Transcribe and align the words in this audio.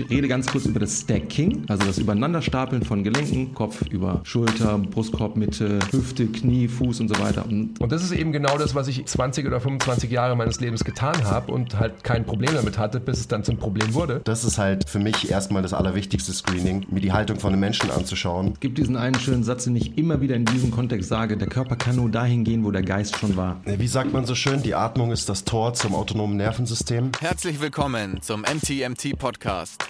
Ich 0.00 0.08
rede 0.08 0.28
ganz 0.28 0.46
kurz 0.46 0.64
über 0.64 0.80
das 0.80 1.02
Stacking, 1.02 1.64
also 1.68 1.84
das 1.84 1.98
Übereinanderstapeln 1.98 2.82
von 2.82 3.04
Gelenken, 3.04 3.52
Kopf 3.52 3.82
über 3.90 4.22
Schulter, 4.24 4.78
Brustkorb, 4.78 5.36
Mitte, 5.36 5.78
Hüfte, 5.90 6.26
Knie, 6.26 6.68
Fuß 6.68 7.00
und 7.00 7.08
so 7.08 7.22
weiter. 7.22 7.44
Und, 7.44 7.78
und 7.78 7.92
das 7.92 8.02
ist 8.02 8.12
eben 8.12 8.32
genau 8.32 8.56
das, 8.56 8.74
was 8.74 8.88
ich 8.88 9.04
20 9.04 9.46
oder 9.46 9.60
25 9.60 10.10
Jahre 10.10 10.36
meines 10.36 10.58
Lebens 10.60 10.84
getan 10.84 11.24
habe 11.24 11.52
und 11.52 11.78
halt 11.78 12.02
kein 12.02 12.24
Problem 12.24 12.54
damit 12.54 12.78
hatte, 12.78 12.98
bis 12.98 13.20
es 13.20 13.28
dann 13.28 13.44
zum 13.44 13.58
Problem 13.58 13.92
wurde. 13.92 14.22
Das 14.24 14.44
ist 14.44 14.56
halt 14.56 14.88
für 14.88 14.98
mich 14.98 15.30
erstmal 15.30 15.60
das 15.60 15.74
allerwichtigste 15.74 16.32
Screening, 16.32 16.86
mir 16.90 17.00
die 17.00 17.12
Haltung 17.12 17.38
von 17.38 17.52
einem 17.52 17.60
Menschen 17.60 17.90
anzuschauen. 17.90 18.52
Es 18.54 18.60
gibt 18.60 18.78
diesen 18.78 18.96
einen 18.96 19.16
schönen 19.16 19.44
Satz, 19.44 19.64
den 19.64 19.76
ich 19.76 19.98
immer 19.98 20.22
wieder 20.22 20.34
in 20.34 20.46
diesem 20.46 20.70
Kontext 20.70 21.10
sage, 21.10 21.36
der 21.36 21.48
Körper 21.48 21.76
kann 21.76 21.96
nur 21.96 22.08
dahin 22.08 22.44
gehen, 22.44 22.64
wo 22.64 22.70
der 22.70 22.82
Geist 22.82 23.18
schon 23.18 23.36
war. 23.36 23.60
Wie 23.66 23.86
sagt 23.86 24.14
man 24.14 24.24
so 24.24 24.34
schön, 24.34 24.62
die 24.62 24.74
Atmung 24.74 25.12
ist 25.12 25.28
das 25.28 25.44
Tor 25.44 25.74
zum 25.74 25.94
autonomen 25.94 26.38
Nervensystem. 26.38 27.12
Herzlich 27.20 27.60
willkommen 27.60 28.22
zum 28.22 28.42
MTMT 28.42 29.18
Podcast. 29.18 29.89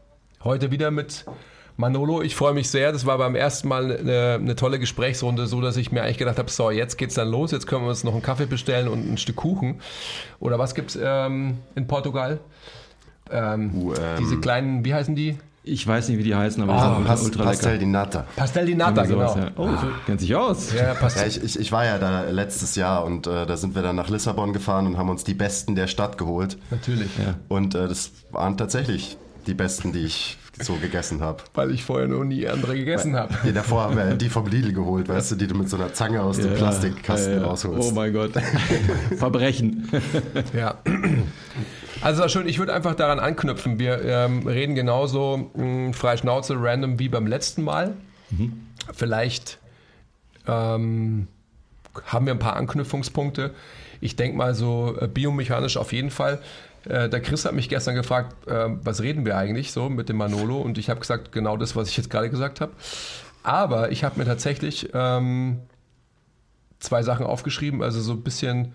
Heute 0.43 0.71
wieder 0.71 0.89
mit 0.89 1.25
Manolo. 1.77 2.23
Ich 2.23 2.35
freue 2.35 2.53
mich 2.53 2.69
sehr. 2.71 2.91
Das 2.91 3.05
war 3.05 3.19
beim 3.19 3.35
ersten 3.35 3.67
Mal 3.67 3.95
eine, 3.95 4.39
eine, 4.41 4.55
tolle 4.55 4.79
Gesprächsrunde, 4.79 5.45
so 5.45 5.61
dass 5.61 5.77
ich 5.77 5.91
mir 5.91 6.01
eigentlich 6.01 6.17
gedacht 6.17 6.39
habe, 6.39 6.49
so, 6.49 6.71
jetzt 6.71 6.97
geht's 6.97 7.13
dann 7.13 7.29
los. 7.29 7.51
Jetzt 7.51 7.67
können 7.67 7.83
wir 7.83 7.89
uns 7.89 8.03
noch 8.03 8.13
einen 8.13 8.23
Kaffee 8.23 8.47
bestellen 8.47 8.87
und 8.87 9.07
ein 9.07 9.17
Stück 9.17 9.35
Kuchen. 9.35 9.81
Oder 10.39 10.57
was 10.57 10.73
gibt's 10.73 10.97
ähm, 10.99 11.59
in 11.75 11.85
Portugal? 11.85 12.39
Ähm, 13.29 13.71
uh, 13.75 13.93
ähm, 13.93 14.17
diese 14.19 14.39
kleinen, 14.39 14.83
wie 14.83 14.95
heißen 14.95 15.15
die? 15.15 15.37
Ich 15.63 15.85
weiß 15.85 16.09
nicht, 16.09 16.17
wie 16.17 16.23
die 16.23 16.33
heißen, 16.33 16.63
aber 16.63 16.73
oh, 16.73 16.89
die 16.89 16.95
sind 16.95 17.05
Pas 17.05 17.23
ultra 17.23 17.43
Pastel 17.43 17.77
di 17.77 17.85
Nata. 17.85 18.25
Pastel 18.35 18.65
di 18.65 18.73
Nata, 18.73 19.05
genau. 19.05 19.37
Ja. 19.37 19.51
Oh, 19.57 19.67
ah. 19.67 19.87
kennt 20.07 20.21
sich 20.21 20.35
aus. 20.35 20.73
Ja, 20.73 20.95
ja, 20.95 21.25
ich, 21.27 21.43
ich, 21.43 21.59
ich, 21.59 21.71
war 21.71 21.85
ja 21.85 21.99
da 21.99 22.23
letztes 22.23 22.75
Jahr 22.75 23.05
und 23.05 23.27
äh, 23.27 23.45
da 23.45 23.57
sind 23.57 23.75
wir 23.75 23.83
dann 23.83 23.95
nach 23.95 24.09
Lissabon 24.09 24.53
gefahren 24.53 24.87
und 24.87 24.97
haben 24.97 25.09
uns 25.09 25.23
die 25.23 25.35
Besten 25.35 25.75
der 25.75 25.85
Stadt 25.85 26.17
geholt. 26.17 26.57
Natürlich. 26.71 27.15
Ja. 27.19 27.35
Und 27.47 27.75
äh, 27.75 27.87
das 27.87 28.11
waren 28.31 28.57
tatsächlich 28.57 29.19
die 29.47 29.53
Besten, 29.53 29.91
die 29.93 30.05
ich 30.05 30.37
so 30.59 30.75
gegessen 30.75 31.21
habe. 31.21 31.43
Weil 31.53 31.71
ich 31.71 31.83
vorher 31.83 32.07
noch 32.07 32.23
nie 32.23 32.47
andere 32.47 32.75
gegessen 32.75 33.15
habe. 33.15 33.33
Ja, 33.43 33.51
davor 33.51 33.83
haben 33.83 33.97
wir 33.97 34.15
die 34.15 34.29
vom 34.29 34.47
Lidl 34.47 34.73
geholt, 34.73 35.09
weißt 35.09 35.31
du, 35.31 35.35
die 35.35 35.47
du 35.47 35.55
mit 35.55 35.69
so 35.69 35.77
einer 35.77 35.93
Zange 35.93 36.21
aus 36.21 36.37
ja, 36.37 36.45
dem 36.45 36.55
Plastikkasten 36.55 37.33
ja, 37.33 37.39
ja. 37.39 37.45
rausholst. 37.45 37.91
Oh 37.91 37.93
mein 37.93 38.13
Gott. 38.13 38.31
Verbrechen. 39.17 39.89
ja. 40.53 40.75
Also 42.01 42.27
schön, 42.27 42.47
ich 42.47 42.59
würde 42.59 42.73
einfach 42.73 42.95
daran 42.95 43.19
anknüpfen. 43.19 43.79
Wir 43.79 44.03
ähm, 44.03 44.47
reden 44.47 44.75
genauso 44.75 45.51
mh, 45.53 45.63
hm, 45.63 45.93
frei 45.93 46.17
Schnauze, 46.17 46.55
random 46.57 46.99
wie 46.99 47.09
beim 47.09 47.27
letzten 47.27 47.63
Mal. 47.63 47.95
Mhm. 48.31 48.53
Vielleicht 48.93 49.59
ähm, 50.47 51.27
haben 52.05 52.25
wir 52.25 52.33
ein 52.33 52.39
paar 52.39 52.55
Anknüpfungspunkte. 52.55 53.53
Ich 53.99 54.15
denke 54.15 54.37
mal 54.37 54.55
so 54.55 54.97
äh, 54.99 55.07
biomechanisch 55.07 55.77
auf 55.77 55.93
jeden 55.93 56.09
Fall. 56.09 56.39
Äh, 56.85 57.09
der 57.09 57.21
Chris 57.21 57.45
hat 57.45 57.53
mich 57.53 57.69
gestern 57.69 57.95
gefragt, 57.95 58.47
äh, 58.47 58.69
was 58.83 59.01
reden 59.01 59.25
wir 59.25 59.37
eigentlich 59.37 59.71
so 59.71 59.89
mit 59.89 60.09
dem 60.09 60.17
Manolo? 60.17 60.59
Und 60.59 60.77
ich 60.77 60.89
habe 60.89 60.99
gesagt, 60.99 61.31
genau 61.31 61.57
das, 61.57 61.75
was 61.75 61.89
ich 61.89 61.97
jetzt 61.97 62.09
gerade 62.09 62.29
gesagt 62.29 62.61
habe. 62.61 62.73
Aber 63.43 63.91
ich 63.91 64.03
habe 64.03 64.19
mir 64.19 64.25
tatsächlich 64.25 64.89
ähm, 64.93 65.61
zwei 66.79 67.03
Sachen 67.03 67.25
aufgeschrieben, 67.25 67.81
also 67.81 68.01
so 68.01 68.13
ein 68.13 68.21
bisschen, 68.21 68.73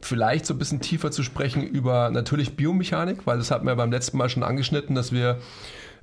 vielleicht 0.00 0.46
so 0.46 0.54
ein 0.54 0.58
bisschen 0.58 0.80
tiefer 0.80 1.10
zu 1.10 1.22
sprechen 1.22 1.62
über 1.62 2.10
natürlich 2.10 2.56
Biomechanik, 2.56 3.26
weil 3.26 3.38
das 3.38 3.50
hatten 3.50 3.66
wir 3.66 3.74
beim 3.74 3.90
letzten 3.90 4.16
Mal 4.18 4.28
schon 4.28 4.42
angeschnitten, 4.42 4.94
dass 4.94 5.12
wir, 5.12 5.38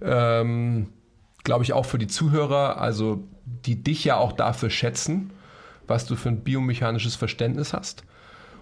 ähm, 0.02 0.88
glaube 1.44 1.64
ich, 1.64 1.74
auch 1.74 1.86
für 1.86 1.98
die 1.98 2.08
Zuhörer, 2.08 2.82
also 2.82 3.24
die 3.46 3.82
dich 3.82 4.04
ja 4.04 4.18
auch 4.18 4.34
dafür 4.34 4.70
schätzen, 4.70 5.32
was 5.88 6.06
du 6.06 6.16
für 6.16 6.30
ein 6.30 6.44
biomechanisches 6.44 7.16
Verständnis 7.16 7.74
hast. 7.74 8.04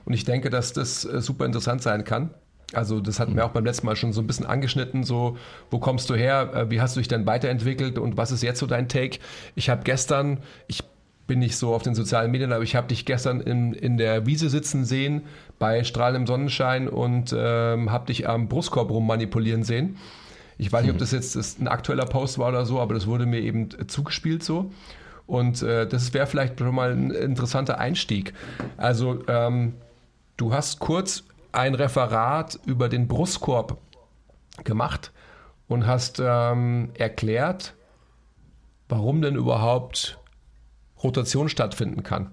Und 0.06 0.14
ich 0.14 0.26
denke, 0.26 0.50
dass 0.50 0.74
das 0.74 1.06
äh, 1.06 1.22
super 1.22 1.46
interessant 1.46 1.82
sein 1.82 2.04
kann. 2.04 2.32
Also 2.74 3.00
das 3.00 3.20
hatten 3.20 3.36
wir 3.36 3.46
auch 3.46 3.52
beim 3.52 3.66
letzten 3.66 3.86
Mal 3.86 3.96
schon 3.96 4.14
so 4.14 4.22
ein 4.22 4.28
bisschen 4.28 4.46
angeschnitten, 4.46 5.04
so 5.04 5.38
wo 5.70 5.80
kommst 5.80 6.10
du 6.10 6.16
her, 6.16 6.52
äh, 6.54 6.72
wie 6.72 6.82
hast 6.82 6.96
du 6.96 7.00
dich 7.00 7.08
denn 7.08 7.26
weiterentwickelt 7.26 7.98
und 7.98 8.18
was 8.18 8.32
ist 8.32 8.42
jetzt 8.42 8.60
so 8.60 8.66
dein 8.66 8.88
Take? 8.88 9.20
Ich 9.56 9.70
habe 9.70 9.84
gestern, 9.84 10.40
ich 10.68 10.84
bin 11.28 11.40
nicht 11.40 11.56
so 11.56 11.74
auf 11.74 11.84
den 11.84 11.96
sozialen 11.96 12.32
Medien, 12.32 12.52
aber 12.52 12.64
ich 12.64 12.76
habe 12.76 12.88
dich 12.88 13.06
gestern 13.06 13.42
in, 13.42 13.74
in 13.74 13.98
der 13.98 14.26
Wiese 14.26 14.50
sitzen 14.50 14.86
sehen, 14.86 15.22
bei 15.60 15.84
strahlendem 15.84 16.28
Sonnenschein 16.28 16.90
und 16.90 17.34
ähm, 17.38 17.92
habe 17.92 18.08
dich 18.08 18.28
am 18.28 18.50
Brustkorb 18.50 18.90
rummanipulieren 18.90 19.64
sehen. 19.64 19.98
Ich 20.58 20.72
weiß 20.72 20.82
nicht, 20.82 20.92
ob 20.92 20.96
hm. 20.96 21.00
das 21.00 21.12
jetzt 21.12 21.62
ein 21.62 21.68
aktueller 21.68 22.06
Post 22.06 22.40
war 22.40 22.50
oder 22.50 22.66
so, 22.66 22.80
aber 22.80 22.94
das 22.94 23.08
wurde 23.08 23.26
mir 23.26 23.40
eben 23.40 23.70
zugespielt 23.88 24.44
so. 24.44 24.72
Und 25.26 25.64
äh, 25.64 25.88
das 25.88 26.14
wäre 26.14 26.28
vielleicht 26.28 26.60
schon 26.60 26.76
mal 26.76 26.92
ein 26.92 27.12
interessanter 27.12 27.80
Einstieg. 27.80 28.34
Also 28.78 29.24
ähm, 29.28 29.74
Du 30.38 30.54
hast 30.54 30.80
kurz 30.80 31.24
ein 31.52 31.76
Referat 31.76 32.60
über 32.66 32.90
den 32.90 33.08
Brustkorb 33.08 33.78
gemacht 34.64 35.12
und 35.68 35.86
hast 35.86 36.22
ähm, 36.24 36.90
erklärt, 36.98 37.76
warum 38.90 39.22
denn 39.22 39.36
überhaupt 39.36 40.20
Rotation 41.04 41.50
stattfinden 41.50 42.04
kann. 42.04 42.32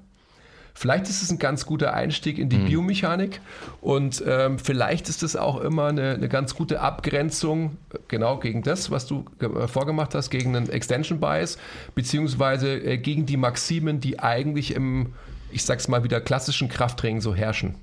Vielleicht 0.72 1.08
ist 1.08 1.22
es 1.22 1.30
ein 1.30 1.38
ganz 1.38 1.66
guter 1.66 1.92
Einstieg 1.92 2.38
in 2.38 2.48
die 2.48 2.56
mhm. 2.56 2.66
Biomechanik 2.66 3.40
und 3.80 4.22
ähm, 4.26 4.58
vielleicht 4.58 5.08
ist 5.08 5.22
es 5.22 5.36
auch 5.36 5.60
immer 5.60 5.88
eine, 5.88 6.14
eine, 6.14 6.28
ganz 6.28 6.54
gute 6.54 6.80
Abgrenzung 6.80 7.76
genau 8.08 8.38
gegen 8.38 8.62
das, 8.62 8.90
was 8.90 9.06
du 9.06 9.24
äh, 9.40 9.66
vorgemacht 9.66 10.14
hast, 10.14 10.30
gegen 10.30 10.56
einen 10.56 10.70
Extension 10.70 11.20
Bias, 11.20 11.58
beziehungsweise 11.94 12.78
äh, 12.78 12.98
gegen 12.98 13.26
die 13.26 13.36
Maximen, 13.36 14.00
die 14.00 14.20
eigentlich 14.20 14.74
im, 14.74 15.12
ich 15.50 15.64
sag's 15.64 15.88
mal 15.88 16.04
wieder, 16.04 16.20
klassischen 16.20 16.68
Krafttraining 16.68 17.20
so 17.20 17.34
herrschen. 17.34 17.74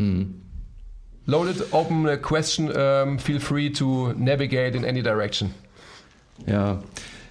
Hm. 0.00 0.34
Loaded, 1.26 1.62
open 1.72 2.08
a 2.08 2.16
question, 2.16 2.74
um, 2.74 3.18
feel 3.18 3.38
free 3.38 3.70
to 3.70 4.14
navigate 4.16 4.74
in 4.74 4.84
any 4.84 5.02
direction. 5.02 5.54
Ja. 6.46 6.80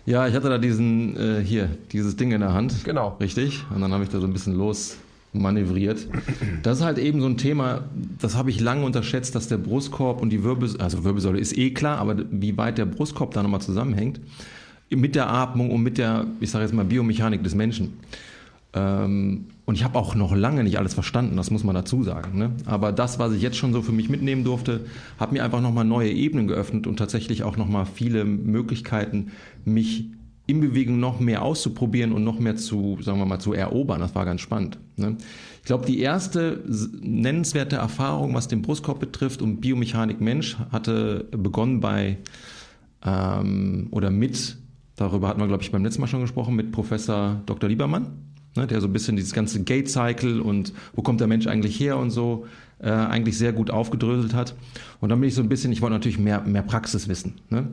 Ja, 0.05 0.27
ich 0.27 0.33
hatte 0.33 0.49
da 0.49 0.57
diesen, 0.57 1.17
äh, 1.17 1.43
hier, 1.43 1.69
dieses 1.91 2.15
Ding 2.15 2.31
in 2.31 2.41
der 2.41 2.53
Hand. 2.53 2.83
Genau. 2.83 3.17
Richtig. 3.19 3.65
Und 3.73 3.81
dann 3.81 3.91
habe 3.91 4.03
ich 4.03 4.09
da 4.09 4.19
so 4.19 4.27
ein 4.27 4.33
bisschen 4.33 4.55
los 4.55 4.97
manövriert. 5.33 6.07
Das 6.63 6.79
ist 6.79 6.83
halt 6.83 6.97
eben 6.97 7.21
so 7.21 7.27
ein 7.27 7.37
Thema, 7.37 7.83
das 8.19 8.35
habe 8.35 8.49
ich 8.49 8.59
lange 8.59 8.85
unterschätzt, 8.85 9.35
dass 9.35 9.47
der 9.47 9.57
Brustkorb 9.57 10.21
und 10.21 10.29
die 10.31 10.43
Wirbelsäule, 10.43 10.83
also 10.83 11.03
Wirbelsäule 11.03 11.39
ist 11.39 11.57
eh 11.57 11.71
klar, 11.71 11.99
aber 11.99 12.15
wie 12.31 12.57
weit 12.57 12.77
der 12.77 12.85
Brustkorb 12.85 13.33
da 13.33 13.43
nochmal 13.43 13.61
zusammenhängt, 13.61 14.19
mit 14.89 15.15
der 15.15 15.29
Atmung 15.29 15.69
und 15.71 15.83
mit 15.83 15.97
der, 15.97 16.25
ich 16.39 16.49
sage 16.49 16.65
jetzt 16.65 16.73
mal, 16.73 16.85
Biomechanik 16.85 17.43
des 17.43 17.53
Menschen. 17.53 17.99
Ähm, 18.73 19.45
und 19.65 19.75
ich 19.75 19.83
habe 19.83 19.97
auch 19.97 20.15
noch 20.15 20.35
lange 20.35 20.63
nicht 20.63 20.77
alles 20.77 20.93
verstanden, 20.93 21.37
das 21.37 21.51
muss 21.51 21.63
man 21.63 21.75
dazu 21.75 22.03
sagen. 22.03 22.37
Ne? 22.37 22.51
Aber 22.65 22.91
das, 22.91 23.19
was 23.19 23.33
ich 23.33 23.41
jetzt 23.41 23.57
schon 23.57 23.73
so 23.73 23.81
für 23.81 23.91
mich 23.91 24.09
mitnehmen 24.09 24.43
durfte, 24.43 24.85
hat 25.19 25.31
mir 25.31 25.43
einfach 25.43 25.61
nochmal 25.61 25.85
neue 25.85 26.11
Ebenen 26.11 26.47
geöffnet 26.47 26.85
und 26.85 26.97
tatsächlich 26.97 27.43
auch 27.43 27.57
nochmal 27.57 27.85
viele 27.85 28.25
Möglichkeiten, 28.25 29.31
mich 29.65 30.05
in 30.45 30.61
Bewegung 30.61 30.99
noch 30.99 31.19
mehr 31.19 31.43
auszuprobieren 31.43 32.11
und 32.11 32.23
noch 32.23 32.39
mehr 32.39 32.55
zu, 32.55 32.97
sagen 33.01 33.19
wir 33.19 33.25
mal, 33.25 33.39
zu 33.39 33.53
erobern. 33.53 33.99
Das 33.99 34.15
war 34.15 34.25
ganz 34.25 34.41
spannend. 34.41 34.79
Ne? 34.97 35.17
Ich 35.61 35.65
glaube, 35.65 35.85
die 35.85 35.99
erste 35.99 36.63
nennenswerte 37.01 37.75
Erfahrung, 37.75 38.33
was 38.33 38.47
den 38.47 38.63
Brustkorb 38.63 38.99
betrifft 38.99 39.43
und 39.43 39.61
Biomechanik 39.61 40.21
Mensch, 40.21 40.57
hatte 40.71 41.27
begonnen 41.31 41.79
bei 41.79 42.17
ähm, 43.05 43.87
oder 43.91 44.09
mit, 44.09 44.57
darüber 44.95 45.27
hatten 45.27 45.39
wir, 45.39 45.47
glaube 45.47 45.61
ich, 45.61 45.71
beim 45.71 45.83
letzten 45.83 46.01
Mal 46.01 46.07
schon 46.07 46.21
gesprochen, 46.21 46.55
mit 46.55 46.71
Professor 46.71 47.41
Dr. 47.45 47.69
Liebermann 47.69 48.07
ne, 48.55 48.67
der 48.67 48.81
so 48.81 48.87
ein 48.87 48.93
bisschen 48.93 49.15
dieses 49.15 49.33
ganze 49.33 49.63
Gate-Cycle 49.63 50.41
und 50.41 50.73
wo 50.93 51.01
kommt 51.01 51.19
der 51.19 51.27
Mensch 51.27 51.47
eigentlich 51.47 51.79
her 51.79 51.97
und 51.97 52.11
so 52.11 52.47
äh, 52.79 52.89
eigentlich 52.89 53.37
sehr 53.37 53.53
gut 53.53 53.71
aufgedröselt 53.71 54.33
hat. 54.33 54.55
Und 55.01 55.09
dann 55.09 55.19
bin 55.19 55.29
ich 55.29 55.35
so 55.35 55.41
ein 55.41 55.49
bisschen, 55.49 55.71
ich 55.71 55.81
wollte 55.81 55.93
natürlich 55.93 56.19
mehr, 56.19 56.41
mehr 56.41 56.61
Praxis 56.61 57.07
wissen. 57.07 57.35
Ne? 57.49 57.67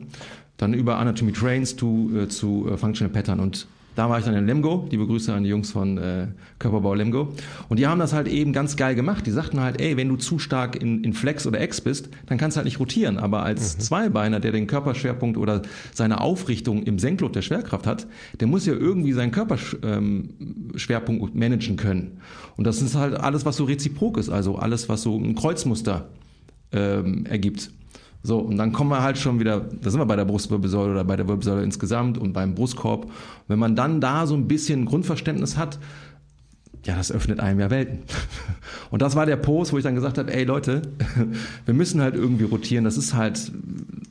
Dann 0.57 0.73
über 0.73 0.97
Anatomy 0.97 1.31
Trains 1.31 1.75
to, 1.75 2.09
äh, 2.15 2.27
zu 2.27 2.67
äh, 2.69 2.77
Functional 2.77 3.13
Pattern 3.13 3.39
und 3.39 3.67
Da 3.97 4.07
war 4.11 4.19
ich 4.19 4.25
dann 4.25 4.35
in 4.35 4.45
Lemgo, 4.45 4.87
die 4.91 4.97
Begrüße 4.97 5.33
an 5.33 5.41
die 5.41 5.49
Jungs 5.49 5.71
von 5.71 5.97
äh, 5.97 6.27
Körperbau 6.59 6.93
Lemgo. 6.93 7.33
Und 7.67 7.79
die 7.79 7.87
haben 7.87 7.97
das 7.97 8.13
halt 8.13 8.27
eben 8.27 8.53
ganz 8.53 8.75
geil 8.75 8.93
gemacht. 8.93 9.25
Die 9.25 9.31
sagten 9.31 9.59
halt, 9.59 9.81
ey, 9.81 9.97
wenn 9.97 10.07
du 10.07 10.17
zu 10.17 10.37
stark 10.37 10.79
in, 10.79 11.03
in 11.03 11.13
Flex 11.13 11.47
oder 11.47 11.59
X 11.63 11.81
bist, 11.81 12.09
dann 12.27 12.37
kannst 12.37 12.55
du 12.55 12.59
halt 12.59 12.65
nicht 12.65 12.79
rotieren. 12.79 13.17
Aber 13.17 13.41
als 13.41 13.75
mhm. 13.75 13.81
Zweibeiner, 13.81 14.39
der 14.39 14.51
den 14.51 14.67
Körperschwerpunkt 14.67 15.35
oder 15.35 15.63
seine 15.95 16.21
Aufrichtung 16.21 16.83
im 16.83 16.99
Senklot 16.99 17.35
der 17.35 17.41
Schwerkraft 17.41 17.87
hat, 17.87 18.05
der 18.39 18.47
muss 18.47 18.67
ja 18.67 18.73
irgendwie 18.73 19.13
seinen 19.13 19.31
Körperschwerpunkt 19.31 21.23
ähm, 21.23 21.31
managen 21.33 21.75
können. 21.75 22.19
Und 22.55 22.67
das 22.67 22.83
ist 22.83 22.93
halt 22.93 23.15
alles, 23.15 23.47
was 23.47 23.57
so 23.57 23.63
reziprok 23.63 24.19
ist, 24.19 24.29
also 24.29 24.57
alles, 24.57 24.89
was 24.89 25.01
so 25.01 25.17
ein 25.17 25.33
Kreuzmuster 25.33 26.07
ähm, 26.71 27.25
ergibt. 27.25 27.71
So, 28.23 28.39
und 28.39 28.57
dann 28.57 28.73
kommen 28.73 28.89
wir 28.89 29.03
halt 29.03 29.17
schon 29.17 29.39
wieder, 29.39 29.61
da 29.81 29.89
sind 29.89 29.99
wir 29.99 30.05
bei 30.05 30.15
der 30.15 30.25
Brustwirbelsäule 30.25 30.91
oder 30.91 31.03
bei 31.03 31.15
der 31.15 31.27
Wirbelsäule 31.27 31.63
insgesamt 31.63 32.17
und 32.17 32.33
beim 32.33 32.55
Brustkorb. 32.55 33.09
Wenn 33.47 33.59
man 33.59 33.75
dann 33.75 34.01
da 34.01 34.27
so 34.27 34.35
ein 34.35 34.47
bisschen 34.47 34.85
Grundverständnis 34.85 35.57
hat, 35.57 35.79
ja, 36.85 36.95
das 36.95 37.11
öffnet 37.11 37.39
einem 37.39 37.59
ja 37.59 37.69
Welten. 37.69 37.99
Und 38.91 39.01
das 39.01 39.15
war 39.15 39.25
der 39.25 39.35
Post, 39.35 39.73
wo 39.73 39.77
ich 39.77 39.83
dann 39.83 39.95
gesagt 39.95 40.17
habe, 40.17 40.33
ey 40.33 40.45
Leute, 40.45 40.83
wir 41.65 41.73
müssen 41.73 41.99
halt 41.99 42.15
irgendwie 42.15 42.45
rotieren. 42.45 42.85
Das 42.85 42.95
ist 42.95 43.13
halt, 43.13 43.51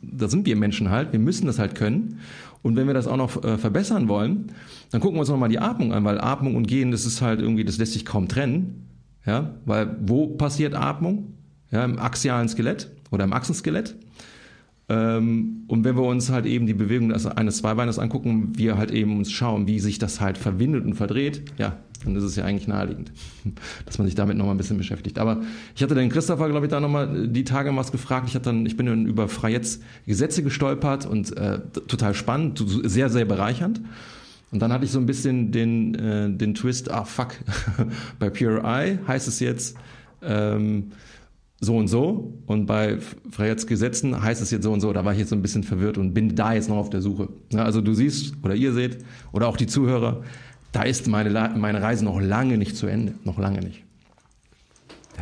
da 0.03 0.29
sind 0.29 0.45
wir 0.45 0.57
Menschen 0.57 0.91
halt, 0.91 1.13
wir 1.13 1.19
müssen 1.19 1.47
das 1.47 1.59
halt 1.59 1.75
können. 1.75 2.19
Und 2.63 2.77
wenn 2.77 2.87
wir 2.87 2.93
das 2.93 3.07
auch 3.07 3.17
noch 3.17 3.43
äh, 3.45 3.57
verbessern 3.57 4.09
wollen, 4.09 4.53
dann 4.91 5.01
gucken 5.01 5.17
wir 5.17 5.21
uns 5.21 5.31
nochmal 5.31 5.49
die 5.49 5.59
Atmung 5.59 5.95
an, 5.95 6.05
weil 6.05 6.21
Atmung 6.21 6.55
und 6.55 6.67
Gehen, 6.67 6.91
das 6.91 7.07
ist 7.07 7.23
halt 7.23 7.41
irgendwie, 7.41 7.65
das 7.65 7.79
lässt 7.79 7.95
sich 7.95 8.05
kaum 8.05 8.29
trennen. 8.29 8.89
Ja, 9.25 9.55
weil 9.65 9.97
wo 10.03 10.27
passiert 10.29 10.75
Atmung? 10.75 11.35
Ja, 11.71 11.85
im 11.85 11.99
axialen 11.99 12.49
Skelett 12.49 12.91
oder 13.11 13.25
im 13.25 13.33
Achsenskelett. 13.33 13.97
Ähm, 14.89 15.65
und 15.67 15.85
wenn 15.85 15.97
wir 15.97 16.05
uns 16.05 16.31
halt 16.31 16.47
eben 16.47 16.67
die 16.67 16.75
Bewegung 16.75 17.13
eines 17.13 17.57
Zweibeines 17.59 17.99
angucken, 17.99 18.53
wir 18.57 18.79
halt 18.79 18.93
eben 18.93 19.17
uns 19.17 19.33
schauen, 19.33 19.67
wie 19.67 19.81
sich 19.81 19.99
das 19.99 20.21
halt 20.21 20.39
verwindet 20.39 20.85
und 20.85 20.95
verdreht, 20.95 21.43
ja, 21.59 21.77
dann 22.05 22.15
ist 22.15 22.23
es 22.23 22.37
ja 22.37 22.45
eigentlich 22.45 22.69
naheliegend, 22.69 23.11
dass 23.87 23.99
man 23.99 24.07
sich 24.07 24.15
damit 24.15 24.37
nochmal 24.37 24.55
ein 24.55 24.59
bisschen 24.59 24.79
beschäftigt. 24.79 25.19
Aber 25.19 25.43
ich 25.75 25.83
hatte 25.83 25.95
den 25.95 26.09
Christopher, 26.09 26.49
glaube 26.49 26.67
ich, 26.67 26.71
da 26.71 26.79
nochmal 26.79 27.27
die 27.27 27.43
Tage 27.43 27.75
was 27.75 27.91
gefragt. 27.91 28.29
Ich, 28.29 28.35
hatte 28.37 28.45
dann, 28.45 28.65
ich 28.65 28.77
bin 28.77 28.87
dann 28.87 29.07
über 29.07 29.29
Freiets 29.29 29.81
Gesetze 30.07 30.45
gestolpert 30.45 31.05
und 31.05 31.37
äh, 31.37 31.61
total 31.89 32.15
spannend, 32.15 32.63
sehr, 32.85 33.11
sehr 33.11 33.25
bereichernd. 33.25 33.81
Und 34.53 34.63
dann 34.63 34.73
hatte 34.73 34.85
ich 34.85 34.93
so 34.93 35.01
ein 35.01 35.07
bisschen 35.07 35.51
den, 35.51 35.95
äh, 35.97 36.31
den 36.31 36.55
Twist, 36.55 36.91
ah 36.93 37.05
fuck, 37.05 37.35
bei 38.21 38.31
Pure 38.31 38.63
Eye 38.63 38.99
heißt 39.09 39.27
es 39.27 39.41
jetzt, 39.41 39.77
ähm, 40.23 40.93
so 41.61 41.77
und 41.77 41.89
so 41.89 42.39
und 42.47 42.67
bei 42.67 42.99
Freyets 43.31 43.67
Gesetzen 43.67 44.23
heißt 44.23 44.43
es 44.43 44.51
jetzt 44.51 44.65
so 44.65 44.73
und 44.73 44.81
so. 44.81 44.93
Da 44.93 45.05
war 45.05 45.13
ich 45.13 45.19
jetzt 45.19 45.31
so 45.31 45.37
ein 45.37 45.43
bisschen 45.43 45.65
verwirrt 45.65 45.97
und 45.97 46.13
bin 46.13 46.35
da 46.35 46.53
jetzt 46.53 46.69
noch 46.69 46.77
auf 46.77 46.91
der 46.91 47.01
Suche. 47.01 47.29
also 47.55 47.81
du 47.81 47.95
siehst 47.95 48.35
oder 48.43 48.55
ihr 48.55 48.73
seht 48.73 48.99
oder 49.33 49.49
auch 49.49 49.57
die 49.57 49.67
Zuhörer, 49.67 50.23
da 50.73 50.83
ist 50.83 51.09
meine, 51.09 51.31
meine 51.57 51.81
Reise 51.81 52.05
noch 52.05 52.21
lange 52.21 52.59
nicht 52.59 52.77
zu 52.77 52.87
Ende. 52.87 53.15
Noch 53.25 53.39
lange 53.39 53.61
nicht. 53.61 53.85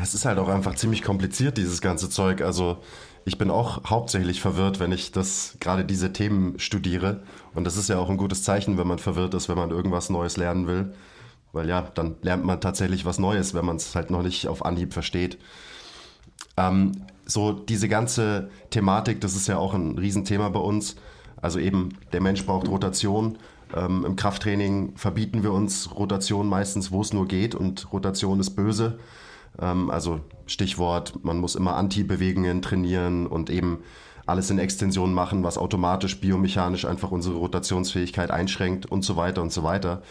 Es 0.03 0.15
ist 0.15 0.25
halt 0.25 0.39
auch 0.39 0.49
einfach 0.49 0.75
ziemlich 0.75 1.03
kompliziert, 1.03 1.57
dieses 1.57 1.81
ganze 1.81 2.11
Zeug. 2.11 2.43
Also 2.43 2.79
ich 3.25 3.39
bin 3.39 3.51
auch 3.51 3.89
hauptsächlich 3.89 4.41
verwirrt, 4.41 4.81
wenn 4.81 4.91
ich 4.91 5.13
das 5.13 5.57
gerade 5.61 5.85
diese 5.85 6.13
Themen 6.13 6.59
studiere. 6.59 7.23
Und 7.55 7.65
das 7.65 7.77
ist 7.77 7.89
ja 7.89 7.99
auch 7.99 8.11
ein 8.11 8.17
gutes 8.17 8.43
Zeichen, 8.43 8.77
wenn 8.77 8.89
man 8.89 8.99
verwirrt 8.99 9.35
ist, 9.35 9.49
wenn 9.49 9.57
man 9.57 9.71
irgendwas 9.71 10.11
Neues 10.11 10.37
lernen 10.37 10.67
will. 10.67 10.93
Weil 11.53 11.69
ja, 11.69 11.83
dann 11.95 12.17
lernt 12.23 12.45
man 12.45 12.61
tatsächlich 12.61 13.05
was 13.05 13.21
Neues, 13.21 13.55
wenn 13.55 13.65
man 13.65 13.77
es 13.77 13.95
halt 13.95 14.11
noch 14.11 14.23
nicht 14.23 14.49
auf 14.49 14.65
Anhieb 14.65 14.93
versteht. 14.93 15.39
Ähm, 16.57 16.93
so 17.27 17.53
diese 17.53 17.89
ganze 17.89 18.51
Thematik, 18.71 19.21
das 19.21 19.35
ist 19.35 19.47
ja 19.47 19.57
auch 19.57 19.75
ein 19.75 19.99
Riesenthema 19.99 20.49
bei 20.51 20.61
uns. 20.61 20.97
Also 21.41 21.59
eben, 21.59 21.91
der 22.13 22.21
Mensch 22.21 22.45
braucht 22.47 22.69
Rotation. 22.69 23.39
Ähm, 23.75 24.05
Im 24.05 24.17
Krafttraining 24.17 24.97
verbieten 24.97 25.43
wir 25.43 25.53
uns 25.53 25.95
Rotation 25.95 26.49
meistens, 26.49 26.91
wo 26.91 27.01
es 27.01 27.13
nur 27.13 27.27
geht 27.27 27.55
und 27.55 27.93
Rotation 27.93 28.41
ist 28.41 28.51
böse. 28.51 28.99
Ähm, 29.61 29.91
also 29.91 30.21
Stichwort, 30.47 31.25
man 31.25 31.39
muss 31.39 31.55
immer 31.55 31.77
Anti-Bewegungen 31.77 32.63
trainieren 32.63 33.27
und 33.27 33.51
eben 33.51 33.79
alles 34.27 34.51
in 34.51 34.59
Extension 34.59 35.13
machen, 35.13 35.45
was 35.45 35.59
automatisch 35.59 36.21
biomechanisch 36.21 36.85
einfach 36.87 37.11
unsere 37.11 37.37
Rotationsfähigkeit 37.37 38.31
einschränkt 38.31 38.87
und 38.87 39.05
so 39.05 39.17
weiter 39.17 39.43
und 39.43 39.53
so 39.53 39.63
weiter. 39.63 40.03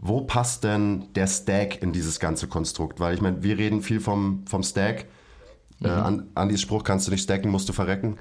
Wo 0.00 0.20
passt 0.20 0.64
denn 0.64 1.06
der 1.14 1.26
Stack 1.26 1.82
in 1.82 1.92
dieses 1.92 2.20
ganze 2.20 2.46
Konstrukt? 2.46 3.00
Weil 3.00 3.14
ich 3.14 3.20
meine, 3.20 3.42
wir 3.42 3.58
reden 3.58 3.82
viel 3.82 4.00
vom, 4.00 4.44
vom 4.46 4.62
Stack 4.62 5.06
mhm. 5.80 5.86
Äh, 5.86 6.22
Andis 6.34 6.60
Spruch, 6.60 6.84
kannst 6.84 7.06
du 7.06 7.10
nicht 7.10 7.22
stacken, 7.22 7.50
musst 7.50 7.68
du 7.68 7.72
verrecken. 7.72 8.18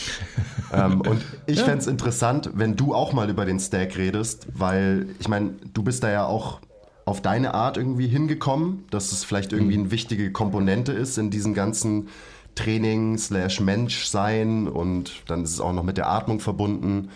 ähm, 0.72 1.02
und 1.02 1.22
ich 1.46 1.58
ja. 1.58 1.64
fände 1.64 1.80
es 1.80 1.86
interessant, 1.86 2.50
wenn 2.54 2.76
du 2.76 2.94
auch 2.94 3.12
mal 3.12 3.28
über 3.28 3.44
den 3.44 3.60
Stack 3.60 3.96
redest, 3.96 4.46
weil 4.54 5.06
ich 5.18 5.28
meine, 5.28 5.54
du 5.74 5.82
bist 5.82 6.02
da 6.02 6.10
ja 6.10 6.24
auch 6.24 6.60
auf 7.04 7.20
deine 7.20 7.54
Art 7.54 7.76
irgendwie 7.76 8.06
hingekommen, 8.06 8.84
dass 8.90 9.12
es 9.12 9.24
vielleicht 9.24 9.52
irgendwie 9.52 9.76
mhm. 9.76 9.84
eine 9.84 9.90
wichtige 9.90 10.32
Komponente 10.32 10.92
ist 10.92 11.18
in 11.18 11.30
diesem 11.30 11.52
ganzen 11.52 12.08
Training 12.54 13.18
slash 13.18 13.60
Mensch 13.60 14.04
sein 14.06 14.68
und 14.68 15.22
dann 15.26 15.42
ist 15.42 15.52
es 15.52 15.60
auch 15.60 15.72
noch 15.72 15.82
mit 15.82 15.96
der 15.96 16.08
Atmung 16.10 16.38
verbunden 16.38 17.10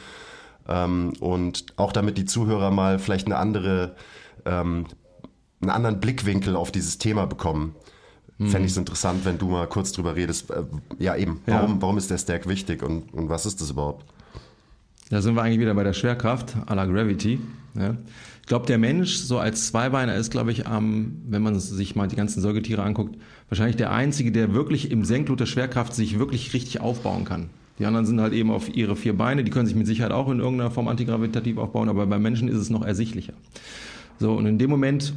ähm, 0.68 1.12
und 1.20 1.66
auch 1.76 1.92
damit 1.92 2.18
die 2.18 2.24
Zuhörer 2.24 2.70
mal 2.70 2.98
vielleicht 2.98 3.26
eine 3.26 3.36
andere, 3.36 3.96
ähm, 4.44 4.86
einen 5.60 5.70
anderen 5.70 6.00
Blickwinkel 6.00 6.56
auf 6.56 6.72
dieses 6.72 6.98
Thema 6.98 7.26
bekommen. 7.26 7.74
Mhm. 8.38 8.48
Fände 8.48 8.66
ich 8.66 8.72
es 8.72 8.78
interessant, 8.78 9.24
wenn 9.24 9.38
du 9.38 9.48
mal 9.48 9.66
kurz 9.66 9.92
drüber 9.92 10.14
redest. 10.14 10.50
Äh, 10.50 10.64
ja, 10.98 11.16
eben, 11.16 11.40
warum, 11.46 11.70
ja. 11.72 11.76
warum 11.80 11.98
ist 11.98 12.10
der 12.10 12.18
Stack 12.18 12.48
wichtig 12.48 12.82
und, 12.82 13.12
und 13.14 13.28
was 13.28 13.46
ist 13.46 13.60
das 13.60 13.70
überhaupt? 13.70 14.04
Da 15.08 15.22
sind 15.22 15.36
wir 15.36 15.42
eigentlich 15.42 15.60
wieder 15.60 15.74
bei 15.74 15.84
der 15.84 15.92
Schwerkraft, 15.92 16.56
à 16.66 16.74
la 16.74 16.84
Gravity. 16.84 17.38
Ja. 17.78 17.96
Ich 18.40 18.48
glaube, 18.48 18.66
der 18.66 18.78
Mensch 18.78 19.16
so 19.16 19.38
als 19.38 19.66
Zweibeiner 19.68 20.14
ist, 20.14 20.30
glaube 20.30 20.52
ich, 20.52 20.64
ähm, 20.66 21.22
wenn 21.28 21.42
man 21.42 21.58
sich 21.58 21.96
mal 21.96 22.08
die 22.08 22.16
ganzen 22.16 22.40
Säugetiere 22.40 22.82
anguckt, 22.82 23.16
wahrscheinlich 23.48 23.76
der 23.76 23.92
Einzige, 23.92 24.32
der 24.32 24.52
wirklich 24.54 24.90
im 24.90 25.04
Senklot 25.04 25.40
der 25.40 25.46
Schwerkraft 25.46 25.94
sich 25.94 26.18
wirklich 26.18 26.52
richtig 26.52 26.80
aufbauen 26.80 27.24
kann. 27.24 27.50
Die 27.78 27.86
anderen 27.86 28.06
sind 28.06 28.20
halt 28.20 28.32
eben 28.32 28.50
auf 28.50 28.74
ihre 28.74 28.96
vier 28.96 29.16
Beine, 29.16 29.44
die 29.44 29.50
können 29.50 29.66
sich 29.66 29.76
mit 29.76 29.86
Sicherheit 29.86 30.12
auch 30.12 30.30
in 30.30 30.40
irgendeiner 30.40 30.70
Form 30.70 30.88
antigravitativ 30.88 31.58
aufbauen, 31.58 31.88
aber 31.88 32.06
bei 32.06 32.18
Menschen 32.18 32.48
ist 32.48 32.56
es 32.56 32.70
noch 32.70 32.84
ersichtlicher. 32.84 33.34
So, 34.18 34.32
und 34.32 34.46
in 34.46 34.58
dem 34.58 34.70
Moment, 34.70 35.12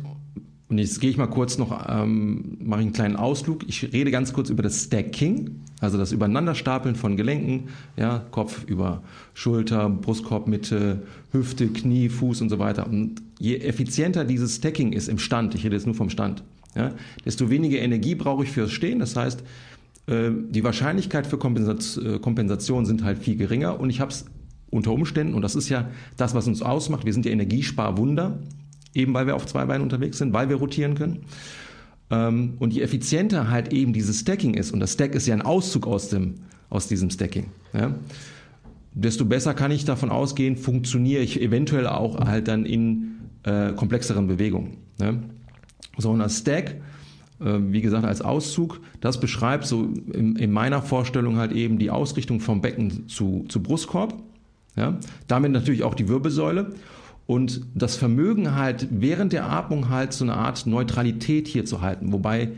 und 0.69 0.77
jetzt 0.77 1.01
gehe 1.01 1.09
ich 1.09 1.17
mal 1.17 1.27
kurz 1.27 1.57
noch, 1.57 1.87
ähm, 1.89 2.57
mache 2.61 2.81
einen 2.81 2.93
kleinen 2.93 3.15
Ausflug. 3.15 3.67
Ich 3.67 3.91
rede 3.91 4.11
ganz 4.11 4.33
kurz 4.33 4.51
über 4.51 4.61
das 4.61 4.83
Stacking, 4.83 5.61
also 5.81 5.97
das 5.97 6.11
Übereinanderstapeln 6.11 6.95
von 6.95 7.17
Gelenken, 7.17 7.69
ja, 7.97 8.23
Kopf 8.29 8.65
über 8.67 9.01
Schulter, 9.33 9.89
Brustkorb, 9.89 10.47
Mitte, 10.47 11.01
Hüfte, 11.31 11.67
Knie, 11.69 12.07
Fuß 12.09 12.41
und 12.41 12.49
so 12.49 12.59
weiter. 12.59 12.87
Und 12.87 13.15
je 13.39 13.57
effizienter 13.57 14.25
dieses 14.25 14.57
Stacking 14.57 14.93
ist 14.93 15.09
im 15.09 15.17
Stand, 15.17 15.55
ich 15.55 15.65
rede 15.65 15.75
jetzt 15.75 15.87
nur 15.87 15.95
vom 15.95 16.11
Stand, 16.11 16.43
ja, 16.75 16.93
desto 17.25 17.49
weniger 17.49 17.79
Energie 17.79 18.13
brauche 18.13 18.43
ich 18.43 18.51
fürs 18.51 18.71
Stehen. 18.71 18.99
Das 18.99 19.15
heißt, 19.15 19.41
äh, 20.05 20.29
die 20.51 20.63
Wahrscheinlichkeit 20.63 21.25
für 21.25 21.37
äh, 21.37 22.19
Kompensation 22.19 22.85
sind 22.85 23.03
halt 23.03 23.17
viel 23.17 23.37
geringer 23.37 23.79
und 23.79 23.89
ich 23.89 24.01
habe 24.01 24.11
es 24.11 24.25
unter 24.69 24.91
Umständen, 24.91 25.33
und 25.33 25.41
das 25.41 25.55
ist 25.55 25.69
ja 25.69 25.89
das, 26.15 26.35
was 26.35 26.47
uns 26.47 26.61
ausmacht, 26.61 27.03
wir 27.05 27.13
sind 27.13 27.25
ja 27.25 27.31
Energiesparwunder, 27.31 28.37
eben 28.93 29.13
weil 29.13 29.27
wir 29.27 29.35
auf 29.35 29.45
zwei 29.45 29.65
Beinen 29.65 29.83
unterwegs 29.83 30.17
sind, 30.17 30.33
weil 30.33 30.49
wir 30.49 30.57
rotieren 30.57 30.95
können. 30.95 31.25
Ähm, 32.11 32.53
und 32.59 32.73
je 32.73 32.81
effizienter 32.81 33.49
halt 33.49 33.73
eben 33.73 33.93
dieses 33.93 34.21
Stacking 34.21 34.55
ist, 34.55 34.71
und 34.71 34.79
das 34.79 34.93
Stack 34.93 35.15
ist 35.15 35.27
ja 35.27 35.35
ein 35.35 35.41
Auszug 35.41 35.87
aus, 35.87 36.09
dem, 36.09 36.35
aus 36.69 36.87
diesem 36.87 37.09
Stacking, 37.09 37.47
ja, 37.73 37.93
desto 38.93 39.25
besser 39.25 39.53
kann 39.53 39.71
ich 39.71 39.85
davon 39.85 40.09
ausgehen, 40.09 40.57
funktioniere 40.57 41.21
ich 41.21 41.41
eventuell 41.41 41.87
auch 41.87 42.19
halt 42.19 42.47
dann 42.47 42.65
in 42.65 43.19
äh, 43.43 43.73
komplexeren 43.73 44.27
Bewegungen. 44.27 44.77
Ja. 44.99 45.13
So, 45.97 46.15
das 46.17 46.39
Stack, 46.39 46.75
äh, 47.39 47.59
wie 47.59 47.81
gesagt, 47.81 48.05
als 48.05 48.21
Auszug, 48.21 48.81
das 49.01 49.19
beschreibt 49.19 49.65
so 49.65 49.93
in, 50.13 50.35
in, 50.35 50.51
meiner 50.51 50.81
Vorstellung 50.81 51.37
halt 51.37 51.51
eben 51.51 51.77
die 51.77 51.91
Ausrichtung 51.91 52.39
vom 52.39 52.61
Becken 52.61 53.07
zu, 53.07 53.45
zu 53.47 53.61
Brustkorb. 53.61 54.15
Ja. 54.75 54.97
Damit 55.27 55.51
natürlich 55.51 55.83
auch 55.83 55.93
die 55.93 56.07
Wirbelsäule 56.07 56.73
und 57.29 57.61
das 57.75 57.95
Vermögen 57.95 58.55
halt 58.55 58.87
während 58.89 59.33
der 59.33 59.51
Atmung 59.51 59.89
halt 59.89 60.13
so 60.13 60.25
eine 60.25 60.33
Art 60.33 60.65
Neutralität 60.65 61.47
hier 61.47 61.63
zu 61.63 61.81
halten. 61.81 62.11
Wobei, 62.11 62.49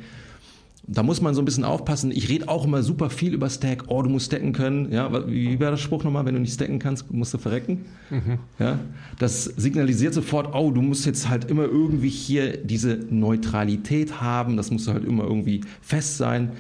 da 0.88 1.04
muss 1.04 1.20
man 1.20 1.36
so 1.36 1.42
ein 1.42 1.46
bisschen 1.46 1.66
aufpassen. 1.66 2.10
Ich 2.10 2.30
rede 2.30 2.48
auch 2.48 2.64
immer 2.64 2.82
super 2.82 3.10
viel 3.10 3.34
über 3.34 3.50
Stack. 3.50 3.84
Oh, 3.88 4.02
du 4.02 4.10
musst 4.10 4.28
stacken 4.28 4.54
können. 4.54 4.90
Ja, 4.90 5.28
wie 5.28 5.60
wäre 5.60 5.72
das 5.72 5.82
Spruch 5.82 6.06
nochmal? 6.06 6.26
Wenn 6.26 6.36
du 6.36 6.40
nicht 6.40 6.54
stacken 6.54 6.80
kannst, 6.80 7.12
musst 7.12 7.34
du 7.34 7.38
verrecken. 7.38 7.84
Mhm. 8.12 8.38
Ja, 8.60 8.80
das 9.20 9.44
signalisiert 9.44 10.14
sofort, 10.14 10.56
oh, 10.56 10.72
du 10.72 10.82
musst 10.82 11.06
jetzt 11.06 11.28
halt 11.28 11.52
immer 11.52 11.66
irgendwie 11.66 12.08
hier 12.08 12.56
diese 12.56 12.98
Neutralität 13.10 14.22
haben. 14.22 14.56
Das 14.56 14.72
muss 14.72 14.88
halt 14.88 15.04
immer 15.04 15.26
irgendwie 15.26 15.66
fest 15.82 16.16
sein. 16.16 16.54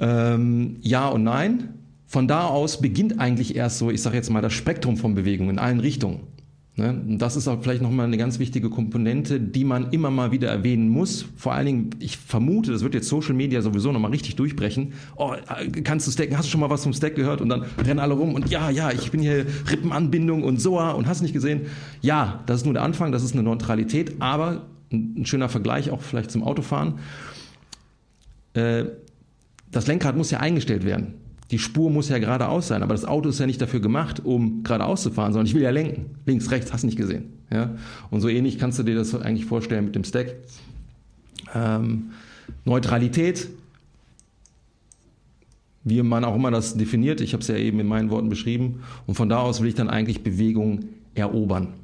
Ähm, 0.00 0.76
ja 0.80 1.08
und 1.08 1.24
nein. 1.24 1.74
Von 2.06 2.26
da 2.26 2.46
aus 2.46 2.80
beginnt 2.80 3.20
eigentlich 3.20 3.54
erst 3.54 3.76
so, 3.76 3.90
ich 3.90 4.00
sage 4.00 4.16
jetzt 4.16 4.30
mal, 4.30 4.40
das 4.40 4.54
Spektrum 4.54 4.96
von 4.96 5.14
Bewegungen 5.14 5.50
in 5.50 5.58
allen 5.58 5.80
Richtungen. 5.80 6.20
Ne? 6.78 7.16
Das 7.16 7.36
ist 7.36 7.48
auch 7.48 7.62
vielleicht 7.62 7.80
nochmal 7.80 8.06
eine 8.06 8.18
ganz 8.18 8.38
wichtige 8.38 8.68
Komponente, 8.68 9.40
die 9.40 9.64
man 9.64 9.92
immer 9.92 10.10
mal 10.10 10.30
wieder 10.30 10.48
erwähnen 10.48 10.90
muss. 10.90 11.24
Vor 11.36 11.54
allen 11.54 11.66
Dingen, 11.66 11.90
ich 12.00 12.18
vermute, 12.18 12.70
das 12.70 12.82
wird 12.82 12.92
jetzt 12.92 13.08
Social 13.08 13.32
Media 13.32 13.62
sowieso 13.62 13.92
nochmal 13.92 14.10
richtig 14.10 14.36
durchbrechen. 14.36 14.92
Oh, 15.16 15.34
kannst 15.84 16.06
du 16.06 16.10
stacken? 16.10 16.36
Hast 16.36 16.46
du 16.46 16.50
schon 16.50 16.60
mal 16.60 16.68
was 16.68 16.82
vom 16.82 16.92
Stack 16.92 17.14
gehört? 17.14 17.40
Und 17.40 17.48
dann 17.48 17.64
rennen 17.78 17.98
alle 17.98 18.12
rum 18.12 18.34
und 18.34 18.50
ja, 18.50 18.68
ja, 18.68 18.92
ich 18.92 19.10
bin 19.10 19.20
hier 19.20 19.46
Rippenanbindung 19.70 20.42
und 20.44 20.60
SOA 20.60 20.90
und 20.90 21.06
hast 21.06 21.22
nicht 21.22 21.32
gesehen. 21.32 21.62
Ja, 22.02 22.42
das 22.44 22.58
ist 22.58 22.64
nur 22.66 22.74
der 22.74 22.82
Anfang, 22.82 23.10
das 23.10 23.22
ist 23.22 23.32
eine 23.32 23.42
Neutralität, 23.42 24.20
aber 24.20 24.66
ein 24.92 25.24
schöner 25.24 25.48
Vergleich 25.48 25.90
auch 25.90 26.02
vielleicht 26.02 26.30
zum 26.30 26.42
Autofahren. 26.42 26.98
Äh, 28.52 28.84
das 29.72 29.86
Lenkrad 29.86 30.16
muss 30.16 30.30
ja 30.30 30.40
eingestellt 30.40 30.84
werden 30.84 31.14
die 31.50 31.58
Spur 31.58 31.90
muss 31.90 32.08
ja 32.08 32.18
geradeaus 32.18 32.68
sein, 32.68 32.82
aber 32.82 32.94
das 32.94 33.04
Auto 33.04 33.28
ist 33.28 33.38
ja 33.38 33.46
nicht 33.46 33.60
dafür 33.60 33.80
gemacht, 33.80 34.20
um 34.24 34.64
geradeaus 34.64 35.02
zu 35.02 35.10
fahren, 35.10 35.32
sondern 35.32 35.46
ich 35.46 35.54
will 35.54 35.62
ja 35.62 35.70
lenken. 35.70 36.16
Links, 36.26 36.50
rechts, 36.50 36.72
hast 36.72 36.84
nicht 36.84 36.96
gesehen. 36.96 37.32
Ja? 37.52 37.76
Und 38.10 38.20
so 38.20 38.28
ähnlich 38.28 38.58
kannst 38.58 38.78
du 38.78 38.82
dir 38.82 38.96
das 38.96 39.14
eigentlich 39.14 39.46
vorstellen 39.46 39.84
mit 39.84 39.94
dem 39.94 40.04
Stack. 40.04 40.34
Ähm, 41.54 42.10
Neutralität, 42.64 43.48
wie 45.84 46.02
man 46.02 46.24
auch 46.24 46.34
immer 46.34 46.50
das 46.50 46.76
definiert, 46.76 47.20
ich 47.20 47.32
habe 47.32 47.42
es 47.42 47.48
ja 47.48 47.56
eben 47.56 47.78
in 47.78 47.86
meinen 47.86 48.10
Worten 48.10 48.28
beschrieben. 48.28 48.82
Und 49.06 49.14
von 49.14 49.28
da 49.28 49.38
aus 49.38 49.60
will 49.60 49.68
ich 49.68 49.76
dann 49.76 49.88
eigentlich 49.88 50.24
Bewegung 50.24 50.86
erobern. 51.14 51.74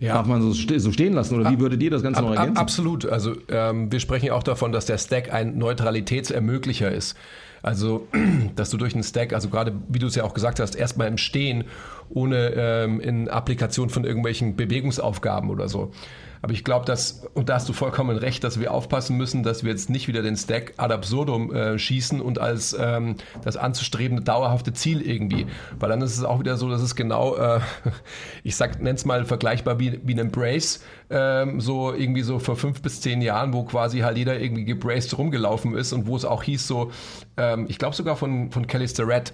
Ja. 0.00 0.14
Darf 0.14 0.26
man 0.26 0.40
so, 0.42 0.52
so 0.52 0.92
stehen 0.92 1.12
lassen 1.12 1.40
oder 1.40 1.50
wie 1.50 1.58
würdet 1.58 1.82
ihr 1.82 1.90
das 1.90 2.02
Ganze 2.02 2.20
ab, 2.20 2.26
noch 2.26 2.34
ergänzen? 2.34 2.56
Absolut. 2.56 3.06
Also 3.06 3.34
ähm, 3.48 3.90
wir 3.90 3.98
sprechen 3.98 4.26
ja 4.26 4.34
auch 4.34 4.44
davon, 4.44 4.70
dass 4.70 4.86
der 4.86 4.98
Stack 4.98 5.32
ein 5.32 5.58
Neutralitätsermöglicher 5.58 6.90
ist. 6.90 7.16
Also, 7.62 8.06
dass 8.56 8.70
du 8.70 8.76
durch 8.76 8.94
einen 8.94 9.02
Stack, 9.02 9.32
also 9.32 9.48
gerade 9.48 9.72
wie 9.88 9.98
du 9.98 10.06
es 10.06 10.14
ja 10.14 10.24
auch 10.24 10.34
gesagt 10.34 10.60
hast, 10.60 10.76
erstmal 10.76 11.08
im 11.08 11.18
Stehen, 11.18 11.64
ohne 12.10 12.52
ähm, 12.54 13.00
in 13.00 13.28
Applikation 13.28 13.90
von 13.90 14.04
irgendwelchen 14.04 14.56
Bewegungsaufgaben 14.56 15.50
oder 15.50 15.68
so, 15.68 15.92
aber 16.42 16.52
ich 16.52 16.64
glaube, 16.64 16.84
dass, 16.86 17.26
und 17.34 17.48
da 17.48 17.54
hast 17.54 17.68
du 17.68 17.72
vollkommen 17.72 18.16
recht, 18.16 18.44
dass 18.44 18.60
wir 18.60 18.72
aufpassen 18.72 19.16
müssen, 19.16 19.42
dass 19.42 19.64
wir 19.64 19.70
jetzt 19.70 19.90
nicht 19.90 20.08
wieder 20.08 20.22
den 20.22 20.36
Stack 20.36 20.74
ad 20.76 20.92
absurdum 20.92 21.54
äh, 21.54 21.78
schießen 21.78 22.20
und 22.20 22.38
als 22.38 22.76
ähm, 22.78 23.16
das 23.44 23.56
anzustrebende 23.56 24.22
dauerhafte 24.22 24.72
Ziel 24.72 25.02
irgendwie. 25.02 25.46
Weil 25.78 25.90
dann 25.90 26.00
ist 26.02 26.16
es 26.16 26.24
auch 26.24 26.40
wieder 26.40 26.56
so, 26.56 26.68
dass 26.68 26.82
es 26.82 26.94
genau, 26.94 27.36
äh, 27.36 27.60
ich 28.44 28.56
sag, 28.56 28.80
nenn's 28.80 29.04
mal 29.04 29.24
vergleichbar 29.24 29.78
wie, 29.78 30.00
wie 30.04 30.14
ein 30.14 30.18
Embrace, 30.18 30.82
ähm, 31.10 31.60
so 31.60 31.92
irgendwie 31.92 32.22
so 32.22 32.38
vor 32.38 32.56
fünf 32.56 32.82
bis 32.82 33.00
zehn 33.00 33.20
Jahren, 33.22 33.52
wo 33.52 33.64
quasi 33.64 34.00
halt 34.00 34.16
jeder 34.16 34.38
irgendwie 34.38 34.64
gebraced 34.64 35.16
rumgelaufen 35.16 35.74
ist 35.74 35.92
und 35.92 36.06
wo 36.06 36.16
es 36.16 36.24
auch 36.24 36.42
hieß 36.42 36.66
so, 36.66 36.90
ähm, 37.36 37.66
ich 37.68 37.78
glaube 37.78 37.96
sogar 37.96 38.16
von, 38.16 38.50
von 38.50 38.66
Kelly 38.66 38.88
Starrett, 38.88 39.32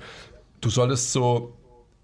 du 0.60 0.70
solltest 0.70 1.12
so 1.12 1.52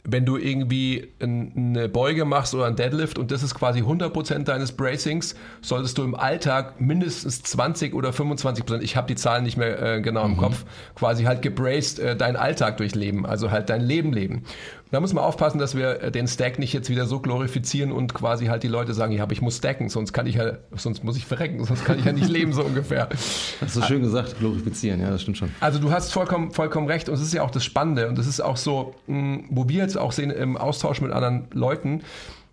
wenn 0.04 0.24
du 0.24 0.36
irgendwie 0.36 1.08
eine 1.20 1.88
Beuge 1.88 2.24
machst 2.24 2.54
oder 2.54 2.66
ein 2.66 2.76
Deadlift 2.76 3.18
und 3.18 3.30
das 3.30 3.42
ist 3.42 3.54
quasi 3.54 3.80
100% 3.80 4.44
deines 4.44 4.72
Bracings, 4.72 5.34
solltest 5.60 5.98
du 5.98 6.04
im 6.04 6.14
Alltag 6.14 6.80
mindestens 6.80 7.42
20 7.42 7.94
oder 7.94 8.10
25%, 8.10 8.80
ich 8.80 8.96
habe 8.96 9.06
die 9.06 9.16
Zahlen 9.16 9.44
nicht 9.44 9.56
mehr 9.56 9.96
äh, 9.96 10.00
genau 10.00 10.24
im 10.24 10.32
mhm. 10.32 10.38
Kopf, 10.38 10.64
quasi 10.94 11.24
halt 11.24 11.42
gebraced 11.42 11.98
äh, 11.98 12.16
deinen 12.16 12.36
Alltag 12.36 12.78
durchleben, 12.78 13.26
also 13.26 13.50
halt 13.50 13.68
dein 13.68 13.82
Leben 13.82 14.12
leben. 14.12 14.44
Da 14.92 14.98
muss 14.98 15.12
man 15.12 15.22
aufpassen, 15.22 15.58
dass 15.58 15.76
wir 15.76 16.02
äh, 16.02 16.10
den 16.10 16.26
Stack 16.26 16.58
nicht 16.58 16.72
jetzt 16.72 16.90
wieder 16.90 17.06
so 17.06 17.20
glorifizieren 17.20 17.92
und 17.92 18.12
quasi 18.12 18.46
halt 18.46 18.64
die 18.64 18.68
Leute 18.68 18.92
sagen, 18.92 19.12
ja, 19.12 19.22
aber 19.22 19.32
ich 19.32 19.40
muss 19.40 19.58
stacken, 19.58 19.88
sonst 19.88 20.12
kann 20.12 20.26
ich 20.26 20.34
ja, 20.34 20.54
sonst 20.74 21.04
muss 21.04 21.16
ich 21.16 21.26
verrecken, 21.26 21.64
sonst 21.64 21.84
kann 21.84 21.98
ich 21.98 22.04
ja 22.04 22.12
nicht 22.12 22.28
leben, 22.30 22.52
so 22.52 22.64
ungefähr. 22.64 23.08
Hast 23.60 23.76
du 23.76 23.82
schön 23.82 24.02
gesagt, 24.02 24.38
glorifizieren, 24.38 25.00
ja, 25.00 25.10
das 25.10 25.22
stimmt 25.22 25.38
schon. 25.38 25.50
Also 25.60 25.78
du 25.78 25.92
hast 25.92 26.12
vollkommen, 26.12 26.50
vollkommen 26.50 26.88
recht 26.88 27.08
und 27.08 27.14
es 27.14 27.20
ist 27.20 27.32
ja 27.32 27.42
auch 27.42 27.52
das 27.52 27.64
Spannende 27.64 28.08
und 28.08 28.18
das 28.18 28.26
ist 28.26 28.40
auch 28.40 28.56
so, 28.56 28.94
mh, 29.06 29.44
wo 29.50 29.68
wir 29.68 29.82
jetzt 29.82 29.96
auch 30.00 30.12
sehen 30.12 30.30
im 30.30 30.56
Austausch 30.56 31.00
mit 31.00 31.12
anderen 31.12 31.46
Leuten, 31.52 32.02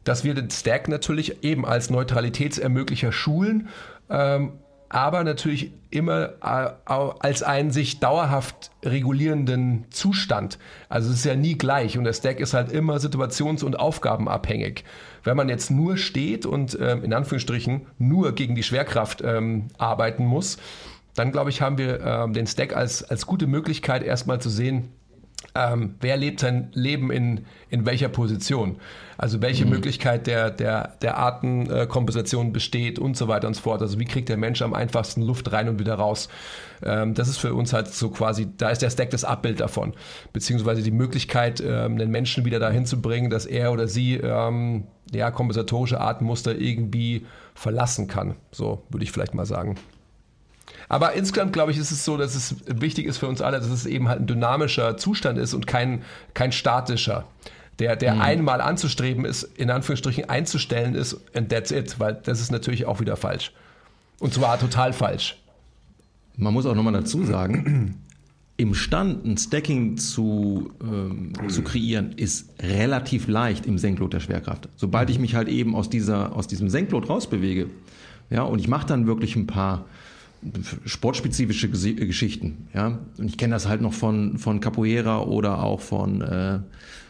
dass 0.04 0.24
wir 0.24 0.34
den 0.34 0.50
Stack 0.50 0.88
natürlich 0.88 1.44
eben 1.44 1.66
als 1.66 1.90
Neutralitätsermöglicher 1.90 3.12
schulen 3.12 3.70
ähm, 4.10 4.54
aber 4.90 5.24
natürlich 5.24 5.72
immer 5.90 6.34
äh, 6.42 6.70
als 6.86 7.44
einen 7.44 7.72
sich 7.72 8.00
dauerhaft 8.00 8.72
regulierenden 8.84 9.86
Zustand. 9.90 10.60
Also 10.88 11.10
es 11.10 11.18
ist 11.18 11.26
ja 11.26 11.36
nie 11.36 11.58
gleich 11.58 11.98
und 11.98 12.06
der 12.06 12.14
Stack 12.14 12.40
ist 12.40 12.54
halt 12.54 12.72
immer 12.72 12.98
situations- 12.98 13.64
und 13.64 13.80
aufgabenabhängig. 13.80 14.86
Wenn 15.24 15.36
man 15.36 15.50
jetzt 15.50 15.72
nur 15.72 15.98
steht 15.98 16.46
und 16.46 16.78
ähm, 16.80 17.04
in 17.04 17.14
Anführungsstrichen 17.14 17.88
nur 17.98 18.32
gegen 18.34 18.56
die 18.56 18.64
Schwerkraft 18.64 19.22
ähm, 19.26 19.68
arbeiten 19.78 20.26
muss, 20.26 20.58
dann 21.16 21.32
glaube 21.32 21.50
ich, 21.50 21.62
haben 21.62 21.78
wir 21.78 22.00
ähm, 22.02 22.34
den 22.34 22.48
Stack 22.48 22.76
als, 22.76 23.04
als 23.04 23.26
gute 23.26 23.48
Möglichkeit 23.48 24.04
erstmal 24.04 24.40
zu 24.40 24.50
sehen, 24.50 24.90
ähm, 25.58 25.96
wer 26.00 26.18
lebt 26.18 26.40
sein 26.40 26.70
Leben 26.74 27.12
in, 27.12 27.46
in 27.70 27.86
welcher 27.86 28.10
Position. 28.10 28.78
Also 29.18 29.42
welche 29.42 29.66
mhm. 29.66 29.72
Möglichkeit 29.72 30.28
der, 30.28 30.52
der, 30.52 30.96
der 31.02 31.18
Artenkompensation 31.18 32.54
besteht 32.54 33.00
und 33.00 33.18
so 33.18 33.28
weiter 33.28 33.48
und 33.48 33.56
so 33.56 33.62
fort. 33.62 33.82
Also 33.82 34.00
wie 34.00 34.06
kriegt 34.06 34.30
der 34.30 34.38
Mensch 34.38 34.62
am 34.62 34.74
einfachsten 34.74 35.22
Luft 35.22 35.52
rein 35.52 35.68
und 35.70 35.80
wieder 35.80 35.96
raus. 35.96 36.30
Ähm, 36.84 37.14
das 37.14 37.28
ist 37.28 37.38
für 37.38 37.54
uns 37.54 37.74
halt 37.74 37.88
so 37.88 38.10
quasi, 38.10 38.48
da 38.58 38.70
ist 38.70 38.82
der 38.82 38.90
Stack 38.90 39.10
das 39.10 39.24
Abbild 39.24 39.60
davon. 39.60 39.94
Beziehungsweise 40.34 40.84
die 40.84 40.92
Möglichkeit, 40.92 41.62
ähm, 41.66 41.98
den 41.98 42.12
Menschen 42.12 42.46
wieder 42.46 42.60
dahin 42.60 42.86
zu 42.86 43.02
bringen, 43.02 43.30
dass 43.30 43.46
er 43.46 43.72
oder 43.72 43.88
sie 43.88 44.16
ähm, 44.16 44.84
ja, 45.12 45.32
kompensatorische 45.32 46.00
Artenmuster 46.00 46.56
irgendwie 46.56 47.26
verlassen 47.56 48.08
kann. 48.08 48.36
So 48.52 48.84
würde 48.90 49.04
ich 49.04 49.12
vielleicht 49.12 49.34
mal 49.34 49.46
sagen. 49.46 49.78
Aber 50.90 51.14
insgesamt 51.14 51.54
glaube 51.54 51.72
ich, 51.72 51.78
ist 51.78 51.92
es 51.92 52.06
so, 52.06 52.18
dass 52.18 52.36
es 52.36 52.56
wichtig 52.66 53.06
ist 53.06 53.18
für 53.18 53.28
uns 53.28 53.42
alle, 53.42 53.60
dass 53.60 53.70
es 53.70 53.86
eben 53.86 54.08
halt 54.08 54.22
ein 54.22 54.28
dynamischer 54.28 54.98
Zustand 54.98 55.38
ist 55.38 55.54
und 55.54 55.68
kein, 55.68 56.04
kein 56.34 56.52
statischer. 56.52 57.26
Der, 57.80 57.96
der 57.96 58.16
mhm. 58.16 58.22
einmal 58.22 58.62
anzustreben 58.62 59.24
ist, 59.24 59.44
in 59.44 59.70
Anführungsstrichen 59.70 60.30
einzustellen 60.30 60.96
ist, 60.96 61.20
and 61.36 61.50
that's 61.50 61.72
it, 61.72 62.00
weil 62.00 62.20
das 62.24 62.42
ist 62.42 62.52
natürlich 62.52 62.86
auch 62.86 63.00
wieder 63.00 63.18
falsch. 63.18 63.52
Und 64.20 64.34
zwar 64.34 64.60
total 64.60 64.94
falsch. 64.94 65.38
Man 66.38 66.54
muss 66.54 66.66
auch 66.66 66.74
nochmal 66.74 66.94
dazu 66.94 67.24
sagen, 67.24 68.02
imstand 68.58 69.26
ein 69.26 69.38
Stacking 69.38 69.98
zu, 69.98 70.72
ähm, 70.82 71.34
zu 71.50 71.62
kreieren, 71.62 72.14
ist 72.14 72.50
relativ 72.60 73.28
leicht 73.28 73.68
im 73.68 73.78
Senklot 73.78 74.14
der 74.14 74.20
Schwerkraft. 74.20 74.70
Sobald 74.76 75.12
ich 75.12 75.20
mich 75.20 75.36
halt 75.36 75.48
eben 75.48 75.76
aus, 75.76 75.90
dieser, 75.90 76.36
aus 76.36 76.48
diesem 76.48 76.70
Senklot 76.70 77.10
rausbewege, 77.10 77.70
ja, 78.32 78.42
und 78.42 78.60
ich 78.60 78.68
mache 78.68 78.88
dann 78.88 79.06
wirklich 79.06 79.36
ein 79.36 79.48
paar 79.48 79.86
sportspezifische 80.86 81.70
Geschichten. 81.70 82.68
Ja? 82.74 83.00
Und 83.18 83.28
ich 83.28 83.38
kenne 83.38 83.54
das 83.54 83.68
halt 83.68 83.82
noch 83.82 83.94
von, 83.94 84.38
von 84.38 84.60
Capoeira 84.60 85.22
oder 85.22 85.64
auch 85.64 85.82
von, 85.82 86.22
äh, 86.22 86.60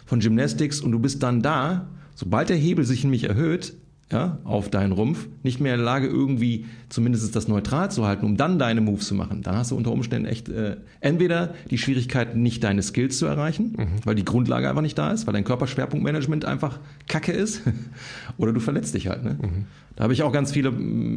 von 0.05 0.19
Gymnastics 0.19 0.81
und 0.81 0.91
du 0.91 0.99
bist 0.99 1.23
dann 1.23 1.41
da, 1.41 1.87
sobald 2.15 2.49
der 2.49 2.57
Hebel 2.57 2.85
sich 2.85 3.03
in 3.03 3.09
mich 3.09 3.25
erhöht, 3.25 3.73
ja, 4.09 4.37
auf 4.45 4.69
deinen 4.69 4.93
Rumpf, 4.93 5.27
nicht 5.43 5.59
mehr 5.59 5.73
in 5.73 5.79
der 5.79 5.85
Lage, 5.85 6.07
irgendwie 6.07 6.65
zumindest 6.87 7.35
das 7.35 7.49
neutral 7.49 7.91
zu 7.91 8.05
halten, 8.05 8.25
um 8.25 8.37
dann 8.37 8.57
deine 8.57 8.79
Moves 8.79 9.05
zu 9.07 9.15
machen. 9.15 9.41
Dann 9.41 9.57
hast 9.57 9.71
du 9.71 9.75
unter 9.75 9.91
Umständen 9.91 10.27
echt 10.27 10.47
äh, 10.47 10.77
entweder 11.01 11.53
die 11.69 11.77
Schwierigkeit, 11.77 12.35
nicht 12.35 12.63
deine 12.63 12.83
Skills 12.83 13.17
zu 13.17 13.25
erreichen, 13.25 13.75
mhm. 13.77 14.05
weil 14.05 14.15
die 14.15 14.23
Grundlage 14.23 14.69
einfach 14.69 14.81
nicht 14.81 14.97
da 14.97 15.11
ist, 15.11 15.27
weil 15.27 15.33
dein 15.33 15.43
Körperschwerpunktmanagement 15.43 16.45
einfach 16.45 16.79
kacke 17.09 17.33
ist, 17.33 17.63
oder 18.37 18.53
du 18.53 18.61
verletzt 18.61 18.93
dich 18.93 19.07
halt. 19.07 19.25
Ne? 19.25 19.37
Mhm. 19.41 19.65
Da 19.97 20.03
habe 20.03 20.13
ich 20.13 20.23
auch 20.23 20.31
ganz 20.31 20.53
viele 20.53 20.71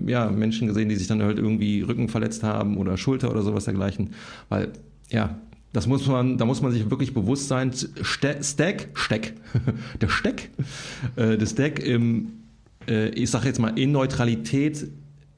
ja, 0.06 0.28
Menschen 0.28 0.66
gesehen, 0.66 0.88
die 0.88 0.96
sich 0.96 1.06
dann 1.06 1.22
halt 1.22 1.38
irgendwie 1.38 1.82
Rücken 1.82 2.08
verletzt 2.08 2.42
haben 2.42 2.76
oder 2.76 2.96
Schulter 2.96 3.30
oder 3.30 3.42
sowas 3.42 3.66
dergleichen, 3.66 4.14
weil 4.48 4.72
ja, 5.10 5.38
das 5.72 5.86
muss 5.86 6.06
man, 6.08 6.38
da 6.38 6.44
muss 6.44 6.62
man 6.62 6.72
sich 6.72 6.90
wirklich 6.90 7.14
bewusst 7.14 7.46
sein. 7.46 7.70
Stack, 8.02 8.44
Steck, 8.44 9.36
der 10.00 10.08
Steck, 10.08 10.50
äh, 11.14 11.38
der 11.38 11.46
Stack 11.46 11.78
im 11.78 12.32
ich 12.86 13.30
sage 13.30 13.46
jetzt 13.46 13.58
mal, 13.58 13.78
in 13.78 13.92
Neutralität, 13.92 14.88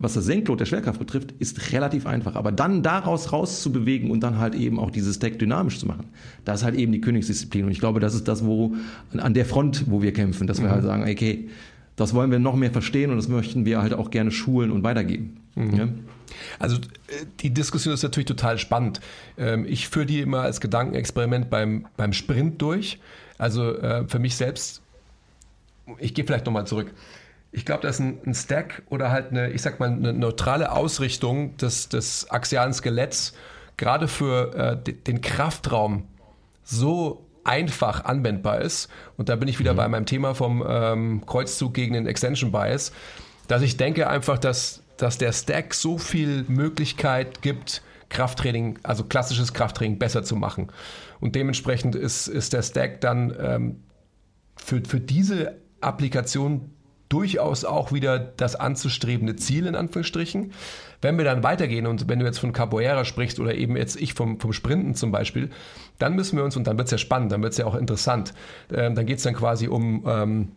was 0.03 0.15
das 0.15 0.25
Senklot 0.25 0.59
der 0.59 0.67
Schwerkraft 0.67 0.99
betrifft, 0.99 1.33
ist 1.39 1.73
relativ 1.73 2.07
einfach. 2.07 2.35
Aber 2.35 2.51
dann 2.51 2.83
daraus 2.83 3.33
rauszubewegen 3.33 4.11
und 4.11 4.21
dann 4.21 4.39
halt 4.39 4.55
eben 4.55 4.79
auch 4.79 4.91
dieses 4.91 5.21
Deck 5.21 5.39
dynamisch 5.39 5.79
zu 5.79 5.87
machen, 5.87 6.07
das 6.45 6.61
ist 6.61 6.65
halt 6.65 6.75
eben 6.75 6.93
die 6.93 7.01
Königsdisziplin. 7.01 7.67
Und 7.67 7.71
ich 7.71 7.79
glaube, 7.79 8.01
das 8.01 8.15
ist 8.15 8.27
das, 8.27 8.45
wo 8.45 8.75
an 9.17 9.35
der 9.35 9.47
Front, 9.47 9.85
wo 9.89 10.03
wir 10.03 10.13
kämpfen, 10.13 10.47
dass 10.47 10.61
wir 10.61 10.69
mhm. 10.69 10.73
halt 10.73 10.83
sagen, 10.83 11.03
okay, 11.03 11.49
das 11.97 12.15
wollen 12.15 12.31
wir 12.31 12.41
noch 12.41 12.57
mehr 12.57 12.73
verstehen 12.73 13.11
und 13.11 13.17
das 13.17 13.29
möchten 13.29 13.65
wir 13.65 13.81
halt 13.81 13.95
auch 13.95 14.11
gerne 14.11 14.33
schulen 14.33 14.73
und 14.73 14.83
weitergeben. 14.83 15.37
Mhm. 15.55 15.75
Ja? 15.75 15.89
Also 16.59 16.77
äh, 16.77 17.27
die 17.41 17.51
Diskussion 17.51 17.95
ist 17.95 18.03
natürlich 18.03 18.27
total 18.27 18.59
spannend. 18.59 19.01
Ähm, 19.39 19.67
ich 19.69 19.89
führe 19.89 20.07
die 20.07 20.21
immer 20.21 20.41
als 20.41 20.61
Gedankenexperiment 20.61 21.49
beim, 21.49 21.87
beim 21.97 22.13
Sprint 22.13 22.61
durch. 22.61 22.99
Also 23.39 23.77
äh, 23.77 24.09
für 24.09 24.19
mich 24.19 24.37
selbst, 24.37 24.83
ich 25.99 26.15
gehe 26.15 26.25
vielleicht 26.25 26.47
nochmal 26.47 26.67
zurück 26.67 26.93
ich 27.52 27.66
glaube, 27.66 27.82
dass 27.82 28.00
ein, 28.00 28.18
ein, 28.26 28.35
Stack 28.35 28.82
oder 28.88 29.11
halt 29.11 29.30
eine, 29.30 29.50
ich 29.50 29.61
sag 29.61 29.78
mal, 29.78 29.90
eine 29.90 30.12
neutrale 30.14 30.73
Ausrichtung 30.73 31.56
des, 31.59 31.88
des 31.90 32.30
axialen 32.30 32.73
Skeletts 32.73 33.35
gerade 33.76 34.09
für 34.09 34.54
äh, 34.87 34.92
den 34.92 35.21
Kraftraum 35.21 36.06
so 36.64 37.26
einfach 37.44 38.04
anwendbar 38.04 38.61
ist. 38.61 38.88
Und 39.16 39.28
da 39.28 39.37
bin 39.37 39.49
ich 39.49 39.59
wieder 39.59 39.75
mhm. 39.75 39.76
bei 39.76 39.88
meinem 39.88 40.06
Thema 40.06 40.35
vom 40.35 40.64
ähm, 40.66 41.26
Kreuzzug 41.26 41.75
gegen 41.75 41.94
den 41.94 42.06
Extension 42.06 42.52
Bias, 42.52 42.92
dass 43.49 43.62
ich 43.62 43.76
denke 43.76 44.09
einfach, 44.09 44.38
dass, 44.38 44.82
dass 44.97 45.18
der 45.18 45.32
Stack 45.32 45.75
so 45.75 45.99
viel 45.99 46.44
Möglichkeit 46.49 47.42
gibt, 47.42 47.82
Krafttraining, 48.09 48.78
also 48.82 49.04
klassisches 49.04 49.52
Krafttraining 49.52 49.99
besser 49.99 50.23
zu 50.23 50.37
machen. 50.37 50.71
Und 51.21 51.35
dementsprechend 51.35 51.97
ist, 51.97 52.28
ist 52.28 52.52
der 52.52 52.62
Stack 52.62 53.00
dann 53.00 53.35
ähm, 53.38 53.82
für, 54.56 54.82
für 54.87 55.00
diese 55.00 55.56
Applikation 55.80 56.71
durchaus 57.12 57.64
auch 57.64 57.92
wieder 57.92 58.19
das 58.19 58.57
anzustrebende 58.57 59.37
Ziel 59.37 59.66
in 59.66 59.75
Anführungsstrichen. 59.75 60.52
Wenn 61.02 61.19
wir 61.19 61.25
dann 61.25 61.42
weitergehen 61.42 61.87
und 61.87 62.09
wenn 62.09 62.19
du 62.19 62.25
jetzt 62.25 62.38
von 62.38 62.52
Capoeira 62.52 63.04
sprichst 63.04 63.38
oder 63.38 63.54
eben 63.54 63.76
jetzt 63.76 64.00
ich 64.00 64.14
vom, 64.14 64.40
vom 64.40 64.52
Sprinten 64.52 64.95
zum 64.95 65.12
Beispiel, 65.12 65.50
dann 65.99 66.14
müssen 66.14 66.38
wir 66.38 66.45
uns, 66.45 66.57
und 66.57 66.66
dann 66.66 66.78
wird 66.78 66.87
es 66.87 66.92
ja 66.92 66.99
spannend, 66.99 67.31
dann 67.31 67.42
wird 67.42 67.52
es 67.52 67.59
ja 67.59 67.66
auch 67.66 67.75
interessant, 67.75 68.33
ähm, 68.73 68.95
dann 68.95 69.04
geht 69.04 69.19
es 69.19 69.25
dann 69.25 69.35
quasi 69.35 69.69
um, 69.69 70.04
ähm, 70.07 70.52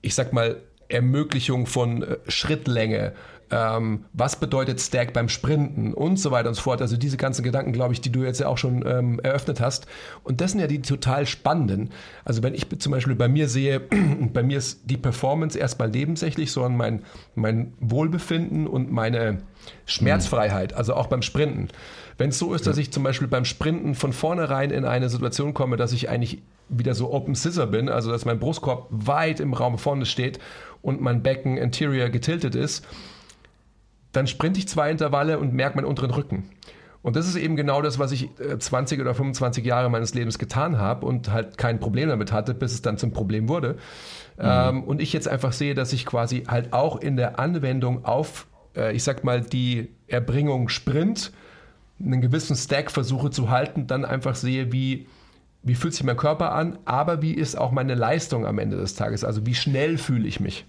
ich 0.00 0.14
sag 0.14 0.32
mal, 0.32 0.60
Ermöglichung 0.88 1.66
von 1.66 2.02
äh, 2.02 2.16
Schrittlänge, 2.28 3.14
ähm, 3.54 4.04
was 4.12 4.34
bedeutet 4.36 4.80
Stack 4.80 5.12
beim 5.12 5.28
Sprinten 5.28 5.94
und 5.94 6.18
so 6.18 6.32
weiter 6.32 6.48
und 6.48 6.56
so 6.56 6.62
fort. 6.62 6.82
Also 6.82 6.96
diese 6.96 7.16
ganzen 7.16 7.44
Gedanken, 7.44 7.72
glaube 7.72 7.94
ich, 7.94 8.00
die 8.00 8.10
du 8.10 8.24
jetzt 8.24 8.40
ja 8.40 8.48
auch 8.48 8.58
schon 8.58 8.84
ähm, 8.84 9.20
eröffnet 9.20 9.60
hast. 9.60 9.86
Und 10.24 10.40
das 10.40 10.50
sind 10.50 10.60
ja 10.60 10.66
die 10.66 10.82
total 10.82 11.24
spannenden. 11.24 11.90
Also 12.24 12.42
wenn 12.42 12.52
ich 12.52 12.66
zum 12.80 12.90
Beispiel 12.90 13.14
bei 13.14 13.28
mir 13.28 13.48
sehe, 13.48 13.80
bei 14.32 14.42
mir 14.42 14.58
ist 14.58 14.90
die 14.90 14.96
Performance 14.96 15.56
erstmal 15.56 15.88
nebensächlich, 15.88 16.50
sondern 16.50 16.76
mein, 16.76 17.02
mein 17.36 17.74
Wohlbefinden 17.78 18.66
und 18.66 18.90
meine 18.90 19.38
Schmerzfreiheit, 19.86 20.74
also 20.74 20.94
auch 20.94 21.06
beim 21.06 21.22
Sprinten. 21.22 21.68
Wenn 22.18 22.30
es 22.30 22.38
so 22.38 22.54
ist, 22.54 22.66
dass 22.66 22.76
ich 22.76 22.92
zum 22.92 23.04
Beispiel 23.04 23.28
beim 23.28 23.44
Sprinten 23.44 23.94
von 23.94 24.12
vornherein 24.12 24.70
in 24.70 24.84
eine 24.84 25.08
Situation 25.08 25.54
komme, 25.54 25.76
dass 25.76 25.92
ich 25.92 26.08
eigentlich 26.08 26.42
wieder 26.68 26.94
so 26.94 27.12
Open 27.12 27.36
Scissor 27.36 27.66
bin, 27.66 27.88
also 27.88 28.10
dass 28.10 28.24
mein 28.24 28.40
Brustkorb 28.40 28.88
weit 28.90 29.38
im 29.38 29.52
Raum 29.52 29.78
vorne 29.78 30.06
steht 30.06 30.40
und 30.82 31.00
mein 31.00 31.22
Becken 31.22 31.56
Interior 31.56 32.08
getiltet 32.08 32.54
ist, 32.54 32.84
dann 34.16 34.26
sprinte 34.26 34.58
ich 34.58 34.68
zwei 34.68 34.90
Intervalle 34.90 35.38
und 35.38 35.52
merke 35.52 35.76
meinen 35.76 35.86
unteren 35.86 36.10
Rücken. 36.10 36.44
Und 37.02 37.16
das 37.16 37.28
ist 37.28 37.36
eben 37.36 37.54
genau 37.54 37.82
das, 37.82 37.98
was 37.98 38.12
ich 38.12 38.30
20 38.58 38.98
äh, 38.98 39.02
oder 39.02 39.14
25 39.14 39.62
Jahre 39.62 39.90
meines 39.90 40.14
Lebens 40.14 40.38
getan 40.38 40.78
habe 40.78 41.04
und 41.04 41.30
halt 41.30 41.58
kein 41.58 41.78
Problem 41.78 42.08
damit 42.08 42.32
hatte, 42.32 42.54
bis 42.54 42.72
es 42.72 42.80
dann 42.80 42.96
zum 42.96 43.12
Problem 43.12 43.46
wurde. 43.46 43.74
Mhm. 44.38 44.42
Ähm, 44.42 44.84
und 44.84 45.02
ich 45.02 45.12
jetzt 45.12 45.28
einfach 45.28 45.52
sehe, 45.52 45.74
dass 45.74 45.92
ich 45.92 46.06
quasi 46.06 46.44
halt 46.48 46.72
auch 46.72 46.98
in 46.98 47.16
der 47.18 47.38
Anwendung 47.38 48.06
auf, 48.06 48.46
äh, 48.74 48.96
ich 48.96 49.04
sag 49.04 49.22
mal, 49.22 49.42
die 49.42 49.90
Erbringung 50.06 50.70
Sprint, 50.70 51.30
einen 52.00 52.22
gewissen 52.22 52.56
Stack 52.56 52.90
versuche 52.90 53.30
zu 53.30 53.50
halten, 53.50 53.86
dann 53.86 54.06
einfach 54.06 54.34
sehe, 54.34 54.72
wie, 54.72 55.06
wie 55.62 55.74
fühlt 55.74 55.92
sich 55.92 56.04
mein 56.04 56.16
Körper 56.16 56.52
an, 56.52 56.78
aber 56.86 57.20
wie 57.20 57.34
ist 57.34 57.58
auch 57.58 57.70
meine 57.70 57.94
Leistung 57.94 58.46
am 58.46 58.58
Ende 58.58 58.78
des 58.78 58.94
Tages, 58.94 59.24
also 59.24 59.44
wie 59.44 59.54
schnell 59.54 59.98
fühle 59.98 60.26
ich 60.26 60.40
mich. 60.40 60.64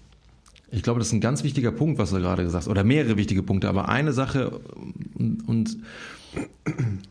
Ich 0.70 0.82
glaube, 0.82 0.98
das 0.98 1.08
ist 1.08 1.14
ein 1.14 1.20
ganz 1.20 1.44
wichtiger 1.44 1.70
Punkt, 1.70 1.98
was 1.98 2.10
du 2.10 2.16
gerade 2.16 2.42
gesagt 2.42 2.64
hast, 2.64 2.68
oder 2.68 2.82
mehrere 2.82 3.16
wichtige 3.16 3.42
Punkte, 3.42 3.68
aber 3.68 3.88
eine 3.88 4.12
Sache 4.12 4.60
und, 5.16 5.78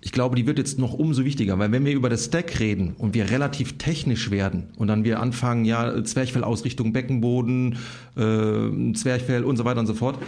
ich 0.01 0.11
glaube, 0.11 0.35
die 0.35 0.45
wird 0.45 0.59
jetzt 0.59 0.77
noch 0.77 0.93
umso 0.93 1.25
wichtiger, 1.25 1.57
weil 1.57 1.71
wenn 1.71 1.85
wir 1.85 1.93
über 1.93 2.09
das 2.09 2.25
Stack 2.25 2.59
reden 2.59 2.93
und 2.97 3.15
wir 3.15 3.31
relativ 3.31 3.77
technisch 3.77 4.29
werden 4.29 4.67
und 4.77 4.87
dann 4.87 5.03
wir 5.03 5.19
anfangen, 5.19 5.65
ja, 5.65 6.03
Zwerchfellausrichtung, 6.03 6.93
Beckenboden, 6.93 7.77
äh, 8.15 8.93
Zwerchfell 8.93 9.43
und 9.43 9.57
so 9.57 9.65
weiter 9.65 9.79
und 9.79 9.87
so 9.87 9.95
fort, 9.95 10.19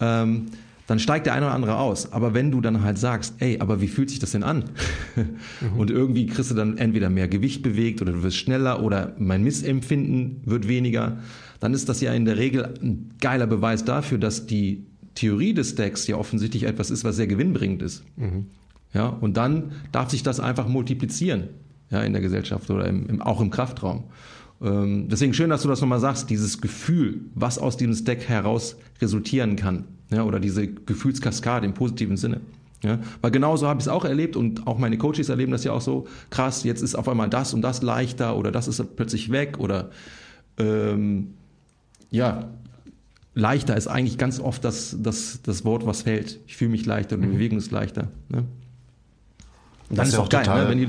ähm, 0.00 0.46
dann 0.88 0.98
steigt 0.98 1.26
der 1.26 1.34
eine 1.34 1.46
oder 1.46 1.54
andere 1.54 1.76
aus. 1.76 2.12
Aber 2.12 2.34
wenn 2.34 2.50
du 2.50 2.60
dann 2.60 2.82
halt 2.82 2.98
sagst, 2.98 3.34
ey, 3.38 3.60
aber 3.60 3.80
wie 3.80 3.88
fühlt 3.88 4.10
sich 4.10 4.18
das 4.18 4.32
denn 4.32 4.42
an? 4.42 4.64
Mhm. 5.14 5.78
Und 5.78 5.90
irgendwie 5.90 6.26
kriegst 6.26 6.50
du 6.50 6.54
dann 6.54 6.78
entweder 6.78 7.08
mehr 7.08 7.28
Gewicht 7.28 7.62
bewegt 7.62 8.02
oder 8.02 8.12
du 8.12 8.22
wirst 8.22 8.36
schneller 8.36 8.82
oder 8.82 9.14
mein 9.18 9.44
Missempfinden 9.44 10.40
wird 10.44 10.66
weniger, 10.66 11.18
dann 11.62 11.74
ist 11.74 11.88
das 11.88 12.00
ja 12.00 12.12
in 12.12 12.24
der 12.24 12.38
Regel 12.38 12.74
ein 12.82 13.14
geiler 13.20 13.46
Beweis 13.46 13.84
dafür, 13.84 14.18
dass 14.18 14.46
die 14.46 14.84
Theorie 15.14 15.54
des 15.54 15.70
Stacks 15.70 16.08
ja 16.08 16.16
offensichtlich 16.16 16.64
etwas 16.64 16.90
ist, 16.90 17.04
was 17.04 17.14
sehr 17.14 17.28
gewinnbringend 17.28 17.82
ist. 17.82 18.02
Mhm. 18.16 18.46
Ja, 18.92 19.06
und 19.06 19.36
dann 19.36 19.70
darf 19.92 20.10
sich 20.10 20.24
das 20.24 20.40
einfach 20.40 20.66
multiplizieren, 20.66 21.50
ja, 21.88 22.02
in 22.02 22.14
der 22.14 22.20
Gesellschaft 22.20 22.68
oder 22.68 22.88
im, 22.88 23.06
im, 23.06 23.22
auch 23.22 23.40
im 23.40 23.50
Kraftraum. 23.50 24.02
Ähm, 24.60 25.06
deswegen 25.08 25.34
schön, 25.34 25.50
dass 25.50 25.62
du 25.62 25.68
das 25.68 25.80
nochmal 25.80 26.00
sagst, 26.00 26.30
dieses 26.30 26.60
Gefühl, 26.60 27.20
was 27.36 27.60
aus 27.60 27.76
diesem 27.76 27.94
Stack 27.94 28.28
heraus 28.28 28.76
resultieren 29.00 29.54
kann, 29.54 29.84
ja, 30.10 30.24
oder 30.24 30.40
diese 30.40 30.66
Gefühlskaskade 30.66 31.64
im 31.64 31.74
positiven 31.74 32.16
Sinne. 32.16 32.40
Ja, 32.82 32.98
weil 33.20 33.30
genauso 33.30 33.68
habe 33.68 33.78
ich 33.78 33.86
es 33.86 33.88
auch 33.88 34.04
erlebt 34.04 34.34
und 34.34 34.66
auch 34.66 34.78
meine 34.78 34.98
Coaches 34.98 35.28
erleben 35.28 35.52
das 35.52 35.62
ja 35.62 35.70
auch 35.70 35.80
so, 35.80 36.08
krass, 36.30 36.64
jetzt 36.64 36.82
ist 36.82 36.96
auf 36.96 37.08
einmal 37.08 37.30
das 37.30 37.54
und 37.54 37.62
das 37.62 37.82
leichter 37.82 38.36
oder 38.36 38.50
das 38.50 38.66
ist 38.66 38.96
plötzlich 38.96 39.30
weg 39.30 39.60
oder 39.60 39.90
ähm, 40.58 41.34
ja, 42.12 42.48
leichter 43.34 43.76
ist 43.76 43.88
eigentlich 43.88 44.18
ganz 44.18 44.38
oft 44.38 44.64
das, 44.64 44.96
das, 45.00 45.40
das 45.42 45.64
Wort, 45.64 45.86
was 45.86 46.02
fällt. 46.02 46.38
Ich 46.46 46.56
fühle 46.56 46.70
mich 46.70 46.86
leichter 46.86 47.16
und 47.16 47.22
die 47.22 47.28
mhm. 47.28 47.32
Bewegung 47.32 47.58
ist 47.58 47.72
leichter. 47.72 48.08
Ne? 48.28 48.38
Und 48.38 48.46
dann 49.88 49.96
das 49.96 50.08
ist 50.10 50.18
auch 50.18 50.28
geil, 50.28 50.46
ne? 50.46 50.68
wenn, 50.68 50.78
die, 50.78 50.88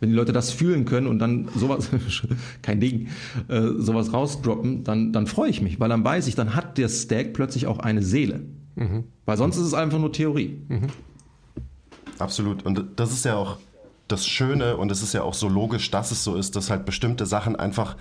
wenn 0.00 0.08
die 0.08 0.14
Leute 0.14 0.32
das 0.32 0.50
fühlen 0.50 0.86
können 0.86 1.06
und 1.06 1.18
dann 1.18 1.48
sowas, 1.54 1.90
kein 2.62 2.80
Ding, 2.80 3.08
äh, 3.48 3.60
sowas 3.78 4.12
rausdroppen, 4.12 4.84
dann, 4.84 5.12
dann 5.12 5.26
freue 5.26 5.50
ich 5.50 5.62
mich, 5.62 5.78
weil 5.78 5.88
dann 5.88 6.04
weiß 6.04 6.26
ich, 6.26 6.34
dann 6.34 6.54
hat 6.54 6.78
der 6.78 6.88
Stack 6.88 7.34
plötzlich 7.34 7.66
auch 7.66 7.78
eine 7.78 8.02
Seele. 8.02 8.40
Mhm. 8.76 9.04
Weil 9.26 9.36
sonst 9.36 9.56
ist 9.56 9.66
es 9.66 9.74
einfach 9.74 9.98
nur 9.98 10.12
Theorie. 10.12 10.58
Mhm. 10.68 10.88
Absolut. 12.18 12.64
Und 12.64 12.84
das 12.96 13.12
ist 13.12 13.24
ja 13.24 13.36
auch 13.36 13.58
das 14.08 14.26
Schöne 14.26 14.76
und 14.76 14.90
es 14.90 15.02
ist 15.02 15.12
ja 15.12 15.22
auch 15.22 15.34
so 15.34 15.48
logisch, 15.48 15.90
dass 15.90 16.10
es 16.10 16.24
so 16.24 16.34
ist, 16.34 16.56
dass 16.56 16.70
halt 16.70 16.84
bestimmte 16.84 17.26
Sachen 17.26 17.56
einfach 17.56 17.96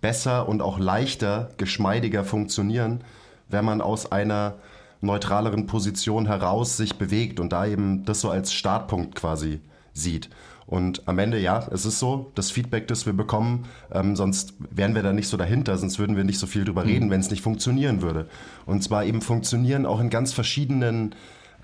besser 0.00 0.48
und 0.48 0.62
auch 0.62 0.78
leichter, 0.78 1.50
geschmeidiger 1.56 2.24
funktionieren, 2.24 3.02
wenn 3.48 3.64
man 3.64 3.80
aus 3.80 4.10
einer 4.12 4.54
neutraleren 5.00 5.66
Position 5.66 6.26
heraus 6.26 6.76
sich 6.76 6.96
bewegt 6.96 7.40
und 7.40 7.52
da 7.52 7.66
eben 7.66 8.04
das 8.04 8.20
so 8.20 8.30
als 8.30 8.52
Startpunkt 8.52 9.14
quasi 9.14 9.60
sieht. 9.92 10.28
Und 10.66 11.08
am 11.08 11.18
Ende, 11.18 11.38
ja, 11.40 11.66
es 11.72 11.86
ist 11.86 11.98
so, 11.98 12.30
das 12.34 12.50
Feedback, 12.50 12.88
das 12.88 13.06
wir 13.06 13.14
bekommen, 13.14 13.64
ähm, 13.90 14.16
sonst 14.16 14.52
wären 14.70 14.94
wir 14.94 15.02
da 15.02 15.14
nicht 15.14 15.28
so 15.28 15.38
dahinter, 15.38 15.78
sonst 15.78 15.98
würden 15.98 16.14
wir 16.14 16.24
nicht 16.24 16.38
so 16.38 16.46
viel 16.46 16.64
drüber 16.64 16.84
mhm. 16.84 16.90
reden, 16.90 17.10
wenn 17.10 17.20
es 17.20 17.30
nicht 17.30 17.42
funktionieren 17.42 18.02
würde. 18.02 18.28
Und 18.66 18.84
zwar 18.84 19.04
eben 19.04 19.22
funktionieren 19.22 19.86
auch 19.86 19.98
in 19.98 20.10
ganz 20.10 20.34
verschiedenen 20.34 21.14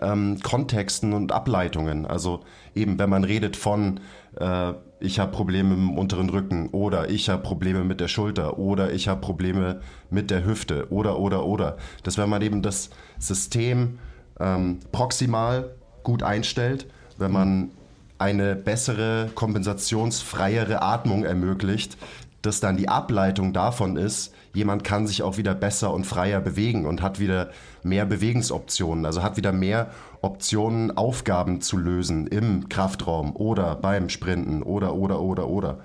ähm, 0.01 0.39
Kontexten 0.43 1.13
und 1.13 1.33
Ableitungen. 1.33 2.07
Also 2.07 2.45
eben, 2.75 2.99
wenn 2.99 3.11
man 3.11 3.25
redet 3.25 3.57
von 3.57 4.01
äh, 4.37 4.73
ich 5.05 5.19
habe 5.19 5.33
Probleme 5.33 5.75
im 5.75 5.97
unteren 5.99 6.31
Rücken 6.31 6.69
oder 6.71 7.11
ich 7.11 7.29
habe 7.29 7.43
Probleme 7.43 7.85
mit 7.85 8.01
der 8.01 8.09
Schulter 8.09 8.59
oder 8.59 8.93
ich 8.93 9.09
habe 9.09 9.21
Probleme 9.21 9.81
mit 10.11 10.31
der 10.31 10.45
Hüfte 10.45 10.91
oder 10.91 11.19
oder 11.19 11.45
oder. 11.45 11.77
Das 12.03 12.19
wenn 12.19 12.29
man 12.29 12.43
eben 12.43 12.63
das 12.63 12.91
System 13.19 13.99
ähm, 14.41 14.81
proximal 14.93 15.71
gut 16.03 16.23
einstellt, 16.23 16.87
wenn 17.19 17.33
man 17.33 17.71
eine 18.19 18.55
bessere, 18.57 19.31
kompensationsfreiere 19.35 20.83
Atmung 20.83 21.25
ermöglicht, 21.25 21.99
dass 22.43 22.61
dann 22.61 22.77
die 22.77 22.89
Ableitung 22.89 23.53
davon 23.53 23.97
ist, 23.97 24.35
jemand 24.53 24.85
kann 24.85 25.07
sich 25.07 25.23
auch 25.23 25.37
wieder 25.37 25.55
besser 25.55 25.93
und 25.93 26.07
freier 26.07 26.41
bewegen 26.41 26.87
und 26.87 27.03
hat 27.03 27.19
wieder 27.19 27.51
mehr 27.83 28.05
Bewegungsoptionen, 28.05 29.07
also 29.07 29.23
hat 29.23 29.37
wieder 29.37 29.53
mehr 29.53 29.91
Optionen, 30.25 30.97
Aufgaben 30.97 31.61
zu 31.61 31.77
lösen 31.77 32.27
im 32.27 32.69
Kraftraum 32.69 33.37
oder 33.37 33.77
beim 33.77 34.09
Sprinten 34.09 34.63
oder, 34.63 34.95
oder, 34.95 35.21
oder, 35.21 35.49
oder. 35.49 35.79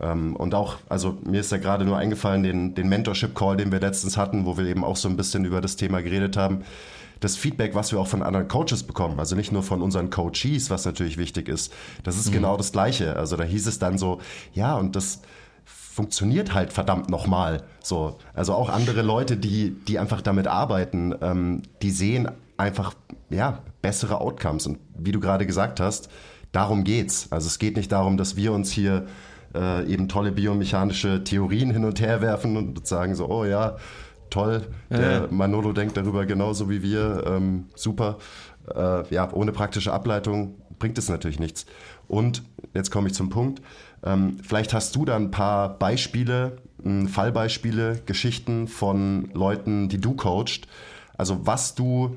Ähm, 0.00 0.36
und 0.36 0.54
auch, 0.54 0.76
also 0.88 1.18
mir 1.24 1.40
ist 1.40 1.52
ja 1.52 1.58
gerade 1.58 1.84
nur 1.84 1.96
eingefallen, 1.96 2.42
den, 2.42 2.74
den 2.74 2.88
Mentorship-Call, 2.88 3.56
den 3.56 3.72
wir 3.72 3.80
letztens 3.80 4.16
hatten, 4.16 4.46
wo 4.46 4.56
wir 4.56 4.66
eben 4.66 4.84
auch 4.84 4.96
so 4.96 5.08
ein 5.08 5.16
bisschen 5.16 5.44
über 5.44 5.60
das 5.60 5.76
Thema 5.76 6.02
geredet 6.02 6.36
haben. 6.36 6.62
Das 7.20 7.36
Feedback, 7.36 7.74
was 7.74 7.92
wir 7.92 8.00
auch 8.00 8.06
von 8.06 8.22
anderen 8.22 8.48
Coaches 8.48 8.82
bekommen, 8.82 9.20
also 9.20 9.36
nicht 9.36 9.52
nur 9.52 9.62
von 9.62 9.82
unseren 9.82 10.10
Coaches, 10.10 10.70
was 10.70 10.86
natürlich 10.86 11.18
wichtig 11.18 11.48
ist, 11.48 11.72
das 12.02 12.16
ist 12.16 12.28
mhm. 12.28 12.34
genau 12.34 12.56
das 12.56 12.72
Gleiche. 12.72 13.16
Also 13.16 13.36
da 13.36 13.44
hieß 13.44 13.66
es 13.66 13.78
dann 13.78 13.98
so, 13.98 14.20
ja, 14.54 14.74
und 14.76 14.96
das, 14.96 15.20
funktioniert 16.00 16.54
halt 16.54 16.72
verdammt 16.72 17.10
nochmal. 17.10 17.62
So, 17.82 18.16
also 18.32 18.54
auch 18.54 18.70
andere 18.70 19.02
Leute, 19.02 19.36
die, 19.36 19.70
die 19.70 19.98
einfach 19.98 20.22
damit 20.22 20.46
arbeiten, 20.46 21.14
ähm, 21.20 21.62
die 21.82 21.90
sehen 21.90 22.30
einfach 22.60 22.94
ja 23.30 23.62
bessere 23.82 24.20
Outcomes. 24.20 24.66
Und 24.66 24.78
wie 24.96 25.12
du 25.12 25.20
gerade 25.20 25.46
gesagt 25.46 25.80
hast, 25.80 26.10
darum 26.52 26.84
geht's. 26.84 27.28
Also 27.30 27.46
es 27.46 27.58
geht 27.58 27.76
nicht 27.76 27.90
darum, 27.90 28.16
dass 28.16 28.36
wir 28.36 28.52
uns 28.52 28.70
hier 28.70 29.06
äh, 29.54 29.86
eben 29.90 30.08
tolle 30.08 30.30
biomechanische 30.30 31.24
Theorien 31.24 31.70
hin 31.70 31.84
und 31.84 32.00
her 32.00 32.20
werfen 32.20 32.56
und 32.56 32.86
sagen 32.86 33.14
so, 33.14 33.28
oh 33.28 33.44
ja, 33.44 33.76
toll, 34.28 34.68
der 34.90 35.26
Manolo 35.30 35.72
denkt 35.72 35.96
darüber 35.96 36.24
genauso 36.24 36.70
wie 36.70 36.82
wir, 36.82 37.24
ähm, 37.26 37.66
super. 37.74 38.18
Äh, 38.72 39.12
ja, 39.12 39.32
ohne 39.32 39.50
praktische 39.50 39.92
Ableitung 39.92 40.54
bringt 40.78 40.98
es 40.98 41.08
natürlich 41.08 41.40
nichts. 41.40 41.66
Und 42.06 42.44
jetzt 42.74 42.90
komme 42.90 43.08
ich 43.08 43.14
zum 43.14 43.28
Punkt. 43.28 43.60
Ähm, 44.04 44.38
vielleicht 44.42 44.72
hast 44.72 44.94
du 44.94 45.04
da 45.04 45.16
ein 45.16 45.30
paar 45.32 45.78
Beispiele, 45.78 46.58
Fallbeispiele, 47.08 48.02
Geschichten 48.06 48.68
von 48.68 49.30
Leuten, 49.34 49.88
die 49.88 50.00
du 50.00 50.14
coachst. 50.14 50.66
Also 51.18 51.46
was 51.46 51.74
du 51.74 52.16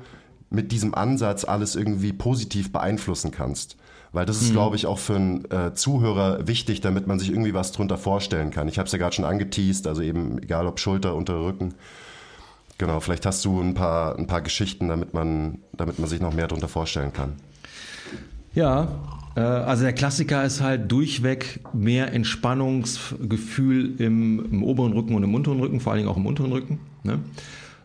mit 0.50 0.72
diesem 0.72 0.94
Ansatz 0.94 1.44
alles 1.44 1.76
irgendwie 1.76 2.12
positiv 2.12 2.72
beeinflussen 2.72 3.30
kannst. 3.30 3.76
Weil 4.12 4.26
das 4.26 4.40
ist, 4.40 4.50
mhm. 4.50 4.54
glaube 4.54 4.76
ich, 4.76 4.86
auch 4.86 4.98
für 4.98 5.16
einen 5.16 5.50
äh, 5.50 5.74
Zuhörer 5.74 6.46
wichtig, 6.46 6.80
damit 6.80 7.06
man 7.06 7.18
sich 7.18 7.30
irgendwie 7.30 7.54
was 7.54 7.72
drunter 7.72 7.98
vorstellen 7.98 8.50
kann. 8.50 8.68
Ich 8.68 8.78
habe 8.78 8.86
es 8.86 8.92
ja 8.92 8.98
gerade 8.98 9.14
schon 9.14 9.24
angeteased, 9.24 9.86
also 9.88 10.02
eben 10.02 10.38
egal 10.40 10.66
ob 10.66 10.78
Schulter, 10.78 11.16
unter 11.16 11.40
Rücken. 11.40 11.74
Genau, 12.78 13.00
vielleicht 13.00 13.26
hast 13.26 13.44
du 13.44 13.60
ein 13.60 13.74
paar, 13.74 14.16
ein 14.16 14.26
paar 14.26 14.42
Geschichten, 14.42 14.88
damit 14.88 15.14
man, 15.14 15.58
damit 15.72 15.98
man 15.98 16.08
sich 16.08 16.20
noch 16.20 16.32
mehr 16.32 16.46
darunter 16.46 16.68
vorstellen 16.68 17.12
kann. 17.12 17.32
Ja, 18.54 18.88
Äh, 19.36 19.40
also 19.40 19.82
der 19.84 19.92
Klassiker 19.92 20.44
ist 20.44 20.60
halt 20.60 20.90
durchweg 20.90 21.60
mehr 21.72 22.12
Entspannungsgefühl 22.12 24.00
im, 24.00 24.44
im, 24.50 24.62
oberen 24.62 24.92
Rücken 24.92 25.14
und 25.14 25.22
im 25.22 25.34
unteren 25.34 25.60
Rücken, 25.60 25.80
vor 25.80 25.92
allen 25.92 26.00
Dingen 26.00 26.10
auch 26.10 26.16
im 26.16 26.26
unteren 26.26 26.52
Rücken. 26.52 26.78
Ne? 27.02 27.18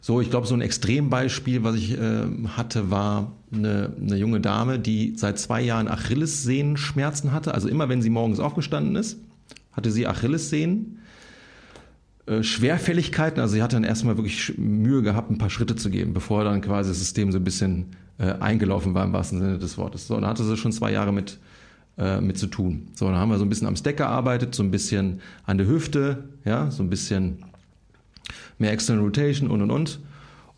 So, 0.02 0.22
ich 0.22 0.30
glaube, 0.30 0.48
so 0.48 0.54
ein 0.54 0.62
Extrembeispiel, 0.62 1.64
was 1.64 1.76
ich 1.76 1.98
äh, 1.98 2.26
hatte, 2.56 2.90
war 2.90 3.34
eine, 3.52 3.94
eine 4.00 4.16
junge 4.16 4.40
Dame, 4.40 4.80
die 4.80 5.14
seit 5.18 5.40
zwei 5.40 5.62
Jahren 5.62 5.88
Achillessehenschmerzen 5.88 7.32
hatte. 7.32 7.54
Also 7.54 7.68
immer, 7.68 7.90
wenn 7.90 8.02
sie 8.02 8.10
morgens 8.10 8.40
aufgestanden 8.40 8.96
ist, 8.96 9.18
hatte 9.74 9.92
sie 9.92 10.08
Achillessehnen. 10.08 11.00
Äh, 12.26 12.44
Schwerfälligkeiten, 12.44 13.42
also 13.42 13.56
sie 13.56 13.64
hatte 13.64 13.76
dann 13.76 13.84
erstmal 13.84 14.16
wirklich 14.16 14.58
Mühe 14.58 15.02
gehabt, 15.02 15.32
ein 15.32 15.38
paar 15.38 15.50
Schritte 15.50 15.76
zu 15.76 15.90
gehen, 15.90 16.14
bevor 16.14 16.44
dann 16.44 16.62
quasi 16.62 16.92
das 16.92 17.00
System 17.00 17.32
so 17.32 17.40
ein 17.40 17.44
bisschen 17.44 17.88
äh, 18.20 18.34
eingelaufen 18.40 18.94
war 18.94 19.04
im 19.04 19.14
wahrsten 19.14 19.40
Sinne 19.40 19.58
des 19.58 19.78
Wortes. 19.78 20.08
So, 20.08 20.16
und 20.16 20.22
da 20.22 20.30
hatte 20.30 20.44
sie 20.44 20.56
schon 20.56 20.72
zwei 20.72 20.92
Jahre 20.92 21.12
mit, 21.12 21.40
äh, 21.98 22.22
mit 22.22 22.38
zu 22.38 22.48
tun. 22.48 22.90
So, 22.94 23.08
dann 23.08 23.16
haben 23.16 23.30
wir 23.30 23.38
so 23.38 23.46
ein 23.46 23.50
bisschen 23.50 23.68
am 23.68 23.76
Stack 23.76 23.98
gearbeitet, 23.98 24.54
so 24.54 24.62
ein 24.62 24.72
bisschen 24.72 25.22
an 25.46 25.58
der 25.58 25.68
Hüfte, 25.68 26.26
ja, 26.46 26.70
so 26.70 26.84
ein 26.84 26.90
bisschen 26.90 27.44
mehr 28.60 28.72
External 28.72 29.04
Rotation 29.04 29.50
und 29.50 29.62
und 29.62 29.72
und. 29.72 30.00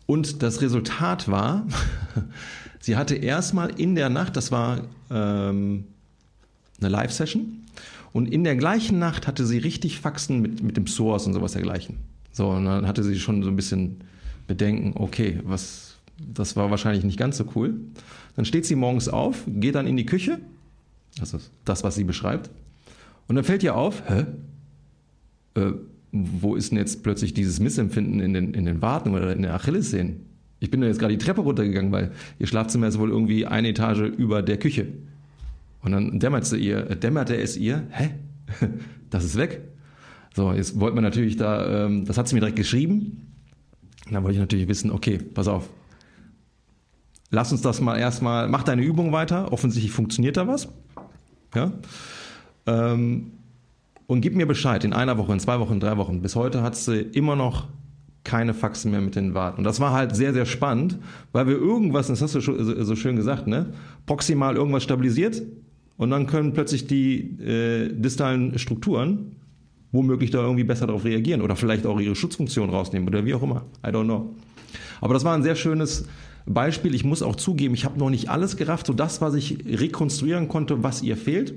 Und 0.06 0.42
das 0.42 0.60
Resultat 0.60 1.28
war, 1.28 1.66
sie 2.80 2.96
hatte 2.96 3.14
erstmal 3.14 3.70
in 3.80 3.94
der 3.94 4.10
Nacht, 4.10 4.36
das 4.36 4.52
war 4.52 4.82
ähm, 5.10 5.84
eine 6.80 6.88
Live-Session, 6.88 7.62
und 8.12 8.26
in 8.26 8.44
der 8.44 8.56
gleichen 8.56 8.98
Nacht 8.98 9.26
hatte 9.26 9.46
sie 9.46 9.58
richtig 9.58 10.00
Faxen 10.00 10.42
mit, 10.42 10.62
mit 10.62 10.76
dem 10.76 10.86
Source 10.86 11.26
und 11.26 11.32
sowas 11.32 11.52
dergleichen. 11.52 11.96
So, 12.32 12.50
und 12.50 12.66
dann 12.66 12.86
hatte 12.86 13.02
sie 13.02 13.18
schon 13.18 13.42
so 13.42 13.48
ein 13.48 13.56
bisschen 13.56 14.02
Bedenken, 14.46 14.92
okay, 14.96 15.40
was, 15.44 15.96
das 16.18 16.56
war 16.56 16.70
wahrscheinlich 16.70 17.04
nicht 17.04 17.18
ganz 17.18 17.38
so 17.38 17.46
cool. 17.54 17.80
Dann 18.36 18.44
steht 18.44 18.66
sie 18.66 18.74
morgens 18.74 19.08
auf, 19.08 19.44
geht 19.46 19.76
dann 19.76 19.86
in 19.86 19.96
die 19.96 20.06
Küche, 20.06 20.40
das 21.18 21.32
ist 21.32 21.50
das, 21.64 21.84
was 21.84 21.94
sie 21.94 22.04
beschreibt, 22.04 22.50
und 23.28 23.36
dann 23.36 23.44
fällt 23.44 23.62
ihr 23.62 23.76
auf, 23.76 24.02
hä? 24.08 24.26
Äh, 25.54 25.72
wo 26.12 26.54
ist 26.54 26.70
denn 26.70 26.78
jetzt 26.78 27.02
plötzlich 27.02 27.32
dieses 27.32 27.58
Missempfinden 27.58 28.20
in 28.20 28.34
den, 28.34 28.54
in 28.54 28.66
den 28.66 28.82
Warten 28.82 29.14
oder 29.14 29.32
in 29.32 29.42
der 29.42 29.54
Achillessehnen? 29.54 30.26
Ich 30.60 30.70
bin 30.70 30.80
da 30.80 30.86
jetzt 30.86 31.00
gerade 31.00 31.16
die 31.16 31.24
Treppe 31.24 31.40
runtergegangen, 31.40 31.90
weil 31.90 32.12
ihr 32.38 32.46
Schlafzimmer 32.46 32.86
ist 32.86 32.98
wohl 32.98 33.10
irgendwie 33.10 33.46
eine 33.46 33.68
Etage 33.68 34.00
über 34.16 34.42
der 34.42 34.58
Küche. 34.58 34.86
Und 35.82 35.92
dann 35.92 36.20
dämmerte, 36.20 36.56
ihr, 36.56 36.82
dämmerte 36.94 37.36
es 37.36 37.56
ihr, 37.56 37.84
hä? 37.90 38.10
Das 39.10 39.24
ist 39.24 39.36
weg. 39.36 39.60
So, 40.34 40.52
jetzt 40.54 40.80
wollte 40.80 40.94
man 40.94 41.04
natürlich 41.04 41.36
da, 41.36 41.84
ähm, 41.84 42.06
das 42.06 42.16
hat 42.16 42.28
sie 42.28 42.34
mir 42.34 42.40
direkt 42.40 42.56
geschrieben. 42.56 43.34
Und 44.06 44.12
dann 44.12 44.22
wollte 44.22 44.34
ich 44.34 44.40
natürlich 44.40 44.68
wissen, 44.68 44.90
okay, 44.90 45.18
pass 45.18 45.48
auf. 45.48 45.68
Lass 47.30 47.52
uns 47.52 47.60
das 47.60 47.80
mal 47.80 47.98
erstmal, 47.98 48.48
mach 48.48 48.62
deine 48.62 48.82
Übung 48.82 49.12
weiter. 49.12 49.52
Offensichtlich 49.52 49.92
funktioniert 49.92 50.38
da 50.38 50.46
was. 50.46 50.68
Ja. 51.54 51.72
Ähm, 52.66 53.32
und 54.06 54.20
gib 54.20 54.34
mir 54.34 54.46
Bescheid 54.46 54.84
in 54.84 54.92
einer 54.92 55.18
Woche, 55.18 55.32
in 55.32 55.40
zwei 55.40 55.58
Wochen, 55.60 55.74
in 55.74 55.80
drei 55.80 55.96
Wochen. 55.96 56.22
Bis 56.22 56.36
heute 56.36 56.62
hat 56.62 56.76
sie 56.76 57.00
immer 57.00 57.36
noch 57.36 57.68
keine 58.24 58.54
Faxen 58.54 58.90
mehr 58.90 59.00
mit 59.00 59.16
den 59.16 59.34
Warten. 59.34 59.58
Und 59.58 59.64
das 59.64 59.80
war 59.80 59.92
halt 59.92 60.14
sehr, 60.14 60.32
sehr 60.32 60.46
spannend, 60.46 60.98
weil 61.32 61.46
wir 61.46 61.56
irgendwas, 61.56 62.06
das 62.06 62.22
hast 62.22 62.34
du 62.34 62.40
so 62.40 62.96
schön 62.96 63.16
gesagt, 63.16 63.46
ne, 63.46 63.72
proximal 64.06 64.54
irgendwas 64.56 64.84
stabilisiert 64.84 65.42
und 65.96 66.10
dann 66.10 66.26
können 66.26 66.52
plötzlich 66.52 66.86
die 66.86 67.38
äh, 67.40 67.92
distalen 67.92 68.58
Strukturen 68.58 69.36
womöglich 69.92 70.30
da 70.30 70.40
irgendwie 70.40 70.64
besser 70.64 70.86
darauf 70.86 71.04
reagieren 71.04 71.42
oder 71.42 71.54
vielleicht 71.54 71.86
auch 71.86 72.00
ihre 72.00 72.16
Schutzfunktion 72.16 72.70
rausnehmen 72.70 73.06
oder 73.06 73.24
wie 73.24 73.34
auch 73.34 73.42
immer. 73.42 73.66
I 73.86 73.90
don't 73.90 74.04
know. 74.04 74.34
Aber 75.00 75.14
das 75.14 75.24
war 75.24 75.34
ein 75.34 75.42
sehr 75.42 75.54
schönes 75.54 76.06
Beispiel. 76.46 76.94
Ich 76.94 77.04
muss 77.04 77.22
auch 77.22 77.36
zugeben, 77.36 77.74
ich 77.74 77.84
habe 77.84 77.98
noch 77.98 78.08
nicht 78.08 78.30
alles 78.30 78.56
gerafft. 78.56 78.86
So 78.86 78.94
das, 78.94 79.20
was 79.20 79.34
ich 79.34 79.58
rekonstruieren 79.66 80.48
konnte, 80.48 80.82
was 80.82 81.02
ihr 81.02 81.16
fehlt, 81.16 81.54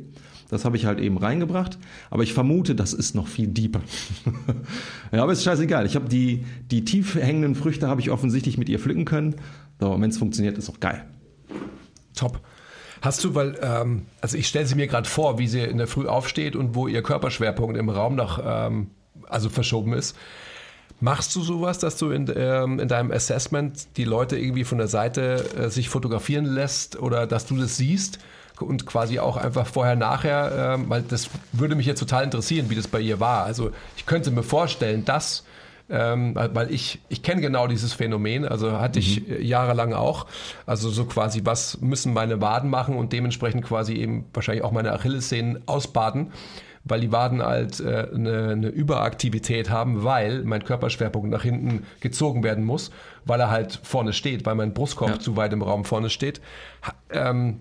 das 0.50 0.66
habe 0.66 0.78
ich 0.78 0.86
halt 0.86 1.00
eben 1.00 1.18
reingebracht. 1.18 1.78
Aber 2.10 2.24
ich 2.24 2.34
vermute, 2.34 2.76
das 2.76 2.94
ist 2.94 3.16
noch 3.16 3.28
viel 3.28 3.48
deeper. 3.48 3.82
ja, 5.12 5.24
aber 5.24 5.32
ist 5.32 5.44
scheißegal. 5.44 5.86
Ich 5.86 5.96
habe 5.96 6.08
die, 6.08 6.46
die 6.72 6.86
tief 6.86 7.16
hängenden 7.16 7.56
Früchte 7.56 7.88
habe 7.88 8.02
ich 8.02 8.12
offensichtlich 8.12 8.58
mit 8.58 8.70
ihr 8.70 8.80
pflücken 8.80 9.06
können. 9.06 9.36
So, 9.80 10.00
wenn 10.00 10.10
es 10.10 10.18
funktioniert, 10.18 10.58
ist 10.58 10.70
auch 10.70 10.80
geil. 10.80 11.06
Top. 12.16 12.40
Hast 13.02 13.24
du, 13.24 13.36
weil, 13.36 13.58
ähm, 13.62 14.06
also 14.22 14.38
ich 14.38 14.48
stelle 14.48 14.66
sie 14.66 14.76
mir 14.76 14.88
gerade 14.88 15.08
vor, 15.08 15.38
wie 15.38 15.48
sie 15.48 15.62
in 15.62 15.78
der 15.78 15.88
Früh 15.88 16.08
aufsteht 16.08 16.56
und 16.56 16.76
wo 16.76 16.88
ihr 16.88 17.04
Körperschwerpunkt 17.04 17.78
im 17.78 17.90
Raum 17.90 18.16
noch 18.16 18.40
ähm, 18.44 18.92
also 19.28 19.50
verschoben 19.50 19.94
ist. 19.94 20.16
Machst 21.02 21.36
du 21.36 21.42
sowas, 21.42 21.78
dass 21.78 21.98
du 21.98 22.10
in, 22.12 22.32
ähm, 22.36 22.80
in 22.80 22.88
deinem 22.88 23.12
Assessment 23.12 23.98
die 23.98 24.06
Leute 24.06 24.38
irgendwie 24.38 24.64
von 24.64 24.78
der 24.78 24.88
Seite 24.88 25.46
äh, 25.58 25.70
sich 25.70 25.90
fotografieren 25.90 26.46
lässt 26.46 26.98
oder 26.98 27.28
dass 27.28 27.46
du 27.46 27.58
das 27.58 27.76
siehst 27.78 28.20
und 28.60 28.86
quasi 28.86 29.20
auch 29.20 29.38
einfach 29.38 29.68
vorher, 29.68 29.96
nachher, 29.96 30.78
äh, 30.78 30.90
weil 30.90 31.02
das 31.02 31.30
würde 31.52 31.76
mich 31.76 31.86
jetzt 31.86 32.00
total 32.00 32.24
interessieren, 32.24 32.70
wie 32.70 32.76
das 32.76 32.88
bei 32.88 33.00
ihr 33.00 33.20
war. 33.20 33.46
Also 33.46 33.72
ich 33.98 34.06
könnte 34.06 34.32
mir 34.32 34.44
vorstellen, 34.44 35.06
dass 35.06 35.44
ähm, 35.90 36.34
weil 36.36 36.74
ich, 36.74 37.00
ich 37.10 37.22
kenne 37.22 37.42
genau 37.42 37.68
dieses 37.68 37.94
Phänomen, 37.94 38.48
also 38.48 38.80
hatte 38.80 39.00
ich 39.00 39.28
mhm. 39.28 39.42
jahrelang 39.42 39.94
auch. 39.94 40.26
Also 40.66 40.90
so 40.90 41.06
quasi, 41.06 41.42
was 41.44 41.80
müssen 41.82 42.14
meine 42.14 42.42
Waden 42.42 42.70
machen 42.70 42.96
und 42.96 43.14
dementsprechend 43.14 43.64
quasi 43.64 43.94
eben 43.94 44.26
wahrscheinlich 44.34 44.64
auch 44.64 44.72
meine 44.72 44.94
Achillessehnen 44.94 45.68
ausbaden, 45.68 46.32
weil 46.84 47.02
die 47.02 47.12
Waden 47.12 47.42
halt 47.44 47.80
äh, 47.80 48.08
eine, 48.14 48.50
eine 48.50 48.68
Überaktivität 48.70 49.70
haben, 49.70 50.04
weil 50.04 50.44
mein 50.44 50.64
Körperschwerpunkt 50.64 51.30
nach 51.30 51.44
hinten 51.44 51.86
gezogen 52.00 52.44
werden 52.44 52.64
muss, 52.64 52.92
weil 53.26 53.40
er 53.40 53.52
halt 53.52 53.80
vorne 53.84 54.14
steht, 54.14 54.46
weil 54.46 54.56
mein 54.56 54.74
Brustkorb 54.74 55.10
ja. 55.10 55.20
zu 55.20 55.36
weit 55.36 55.54
im 55.54 55.62
Raum 55.62 55.86
vorne 55.86 56.10
steht. 56.10 56.42
Ähm, 57.12 57.60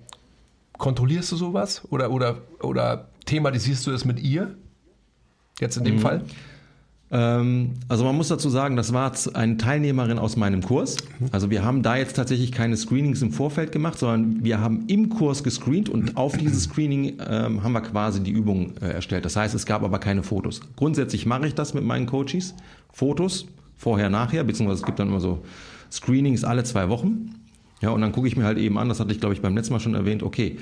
kontrollierst 0.79 1.33
du 1.33 1.37
sowas 1.37 1.83
oder, 1.91 2.11
oder, 2.11 2.39
oder 2.61 3.09
thematisierst 3.27 3.87
du 3.87 3.91
das 3.91 4.05
mit 4.05 4.21
ihr? 4.21 4.55
Jetzt 5.61 5.77
in 5.77 5.85
dem 5.85 5.97
mhm. 5.97 6.01
Fall? 6.01 6.25
Ähm, 7.11 7.75
also 7.89 8.05
man 8.05 8.17
muss 8.17 8.29
dazu 8.29 8.49
sagen, 8.49 8.77
das 8.77 8.93
war 8.93 9.13
eine 9.35 9.57
Teilnehmerin 9.57 10.19
aus 10.19 10.37
meinem 10.37 10.63
Kurs. 10.63 10.97
Also 11.31 11.49
wir 11.51 11.65
haben 11.65 11.83
da 11.83 11.97
jetzt 11.97 12.15
tatsächlich 12.15 12.51
keine 12.51 12.77
Screenings 12.77 13.23
im 13.23 13.31
Vorfeld 13.31 13.71
gemacht, 13.71 13.99
sondern 13.99 14.43
wir 14.45 14.61
haben 14.61 14.85
im 14.89 15.11
Kurs 15.11 15.45
gescreent 15.45 15.89
und 15.89 16.17
auf 16.17 16.37
dieses 16.37 16.65
Screening 16.65 17.19
ähm, 17.27 17.63
haben 17.63 17.73
wir 17.73 17.83
quasi 17.83 18.21
die 18.21 18.33
Übung 18.33 18.77
äh, 18.79 18.87
erstellt. 18.87 19.25
Das 19.25 19.37
heißt, 19.37 19.55
es 19.55 19.65
gab 19.65 19.83
aber 19.85 20.01
keine 20.01 20.23
Fotos. 20.23 20.61
Grundsätzlich 20.77 21.25
mache 21.25 21.47
ich 21.47 21.55
das 21.55 21.73
mit 21.73 21.85
meinen 21.85 22.07
Coaches. 22.07 22.55
Fotos, 22.93 23.47
vorher, 23.77 24.11
nachher, 24.11 24.43
beziehungsweise 24.43 24.81
es 24.81 24.87
gibt 24.87 24.99
dann 24.99 25.09
immer 25.09 25.21
so 25.21 25.45
Screenings 25.93 26.43
alle 26.43 26.65
zwei 26.65 26.89
Wochen. 26.89 27.35
Ja, 27.81 27.91
und 27.91 28.01
dann 28.01 28.13
gucke 28.13 28.29
ich 28.29 28.37
mir 28.37 28.45
halt 28.45 28.59
eben 28.59 28.79
an, 28.79 28.89
das 28.89 29.01
hatte 29.01 29.13
ich 29.13 29.21
glaube 29.21 29.35
ich 29.35 29.43
beim 29.43 29.57
letzten 29.57 29.73
Mal 29.73 29.81
schon 29.81 29.95
erwähnt, 29.95 30.23
okay, 30.23 30.59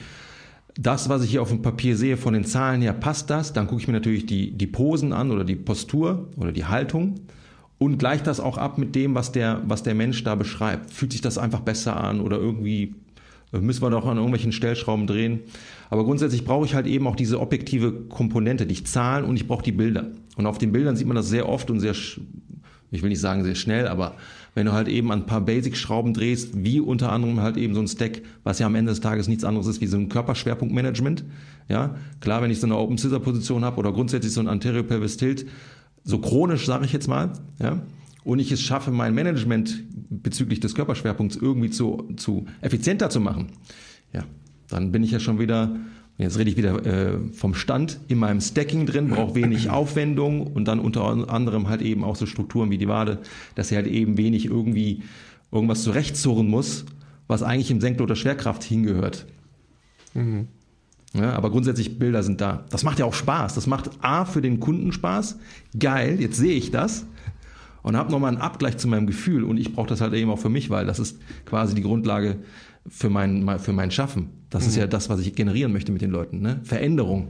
das, 0.75 1.09
was 1.09 1.23
ich 1.23 1.31
hier 1.31 1.43
auf 1.43 1.51
dem 1.51 1.63
Papier 1.63 1.97
sehe, 1.97 2.17
von 2.17 2.33
den 2.33 2.45
Zahlen 2.45 2.81
her, 2.81 2.95
passt 2.95 3.29
das? 3.29 3.53
Dann 3.53 3.67
gucke 3.67 3.83
ich 3.83 3.89
mir 3.89 3.93
natürlich 3.93 4.27
die, 4.27 4.53
die 4.53 4.67
Posen 4.67 5.13
an 5.13 5.31
oder 5.31 5.45
die 5.45 5.57
Postur 5.57 6.29
oder 6.37 6.51
die 6.51 6.65
Haltung 6.65 7.21
und 7.79 7.99
gleiche 7.99 8.25
das 8.25 8.41
auch 8.41 8.59
ab 8.59 8.79
mit 8.79 8.95
dem, 8.95 9.15
was 9.15 9.33
der, 9.33 9.61
was 9.67 9.83
der 9.83 9.95
Mensch 9.95 10.25
da 10.25 10.35
beschreibt. 10.35 10.91
Fühlt 10.91 11.13
sich 11.13 11.21
das 11.21 11.37
einfach 11.37 11.61
besser 11.61 12.03
an 12.03 12.21
oder 12.21 12.39
irgendwie 12.39 12.95
äh, 13.53 13.59
müssen 13.59 13.83
wir 13.83 13.91
doch 13.91 14.07
an 14.07 14.17
irgendwelchen 14.17 14.53
Stellschrauben 14.53 15.07
drehen. 15.07 15.41
Aber 15.91 16.05
grundsätzlich 16.05 16.45
brauche 16.45 16.65
ich 16.65 16.75
halt 16.75 16.87
eben 16.87 17.07
auch 17.07 17.17
diese 17.17 17.41
objektive 17.41 17.93
Komponente, 17.93 18.67
die 18.67 18.83
Zahlen 18.83 19.25
und 19.25 19.37
ich 19.37 19.47
brauche 19.47 19.63
die 19.63 19.73
Bilder. 19.73 20.07
Und 20.37 20.47
auf 20.47 20.59
den 20.59 20.73
Bildern 20.73 20.97
sieht 20.97 21.07
man 21.07 21.17
das 21.17 21.29
sehr 21.29 21.49
oft 21.49 21.71
und 21.71 21.81
sehr, 21.81 21.93
ich 21.93 23.03
will 23.03 23.11
nicht 23.11 23.21
sagen 23.21 23.45
sehr 23.45 23.55
schnell, 23.55 23.89
aber 23.89 24.17
wenn 24.55 24.67
du 24.67 24.73
halt 24.73 24.89
eben 24.89 25.11
ein 25.11 25.27
paar 25.27 25.41
Basic-Schrauben 25.41 26.13
drehst, 26.13 26.63
wie 26.63 26.81
unter 26.81 27.11
anderem 27.13 27.41
halt 27.41 27.57
eben 27.57 27.75
so 27.75 27.81
ein 27.81 27.89
Stack, 27.89 28.23
was 28.45 28.59
ja 28.59 28.67
am 28.67 28.75
Ende 28.75 28.93
des 28.93 29.01
Tages 29.01 29.29
nichts 29.29 29.45
anderes 29.45 29.67
ist 29.67 29.81
wie 29.81 29.87
so 29.87 29.97
ein 29.97 30.09
Körperschwerpunktmanagement. 30.09 31.25
Ja, 31.69 31.97
klar, 32.21 32.43
wenn 32.43 32.51
ich 32.51 32.61
so 32.61 32.67
eine 32.67 32.77
Open 32.77 32.99
Scissor 32.99 33.21
Position 33.21 33.65
habe 33.65 33.79
oder 33.79 33.93
grundsätzlich 33.93 34.33
so 34.33 34.41
ein 34.41 34.49
Anterior 34.49 34.83
Pelvis 34.83 35.17
Tilt, 35.17 35.47
so 36.05 36.19
chronisch 36.19 36.67
sage 36.67 36.85
ich 36.85 36.93
jetzt 36.93 37.09
mal, 37.09 37.33
ja, 37.61 37.83
und 38.25 38.39
ich 38.39 38.53
es 38.53 38.61
schaffe, 38.61 38.91
mein 38.91 39.15
Management 39.15 39.85
bezüglich 40.11 40.61
des 40.61 40.75
Körperschwerpunkts 40.75 41.37
irgendwie 41.37 41.71
zu, 41.71 42.09
zu 42.17 42.47
effizienter 42.61 43.11
zu 43.11 43.21
machen, 43.21 43.49
ja, 44.13 44.25
dann 44.69 44.93
bin 44.93 45.03
ich 45.03 45.11
ja 45.11 45.21
schon 45.21 45.39
wieder 45.39 45.77
Jetzt 46.19 46.39
rede 46.39 46.51
ich 46.51 46.57
wieder 46.57 46.85
äh, 46.85 47.19
vom 47.33 47.55
Stand 47.55 47.99
in 48.09 48.19
meinem 48.19 48.41
Stacking 48.41 48.87
drin, 48.87 49.09
brauche 49.09 49.35
wenig 49.35 49.71
Aufwendung 49.71 50.47
und 50.47 50.67
dann 50.69 50.79
unter 50.79 51.05
anderem 51.29 51.69
halt 51.69 51.83
eben 51.83 52.05
auch 52.05 52.17
so 52.17 52.27
Strukturen 52.27 52.71
wie 52.71 52.79
die 52.79 52.89
Wade, 52.89 53.19
dass 53.55 53.69
sie 53.69 53.77
halt 53.77 53.87
eben 53.87 54.19
wenig 54.19 54.47
irgendwie 54.47 55.03
irgendwas 55.51 55.83
zurechtzurren 55.83 56.49
muss, 56.49 56.85
was 57.29 57.43
eigentlich 57.43 57.71
im 57.71 57.81
Senkel 57.81 58.03
oder 58.03 58.17
Schwerkraft 58.17 58.63
hingehört. 58.63 59.27
Mhm. 60.15 60.49
Ja, 61.15 61.33
aber 61.33 61.51
grundsätzlich 61.51 61.99
Bilder 61.99 62.23
sind 62.23 62.41
da. 62.41 62.65
Das 62.71 62.85
macht 62.85 62.99
ja 62.99 63.05
auch 63.05 63.15
Spaß. 63.15 63.55
Das 63.55 63.67
macht 63.67 63.91
A 64.01 64.25
für 64.25 64.41
den 64.41 64.61
Kunden 64.61 64.93
Spaß. 64.93 65.39
Geil, 65.79 66.21
jetzt 66.21 66.39
sehe 66.39 66.55
ich 66.55 66.71
das 66.71 67.05
und 67.83 67.97
habe 67.97 68.11
nochmal 68.11 68.29
einen 68.29 68.41
Abgleich 68.41 68.79
zu 68.79 68.89
meinem 68.89 69.07
Gefühl 69.07 69.45
und 69.45 69.59
ich 69.59 69.75
brauche 69.75 69.89
das 69.89 70.01
halt 70.01 70.15
eben 70.15 70.31
auch 70.31 70.39
für 70.39 70.49
mich, 70.49 70.71
weil 70.71 70.87
das 70.87 70.99
ist 70.99 71.19
quasi 71.45 71.75
die 71.75 71.83
Grundlage 71.83 72.39
für 72.89 73.11
mein, 73.11 73.59
für 73.59 73.73
mein 73.73 73.91
Schaffen. 73.91 74.31
Das 74.53 74.65
mhm. 74.65 74.69
ist 74.69 74.77
ja 74.77 74.87
das, 74.87 75.09
was 75.09 75.21
ich 75.21 75.35
generieren 75.35 75.73
möchte 75.73 75.93
mit 75.93 76.03
den 76.03 76.11
Leuten. 76.11 76.41
Ne? 76.41 76.61
Veränderung, 76.63 77.29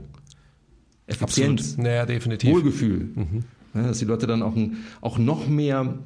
Effizienz, 1.07 1.77
naja, 1.77 2.05
definitiv. 2.05 2.53
Wohlgefühl. 2.53 3.09
Mhm. 3.15 3.43
Ja, 3.73 3.83
dass 3.83 3.99
die 3.99 4.05
Leute 4.05 4.27
dann 4.27 4.43
auch, 4.43 4.55
auch 4.99 5.17
noch 5.17 5.47
mehr 5.47 5.97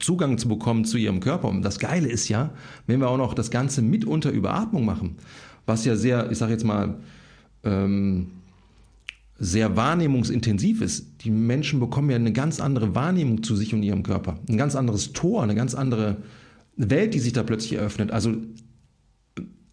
Zugang 0.00 0.38
zu 0.38 0.48
bekommen 0.48 0.84
zu 0.84 0.98
ihrem 0.98 1.20
Körper. 1.20 1.48
Und 1.48 1.62
das 1.62 1.78
Geile 1.78 2.08
ist 2.08 2.28
ja, 2.28 2.50
wenn 2.86 3.00
wir 3.00 3.08
auch 3.08 3.16
noch 3.16 3.32
das 3.32 3.50
Ganze 3.52 3.80
mitunter 3.80 4.30
über 4.30 4.54
Atmung 4.54 4.84
machen. 4.84 5.16
was 5.66 5.84
ja 5.84 5.94
sehr, 5.94 6.30
ich 6.32 6.38
sage 6.38 6.52
jetzt 6.52 6.64
mal, 6.64 6.96
ähm, 7.62 8.26
sehr 9.38 9.76
wahrnehmungsintensiv 9.76 10.82
ist. 10.82 11.06
Die 11.22 11.30
Menschen 11.30 11.78
bekommen 11.78 12.10
ja 12.10 12.16
eine 12.16 12.32
ganz 12.32 12.60
andere 12.60 12.96
Wahrnehmung 12.96 13.44
zu 13.44 13.54
sich 13.54 13.72
und 13.72 13.84
ihrem 13.84 14.02
Körper. 14.02 14.38
Ein 14.48 14.56
ganz 14.56 14.74
anderes 14.74 15.12
Tor, 15.12 15.44
eine 15.44 15.54
ganz 15.54 15.76
andere 15.76 16.16
Welt, 16.76 17.14
die 17.14 17.20
sich 17.20 17.32
da 17.34 17.44
plötzlich 17.44 17.74
eröffnet. 17.74 18.10
Also 18.10 18.34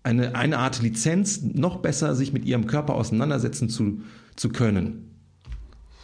eine, 0.08 0.36
eine 0.36 0.58
Art 0.58 0.82
Lizenz, 0.82 1.41
noch 1.41 1.78
besser 1.78 2.15
sich 2.15 2.32
mit 2.32 2.46
ihrem 2.46 2.65
Körper 2.65 2.96
auseinandersetzen 2.96 3.70
zu, 3.70 4.02
zu 4.38 4.50
können. 4.50 5.12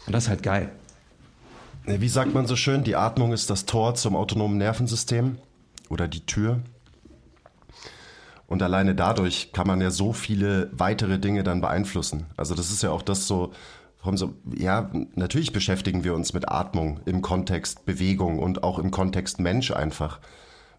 Und 0.06 0.14
das 0.14 0.26
ist 0.26 0.30
halt 0.30 0.44
geil. 0.44 0.72
Wie 1.86 2.10
sagt 2.10 2.34
man 2.34 2.46
so 2.46 2.56
schön, 2.56 2.84
die 2.84 2.96
Atmung 2.96 3.32
ist 3.32 3.50
das 3.50 3.66
Tor 3.66 3.96
zum 3.96 4.16
autonomen 4.16 4.58
Nervensystem 4.58 5.38
oder 5.90 6.08
die 6.08 6.26
Tür. 6.26 6.60
Und 8.48 8.62
alleine 8.62 8.94
dadurch 8.94 9.52
kann 9.54 9.68
man 9.68 9.80
ja 9.80 9.90
so 9.90 10.12
viele 10.12 10.70
weitere 10.74 11.18
Dinge 11.18 11.44
dann 11.44 11.62
beeinflussen. 11.62 12.26
Also 12.36 12.56
das 12.56 12.72
ist 12.72 12.84
ja 12.84 12.92
auch 12.92 13.02
das 13.02 13.26
so, 13.26 13.54
warum 14.00 14.18
so, 14.18 14.34
ja, 14.56 14.92
natürlich 15.16 15.54
beschäftigen 15.54 16.04
wir 16.04 16.14
uns 16.14 16.34
mit 16.34 16.50
Atmung 16.50 17.00
im 17.06 17.22
Kontext 17.22 17.86
Bewegung 17.86 18.40
und 18.40 18.64
auch 18.64 18.80
im 18.80 18.92
Kontext 18.92 19.40
Mensch 19.40 19.72
einfach. 19.72 20.20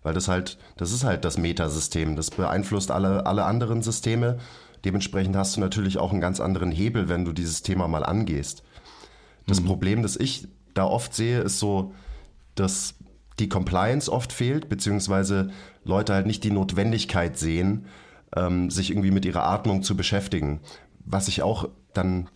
Weil 0.04 0.14
das 0.14 0.28
halt, 0.28 0.58
das 0.76 0.92
ist 0.92 1.02
halt 1.02 1.24
das 1.24 1.38
Metasystem. 1.38 2.14
Das 2.14 2.30
beeinflusst 2.30 2.92
alle, 2.92 3.26
alle 3.26 3.44
anderen 3.44 3.82
Systeme. 3.82 4.38
Dementsprechend 4.84 5.34
hast 5.34 5.56
du 5.56 5.60
natürlich 5.60 5.98
auch 5.98 6.12
einen 6.12 6.20
ganz 6.20 6.38
anderen 6.38 6.70
Hebel, 6.70 7.08
wenn 7.08 7.24
du 7.24 7.32
dieses 7.32 7.62
Thema 7.62 7.88
mal 7.88 8.04
angehst. 8.04 8.62
Das 9.46 9.60
mhm. 9.60 9.66
Problem, 9.66 10.02
das 10.02 10.16
ich 10.16 10.46
da 10.74 10.84
oft 10.84 11.14
sehe, 11.14 11.40
ist 11.40 11.58
so, 11.58 11.94
dass 12.54 12.94
die 13.38 13.48
Compliance 13.48 14.12
oft 14.12 14.32
fehlt, 14.32 14.68
beziehungsweise 14.68 15.50
Leute 15.84 16.14
halt 16.14 16.26
nicht 16.26 16.44
die 16.44 16.50
Notwendigkeit 16.50 17.38
sehen, 17.38 17.86
ähm, 18.36 18.70
sich 18.70 18.90
irgendwie 18.90 19.10
mit 19.10 19.24
ihrer 19.24 19.44
Atmung 19.44 19.82
zu 19.82 19.96
beschäftigen. 19.96 20.60
Was 21.00 21.28
ich 21.28 21.42
auch 21.42 21.68
dann, 21.94 22.28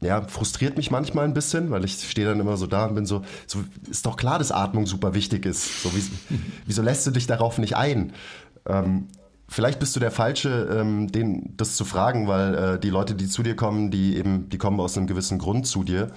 ja, 0.00 0.22
frustriert 0.22 0.76
mich 0.76 0.90
manchmal 0.90 1.24
ein 1.24 1.34
bisschen, 1.34 1.70
weil 1.70 1.84
ich 1.84 2.08
stehe 2.08 2.26
dann 2.26 2.40
immer 2.40 2.56
so 2.56 2.66
da 2.66 2.86
und 2.86 2.94
bin 2.94 3.06
so, 3.06 3.22
so 3.46 3.60
ist 3.88 4.06
doch 4.06 4.16
klar, 4.16 4.38
dass 4.38 4.50
Atmung 4.50 4.86
super 4.86 5.14
wichtig 5.14 5.46
ist. 5.46 5.82
So, 5.82 5.94
wie, 5.94 6.02
wieso 6.66 6.82
lässt 6.82 7.06
du 7.06 7.10
dich 7.10 7.26
darauf 7.26 7.58
nicht 7.58 7.76
ein? 7.76 8.12
Ähm, 8.66 9.08
vielleicht 9.48 9.78
bist 9.78 9.94
du 9.94 10.00
der 10.00 10.10
Falsche, 10.10 10.68
ähm, 10.78 11.10
den, 11.12 11.56
das 11.56 11.76
zu 11.76 11.84
fragen, 11.84 12.26
weil 12.26 12.54
äh, 12.54 12.80
die 12.80 12.90
Leute, 12.90 13.14
die 13.14 13.28
zu 13.28 13.42
dir 13.42 13.56
kommen, 13.56 13.90
die 13.90 14.16
eben, 14.16 14.48
die 14.48 14.58
kommen 14.58 14.80
aus 14.80 14.96
einem 14.96 15.06
gewissen 15.06 15.38
Grund 15.38 15.66
zu 15.66 15.84
dir. 15.84 16.10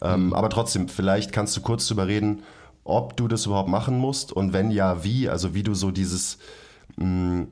Ähm, 0.00 0.26
mhm. 0.26 0.34
Aber 0.34 0.48
trotzdem, 0.48 0.88
vielleicht 0.88 1.32
kannst 1.32 1.56
du 1.56 1.60
kurz 1.60 1.86
darüber 1.86 2.06
reden, 2.06 2.42
ob 2.84 3.16
du 3.16 3.28
das 3.28 3.46
überhaupt 3.46 3.68
machen 3.68 3.96
musst 3.98 4.32
und 4.32 4.52
wenn 4.52 4.70
ja, 4.70 5.04
wie, 5.04 5.28
also 5.28 5.54
wie 5.54 5.62
du 5.62 5.74
so 5.74 5.90
dieses 5.92 6.38
mh, 6.96 7.06
mm, 7.06 7.48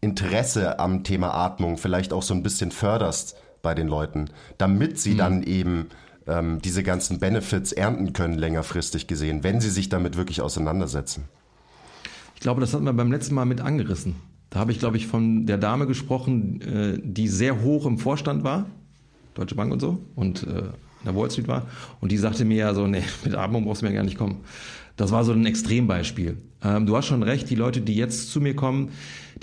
Interesse 0.00 0.80
am 0.80 1.04
Thema 1.04 1.32
Atmung 1.32 1.78
vielleicht 1.78 2.12
auch 2.12 2.24
so 2.24 2.34
ein 2.34 2.42
bisschen 2.42 2.72
förderst 2.72 3.36
bei 3.62 3.74
den 3.74 3.88
Leuten, 3.88 4.26
damit 4.58 4.98
sie 4.98 5.14
mhm. 5.14 5.18
dann 5.18 5.42
eben 5.42 5.86
ähm, 6.26 6.60
diese 6.62 6.82
ganzen 6.82 7.18
Benefits 7.18 7.72
ernten 7.72 8.12
können, 8.12 8.34
längerfristig 8.34 9.06
gesehen, 9.06 9.42
wenn 9.44 9.60
sie 9.60 9.70
sich 9.70 9.88
damit 9.88 10.16
wirklich 10.16 10.40
auseinandersetzen. 10.40 11.24
Ich 12.34 12.40
glaube, 12.40 12.60
das 12.60 12.74
hatten 12.74 12.84
wir 12.84 12.92
beim 12.92 13.12
letzten 13.12 13.34
Mal 13.34 13.44
mit 13.44 13.60
angerissen. 13.60 14.16
Da 14.50 14.58
habe 14.58 14.72
ich, 14.72 14.78
glaube 14.78 14.96
ich, 14.96 15.06
von 15.06 15.46
der 15.46 15.58
Dame 15.58 15.86
gesprochen, 15.86 16.60
äh, 16.60 16.98
die 17.02 17.28
sehr 17.28 17.62
hoch 17.62 17.86
im 17.86 17.98
Vorstand 17.98 18.44
war, 18.44 18.66
Deutsche 19.34 19.54
Bank 19.54 19.72
und 19.72 19.80
so, 19.80 20.04
und 20.14 20.42
äh, 20.42 20.58
in 20.58 21.06
der 21.06 21.16
Wall 21.16 21.30
Street 21.30 21.48
war. 21.48 21.66
Und 22.00 22.12
die 22.12 22.18
sagte 22.18 22.44
mir 22.44 22.58
ja 22.58 22.74
so, 22.74 22.86
nee, 22.86 23.02
mit 23.24 23.34
Atmung 23.34 23.64
brauchst 23.64 23.82
du 23.82 23.86
mir 23.86 23.94
gar 23.94 24.02
nicht 24.02 24.18
kommen. 24.18 24.40
Das 24.96 25.10
war 25.10 25.24
so 25.24 25.32
ein 25.32 25.46
Extrembeispiel. 25.46 26.36
Ähm, 26.64 26.86
du 26.86 26.96
hast 26.96 27.06
schon 27.06 27.22
recht, 27.22 27.50
die 27.50 27.54
Leute, 27.54 27.80
die 27.80 27.94
jetzt 27.94 28.30
zu 28.30 28.40
mir 28.40 28.54
kommen, 28.54 28.90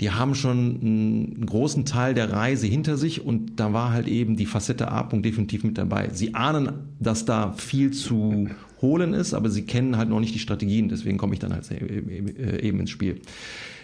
die 0.00 0.10
haben 0.10 0.34
schon 0.34 0.80
einen 0.80 1.46
großen 1.46 1.84
Teil 1.84 2.14
der 2.14 2.32
Reise 2.32 2.66
hinter 2.66 2.96
sich 2.96 3.24
und 3.24 3.60
da 3.60 3.72
war 3.72 3.92
halt 3.92 4.08
eben 4.08 4.36
die 4.36 4.46
Facette 4.46 4.90
Atmung 4.90 5.22
definitiv 5.22 5.64
mit 5.64 5.76
dabei. 5.76 6.08
Sie 6.12 6.34
ahnen, 6.34 6.70
dass 6.98 7.24
da 7.24 7.52
viel 7.52 7.90
zu 7.90 8.48
holen 8.80 9.12
ist, 9.12 9.34
aber 9.34 9.50
sie 9.50 9.62
kennen 9.62 9.96
halt 9.98 10.08
noch 10.08 10.20
nicht 10.20 10.34
die 10.34 10.38
Strategien, 10.38 10.88
deswegen 10.88 11.18
komme 11.18 11.34
ich 11.34 11.38
dann 11.40 11.52
halt 11.52 11.70
eben 11.70 12.80
ins 12.80 12.90
Spiel. 12.90 13.20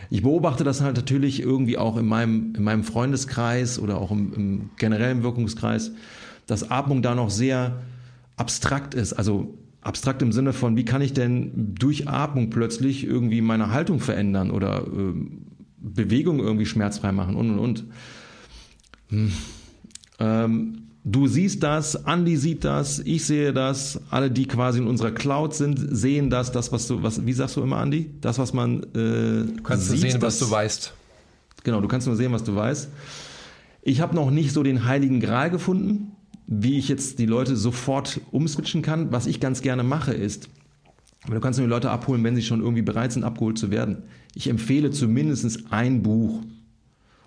Ich 0.08 0.22
beobachte 0.22 0.64
das 0.64 0.80
halt 0.80 0.96
natürlich 0.96 1.42
irgendwie 1.42 1.76
auch 1.76 1.96
in 1.96 2.06
meinem, 2.06 2.54
in 2.56 2.62
meinem 2.62 2.84
Freundeskreis 2.84 3.78
oder 3.78 3.98
auch 4.00 4.10
im, 4.10 4.32
im 4.32 4.70
generellen 4.78 5.22
Wirkungskreis 5.22 5.92
dass 6.46 6.70
Atmung 6.70 7.02
da 7.02 7.14
noch 7.14 7.30
sehr 7.30 7.82
abstrakt 8.36 8.94
ist. 8.94 9.12
Also 9.12 9.54
abstrakt 9.86 10.20
im 10.22 10.32
Sinne 10.32 10.52
von, 10.52 10.76
wie 10.76 10.84
kann 10.84 11.00
ich 11.00 11.12
denn 11.12 11.74
durch 11.74 12.08
Atmung 12.08 12.50
plötzlich 12.50 13.04
irgendwie 13.04 13.40
meine 13.40 13.70
Haltung 13.70 14.00
verändern 14.00 14.50
oder 14.50 14.86
äh, 14.86 15.14
Bewegung 15.78 16.40
irgendwie 16.40 16.66
schmerzfrei 16.66 17.12
machen 17.12 17.36
und 17.36 17.50
und 17.50 17.58
und. 17.58 17.84
Hm. 19.08 19.32
Ähm, 20.18 20.82
du 21.04 21.28
siehst 21.28 21.62
das, 21.62 21.94
Andy 21.94 22.36
sieht 22.36 22.64
das, 22.64 22.98
ich 22.98 23.24
sehe 23.24 23.52
das, 23.52 24.00
alle, 24.10 24.30
die 24.30 24.46
quasi 24.46 24.80
in 24.80 24.88
unserer 24.88 25.12
Cloud 25.12 25.54
sind, 25.54 25.78
sehen 25.78 26.30
das, 26.30 26.50
das, 26.50 26.72
was 26.72 26.88
du, 26.88 27.02
was, 27.02 27.24
wie 27.24 27.32
sagst 27.32 27.56
du 27.56 27.62
immer, 27.62 27.80
Andy? 27.80 28.10
Das, 28.20 28.38
was 28.38 28.52
man 28.52 28.82
äh, 28.82 29.44
Du 29.44 29.62
kannst 29.62 29.88
sieht, 29.88 30.00
sehen, 30.00 30.12
das, 30.14 30.22
was 30.22 30.38
du 30.40 30.50
weißt. 30.50 30.94
Genau, 31.62 31.80
du 31.80 31.88
kannst 31.88 32.06
nur 32.08 32.16
sehen, 32.16 32.32
was 32.32 32.42
du 32.42 32.56
weißt. 32.56 32.88
Ich 33.82 34.00
habe 34.00 34.16
noch 34.16 34.30
nicht 34.30 34.52
so 34.52 34.64
den 34.64 34.84
heiligen 34.84 35.20
Gral 35.20 35.50
gefunden 35.50 36.15
wie 36.46 36.78
ich 36.78 36.88
jetzt 36.88 37.18
die 37.18 37.26
Leute 37.26 37.56
sofort 37.56 38.20
umswitchen 38.30 38.82
kann. 38.82 39.12
Was 39.12 39.26
ich 39.26 39.40
ganz 39.40 39.62
gerne 39.62 39.82
mache 39.82 40.14
ist, 40.14 40.48
du 41.28 41.40
kannst 41.40 41.58
nur 41.58 41.66
die 41.66 41.72
Leute 41.72 41.90
abholen, 41.90 42.22
wenn 42.24 42.36
sie 42.36 42.42
schon 42.42 42.60
irgendwie 42.60 42.82
bereit 42.82 43.12
sind, 43.12 43.24
abgeholt 43.24 43.58
zu 43.58 43.70
werden. 43.70 44.04
Ich 44.34 44.48
empfehle 44.48 44.90
zumindest 44.90 45.64
ein 45.70 46.02
Buch. 46.02 46.42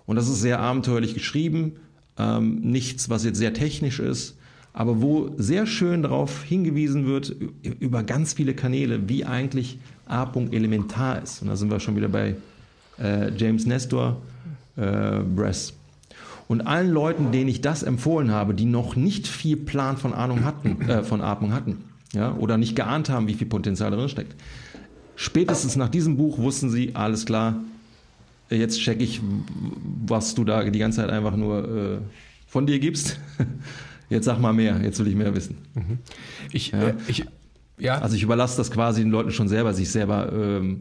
Und 0.06 0.16
das 0.16 0.28
ist 0.28 0.40
sehr 0.40 0.58
abenteuerlich 0.60 1.14
geschrieben, 1.14 1.76
ähm, 2.18 2.60
nichts, 2.60 3.08
was 3.10 3.24
jetzt 3.24 3.38
sehr 3.38 3.52
technisch 3.52 4.00
ist, 4.00 4.36
aber 4.72 5.00
wo 5.00 5.30
sehr 5.36 5.66
schön 5.66 6.02
darauf 6.02 6.42
hingewiesen 6.42 7.06
wird, 7.06 7.34
über 7.78 8.02
ganz 8.02 8.34
viele 8.34 8.54
Kanäle, 8.54 9.08
wie 9.08 9.24
eigentlich 9.24 9.78
A-Punkt 10.06 10.54
elementar 10.54 11.22
ist. 11.22 11.42
Und 11.42 11.48
da 11.48 11.56
sind 11.56 11.70
wir 11.70 11.80
schon 11.80 11.96
wieder 11.96 12.08
bei 12.08 12.36
äh, 12.98 13.32
James 13.36 13.66
Nestor, 13.66 14.20
äh, 14.76 15.18
Bress. 15.20 15.74
Und 16.50 16.62
allen 16.62 16.90
Leuten, 16.90 17.30
denen 17.30 17.48
ich 17.48 17.60
das 17.60 17.84
empfohlen 17.84 18.32
habe, 18.32 18.54
die 18.54 18.64
noch 18.64 18.96
nicht 18.96 19.28
viel 19.28 19.56
Plan 19.56 19.96
von 19.96 20.12
Ahnung 20.12 20.44
hatten, 20.44 20.82
äh, 20.82 21.04
von 21.04 21.20
Atmung 21.20 21.52
hatten, 21.52 21.84
ja, 22.12 22.34
oder 22.34 22.58
nicht 22.58 22.74
geahnt 22.74 23.08
haben, 23.08 23.28
wie 23.28 23.34
viel 23.34 23.46
Potenzial 23.46 23.92
drin 23.92 24.08
steckt. 24.08 24.34
Spätestens 25.14 25.76
nach 25.76 25.88
diesem 25.88 26.16
Buch 26.16 26.38
wussten 26.38 26.68
sie, 26.68 26.96
alles 26.96 27.24
klar, 27.24 27.60
jetzt 28.48 28.80
check 28.80 29.00
ich, 29.00 29.20
was 30.04 30.34
du 30.34 30.42
da 30.42 30.64
die 30.64 30.80
ganze 30.80 30.96
Zeit 30.96 31.10
einfach 31.10 31.36
nur 31.36 31.68
äh, 31.68 31.98
von 32.48 32.66
dir 32.66 32.80
gibst. 32.80 33.20
Jetzt 34.08 34.24
sag 34.24 34.40
mal 34.40 34.52
mehr, 34.52 34.80
jetzt 34.82 34.98
will 34.98 35.06
ich 35.06 35.14
mehr 35.14 35.36
wissen. 35.36 35.56
Mhm. 35.76 35.98
Ich, 36.50 36.72
ja. 36.72 36.82
Äh, 36.82 36.94
ich, 37.06 37.26
ja. 37.78 37.98
Also 37.98 38.16
ich 38.16 38.24
überlasse 38.24 38.56
das 38.56 38.72
quasi 38.72 39.02
den 39.02 39.12
Leuten 39.12 39.30
schon 39.30 39.46
selber, 39.46 39.72
sich 39.72 39.88
selber 39.88 40.32
ähm, 40.32 40.80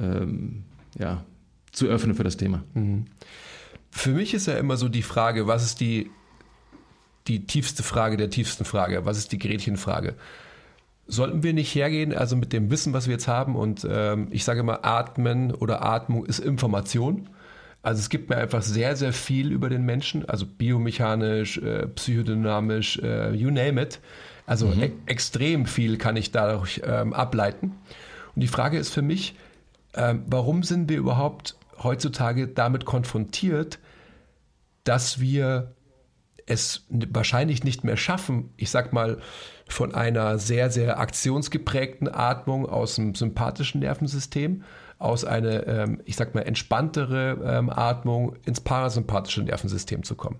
ähm, 0.00 0.62
ja, 0.96 1.24
zu 1.72 1.86
öffnen 1.86 2.14
für 2.14 2.22
das 2.22 2.36
Thema. 2.36 2.62
Mhm. 2.74 3.06
Für 3.96 4.10
mich 4.10 4.34
ist 4.34 4.46
ja 4.46 4.58
immer 4.58 4.76
so 4.76 4.90
die 4.90 5.02
Frage, 5.02 5.46
was 5.46 5.64
ist 5.64 5.80
die, 5.80 6.10
die 7.28 7.46
tiefste 7.46 7.82
Frage 7.82 8.18
der 8.18 8.28
tiefsten 8.28 8.66
Frage? 8.66 9.06
Was 9.06 9.16
ist 9.16 9.32
die 9.32 9.38
Gretchenfrage? 9.38 10.16
Sollten 11.06 11.42
wir 11.42 11.54
nicht 11.54 11.74
hergehen, 11.74 12.14
also 12.14 12.36
mit 12.36 12.52
dem 12.52 12.70
Wissen, 12.70 12.92
was 12.92 13.06
wir 13.06 13.14
jetzt 13.14 13.26
haben, 13.26 13.56
und 13.56 13.86
ähm, 13.90 14.28
ich 14.30 14.44
sage 14.44 14.60
immer, 14.60 14.84
Atmen 14.84 15.54
oder 15.54 15.82
Atmung 15.82 16.26
ist 16.26 16.40
Information. 16.40 17.30
Also 17.82 18.00
es 18.00 18.10
gibt 18.10 18.28
mir 18.28 18.36
einfach 18.36 18.60
sehr, 18.60 18.96
sehr 18.96 19.14
viel 19.14 19.50
über 19.50 19.70
den 19.70 19.84
Menschen, 19.84 20.28
also 20.28 20.44
biomechanisch, 20.44 21.56
äh, 21.58 21.86
psychodynamisch, 21.86 22.98
äh, 22.98 23.32
you 23.32 23.50
name 23.50 23.80
it. 23.80 24.00
Also 24.44 24.66
mhm. 24.66 24.82
e 24.82 24.92
extrem 25.06 25.64
viel 25.64 25.96
kann 25.96 26.16
ich 26.16 26.32
dadurch 26.32 26.82
ähm, 26.84 27.14
ableiten. 27.14 27.72
Und 28.34 28.42
die 28.42 28.48
Frage 28.48 28.76
ist 28.76 28.90
für 28.90 29.02
mich, 29.02 29.36
ähm, 29.94 30.22
warum 30.26 30.64
sind 30.64 30.90
wir 30.90 30.98
überhaupt 30.98 31.56
heutzutage 31.82 32.46
damit 32.46 32.84
konfrontiert, 32.84 33.78
dass 34.86 35.20
wir 35.20 35.74
es 36.46 36.86
wahrscheinlich 36.88 37.64
nicht 37.64 37.84
mehr 37.84 37.96
schaffen, 37.96 38.50
ich 38.56 38.70
sag 38.70 38.92
mal, 38.92 39.18
von 39.68 39.94
einer 39.94 40.38
sehr, 40.38 40.70
sehr 40.70 41.00
aktionsgeprägten 41.00 42.08
Atmung 42.08 42.66
aus 42.66 42.94
dem 42.94 43.14
sympathischen 43.16 43.80
Nervensystem, 43.80 44.62
aus 44.98 45.24
einer, 45.24 45.66
ähm, 45.66 46.00
ich 46.04 46.14
sag 46.14 46.34
mal, 46.34 46.42
entspanntere 46.42 47.38
ähm, 47.44 47.68
Atmung 47.68 48.36
ins 48.46 48.60
parasympathische 48.60 49.42
Nervensystem 49.42 50.04
zu 50.04 50.14
kommen. 50.14 50.38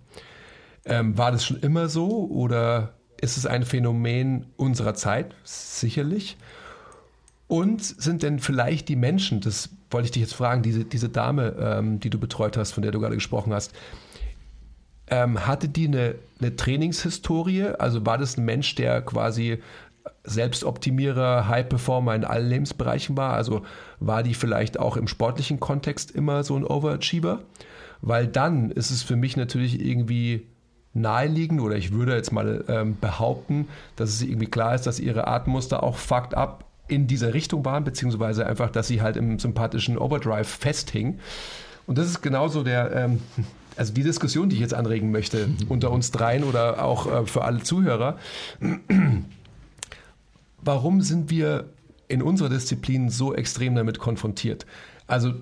Ähm, 0.85 1.19
war 1.19 1.33
das 1.33 1.45
schon 1.45 1.59
immer 1.59 1.89
so 1.89 2.29
oder 2.31 2.95
ist 3.21 3.37
es 3.37 3.45
ein 3.45 3.65
Phänomen 3.65 4.47
unserer 4.57 4.95
Zeit? 4.95 5.35
Sicherlich. 5.43 6.37
Und 7.49 7.83
sind 7.83 8.23
denn 8.23 8.39
vielleicht 8.39 8.89
die 8.89 8.97
Menschen, 8.97 9.41
das 9.41 9.71
wollte 9.91 10.07
ich 10.07 10.13
dich 10.13 10.23
jetzt 10.23 10.35
fragen, 10.35 10.63
diese, 10.63 10.85
diese 10.85 11.09
Dame, 11.09 11.99
die 12.03 12.11
du 12.11 12.19
betreut 12.19 12.57
hast, 12.57 12.73
von 12.73 12.83
der 12.83 12.91
du 12.91 12.99
gerade 12.99 13.15
gesprochen 13.15 13.55
hast, 13.55 13.73
ähm, 15.09 15.47
hatte 15.47 15.69
die 15.69 15.87
eine, 15.87 16.17
eine 16.41 16.57
Trainingshistorie? 16.57 17.65
Also 17.79 18.05
war 18.07 18.19
das 18.19 18.37
ein 18.37 18.45
Mensch, 18.45 18.75
der 18.75 19.03
quasi 19.03 19.59
Selbstoptimierer, 20.25 21.49
High-Performer 21.49 22.15
in 22.15 22.25
allen 22.25 22.49
Lebensbereichen 22.49 23.17
war? 23.17 23.33
Also 23.35 23.63
war 24.01 24.23
die 24.23 24.35
vielleicht 24.35 24.79
auch 24.79 24.97
im 24.97 25.09
sportlichen 25.09 25.61
Kontext 25.61 26.11
immer 26.11 26.43
so 26.45 26.57
ein 26.57 26.65
Overachiever? 26.65 27.41
Weil 28.03 28.27
dann 28.27 28.71
ist 28.71 28.91
es 28.91 29.03
für 29.03 29.17
mich 29.17 29.37
natürlich 29.37 29.81
irgendwie 29.81 30.47
naheliegend 30.93 31.61
oder 31.61 31.77
ich 31.77 31.93
würde 31.93 32.15
jetzt 32.15 32.33
mal 32.33 32.65
ähm, 32.69 32.97
behaupten, 33.01 33.69
dass 33.97 34.11
es 34.11 34.23
irgendwie 34.23 34.47
klar 34.47 34.75
ist, 34.75 34.87
dass 34.87 34.99
ihre 34.99 35.27
Atemmuster 35.27 35.83
auch 35.83 35.97
fucked 35.97 36.35
up 36.35 36.65
in 36.89 37.07
dieser 37.07 37.35
Richtung 37.35 37.65
waren, 37.65 37.85
beziehungsweise 37.85 38.47
einfach, 38.47 38.71
dass 38.71 38.89
sie 38.89 39.03
halt 39.03 39.17
im 39.17 39.39
sympathischen 39.39 39.99
Overdrive 39.99 40.49
festhing. 40.49 41.19
Und 41.87 41.99
das 41.99 42.07
ist 42.07 42.23
genauso 42.23 42.63
der, 42.63 42.95
ähm, 42.95 43.21
also 43.77 43.93
die 43.93 44.03
Diskussion, 44.03 44.49
die 44.49 44.57
ich 44.57 44.63
jetzt 44.63 44.75
anregen 44.75 45.11
möchte, 45.11 45.49
unter 45.69 45.91
uns 45.91 46.11
dreien 46.11 46.45
oder 46.45 46.83
auch 46.85 47.07
äh, 47.07 47.27
für 47.27 47.45
alle 47.45 47.63
Zuhörer. 47.63 48.19
Warum 50.63 51.01
sind 51.03 51.31
wir 51.31 51.71
in 52.09 52.23
unserer 52.23 52.49
Disziplin 52.49 53.11
so 53.11 53.35
extrem 53.35 53.75
damit 53.75 53.99
konfrontiert? 53.99 54.67
Also 55.07 55.35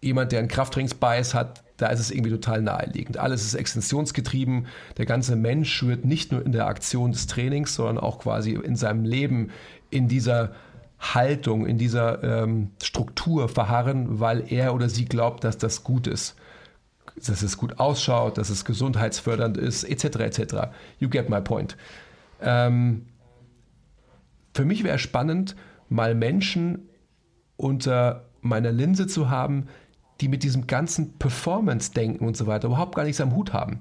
jemand, 0.00 0.32
der 0.32 0.40
einen 0.40 0.48
Krafttrainingsbias 0.48 1.34
hat, 1.34 1.62
da 1.76 1.88
ist 1.88 2.00
es 2.00 2.10
irgendwie 2.10 2.30
total 2.30 2.60
naheliegend. 2.60 3.16
Alles 3.16 3.44
ist 3.44 3.54
extensionsgetrieben. 3.54 4.66
Der 4.98 5.06
ganze 5.06 5.34
Mensch 5.34 5.82
wird 5.82 6.04
nicht 6.04 6.30
nur 6.30 6.44
in 6.44 6.52
der 6.52 6.66
Aktion 6.66 7.12
des 7.12 7.26
Trainings, 7.26 7.74
sondern 7.74 7.98
auch 7.98 8.18
quasi 8.18 8.52
in 8.52 8.76
seinem 8.76 9.04
Leben 9.04 9.50
in 9.88 10.06
dieser 10.06 10.52
Haltung, 10.98 11.66
in 11.66 11.78
dieser 11.78 12.22
ähm, 12.22 12.70
Struktur 12.82 13.48
verharren, 13.48 14.20
weil 14.20 14.44
er 14.52 14.74
oder 14.74 14.90
sie 14.90 15.06
glaubt, 15.06 15.44
dass 15.44 15.56
das 15.56 15.82
gut 15.82 16.06
ist. 16.06 16.36
Dass 17.16 17.42
es 17.42 17.56
gut 17.56 17.78
ausschaut, 17.78 18.38
dass 18.38 18.50
es 18.50 18.64
gesundheitsfördernd 18.64 19.56
ist, 19.56 19.84
etc. 19.84 20.04
etc. 20.20 20.54
You 20.98 21.08
get 21.08 21.28
my 21.28 21.40
point. 21.40 21.76
Ähm, 22.40 23.06
für 24.54 24.64
mich 24.64 24.84
wäre 24.84 24.98
spannend, 24.98 25.56
mal 25.88 26.14
Menschen 26.14 26.88
unter 27.56 28.24
meiner 28.40 28.72
Linse 28.72 29.06
zu 29.06 29.30
haben, 29.30 29.68
die 30.20 30.28
mit 30.28 30.42
diesem 30.42 30.66
ganzen 30.66 31.18
Performance-Denken 31.18 32.26
und 32.26 32.36
so 32.36 32.46
weiter 32.46 32.68
überhaupt 32.68 32.94
gar 32.94 33.04
nichts 33.04 33.20
am 33.20 33.34
Hut 33.34 33.52
haben. 33.52 33.80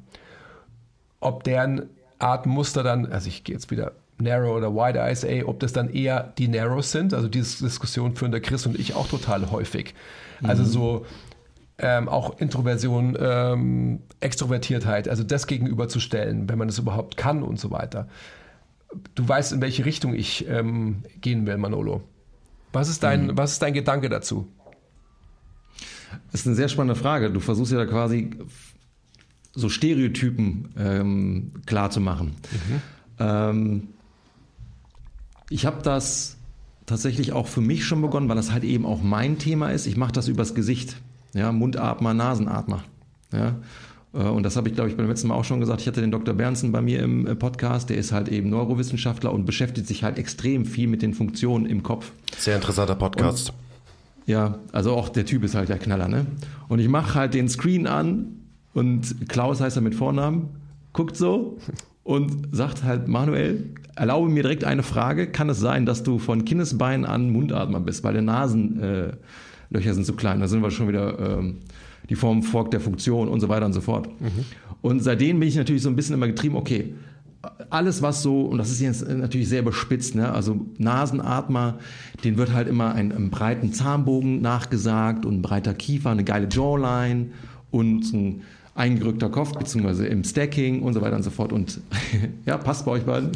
Ob 1.19 1.43
deren 1.43 1.89
Atemmuster 2.17 2.83
dann, 2.83 3.05
also 3.07 3.27
ich 3.27 3.43
gehe 3.43 3.55
jetzt 3.55 3.71
wieder 3.71 3.93
Narrow 4.17 4.57
oder 4.57 4.73
Wide 4.73 4.99
ISA, 4.99 5.45
ob 5.45 5.59
das 5.59 5.73
dann 5.73 5.89
eher 5.89 6.33
die 6.37 6.47
Narrows 6.47 6.91
sind, 6.91 7.13
also 7.13 7.27
diese 7.27 7.63
Diskussion 7.63 8.15
führen 8.15 8.31
der 8.31 8.41
Chris 8.41 8.65
und 8.65 8.77
ich 8.77 8.93
auch 8.93 9.07
total 9.07 9.49
häufig. 9.51 9.95
Also 10.43 10.63
mhm. 10.63 10.67
so 10.67 11.05
ähm, 11.79 12.09
auch 12.09 12.39
Introversion, 12.39 13.17
ähm, 13.19 14.01
Extrovertiertheit, 14.19 15.07
also 15.07 15.23
das 15.23 15.47
gegenüberzustellen, 15.47 16.49
wenn 16.49 16.57
man 16.57 16.67
das 16.67 16.77
überhaupt 16.77 17.17
kann 17.17 17.43
und 17.43 17.59
so 17.59 17.71
weiter. 17.71 18.07
Du 19.15 19.27
weißt, 19.27 19.53
in 19.53 19.61
welche 19.61 19.85
Richtung 19.85 20.13
ich 20.13 20.47
ähm, 20.47 21.03
gehen 21.21 21.45
will, 21.45 21.57
Manolo. 21.57 22.01
Was 22.73 22.89
ist 22.89 23.03
dein, 23.03 23.27
mhm. 23.27 23.37
was 23.37 23.53
ist 23.53 23.61
dein 23.61 23.73
Gedanke 23.73 24.09
dazu? 24.09 24.47
Das 26.31 26.41
ist 26.41 26.47
eine 26.47 26.55
sehr 26.55 26.69
spannende 26.69 26.95
Frage. 26.95 27.31
Du 27.31 27.39
versuchst 27.39 27.71
ja 27.71 27.77
da 27.77 27.85
quasi 27.85 28.31
so 29.53 29.69
Stereotypen 29.69 30.73
ähm, 30.77 31.51
klar 31.65 31.91
zu 31.91 32.01
machen. 32.01 32.35
Mhm. 32.51 32.81
Ähm, 33.19 33.87
ich 35.49 35.65
habe 35.65 35.81
das 35.83 36.37
tatsächlich 36.85 37.33
auch 37.33 37.47
für 37.47 37.61
mich 37.61 37.85
schon 37.85 38.01
begonnen, 38.01 38.29
weil 38.29 38.35
das 38.35 38.51
halt 38.51 38.63
eben 38.63 38.85
auch 38.85 39.01
mein 39.01 39.37
Thema 39.37 39.69
ist. 39.69 39.85
Ich 39.85 39.97
mache 39.97 40.11
das 40.11 40.27
übers 40.27 40.55
Gesicht. 40.55 40.95
Ja, 41.33 41.51
Mundatmer, 41.51 42.13
Nasenatmer. 42.13 42.83
Ja. 43.31 43.55
Äh, 44.13 44.23
und 44.23 44.43
das 44.43 44.55
habe 44.55 44.69
ich, 44.69 44.75
glaube 44.75 44.89
ich, 44.89 44.97
beim 44.97 45.07
letzten 45.07 45.27
Mal 45.27 45.35
auch 45.35 45.45
schon 45.45 45.59
gesagt. 45.59 45.81
Ich 45.81 45.87
hatte 45.87 46.01
den 46.01 46.11
Dr. 46.11 46.33
Bernsen 46.33 46.71
bei 46.71 46.81
mir 46.81 47.01
im 47.01 47.27
äh, 47.27 47.35
Podcast. 47.35 47.89
Der 47.89 47.97
ist 47.97 48.11
halt 48.11 48.29
eben 48.29 48.49
Neurowissenschaftler 48.49 49.31
und 49.31 49.45
beschäftigt 49.45 49.87
sich 49.87 50.03
halt 50.03 50.17
extrem 50.17 50.65
viel 50.65 50.87
mit 50.87 51.01
den 51.01 51.13
Funktionen 51.13 51.65
im 51.65 51.83
Kopf. 51.83 52.11
Sehr 52.37 52.55
interessanter 52.55 52.95
Podcast. 52.95 53.49
Und 53.49 53.55
ja, 54.25 54.59
also 54.71 54.93
auch 54.93 55.09
der 55.09 55.25
Typ 55.25 55.43
ist 55.43 55.55
halt 55.55 55.69
der 55.69 55.79
Knaller, 55.79 56.07
ne? 56.07 56.25
Und 56.67 56.79
ich 56.79 56.87
mache 56.87 57.15
halt 57.15 57.33
den 57.33 57.49
Screen 57.49 57.87
an 57.87 58.27
und 58.73 59.27
Klaus 59.27 59.59
heißt 59.59 59.75
er 59.77 59.81
mit 59.81 59.95
Vornamen, 59.95 60.49
guckt 60.93 61.17
so 61.17 61.57
und 62.03 62.49
sagt 62.51 62.83
halt, 62.83 63.07
Manuel, 63.07 63.73
erlaube 63.95 64.29
mir 64.29 64.43
direkt 64.43 64.65
eine 64.65 64.83
Frage. 64.83 65.31
Kann 65.31 65.49
es 65.49 65.59
sein, 65.59 65.87
dass 65.87 66.03
du 66.03 66.19
von 66.19 66.45
Kindesbein 66.45 67.05
an 67.05 67.31
Mundatmer 67.31 67.79
bist, 67.79 68.03
weil 68.03 68.13
die 68.13 68.21
Nasenlöcher 68.21 69.09
äh, 69.09 69.17
sind 69.71 70.05
zu 70.05 70.13
klein? 70.13 70.39
Da 70.39 70.47
sind 70.47 70.61
wir 70.61 70.71
schon 70.71 70.87
wieder 70.87 71.37
ähm, 71.37 71.57
die 72.09 72.15
Form 72.15 72.43
folgt 72.43 72.73
der 72.73 72.81
Funktion 72.81 73.27
und 73.27 73.39
so 73.39 73.49
weiter 73.49 73.65
und 73.65 73.73
so 73.73 73.81
fort. 73.81 74.07
Mhm. 74.19 74.45
Und 74.81 75.03
seitdem 75.03 75.39
bin 75.39 75.47
ich 75.47 75.55
natürlich 75.55 75.83
so 75.83 75.89
ein 75.89 75.95
bisschen 75.95 76.15
immer 76.15 76.27
getrieben, 76.27 76.55
okay, 76.55 76.93
alles, 77.69 78.01
was 78.01 78.21
so, 78.21 78.41
und 78.41 78.57
das 78.57 78.69
ist 78.69 78.81
jetzt 78.81 79.07
natürlich 79.07 79.47
sehr 79.47 79.61
bespitzt, 79.61 80.15
ne? 80.15 80.31
also 80.31 80.65
Nasenatmer, 80.77 81.79
den 82.23 82.37
wird 82.37 82.51
halt 82.51 82.67
immer 82.67 82.93
ein, 82.93 83.11
einen 83.11 83.29
breiten 83.29 83.71
Zahnbogen 83.71 84.41
nachgesagt 84.41 85.25
und 85.25 85.35
ein 85.35 85.41
breiter 85.41 85.73
Kiefer, 85.73 86.09
eine 86.09 86.23
geile 86.23 86.47
Jawline 86.49 87.27
und 87.71 88.13
ein 88.13 88.41
eingerückter 88.75 89.29
Kopf, 89.29 89.53
beziehungsweise 89.53 90.07
im 90.07 90.23
Stacking 90.23 90.81
und 90.81 90.93
so 90.93 91.01
weiter 91.01 91.15
und 91.15 91.23
so 91.23 91.29
fort. 91.29 91.53
Und 91.53 91.79
ja, 92.45 92.57
passt 92.57 92.85
bei 92.85 92.91
euch 92.91 93.03
beiden. 93.03 93.31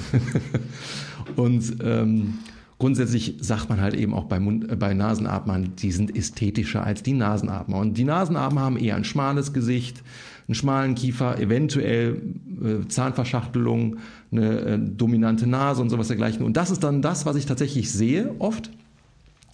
und 1.35 1.75
ähm, 1.83 2.39
grundsätzlich 2.83 3.35
sagt 3.39 3.69
man 3.69 3.79
halt 3.79 3.93
eben 3.93 4.13
auch 4.13 4.25
bei, 4.25 4.41
Mund, 4.41 4.69
äh, 4.69 4.75
bei 4.75 4.93
Nasenatmern, 4.93 5.71
die 5.77 5.93
sind 5.93 6.13
ästhetischer 6.17 6.83
als 6.83 7.01
die 7.01 7.13
Nasenatmer. 7.13 7.77
Und 7.77 7.97
die 7.97 8.03
Nasenatmer 8.03 8.59
haben 8.59 8.75
eher 8.75 8.97
ein 8.97 9.05
schmales 9.05 9.53
Gesicht, 9.53 10.03
einen 10.49 10.55
schmalen 10.55 10.93
Kiefer, 10.93 11.39
eventuell 11.39 12.21
äh, 12.61 12.85
Zahnverschachtelung, 12.89 13.99
eine 14.33 14.59
äh, 14.59 14.77
dominante 14.77 15.47
Nase 15.47 15.81
und 15.81 15.91
sowas 15.91 16.09
dergleichen. 16.09 16.43
Und 16.43 16.57
das 16.57 16.71
ist 16.71 16.83
dann 16.83 17.01
das, 17.01 17.25
was 17.25 17.37
ich 17.37 17.45
tatsächlich 17.45 17.89
sehe 17.89 18.35
oft. 18.39 18.69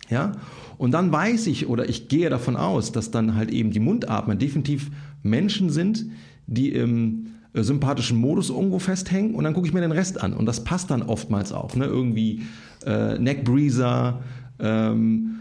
Ja, 0.09 0.31
und 0.79 0.89
dann 0.89 1.11
weiß 1.11 1.45
ich 1.45 1.67
oder 1.67 1.87
ich 1.87 2.07
gehe 2.07 2.31
davon 2.31 2.55
aus, 2.55 2.91
dass 2.91 3.11
dann 3.11 3.35
halt 3.35 3.51
eben 3.51 3.69
die 3.69 3.79
Mundatmer 3.79 4.33
definitiv 4.33 4.89
Menschen 5.21 5.69
sind, 5.69 6.07
die 6.47 6.71
im 6.71 7.27
äh, 7.27 7.38
sympathischen 7.53 8.17
Modus 8.17 8.49
irgendwo 8.49 8.79
festhängen 8.79 9.35
und 9.35 9.43
dann 9.43 9.53
gucke 9.53 9.67
ich 9.67 9.73
mir 9.73 9.81
den 9.81 9.91
Rest 9.91 10.21
an 10.21 10.33
und 10.33 10.45
das 10.45 10.63
passt 10.63 10.91
dann 10.91 11.01
oftmals 11.01 11.51
auch. 11.51 11.75
Ne? 11.75 11.85
Irgendwie 11.85 12.43
äh, 12.85 13.17
Neckbreezer, 13.17 14.21
ähm, 14.59 15.39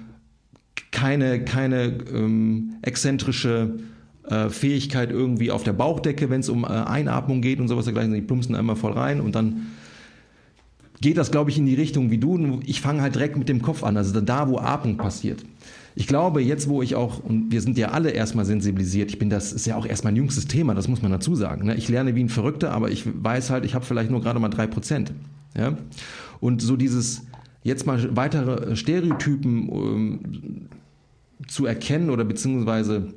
keine, 0.91 1.45
keine 1.45 1.99
ähm, 2.13 2.75
exzentrische 2.83 3.75
äh, 4.29 4.49
Fähigkeit 4.49 5.11
irgendwie 5.11 5.51
auf 5.51 5.65
der 5.65 5.73
Bauchdecke, 5.73 6.31
wenn 6.31 6.41
es 6.41 6.49
um 6.49 6.65
äh, 6.65 6.69
Einatmung 6.69 7.43
geht 7.43 7.61
und 7.61 7.69
sowas 7.69 7.85
dergleichen. 7.85 8.13
Die 8.15 8.23
plumpsen 8.23 8.55
einmal 8.55 8.77
voll 8.77 8.93
rein 8.93 9.21
und 9.21 9.35
dann 9.35 9.69
geht 11.01 11.17
das, 11.17 11.31
glaube 11.31 11.51
ich, 11.51 11.59
in 11.59 11.67
die 11.67 11.75
Richtung 11.75 12.11
wie 12.11 12.19
du. 12.19 12.61
Ich 12.65 12.81
fange 12.81 13.03
halt 13.03 13.15
direkt 13.15 13.37
mit 13.37 13.49
dem 13.49 13.63
Kopf 13.63 13.85
an, 13.85 13.97
also 13.97 14.21
da, 14.21 14.49
wo 14.49 14.59
Atmung 14.59 14.97
passiert. 14.97 15.45
Ich 15.99 16.07
glaube, 16.07 16.41
jetzt, 16.41 16.69
wo 16.69 16.81
ich 16.81 16.95
auch, 16.95 17.25
und 17.25 17.51
wir 17.51 17.61
sind 17.61 17.77
ja 17.77 17.89
alle 17.89 18.11
erstmal 18.11 18.45
sensibilisiert, 18.45 19.11
ich 19.11 19.19
bin, 19.19 19.31
das 19.31 19.53
ist 19.53 19.67
ja 19.67 19.75
auch 19.75 19.85
erst 19.85 20.05
mein 20.05 20.15
jüngstes 20.15 20.47
Thema, 20.47 20.77
das 20.77 20.87
muss 20.87 21.03
man 21.03 21.11
dazu 21.11 21.35
sagen. 21.35 21.67
Ne? 21.67 21.75
Ich 21.75 21.89
lerne 21.89 22.15
wie 22.15 22.23
ein 22.23 22.29
Verrückter, 22.29 22.71
aber 22.71 22.93
ich 22.93 23.03
weiß 23.05 23.51
halt, 23.51 23.65
ich 23.65 23.75
habe 23.75 23.85
vielleicht 23.85 24.09
nur 24.09 24.21
gerade 24.21 24.39
mal 24.39 24.49
drei 24.49 24.69
Prozent. 24.69 25.13
Ja? 25.57 25.77
Und 26.39 26.63
so 26.63 26.77
dieses, 26.77 27.23
jetzt 27.65 27.85
mal 27.85 28.15
weitere 28.15 28.77
Stereotypen 28.77 29.69
ähm, 29.73 30.69
zu 31.49 31.67
erkennen 31.67 32.11
oder 32.11 32.25
beziehungsweise 32.25 33.13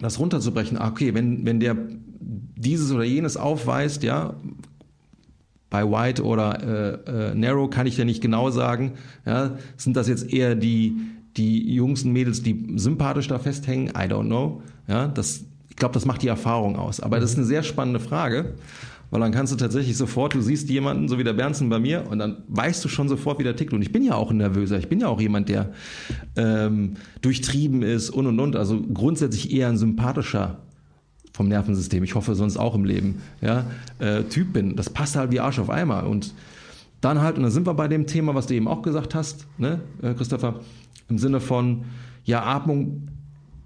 das 0.00 0.18
runterzubrechen, 0.18 0.78
ah, 0.78 0.88
okay, 0.88 1.14
wenn, 1.14 1.46
wenn 1.46 1.60
der 1.60 1.76
dieses 2.56 2.90
oder 2.90 3.04
jenes 3.04 3.36
aufweist, 3.36 4.02
ja, 4.02 4.34
bei 5.70 5.88
White 5.88 6.24
oder 6.24 7.04
äh, 7.06 7.30
äh, 7.30 7.34
Narrow 7.36 7.70
kann 7.70 7.86
ich 7.86 7.96
ja 7.96 8.04
nicht 8.04 8.20
genau 8.20 8.50
sagen, 8.50 8.94
ja, 9.24 9.56
sind 9.76 9.96
das 9.96 10.08
jetzt 10.08 10.32
eher 10.32 10.56
die, 10.56 10.96
die 11.36 11.74
Jungs 11.74 12.04
und 12.04 12.12
Mädels, 12.12 12.42
die 12.42 12.66
sympathisch 12.76 13.28
da 13.28 13.38
festhängen? 13.38 13.88
I 13.88 14.08
don't 14.08 14.26
know. 14.26 14.62
Ja, 14.88 15.08
das, 15.08 15.44
ich 15.68 15.76
glaube, 15.76 15.94
das 15.94 16.04
macht 16.04 16.22
die 16.22 16.28
Erfahrung 16.28 16.76
aus. 16.76 17.00
Aber 17.00 17.20
das 17.20 17.32
ist 17.32 17.36
eine 17.36 17.46
sehr 17.46 17.62
spannende 17.62 18.00
Frage. 18.00 18.54
Weil 19.10 19.20
dann 19.20 19.30
kannst 19.30 19.52
du 19.52 19.56
tatsächlich 19.56 19.96
sofort, 19.96 20.34
du 20.34 20.40
siehst 20.40 20.68
jemanden, 20.68 21.08
so 21.08 21.16
wie 21.18 21.24
der 21.24 21.32
Bernsen 21.32 21.68
bei 21.68 21.78
mir, 21.78 22.04
und 22.10 22.18
dann 22.18 22.38
weißt 22.48 22.84
du 22.84 22.88
schon 22.88 23.08
sofort, 23.08 23.38
wie 23.38 23.44
der 23.44 23.54
tickt. 23.54 23.72
Und 23.72 23.82
ich 23.82 23.92
bin 23.92 24.02
ja 24.02 24.14
auch 24.14 24.30
ein 24.30 24.38
Nervöser. 24.38 24.78
Ich 24.78 24.88
bin 24.88 24.98
ja 24.98 25.06
auch 25.06 25.20
jemand, 25.20 25.48
der 25.48 25.72
ähm, 26.34 26.94
durchtrieben 27.20 27.82
ist 27.82 28.10
und 28.10 28.26
und 28.26 28.40
und. 28.40 28.56
Also 28.56 28.82
grundsätzlich 28.82 29.52
eher 29.52 29.68
ein 29.68 29.76
sympathischer 29.76 30.58
vom 31.32 31.48
Nervensystem. 31.48 32.02
Ich 32.02 32.14
hoffe 32.14 32.34
sonst 32.34 32.56
auch 32.56 32.74
im 32.74 32.84
Leben. 32.84 33.22
Ja, 33.40 33.66
äh, 34.00 34.24
Typ 34.24 34.52
bin. 34.52 34.74
Das 34.74 34.90
passt 34.90 35.14
halt 35.14 35.30
wie 35.30 35.38
Arsch 35.38 35.60
auf 35.60 35.70
Eimer. 35.70 36.06
Und 36.06 36.34
dann 37.00 37.20
halt, 37.20 37.36
und 37.36 37.42
dann 37.42 37.52
sind 37.52 37.66
wir 37.66 37.74
bei 37.74 37.88
dem 37.88 38.06
Thema, 38.06 38.34
was 38.34 38.46
du 38.46 38.54
eben 38.54 38.68
auch 38.68 38.82
gesagt 38.82 39.14
hast, 39.14 39.46
ne, 39.58 39.80
äh, 40.02 40.14
Christopher, 40.14 40.60
im 41.08 41.18
Sinne 41.18 41.40
von, 41.40 41.84
ja, 42.24 42.42
Atmung 42.42 43.08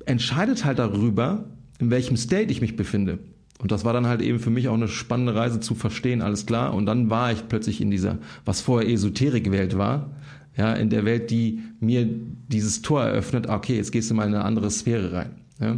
entscheidet 0.05 0.65
halt 0.65 0.79
darüber, 0.79 1.45
in 1.79 1.91
welchem 1.91 2.17
State 2.17 2.51
ich 2.51 2.61
mich 2.61 2.77
befinde. 2.77 3.19
Und 3.61 3.73
das 3.73 3.85
war 3.85 3.93
dann 3.93 4.07
halt 4.07 4.23
eben 4.23 4.39
für 4.39 4.51
mich 4.51 4.69
auch 4.69 4.75
eine 4.75 4.89
spannende 4.89 5.35
Reise 5.35 5.61
zu 5.61 5.75
verstehen, 5.75 6.23
alles 6.23 6.47
klar. 6.47 6.75
Und 6.75 6.87
dann 6.87 7.11
war 7.11 7.31
ich 7.33 7.47
plötzlich 7.49 7.81
in 7.81 7.91
dieser, 7.91 8.19
was 8.45 8.61
vorher 8.61 8.91
Esoterik-Welt 8.91 9.77
war, 9.77 10.11
ja, 10.57 10.73
in 10.73 10.91
der 10.91 11.05
Welt, 11.05 11.31
die 11.31 11.61
mir 11.79 12.09
dieses 12.49 12.83
Tor 12.83 13.03
eröffnet, 13.03 13.49
ah, 13.49 13.57
okay, 13.57 13.77
jetzt 13.77 13.93
gehst 13.93 14.11
du 14.11 14.15
mal 14.15 14.27
in 14.27 14.35
eine 14.35 14.45
andere 14.45 14.71
Sphäre 14.71 15.13
rein. 15.13 15.31
Ja. 15.61 15.77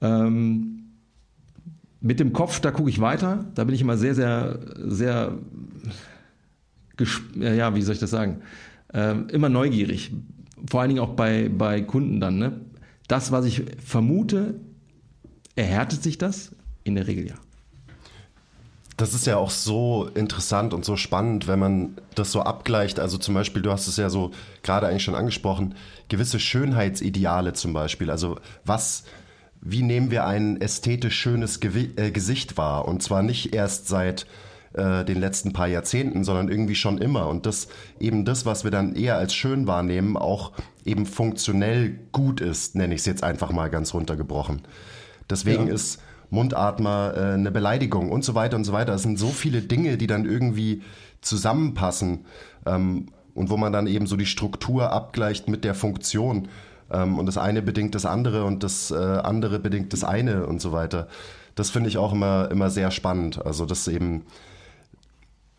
Ähm, 0.00 0.74
mit 2.00 2.20
dem 2.20 2.32
Kopf, 2.32 2.60
da 2.60 2.70
gucke 2.70 2.90
ich 2.90 3.00
weiter. 3.00 3.46
Da 3.54 3.64
bin 3.64 3.74
ich 3.74 3.80
immer 3.80 3.96
sehr, 3.96 4.14
sehr, 4.14 4.58
sehr 4.76 5.38
ja, 7.34 7.74
wie 7.74 7.82
soll 7.82 7.94
ich 7.94 8.00
das 8.00 8.10
sagen, 8.10 8.42
äh, 8.92 9.14
immer 9.28 9.48
neugierig. 9.48 10.12
Vor 10.68 10.80
allen 10.80 10.90
Dingen 10.90 11.00
auch 11.00 11.14
bei, 11.14 11.48
bei 11.48 11.82
Kunden 11.82 12.20
dann. 12.20 12.38
Ne? 12.38 12.60
Das, 13.08 13.32
was 13.32 13.44
ich 13.44 13.64
vermute, 13.84 14.60
erhärtet 15.56 16.02
sich 16.02 16.18
das? 16.18 16.52
In 16.84 16.94
der 16.94 17.06
Regel 17.06 17.28
ja. 17.28 17.34
Das 18.96 19.12
ist 19.12 19.26
ja 19.26 19.38
auch 19.38 19.50
so 19.50 20.08
interessant 20.14 20.72
und 20.72 20.84
so 20.84 20.96
spannend, 20.96 21.48
wenn 21.48 21.58
man 21.58 21.96
das 22.14 22.30
so 22.30 22.42
abgleicht. 22.42 23.00
Also 23.00 23.18
zum 23.18 23.34
Beispiel, 23.34 23.60
du 23.60 23.72
hast 23.72 23.88
es 23.88 23.96
ja 23.96 24.08
so 24.08 24.30
gerade 24.62 24.86
eigentlich 24.86 25.02
schon 25.02 25.16
angesprochen, 25.16 25.74
gewisse 26.08 26.38
Schönheitsideale 26.38 27.54
zum 27.54 27.72
Beispiel. 27.72 28.08
Also 28.10 28.38
was, 28.64 29.04
wie 29.60 29.82
nehmen 29.82 30.12
wir 30.12 30.26
ein 30.26 30.60
ästhetisch 30.60 31.18
schönes 31.18 31.58
Gewi 31.58 31.90
äh, 31.96 32.12
Gesicht 32.12 32.56
wahr? 32.56 32.86
Und 32.86 33.02
zwar 33.02 33.22
nicht 33.22 33.52
erst 33.52 33.88
seit 33.88 34.26
äh, 34.74 35.04
den 35.04 35.20
letzten 35.20 35.52
paar 35.52 35.66
Jahrzehnten, 35.68 36.24
sondern 36.24 36.48
irgendwie 36.48 36.74
schon 36.74 36.98
immer. 36.98 37.28
Und 37.28 37.46
das 37.46 37.68
eben 37.98 38.24
das, 38.24 38.46
was 38.46 38.64
wir 38.64 38.70
dann 38.70 38.94
eher 38.94 39.16
als 39.16 39.34
schön 39.34 39.66
wahrnehmen, 39.66 40.16
auch 40.16 40.52
eben 40.84 41.06
funktionell 41.06 41.98
gut 42.12 42.40
ist, 42.40 42.74
nenne 42.74 42.94
ich 42.94 43.00
es 43.00 43.06
jetzt 43.06 43.24
einfach 43.24 43.50
mal 43.52 43.70
ganz 43.70 43.94
runtergebrochen. 43.94 44.62
Deswegen 45.30 45.68
ja. 45.68 45.74
ist 45.74 46.00
Mundatmer, 46.30 47.14
äh, 47.16 47.20
eine 47.34 47.50
Beleidigung 47.50 48.10
und 48.10 48.24
so 48.24 48.34
weiter 48.34 48.56
und 48.56 48.64
so 48.64 48.72
weiter. 48.72 48.94
Es 48.94 49.02
sind 49.02 49.18
so 49.18 49.28
viele 49.28 49.62
Dinge, 49.62 49.96
die 49.96 50.06
dann 50.06 50.24
irgendwie 50.24 50.82
zusammenpassen 51.20 52.26
ähm, 52.66 53.06
und 53.34 53.50
wo 53.50 53.56
man 53.56 53.72
dann 53.72 53.86
eben 53.86 54.06
so 54.06 54.16
die 54.16 54.26
Struktur 54.26 54.92
abgleicht 54.92 55.48
mit 55.48 55.64
der 55.64 55.74
Funktion. 55.74 56.48
Ähm, 56.90 57.18
und 57.18 57.26
das 57.26 57.38
eine 57.38 57.62
bedingt 57.62 57.94
das 57.94 58.06
andere 58.06 58.44
und 58.44 58.62
das 58.62 58.90
äh, 58.90 58.94
andere 58.94 59.58
bedingt 59.58 59.92
das 59.92 60.04
eine 60.04 60.46
und 60.46 60.60
so 60.60 60.72
weiter. 60.72 61.08
Das 61.54 61.70
finde 61.70 61.88
ich 61.88 61.98
auch 61.98 62.12
immer, 62.12 62.50
immer 62.50 62.70
sehr 62.70 62.90
spannend. 62.90 63.44
Also 63.44 63.64
das 63.64 63.88
eben, 63.88 64.26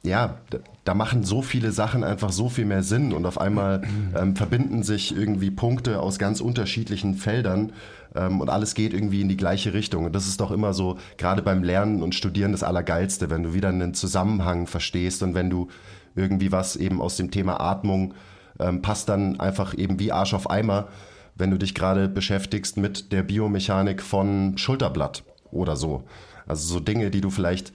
ja, 0.06 0.38
da 0.84 0.94
machen 0.94 1.24
so 1.24 1.42
viele 1.42 1.72
Sachen 1.72 2.04
einfach 2.04 2.32
so 2.32 2.50
viel 2.50 2.66
mehr 2.66 2.84
Sinn 2.84 3.14
und 3.14 3.26
auf 3.26 3.40
einmal 3.40 3.82
ähm, 4.18 4.36
verbinden 4.36 4.84
sich 4.84 5.16
irgendwie 5.16 5.52
Punkte 5.52 6.00
aus 6.00 6.20
ganz 6.20 6.42
unterschiedlichen 6.42 7.16
Feldern 7.16 7.74
ähm, 8.16 8.40
und 8.42 8.50
alles 8.50 8.76
geht 8.76 8.94
irgendwie 8.94 9.22
in 9.22 9.30
die 9.30 9.38
gleiche 9.38 9.74
Richtung. 9.74 10.06
Und 10.06 10.14
das 10.14 10.28
ist 10.28 10.40
doch 10.42 10.52
immer 10.52 10.74
so, 10.74 10.98
gerade 11.18 11.42
beim 11.42 11.64
Lernen 11.64 12.04
und 12.04 12.16
Studieren 12.16 12.52
das 12.52 12.64
Allergeilste, 12.64 13.30
wenn 13.30 13.44
du 13.44 13.54
wieder 13.54 13.70
einen 13.70 13.94
Zusammenhang 13.94 14.68
verstehst 14.68 15.24
und 15.24 15.34
wenn 15.34 15.50
du 15.50 15.68
irgendwie 16.16 16.52
was 16.52 16.76
eben 16.76 17.02
aus 17.02 17.18
dem 17.18 17.32
Thema 17.32 17.60
Atmung 17.60 18.14
ähm, 18.60 18.82
passt 18.82 19.10
dann 19.10 19.40
einfach 19.40 19.78
eben 19.78 20.00
wie 20.00 20.12
Arsch 20.12 20.34
auf 20.34 20.50
Eimer, 20.50 20.88
wenn 21.36 21.52
du 21.52 21.58
dich 21.58 21.76
gerade 21.76 22.08
beschäftigst 22.08 22.78
mit 22.78 23.12
der 23.12 23.24
Biomechanik 23.24 24.02
von 24.02 24.58
Schulterblatt 24.58 25.24
oder 25.52 25.76
so. 25.76 26.04
Also 26.48 26.68
so 26.68 26.80
Dinge, 26.80 27.12
die 27.12 27.22
du 27.22 27.30
vielleicht, 27.30 27.74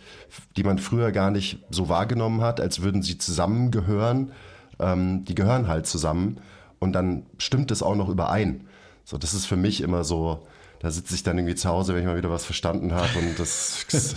die 0.57 0.63
man 0.63 0.79
früher 0.79 1.13
gar 1.13 1.31
nicht 1.31 1.59
so 1.71 1.89
wahrgenommen 1.89 2.41
hat, 2.41 2.61
als 2.61 2.83
würden 2.83 3.03
sie 3.03 3.19
zusammengehören. 3.19 4.33
Ähm, 4.79 5.25
die 5.25 5.35
gehören 5.35 5.69
halt 5.69 5.87
zusammen 5.87 6.39
und 6.79 6.93
dann 6.93 7.25
stimmt 7.39 7.71
es 7.71 7.83
auch 7.83 7.97
noch 7.97 8.09
überein. 8.09 8.67
So, 9.05 9.19
das 9.19 9.35
ist 9.35 9.47
für 9.47 9.57
mich 9.57 9.81
immer 9.81 10.05
so, 10.05 10.47
da 10.79 10.91
sitze 10.91 11.15
ich 11.15 11.23
dann 11.23 11.37
irgendwie 11.37 11.57
zu 11.57 11.69
Hause, 11.69 11.95
wenn 11.95 12.03
ich 12.03 12.07
mal 12.07 12.17
wieder 12.17 12.31
was 12.31 12.45
verstanden 12.45 12.93
habe 12.93 13.19
und 13.19 13.39
das 13.39 13.85
ist 13.93 14.17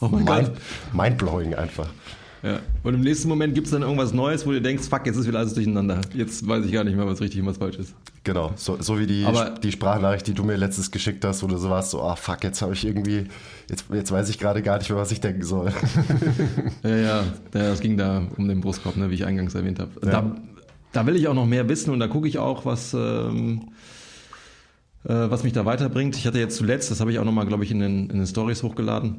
oh 0.00 0.08
mind, 0.08 0.52
mindblowing 0.92 1.54
einfach. 1.54 1.88
Ja. 2.42 2.58
Und 2.82 2.94
im 2.94 3.00
nächsten 3.00 3.28
Moment 3.28 3.54
gibt 3.54 3.66
es 3.68 3.72
dann 3.72 3.82
irgendwas 3.82 4.12
Neues, 4.12 4.44
wo 4.44 4.50
du 4.50 4.60
denkst, 4.60 4.88
fuck, 4.88 5.06
jetzt 5.06 5.16
ist 5.16 5.28
wieder 5.28 5.38
alles 5.38 5.54
durcheinander. 5.54 6.00
Jetzt 6.12 6.46
weiß 6.46 6.64
ich 6.64 6.72
gar 6.72 6.82
nicht 6.82 6.96
mehr, 6.96 7.06
was 7.06 7.20
richtig 7.20 7.40
und 7.40 7.46
was 7.46 7.58
falsch 7.58 7.76
ist. 7.76 7.94
Genau, 8.24 8.52
so, 8.56 8.80
so 8.80 8.98
wie 8.98 9.06
die, 9.06 9.24
Aber, 9.24 9.50
die 9.50 9.70
Sprachnachricht, 9.70 10.26
die 10.26 10.34
du 10.34 10.42
mir 10.42 10.56
letztens 10.56 10.90
geschickt 10.90 11.24
hast, 11.24 11.42
wo 11.42 11.46
du 11.46 11.56
so 11.56 11.70
warst, 11.70 11.90
so, 11.90 12.02
ah 12.02 12.16
fuck, 12.16 12.42
jetzt 12.42 12.60
habe 12.60 12.72
ich 12.72 12.84
irgendwie, 12.84 13.26
jetzt, 13.70 13.84
jetzt 13.92 14.10
weiß 14.10 14.28
ich 14.28 14.38
gerade 14.38 14.62
gar 14.62 14.78
nicht 14.78 14.90
mehr, 14.90 14.98
was 14.98 15.12
ich 15.12 15.20
denken 15.20 15.42
soll. 15.42 15.72
ja, 16.82 17.24
ja, 17.54 17.72
es 17.72 17.80
ging 17.80 17.96
da 17.96 18.26
um 18.36 18.48
den 18.48 18.60
Brustkorb, 18.60 18.96
ne, 18.96 19.10
wie 19.10 19.14
ich 19.14 19.24
eingangs 19.24 19.54
erwähnt 19.54 19.78
habe. 19.78 19.90
Ja. 20.04 20.10
Da, 20.10 20.36
da 20.92 21.06
will 21.06 21.16
ich 21.16 21.28
auch 21.28 21.34
noch 21.34 21.46
mehr 21.46 21.68
wissen 21.68 21.90
und 21.90 22.00
da 22.00 22.08
gucke 22.08 22.26
ich 22.26 22.38
auch, 22.38 22.64
was... 22.64 22.94
Ähm, 22.94 23.68
äh, 25.04 25.30
was 25.30 25.42
mich 25.42 25.52
da 25.52 25.64
weiterbringt. 25.64 26.16
Ich 26.16 26.26
hatte 26.26 26.38
jetzt 26.38 26.56
zuletzt, 26.56 26.90
das 26.90 27.00
habe 27.00 27.10
ich 27.10 27.18
auch 27.18 27.24
nochmal, 27.24 27.46
glaube 27.46 27.64
ich, 27.64 27.72
in 27.72 27.80
den, 27.80 28.08
in 28.08 28.18
den 28.18 28.26
Stories 28.26 28.62
hochgeladen, 28.62 29.16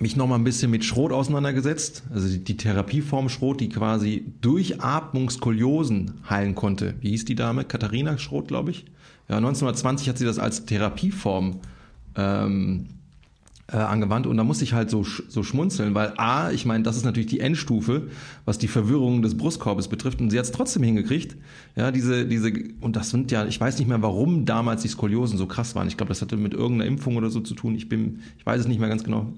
mich 0.00 0.16
nochmal 0.16 0.38
ein 0.38 0.44
bisschen 0.44 0.70
mit 0.70 0.84
Schrot 0.84 1.12
auseinandergesetzt. 1.12 2.04
Also 2.12 2.36
die, 2.36 2.56
Therapieform 2.56 3.28
Schrot, 3.28 3.60
die 3.60 3.68
quasi 3.68 4.32
durch 4.40 4.82
Atmungskoliosen 4.82 6.14
heilen 6.28 6.54
konnte. 6.54 6.94
Wie 7.00 7.10
hieß 7.10 7.24
die 7.24 7.34
Dame? 7.34 7.64
Katharina 7.64 8.18
Schrot, 8.18 8.48
glaube 8.48 8.70
ich. 8.70 8.84
Ja, 9.28 9.36
1920 9.36 10.08
hat 10.08 10.18
sie 10.18 10.24
das 10.24 10.38
als 10.38 10.66
Therapieform 10.66 11.60
ähm, 12.14 12.86
äh, 13.68 13.78
angewandt 13.78 14.28
und 14.28 14.36
da 14.36 14.44
musste 14.44 14.62
ich 14.62 14.74
halt 14.74 14.90
so, 14.90 15.02
so 15.02 15.42
schmunzeln, 15.42 15.94
weil 15.94 16.12
A, 16.18 16.52
ich 16.52 16.64
meine, 16.66 16.84
das 16.84 16.96
ist 16.96 17.04
natürlich 17.04 17.28
die 17.28 17.40
Endstufe, 17.40 18.08
was 18.44 18.58
die 18.58 18.68
Verwirrung 18.68 19.22
des 19.22 19.36
Brustkorbes 19.36 19.88
betrifft 19.88 20.20
und 20.20 20.30
sie 20.30 20.38
hat 20.38 20.44
es 20.44 20.52
trotzdem 20.52 20.84
hingekriegt. 20.84 21.36
Ja, 21.74 21.90
diese, 21.90 22.26
diese, 22.26 22.52
und 22.80 22.94
das 22.94 23.10
sind 23.10 23.32
ja, 23.32 23.44
ich 23.46 23.60
weiß 23.60 23.78
nicht 23.78 23.88
mehr, 23.88 24.02
warum 24.02 24.44
damals 24.44 24.82
die 24.82 24.88
Skoliosen 24.88 25.36
so 25.36 25.46
krass 25.46 25.74
waren. 25.74 25.88
Ich 25.88 25.96
glaube, 25.96 26.10
das 26.10 26.22
hatte 26.22 26.36
mit 26.36 26.54
irgendeiner 26.54 26.88
Impfung 26.88 27.16
oder 27.16 27.30
so 27.30 27.40
zu 27.40 27.54
tun. 27.54 27.74
Ich 27.74 27.88
bin, 27.88 28.20
ich 28.38 28.46
weiß 28.46 28.60
es 28.60 28.68
nicht 28.68 28.78
mehr 28.78 28.88
ganz 28.88 29.02
genau. 29.02 29.32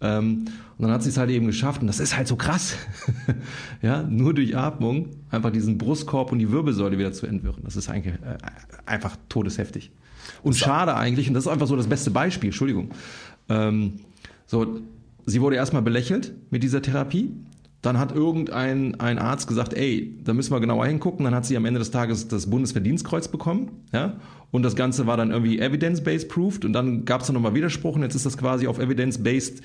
Ähm, 0.00 0.46
und 0.76 0.82
dann 0.82 0.90
hat 0.90 1.02
sie 1.02 1.08
es 1.08 1.16
halt 1.16 1.30
eben 1.30 1.46
geschafft 1.46 1.80
und 1.80 1.86
das 1.86 2.00
ist 2.00 2.16
halt 2.16 2.28
so 2.28 2.36
krass. 2.36 2.76
ja, 3.82 4.02
nur 4.02 4.34
durch 4.34 4.56
Atmung 4.56 5.10
einfach 5.30 5.50
diesen 5.50 5.78
Brustkorb 5.78 6.32
und 6.32 6.40
die 6.40 6.50
Wirbelsäule 6.50 6.98
wieder 6.98 7.12
zu 7.12 7.26
entwirren. 7.26 7.62
Das 7.64 7.76
ist 7.76 7.88
eigentlich 7.88 8.14
äh, 8.14 8.36
einfach 8.86 9.16
todesheftig. 9.28 9.92
Und 10.42 10.56
schade 10.56 10.94
eigentlich, 10.96 11.28
und 11.28 11.34
das 11.34 11.44
ist 11.44 11.52
einfach 11.52 11.66
so 11.66 11.76
das 11.76 11.86
beste 11.86 12.10
Beispiel, 12.10 12.48
Entschuldigung. 12.48 12.90
Ähm, 13.48 14.00
so, 14.46 14.80
sie 15.26 15.40
wurde 15.40 15.56
erstmal 15.56 15.82
belächelt 15.82 16.34
mit 16.50 16.62
dieser 16.62 16.82
Therapie. 16.82 17.32
Dann 17.84 17.98
hat 17.98 18.14
irgendein 18.14 18.98
ein 18.98 19.18
Arzt 19.18 19.46
gesagt, 19.46 19.74
ey, 19.74 20.16
da 20.24 20.32
müssen 20.32 20.52
wir 20.52 20.60
genauer 20.60 20.86
hingucken. 20.86 21.24
Dann 21.26 21.34
hat 21.34 21.44
sie 21.44 21.54
am 21.54 21.66
Ende 21.66 21.80
des 21.80 21.90
Tages 21.90 22.28
das 22.28 22.48
Bundesverdienstkreuz 22.48 23.28
bekommen. 23.28 23.82
Ja? 23.92 24.16
Und 24.50 24.62
das 24.62 24.74
Ganze 24.74 25.06
war 25.06 25.18
dann 25.18 25.30
irgendwie 25.30 25.58
evidence-based 25.58 26.30
proved. 26.30 26.64
Und 26.64 26.72
dann 26.72 27.04
gab 27.04 27.20
es 27.20 27.26
dann 27.26 27.34
nochmal 27.34 27.54
Widerspruch. 27.54 27.96
Und 27.96 28.02
jetzt 28.02 28.14
ist 28.14 28.24
das 28.24 28.38
quasi 28.38 28.68
auf 28.68 28.78
evidence-based 28.78 29.60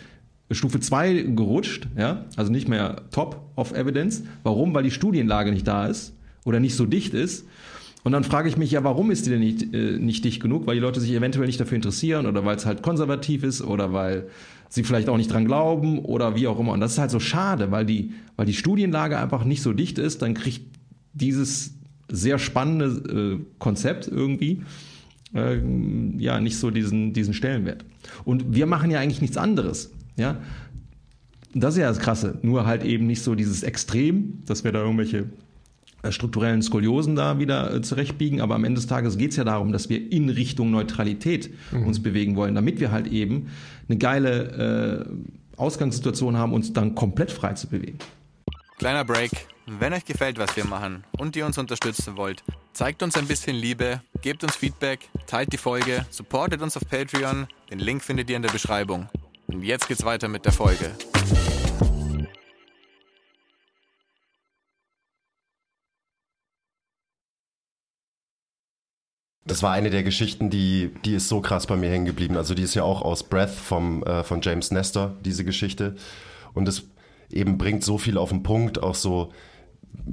Stufe 0.52 0.82
2 0.82 1.28
gerutscht. 1.34 1.88
Ja? 1.98 2.26
Also 2.36 2.52
nicht 2.52 2.68
mehr 2.68 3.04
top 3.12 3.42
of 3.56 3.72
evidence. 3.72 4.24
Warum? 4.44 4.74
Weil 4.74 4.84
die 4.84 4.92
Studienlage 4.92 5.54
nicht 5.54 5.66
da 5.66 5.88
ist 5.88 6.14
oder 6.44 6.60
nicht 6.60 6.76
so 6.76 6.86
dicht 6.86 7.14
ist. 7.14 7.46
Und 8.04 8.12
dann 8.12 8.26
frage 8.26 8.50
ich 8.50 8.58
mich 8.58 8.72
ja, 8.72 8.84
warum 8.84 9.12
ist 9.12 9.28
die 9.28 9.30
denn 9.30 9.40
nicht, 9.40 9.74
äh, 9.74 9.98
nicht 9.98 10.26
dicht 10.26 10.42
genug? 10.42 10.68
Weil 10.68 10.76
die 10.76 10.82
Leute 10.82 11.00
sich 11.00 11.12
eventuell 11.14 11.48
nicht 11.48 11.60
dafür 11.60 11.78
interessieren 11.78 12.26
oder 12.26 12.44
weil 12.44 12.58
es 12.58 12.66
halt 12.66 12.82
konservativ 12.82 13.44
ist 13.44 13.62
oder 13.62 13.94
weil 13.94 14.28
sie 14.70 14.84
vielleicht 14.84 15.10
auch 15.10 15.18
nicht 15.18 15.32
dran 15.32 15.46
glauben 15.46 16.00
oder 16.00 16.36
wie 16.36 16.48
auch 16.48 16.60
immer. 16.60 16.72
Und 16.74 16.80
das 16.80 16.94
ist 16.94 17.00
halt 17.00 17.12
so 17.12 17.20
schade, 17.20 17.72
weil 17.72 17.86
die, 17.86 18.14
weil 18.36 18.46
die 18.46 18.54
Studienlage 18.54 19.18
einfach 19.18 19.44
nicht 19.44 19.62
so 19.62 19.74
dicht 19.74 19.98
ist, 19.98 20.22
dann 20.22 20.36
kriegt 20.36 20.78
dieses 21.14 21.74
sehr 22.08 22.40
spannende 22.40 23.40
äh, 23.40 23.46
Konzept 23.58 24.08
irgendwie 24.08 24.62
äh, 25.34 25.60
ja 26.18 26.40
nicht 26.40 26.58
so 26.58 26.72
diesen, 26.72 27.14
diesen 27.14 27.34
Stellenwert. 27.34 27.84
Und 28.24 28.54
wir 28.54 28.68
machen 28.68 28.92
ja 28.92 29.00
eigentlich 29.00 29.22
nichts 29.22 29.38
anderes. 29.38 29.92
Ja? 30.16 30.40
Das 31.54 31.74
ist 31.74 31.80
ja 31.80 31.90
das 31.90 32.00
Krasse. 32.00 32.38
Nur 32.44 32.66
halt 32.66 32.84
eben 32.84 33.08
nicht 33.08 33.24
so 33.24 33.36
dieses 33.36 33.64
Extrem, 33.64 34.44
dass 34.46 34.64
wir 34.64 34.72
da 34.72 34.82
irgendwelche 34.82 35.26
strukturellen 36.10 36.62
Skoliosen 36.62 37.16
da 37.16 37.40
wieder 37.40 37.74
äh, 37.74 37.82
zurechtbiegen. 37.82 38.42
Aber 38.42 38.56
am 38.56 38.64
Ende 38.64 38.80
des 38.80 38.88
Tages 38.88 39.18
geht 39.18 39.32
es 39.32 39.38
ja 39.38 39.44
darum, 39.44 39.72
dass 39.72 39.90
wir 39.90 40.12
in 40.12 40.30
Richtung 40.30 40.72
Neutralität 40.72 41.50
mhm. 41.72 41.88
uns 41.88 42.02
bewegen 42.02 42.36
wollen, 42.36 42.56
damit 42.56 42.80
wir 42.80 42.92
halt 42.92 43.08
eben 43.08 43.50
eine 43.88 43.98
geile 43.98 45.06
äh, 45.58 45.60
Ausgangssituation 45.60 46.38
haben, 46.38 46.54
uns 46.54 46.74
dann 46.74 46.96
komplett 46.96 47.32
frei 47.32 47.54
zu 47.54 47.68
bewegen. 47.68 48.00
Kleiner 48.78 49.04
Break. 49.04 49.32
Wenn 49.68 49.94
euch 49.94 50.06
gefällt, 50.06 50.40
was 50.40 50.56
wir 50.56 50.66
machen 50.66 51.04
und 51.18 51.36
ihr 51.36 51.46
uns 51.46 51.58
unterstützen 51.58 52.18
wollt, 52.18 52.44
zeigt 52.74 53.04
uns 53.04 53.18
ein 53.18 53.28
bisschen 53.28 53.56
Liebe, 53.56 54.02
gebt 54.22 54.44
uns 54.44 54.56
Feedback, 54.56 55.10
teilt 55.28 55.54
die 55.54 55.58
Folge, 55.58 56.06
supportet 56.10 56.62
uns 56.62 56.76
auf 56.76 56.90
Patreon. 56.90 57.48
Den 57.70 57.78
Link 57.78 58.02
findet 58.02 58.30
ihr 58.32 58.38
in 58.38 58.42
der 58.42 58.50
Beschreibung. 58.50 59.10
Und 59.46 59.62
jetzt 59.62 59.88
geht's 59.88 60.06
weiter 60.06 60.28
mit 60.28 60.46
der 60.46 60.54
Folge. 60.54 60.92
Das 69.50 69.64
war 69.64 69.72
eine 69.72 69.90
der 69.90 70.04
Geschichten, 70.04 70.52
die, 70.52 70.92
die 71.04 71.16
ist 71.16 71.28
so 71.28 71.42
krass 71.42 71.66
bei 71.66 71.76
mir 71.76 71.90
hängen 71.90 72.06
geblieben. 72.06 72.38
Also 72.38 72.54
die 72.54 72.62
ist 72.62 72.76
ja 72.76 72.84
auch 72.84 73.02
aus 73.02 73.24
Breath 73.24 73.50
vom, 73.50 74.04
äh, 74.04 74.24
von 74.24 74.42
James 74.42 74.70
Nestor, 74.70 75.14
diese 75.26 75.44
Geschichte. 75.44 75.96
Und 76.54 76.68
es 76.68 76.84
eben 77.32 77.58
bringt 77.58 77.84
so 77.84 77.98
viel 77.98 78.20
auf 78.20 78.30
den 78.30 78.44
Punkt, 78.44 78.84
auch 78.84 78.94
so, 78.94 79.32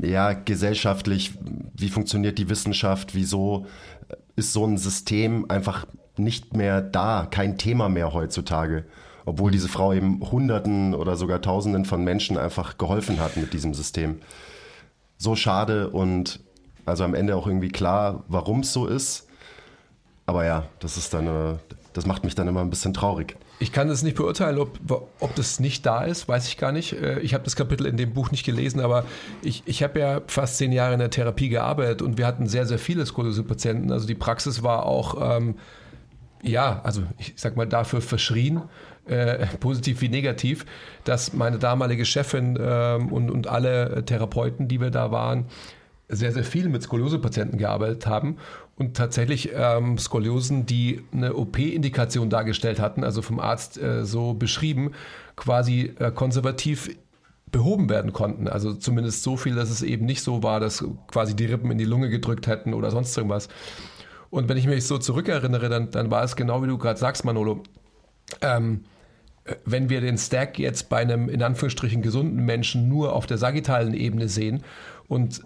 ja, 0.01 0.33
gesellschaftlich, 0.33 1.35
wie 1.77 1.91
funktioniert 1.91 2.39
die 2.39 2.49
Wissenschaft, 2.49 3.15
wieso 3.15 3.67
ist 4.37 4.55
so 4.55 4.67
ein 4.67 4.79
System 4.79 5.45
einfach 5.51 5.87
nicht 6.17 6.57
mehr 6.57 6.81
da, 6.81 7.29
kein 7.31 7.59
Thema 7.59 7.91
mehr 7.91 8.15
heutzutage. 8.15 8.87
Obwohl 9.27 9.51
diese 9.51 9.69
Frau 9.69 9.93
eben 9.93 10.23
Hunderten 10.23 10.95
oder 10.95 11.15
sogar 11.17 11.43
Tausenden 11.43 11.85
von 11.85 12.03
Menschen 12.03 12.39
einfach 12.39 12.79
geholfen 12.79 13.21
hat 13.21 13.37
mit 13.37 13.53
diesem 13.53 13.75
System. 13.75 14.21
So 15.19 15.37
schade 15.37 15.91
und 15.91 16.41
also 16.87 17.05
am 17.05 17.15
Ende 17.15 17.37
auch 17.37 17.47
irgendwie 17.47 17.69
klar, 17.69 18.25
warum 18.29 18.61
es 18.61 18.73
so 18.73 18.87
ist. 18.87 19.26
Aber 20.27 20.45
ja, 20.45 20.65
das 20.81 20.97
ist 20.97 21.15
dann, 21.15 21.27
äh, 21.27 21.55
das 21.93 22.05
macht 22.05 22.25
mich 22.25 22.35
dann 22.35 22.49
immer 22.49 22.61
ein 22.61 22.71
bisschen 22.71 22.93
traurig. 22.93 23.37
Ich 23.59 23.73
kann 23.73 23.89
es 23.89 24.03
nicht 24.03 24.17
beurteilen, 24.17 24.59
ob, 24.59 24.79
ob 25.19 25.35
das 25.35 25.61
nicht 25.61 25.87
da 25.87 26.05
ist, 26.05 26.29
weiß 26.29 26.47
ich 26.49 26.59
gar 26.59 26.73
nicht. 26.73 26.93
Äh, 26.93 27.21
ich 27.21 27.33
habe 27.33 27.45
das 27.45 27.57
Kapitel 27.57 27.87
in 27.87 27.97
dem 27.97 28.13
Buch 28.13 28.31
nicht 28.31 28.45
gelesen, 28.45 28.81
aber 28.81 29.07
ich, 29.41 29.63
ich 29.65 29.83
habe 29.83 29.99
ja 29.99 30.21
fast 30.27 30.59
zehn 30.59 30.73
Jahre 30.73 30.93
in 30.93 30.99
der 30.99 31.11
Therapie 31.11 31.49
gearbeitet 31.49 32.03
und 32.03 32.19
wir 32.19 32.27
hatten 32.27 32.49
sehr, 32.49 32.67
sehr 32.67 32.79
viele 32.79 33.07
Skoliose-Patienten. 33.07 33.93
Also 33.93 34.07
die 34.07 34.15
Praxis 34.15 34.63
war 34.63 34.85
auch, 34.85 35.37
ähm, 35.39 35.55
ja, 36.43 36.81
also 36.85 37.03
ich 37.19 37.33
sag 37.37 37.57
mal, 37.57 37.67
dafür 37.67 38.03
verschrien, 38.03 38.63
äh, 39.07 39.47
positiv 39.61 40.03
wie 40.03 40.11
negativ, 40.11 40.67
dass 41.05 41.33
meine 41.33 41.59
damalige 41.59 42.05
Chefin 42.05 42.59
ähm, 42.61 43.11
und, 43.11 43.31
und 43.31 43.47
alle 43.47 44.05
Therapeuten, 44.05 44.69
die 44.69 44.81
wir 44.81 44.91
da 44.91 45.11
waren, 45.13 45.47
sehr, 46.09 46.33
sehr 46.33 46.45
viel 46.45 46.69
mit 46.69 46.83
Skoliose-Patienten 46.83 47.59
gearbeitet 47.59 48.07
haben 48.07 48.37
und 48.77 48.97
tatsächlich 48.97 49.51
ähm, 49.55 49.99
Skoliosen, 49.99 50.67
die 50.67 51.03
eine 51.13 51.35
OP-Indikation 51.35 52.31
dargestellt 52.31 52.79
hatten, 52.79 53.03
also 53.03 53.23
vom 53.23 53.41
Arzt 53.41 53.81
äh, 53.81 54.05
so 54.05 54.35
beschrieben, 54.35 54.93
quasi 55.35 55.95
äh, 55.99 56.13
konservativ 56.13 56.91
behoben 57.51 57.89
werden 57.89 58.13
konnten. 58.13 58.49
Also 58.49 58.75
zumindest 58.75 59.23
so 59.23 59.37
viel, 59.37 59.55
dass 59.55 59.71
es 59.71 59.83
eben 59.83 60.05
nicht 60.05 60.23
so 60.23 60.43
war, 60.43 60.61
dass 60.61 60.85
quasi 61.09 61.35
die 61.35 61.47
Rippen 61.47 61.71
in 61.71 61.79
die 61.79 61.85
Lunge 61.85 62.11
gedrückt 62.11 62.47
hätten 62.47 62.75
oder 62.75 62.91
sonst 62.91 63.17
irgendwas. 63.17 63.49
Und 64.31 64.49
wenn 64.49 64.57
ich 64.57 64.67
mich 64.67 64.87
so 64.87 64.99
zurückerinnere, 64.99 65.69
dann, 65.69 65.91
dann 65.91 66.11
war 66.11 66.23
es 66.23 66.37
genau 66.37 66.63
wie 66.63 66.67
du 66.67 66.79
gerade 66.79 66.99
sagst, 66.99 67.25
Manolo. 67.25 67.63
Ähm, 68.41 68.85
wenn 69.65 69.89
wir 69.89 70.01
den 70.01 70.19
Stack 70.19 70.59
jetzt 70.59 70.89
bei 70.89 70.99
einem 70.99 71.29
in 71.29 71.43
Anführungsstrichen 71.43 72.03
gesunden 72.03 72.45
Menschen 72.45 72.89
nur 72.89 73.13
auf 73.13 73.27
der 73.27 73.39
sagittalen 73.39 73.95
Ebene 73.95 74.29
sehen 74.29 74.65
und 75.09 75.43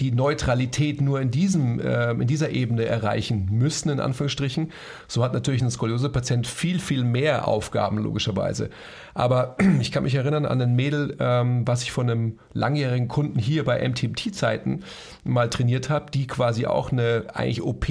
die 0.00 0.10
Neutralität 0.10 1.00
nur 1.00 1.20
in, 1.20 1.30
diesem, 1.30 1.78
äh, 1.78 2.10
in 2.10 2.26
dieser 2.26 2.50
Ebene 2.50 2.84
erreichen 2.84 3.48
müssen, 3.52 3.90
in 3.90 4.00
Anführungsstrichen. 4.00 4.72
So 5.06 5.22
hat 5.22 5.32
natürlich 5.32 5.62
ein 5.62 5.70
Skoliose-Patient 5.70 6.46
viel, 6.46 6.80
viel 6.80 7.04
mehr 7.04 7.46
Aufgaben, 7.46 7.98
logischerweise. 7.98 8.70
Aber 9.14 9.56
ich 9.80 9.92
kann 9.92 10.02
mich 10.02 10.16
erinnern 10.16 10.46
an 10.46 10.60
ein 10.60 10.74
Mädel, 10.74 11.16
ähm, 11.20 11.66
was 11.66 11.84
ich 11.84 11.92
von 11.92 12.10
einem 12.10 12.38
langjährigen 12.52 13.06
Kunden 13.06 13.38
hier 13.38 13.64
bei 13.64 13.88
MTMT-Zeiten 13.88 14.80
mal 15.22 15.48
trainiert 15.48 15.90
habe, 15.90 16.10
die 16.10 16.26
quasi 16.26 16.66
auch 16.66 16.90
eine 16.90 17.26
eigentlich 17.32 17.62
OP 17.62 17.86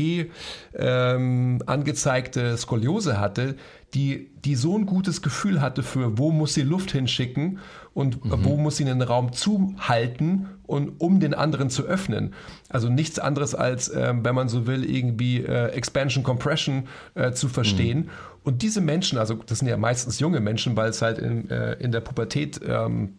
ähm, 0.75 1.59
angezeigte 1.65 2.57
Skoliose 2.57 3.19
hatte, 3.19 3.55
die, 3.93 4.31
die 4.43 4.55
so 4.55 4.77
ein 4.77 4.85
gutes 4.85 5.21
Gefühl 5.21 5.61
hatte 5.61 5.83
für, 5.83 6.17
wo 6.17 6.31
muss 6.31 6.55
sie 6.55 6.63
Luft 6.63 6.91
hinschicken 6.91 7.59
und 7.93 8.25
mhm. 8.25 8.43
wo 8.43 8.57
muss 8.57 8.77
sie 8.77 8.85
den 8.85 9.01
Raum 9.01 9.33
zuhalten 9.33 10.47
und 10.65 10.99
um 10.99 11.19
den 11.19 11.33
anderen 11.33 11.69
zu 11.69 11.83
öffnen. 11.83 12.33
Also 12.69 12.89
nichts 12.89 13.19
anderes 13.19 13.53
als, 13.53 13.89
äh, 13.89 14.13
wenn 14.15 14.33
man 14.33 14.49
so 14.49 14.65
will, 14.65 14.83
irgendwie 14.83 15.43
äh, 15.43 15.67
Expansion 15.69 16.23
Compression 16.23 16.87
äh, 17.13 17.33
zu 17.33 17.47
verstehen. 17.47 17.99
Mhm. 17.99 18.09
Und 18.43 18.61
diese 18.61 18.81
Menschen, 18.81 19.19
also 19.19 19.35
das 19.35 19.59
sind 19.59 19.67
ja 19.67 19.77
meistens 19.77 20.19
junge 20.19 20.39
Menschen, 20.39 20.75
weil 20.75 20.89
es 20.89 21.01
halt 21.01 21.19
in, 21.19 21.49
äh, 21.49 21.73
in 21.73 21.91
der 21.91 22.01
Pubertät 22.01 22.59
ähm, 22.67 23.13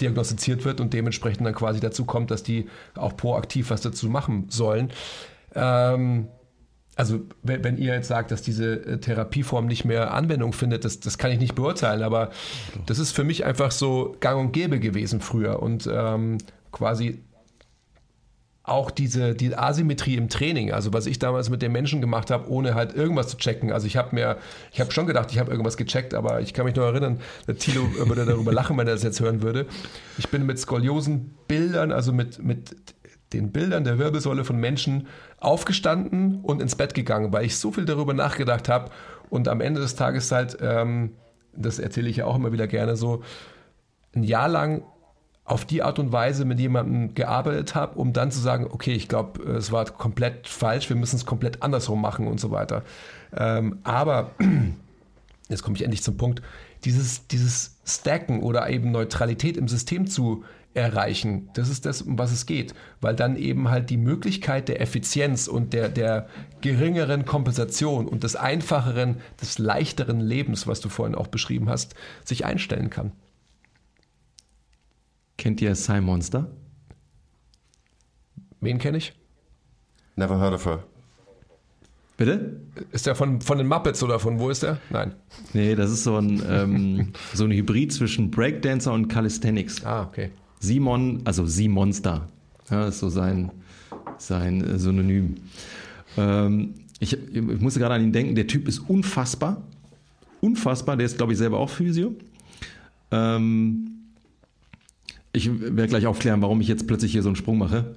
diagnostiziert 0.00 0.64
wird 0.64 0.80
und 0.80 0.92
dementsprechend 0.94 1.46
dann 1.46 1.54
quasi 1.54 1.80
dazu 1.80 2.04
kommt, 2.04 2.30
dass 2.30 2.42
die 2.42 2.68
auch 2.94 3.16
proaktiv 3.16 3.70
was 3.70 3.80
dazu 3.80 4.08
machen 4.08 4.46
sollen. 4.50 4.90
Ähm, 5.54 6.28
also 6.96 7.20
wenn, 7.42 7.76
ihr 7.76 7.92
jetzt 7.92 8.08
sagt, 8.08 8.30
dass 8.30 8.40
diese 8.40 8.74
äh, 8.86 8.98
Therapieform 8.98 9.66
nicht 9.66 9.84
mehr 9.84 10.14
Anwendung 10.14 10.54
findet, 10.54 10.84
das, 10.84 10.98
das 10.98 11.18
kann 11.18 11.30
ich 11.30 11.38
nicht 11.38 11.54
beurteilen, 11.54 12.02
aber 12.02 12.30
das 12.86 12.98
ist 12.98 13.12
für 13.12 13.22
mich 13.22 13.44
einfach 13.44 13.70
so 13.70 14.16
gang 14.18 14.40
und 14.40 14.52
gäbe 14.52 14.80
gewesen 14.80 15.20
früher 15.20 15.62
und 15.62 15.88
ähm, 15.92 16.38
quasi 16.72 17.20
auch 18.62 18.90
diese 18.90 19.34
die 19.34 19.56
Asymmetrie 19.56 20.16
im 20.16 20.28
Training, 20.28 20.72
also 20.72 20.92
was 20.92 21.06
ich 21.06 21.18
damals 21.18 21.50
mit 21.50 21.62
den 21.62 21.70
Menschen 21.70 22.00
gemacht 22.00 22.30
habe, 22.30 22.50
ohne 22.50 22.74
halt 22.74 22.94
irgendwas 22.94 23.28
zu 23.28 23.36
checken. 23.36 23.72
Also 23.72 23.86
ich 23.86 23.96
habe 23.96 24.14
mir, 24.14 24.38
ich 24.72 24.80
habe 24.80 24.90
schon 24.90 25.06
gedacht, 25.06 25.30
ich 25.30 25.38
habe 25.38 25.50
irgendwas 25.50 25.76
gecheckt, 25.76 26.14
aber 26.14 26.40
ich 26.40 26.52
kann 26.52 26.64
mich 26.64 26.74
nur 26.74 26.86
erinnern, 26.86 27.20
der 27.46 27.56
Tilo 27.58 27.82
würde 27.94 28.24
darüber 28.24 28.52
lachen, 28.52 28.76
wenn 28.76 28.88
er 28.88 28.94
das 28.94 29.04
jetzt 29.04 29.20
hören 29.20 29.40
würde. 29.40 29.66
Ich 30.18 30.30
bin 30.30 30.46
mit 30.46 30.58
Skoliosenbildern, 30.58 31.92
also 31.92 32.12
mit, 32.12 32.42
mit 32.42 32.74
den 33.36 33.52
Bildern 33.52 33.84
der 33.84 33.98
Wirbelsäule 33.98 34.44
von 34.44 34.56
Menschen 34.56 35.06
aufgestanden 35.38 36.40
und 36.42 36.62
ins 36.62 36.74
Bett 36.74 36.94
gegangen, 36.94 37.32
weil 37.32 37.44
ich 37.44 37.58
so 37.58 37.72
viel 37.72 37.84
darüber 37.84 38.14
nachgedacht 38.14 38.68
habe 38.68 38.90
und 39.30 39.48
am 39.48 39.60
Ende 39.60 39.80
des 39.80 39.94
Tages 39.94 40.32
halt, 40.32 40.58
ähm, 40.60 41.12
das 41.54 41.78
erzähle 41.78 42.08
ich 42.08 42.16
ja 42.16 42.26
auch 42.26 42.36
immer 42.36 42.52
wieder 42.52 42.66
gerne 42.66 42.96
so, 42.96 43.22
ein 44.14 44.22
Jahr 44.22 44.48
lang 44.48 44.82
auf 45.44 45.64
die 45.64 45.82
Art 45.82 45.98
und 45.98 46.10
Weise 46.10 46.44
mit 46.44 46.58
jemandem 46.58 47.14
gearbeitet 47.14 47.74
habe, 47.74 47.98
um 47.98 48.12
dann 48.12 48.32
zu 48.32 48.40
sagen, 48.40 48.66
okay, 48.70 48.92
ich 48.92 49.08
glaube, 49.08 49.42
es 49.52 49.70
war 49.70 49.84
komplett 49.84 50.48
falsch, 50.48 50.88
wir 50.88 50.96
müssen 50.96 51.16
es 51.16 51.24
komplett 51.24 51.62
andersrum 51.62 52.00
machen 52.00 52.26
und 52.26 52.40
so 52.40 52.50
weiter. 52.50 52.82
Ähm, 53.36 53.78
aber, 53.84 54.32
jetzt 55.48 55.62
komme 55.62 55.76
ich 55.76 55.82
endlich 55.82 56.02
zum 56.02 56.16
Punkt, 56.16 56.42
dieses, 56.84 57.28
dieses 57.28 57.76
Stacken 57.84 58.42
oder 58.42 58.68
eben 58.68 58.90
Neutralität 58.90 59.56
im 59.56 59.68
System 59.68 60.08
zu 60.08 60.44
erreichen. 60.76 61.48
Das 61.54 61.68
ist 61.68 61.86
das, 61.86 62.02
um 62.02 62.18
was 62.18 62.32
es 62.32 62.46
geht. 62.46 62.74
Weil 63.00 63.16
dann 63.16 63.36
eben 63.36 63.70
halt 63.70 63.90
die 63.90 63.96
Möglichkeit 63.96 64.68
der 64.68 64.80
Effizienz 64.80 65.48
und 65.48 65.72
der, 65.72 65.88
der 65.88 66.28
geringeren 66.60 67.24
Kompensation 67.24 68.06
und 68.06 68.22
des 68.22 68.36
einfacheren, 68.36 69.16
des 69.40 69.58
leichteren 69.58 70.20
Lebens, 70.20 70.66
was 70.66 70.80
du 70.80 70.88
vorhin 70.88 71.14
auch 71.14 71.28
beschrieben 71.28 71.68
hast, 71.68 71.94
sich 72.24 72.44
einstellen 72.44 72.90
kann. 72.90 73.12
Kennt 75.38 75.60
ihr 75.60 75.74
Cy 75.74 76.00
Monster? 76.00 76.50
Wen 78.60 78.78
kenne 78.78 78.98
ich? 78.98 79.14
Never 80.16 80.38
heard 80.38 80.54
of 80.54 80.64
her. 80.64 80.82
Bitte? 82.16 82.60
Ist 82.92 83.06
der 83.06 83.14
von, 83.14 83.42
von 83.42 83.58
den 83.58 83.66
Muppets 83.66 84.02
oder 84.02 84.18
von 84.18 84.40
wo 84.40 84.48
ist 84.48 84.62
der? 84.62 84.78
Nein. 84.88 85.14
Nee, 85.52 85.74
das 85.74 85.90
ist 85.90 86.04
so 86.04 86.16
ein, 86.16 86.42
ähm, 86.48 87.12
so 87.34 87.44
ein 87.44 87.50
Hybrid 87.50 87.92
zwischen 87.92 88.30
Breakdancer 88.30 88.92
und 88.92 89.08
Calisthenics. 89.08 89.84
Ah, 89.84 90.04
okay. 90.04 90.30
Simon, 90.60 91.20
also 91.24 91.46
Simonster, 91.46 92.28
ja, 92.70 92.88
ist 92.88 92.98
so 92.98 93.08
sein, 93.08 93.50
sein 94.18 94.62
äh, 94.62 94.78
Synonym. 94.78 95.36
Ähm, 96.16 96.74
ich, 96.98 97.16
ich 97.32 97.60
musste 97.60 97.80
gerade 97.80 97.94
an 97.94 98.02
ihn 98.02 98.12
denken, 98.12 98.34
der 98.34 98.46
Typ 98.46 98.68
ist 98.68 98.80
unfassbar. 98.80 99.62
Unfassbar, 100.40 100.96
der 100.96 101.06
ist, 101.06 101.16
glaube 101.16 101.32
ich, 101.32 101.38
selber 101.38 101.58
auch 101.58 101.70
Physio. 101.70 102.14
Ähm, 103.10 103.90
ich 105.32 105.50
werde 105.60 105.88
gleich 105.88 106.06
aufklären, 106.06 106.40
warum 106.40 106.60
ich 106.60 106.68
jetzt 106.68 106.86
plötzlich 106.86 107.12
hier 107.12 107.22
so 107.22 107.28
einen 107.28 107.36
Sprung 107.36 107.58
mache. 107.58 107.96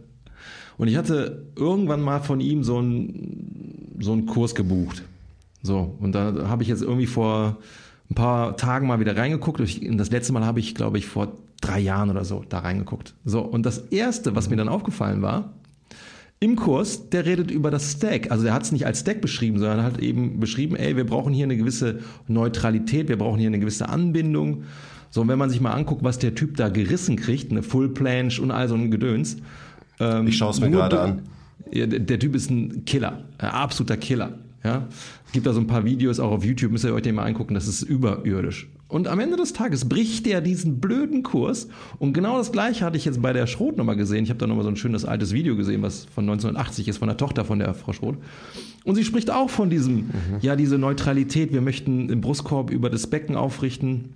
Und 0.78 0.88
ich 0.88 0.97
hatte 0.97 1.45
irgendwann 1.55 2.01
mal 2.01 2.22
von 2.22 2.39
ihm 2.39 2.64
so 2.64 2.78
einen, 2.78 3.95
so 3.99 4.14
einen 4.14 4.26
Kurs 4.26 4.55
gebucht. 4.55 5.03
So, 5.62 5.95
und 5.99 6.14
da 6.14 6.47
habe 6.47 6.64
ich 6.64 6.70
jetzt 6.70 6.82
irgendwie 6.82 7.05
vor 7.05 7.57
ein 8.10 8.16
paar 8.16 8.57
Tagen 8.57 8.88
mal 8.88 8.99
wieder 8.99 9.16
reingeguckt. 9.16 9.60
Das 9.60 10.12
letzte 10.12 10.34
Mal 10.34 10.45
habe 10.45 10.60
ich, 10.60 10.76
glaube 10.76 10.97
ich, 10.97 11.05
vor 11.05 11.34
drei 11.62 11.80
Jahren 11.80 12.10
oder 12.10 12.26
so 12.26 12.43
da 12.47 12.60
reingeguckt. 12.60 13.14
So, 13.26 13.41
und 13.41 13.66
das 13.66 13.78
Erste, 13.78 14.36
was 14.36 14.49
mir 14.49 14.55
dann 14.55 14.70
aufgefallen 14.70 15.22
war, 15.22 15.53
im 16.41 16.55
Kurs, 16.55 17.10
der 17.10 17.26
redet 17.26 17.51
über 17.51 17.70
das 17.70 17.91
Stack. 17.91 18.32
Also 18.32 18.45
der 18.45 18.53
hat 18.53 18.64
es 18.64 18.72
nicht 18.72 18.86
als 18.86 19.01
Stack 19.01 19.20
beschrieben, 19.20 19.60
sondern 19.60 19.84
hat 19.84 19.99
eben 19.99 20.39
beschrieben, 20.39 20.78
ey, 20.78 20.95
wir 20.95 21.05
brauchen 21.05 21.34
hier 21.34 21.43
eine 21.43 21.57
gewisse 21.57 21.99
Neutralität, 22.28 23.10
wir 23.10 23.18
brauchen 23.18 23.39
hier 23.39 23.47
eine 23.47 23.60
gewisse 23.60 23.89
Anbindung. 23.89 24.64
So, 25.12 25.22
und 25.22 25.28
wenn 25.28 25.38
man 25.38 25.49
sich 25.49 25.60
mal 25.60 25.74
anguckt, 25.74 26.03
was 26.03 26.18
der 26.18 26.36
Typ 26.36 26.55
da 26.55 26.70
gerissen 26.70 27.18
kriegt, 27.18 27.51
eine 27.51 27.62
Full 27.62 27.89
Planche 27.89 28.41
und 28.41 28.51
all 28.51 28.70
so 28.70 28.76
ein 28.76 28.89
Gedöns. 28.89 29.38
Ähm, 29.99 30.28
ich 30.28 30.38
schaue 30.38 30.51
es 30.51 30.62
mir 30.62 30.70
gerade 30.70 30.99
an. 30.99 31.22
Der, 31.74 31.88
der 31.88 32.20
Typ 32.20 32.36
ist 32.36 32.49
ein 32.49 32.86
Killer, 32.86 33.26
ein 33.38 33.49
absoluter 33.49 33.97
Killer. 33.97 34.39
Ja, 34.64 34.88
es 35.26 35.32
gibt 35.32 35.45
da 35.45 35.53
so 35.53 35.60
ein 35.60 35.68
paar 35.68 35.86
Videos 35.86 36.20
auch 36.20 36.32
auf 36.32 36.43
YouTube, 36.43 36.72
müsst 36.72 36.84
ihr 36.84 36.93
euch 36.93 37.01
den 37.01 37.16
mal 37.16 37.26
angucken, 37.26 37.53
das 37.53 37.68
ist 37.68 37.82
überirdisch. 37.82 38.68
Und 38.89 39.07
am 39.07 39.20
Ende 39.20 39.38
des 39.38 39.53
Tages 39.53 39.88
bricht 39.88 40.26
der 40.26 40.41
diesen 40.41 40.80
blöden 40.80 41.22
Kurs 41.24 41.70
und 41.99 42.14
genau 42.14 42.38
das 42.38 42.51
gleiche 42.51 42.84
hatte 42.84 42.97
ich 42.97 43.05
jetzt 43.05 43.22
bei 43.22 43.32
der 43.32 43.45
Schroth 43.45 43.78
nochmal 43.78 43.95
gesehen. 43.95 44.24
Ich 44.24 44.32
habe 44.32 44.39
da 44.39 44.47
nochmal 44.47 44.64
so 44.64 44.70
ein 44.70 44.76
schönes 44.76 45.05
altes 45.05 45.32
Video 45.32 45.55
gesehen, 45.55 45.82
was 45.84 46.05
von 46.05 46.24
1980 46.24 46.88
ist, 46.88 46.97
von 46.97 47.07
der 47.07 47.16
Tochter 47.16 47.45
von 47.45 47.60
der 47.60 47.74
Frau 47.76 47.93
Schroth. 47.93 48.18
Und 48.84 48.95
sie 48.95 49.05
spricht 49.05 49.30
auch 49.30 49.49
von 49.49 49.70
diesem, 49.70 49.95
mhm. 49.95 50.12
ja, 50.41 50.55
diese 50.55 50.78
Neutralität, 50.80 51.53
wir 51.53 51.62
möchten 51.62 52.07
den 52.07 52.20
Brustkorb 52.20 52.72
über 52.72 52.89
das 52.89 53.07
Becken 53.07 53.36
aufrichten 53.36 54.16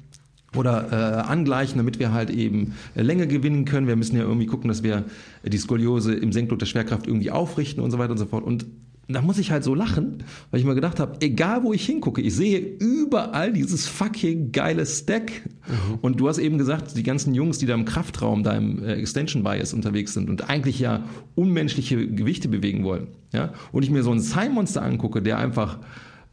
oder 0.56 0.88
äh, 0.92 1.30
angleichen, 1.30 1.78
damit 1.78 2.00
wir 2.00 2.12
halt 2.12 2.30
eben 2.30 2.74
Länge 2.96 3.28
gewinnen 3.28 3.66
können. 3.66 3.88
Wir 3.88 3.96
müssen 3.96 4.16
ja 4.16 4.24
irgendwie 4.24 4.46
gucken, 4.48 4.68
dass 4.68 4.84
wir 4.84 5.06
die 5.44 5.58
Skoliose 5.58 6.14
im 6.14 6.32
Senkdruck 6.32 6.60
der 6.60 6.66
Schwerkraft 6.66 7.08
irgendwie 7.08 7.32
aufrichten 7.32 7.84
und 7.84 7.92
so 7.92 8.00
weiter 8.00 8.12
und 8.12 8.18
so 8.18 8.26
fort. 8.26 8.44
Und 8.44 8.66
da 9.08 9.22
muss 9.22 9.38
ich 9.38 9.52
halt 9.52 9.64
so 9.64 9.76
lachen, 9.76 10.24
weil 10.50 10.60
ich 10.62 10.66
mir 10.66 10.76
gedacht 10.76 11.00
habe, 11.00 11.18
egal 11.20 11.64
wo 11.64 11.74
ich 11.74 11.86
hingucke, 11.86 12.22
ich 12.22 12.34
sehe 12.34 12.60
überall 12.60 13.52
dieses 13.52 13.86
fucking 13.86 14.52
geile 14.54 14.86
Stack. 14.86 15.32
Mhm. 15.68 16.00
Und 16.02 16.20
du 16.20 16.30
hast 16.30 16.38
eben 16.38 16.58
gesagt, 16.58 16.96
die 16.96 17.04
ganzen 17.04 17.34
Jungs, 17.34 17.58
die 17.58 17.66
da 17.66 17.74
im 17.74 17.84
Kraftraum, 17.84 18.44
da 18.44 18.54
im 18.54 18.82
äh, 18.84 18.94
Extension 18.94 19.44
Bias 19.44 19.74
unterwegs 19.74 20.14
sind 20.14 20.30
und 20.30 20.50
eigentlich 20.50 20.80
ja 20.80 21.04
unmenschliche 21.36 22.08
Gewichte 22.08 22.48
bewegen 22.48 22.86
wollen. 22.86 23.08
Ja? 23.34 23.54
Und 23.74 23.84
ich 23.84 23.90
mir 23.90 24.04
so 24.04 24.12
einen 24.12 24.22
Cymonster 24.22 24.82
angucke, 24.84 25.22
der 25.22 25.38
einfach 25.38 25.80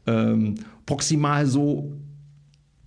ähm, 0.06 0.54
proximal 0.86 1.46
so 1.46 1.92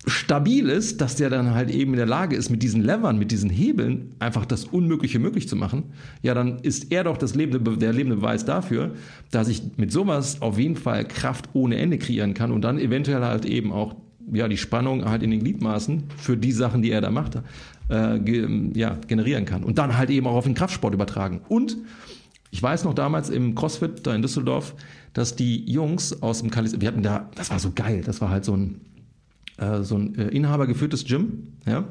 stabil 0.06 0.68
ist, 0.68 1.00
dass 1.00 1.16
der 1.16 1.30
dann 1.30 1.54
halt 1.54 1.70
eben 1.70 1.92
in 1.92 1.96
der 1.96 2.06
Lage 2.06 2.36
ist, 2.36 2.50
mit 2.50 2.62
diesen 2.62 2.82
Levern, 2.82 3.18
mit 3.18 3.30
diesen 3.30 3.50
Hebeln 3.50 4.12
einfach 4.18 4.44
das 4.44 4.64
Unmögliche 4.64 5.18
möglich 5.18 5.48
zu 5.48 5.56
machen, 5.56 5.84
ja, 6.22 6.34
dann 6.34 6.58
ist 6.58 6.92
er 6.92 7.04
doch 7.04 7.16
das 7.16 7.34
lebende, 7.34 7.78
der 7.78 7.92
lebende 7.92 8.16
Beweis 8.16 8.44
dafür, 8.44 8.92
dass 9.30 9.48
ich 9.48 9.62
mit 9.76 9.92
sowas 9.92 10.42
auf 10.42 10.58
jeden 10.58 10.76
Fall 10.76 11.06
Kraft 11.06 11.48
ohne 11.54 11.76
Ende 11.76 11.98
kreieren 11.98 12.34
kann 12.34 12.52
und 12.52 12.62
dann 12.62 12.78
eventuell 12.78 13.22
halt 13.22 13.44
eben 13.46 13.72
auch 13.72 13.96
ja, 14.32 14.48
die 14.48 14.56
Spannung 14.56 15.04
halt 15.04 15.22
in 15.22 15.30
den 15.30 15.40
Gliedmaßen 15.40 16.04
für 16.16 16.36
die 16.36 16.52
Sachen, 16.52 16.82
die 16.82 16.90
er 16.90 17.00
da 17.00 17.10
macht, 17.10 17.38
äh, 17.88 18.18
ge, 18.18 18.70
ja, 18.74 18.98
generieren 19.06 19.44
kann. 19.44 19.64
Und 19.64 19.78
dann 19.78 19.96
halt 19.96 20.10
eben 20.10 20.26
auch 20.26 20.34
auf 20.34 20.44
den 20.44 20.54
Kraftsport 20.54 20.94
übertragen. 20.94 21.40
Und 21.48 21.76
ich 22.50 22.62
weiß 22.62 22.84
noch 22.84 22.94
damals 22.94 23.30
im 23.30 23.54
CrossFit 23.54 24.06
da 24.06 24.14
in 24.14 24.22
Düsseldorf, 24.22 24.74
dass 25.12 25.36
die 25.36 25.70
Jungs 25.70 26.22
aus 26.22 26.40
dem 26.40 26.50
Kalis, 26.50 26.80
wir 26.80 26.88
hatten 26.88 27.02
da, 27.02 27.28
das 27.34 27.50
war 27.50 27.58
so 27.58 27.72
geil, 27.74 28.02
das 28.04 28.20
war 28.20 28.30
halt 28.30 28.44
so 28.44 28.56
ein, 28.56 28.80
äh, 29.58 29.82
so 29.82 29.96
ein 29.96 30.16
äh, 30.18 30.28
inhabergeführtes 30.28 31.04
Gym, 31.04 31.54
ja. 31.66 31.84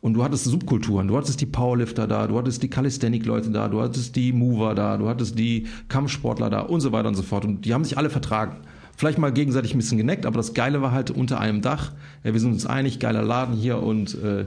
Und 0.00 0.14
du 0.14 0.24
hattest 0.24 0.44
Subkulturen, 0.44 1.06
du 1.06 1.16
hattest 1.16 1.40
die 1.40 1.46
Powerlifter 1.46 2.08
da, 2.08 2.26
du 2.26 2.36
hattest 2.36 2.60
die 2.64 2.68
Calisthenic-Leute 2.68 3.50
da, 3.50 3.68
du 3.68 3.80
hattest 3.80 4.16
die 4.16 4.32
Mover 4.32 4.74
da, 4.74 4.96
du 4.96 5.08
hattest 5.08 5.38
die 5.38 5.68
Kampfsportler 5.88 6.50
da 6.50 6.60
und 6.62 6.80
so 6.80 6.90
weiter 6.90 7.06
und 7.06 7.14
so 7.14 7.22
fort. 7.22 7.44
Und 7.44 7.64
die 7.64 7.72
haben 7.72 7.84
sich 7.84 7.96
alle 7.96 8.10
vertragen. 8.10 8.56
Vielleicht 8.96 9.18
mal 9.18 9.32
gegenseitig 9.32 9.74
ein 9.74 9.78
bisschen 9.78 9.98
geneckt, 9.98 10.26
aber 10.26 10.36
das 10.36 10.54
Geile 10.54 10.82
war 10.82 10.90
halt 10.90 11.12
unter 11.12 11.38
einem 11.38 11.60
Dach. 11.60 11.92
Ja, 12.24 12.32
wir 12.32 12.40
sind 12.40 12.50
uns 12.50 12.66
einig, 12.66 12.98
geiler 12.98 13.22
Laden 13.22 13.54
hier 13.54 13.80
und 13.80 14.20
äh, 14.22 14.46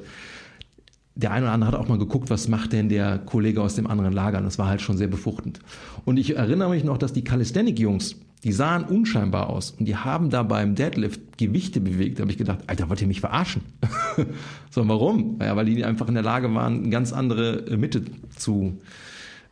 der 1.15 1.31
eine 1.31 1.45
oder 1.45 1.53
andere 1.53 1.71
hat 1.71 1.79
auch 1.79 1.87
mal 1.87 1.97
geguckt, 1.97 2.29
was 2.29 2.49
macht 2.49 2.73
denn 2.73 2.89
der 2.89 3.19
Kollege 3.19 3.61
aus 3.61 3.75
dem 3.75 3.87
anderen 3.87 4.11
Lager. 4.11 4.39
Und 4.39 4.43
das 4.43 4.59
war 4.59 4.67
halt 4.67 4.81
schon 4.81 4.97
sehr 4.97 5.07
befruchtend. 5.07 5.59
Und 6.03 6.17
ich 6.17 6.35
erinnere 6.35 6.69
mich 6.69 6.83
noch, 6.83 6.97
dass 6.97 7.13
die 7.13 7.23
Calisthenic-Jungs, 7.23 8.17
die 8.45 8.51
sahen 8.51 8.83
unscheinbar 8.83 9.49
aus 9.49 9.71
und 9.71 9.85
die 9.85 9.97
haben 9.97 10.29
da 10.29 10.43
beim 10.43 10.75
Deadlift 10.75 11.39
Gewichte 11.39 11.81
bewegt. 11.81 12.19
Da 12.19 12.21
habe 12.21 12.31
ich 12.31 12.37
gedacht, 12.37 12.59
Alter, 12.67 12.89
wollt 12.89 13.01
ihr 13.01 13.07
mich 13.07 13.19
verarschen? 13.19 13.63
so, 14.69 14.87
warum? 14.87 15.39
Ja, 15.41 15.55
weil 15.55 15.65
die 15.65 15.83
einfach 15.83 16.07
in 16.07 16.13
der 16.13 16.23
Lage 16.23 16.53
waren, 16.53 16.83
eine 16.83 16.89
ganz 16.89 17.11
andere 17.11 17.65
äh, 17.65 17.75
Mitte 17.75 18.03
zu, 18.37 18.79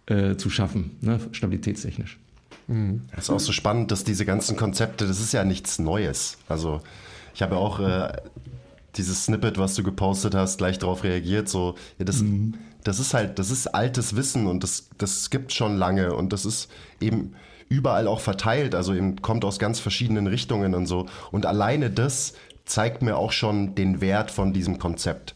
äh, 0.06 0.36
zu 0.36 0.52
schaffen, 0.52 0.92
ne? 1.02 1.20
stabilitätstechnisch. 1.32 2.20
Mhm. 2.68 3.02
Das 3.16 3.26
ist 3.26 3.30
auch 3.32 3.40
so 3.40 3.52
spannend, 3.52 3.90
dass 3.90 4.04
diese 4.04 4.26
ganzen 4.26 4.56
Konzepte, 4.58 5.08
das 5.08 5.20
ist 5.20 5.34
ja 5.34 5.44
nichts 5.44 5.80
Neues. 5.80 6.38
Also 6.48 6.82
ich 7.34 7.42
habe 7.42 7.58
auch 7.58 7.80
äh, 7.80 8.14
dieses 8.96 9.26
Snippet, 9.26 9.58
was 9.58 9.74
du 9.74 9.82
gepostet 9.82 10.36
hast, 10.36 10.60
gleich 10.60 10.78
darauf 10.78 11.04
reagiert. 11.04 11.50
So, 11.50 11.74
ja, 11.98 12.06
das, 12.06 12.22
mhm. 12.22 12.54
das 12.84 13.00
ist 13.00 13.16
halt, 13.16 13.40
das 13.40 13.50
ist 13.50 13.66
altes 13.66 14.16
Wissen 14.16 14.46
und 14.46 14.62
das, 14.62 14.90
das 15.00 15.32
gibt 15.32 15.52
schon 15.52 15.78
lange 15.78 16.14
und 16.14 16.32
das 16.32 16.46
ist 16.46 16.70
eben 17.02 17.34
überall 17.74 18.08
auch 18.08 18.20
verteilt, 18.20 18.76
also 18.76 18.94
eben 18.94 19.22
kommt 19.22 19.44
aus 19.44 19.58
ganz 19.58 19.80
verschiedenen 19.80 20.28
Richtungen 20.28 20.76
und 20.76 20.86
so. 20.86 21.08
Und 21.32 21.46
alleine 21.46 21.90
das 21.90 22.36
zeigt 22.66 23.02
mir 23.02 23.18
auch 23.18 23.32
schon 23.32 23.74
den 23.74 24.00
Wert 24.00 24.30
von 24.30 24.54
diesem 24.54 24.78
Konzept. 24.78 25.36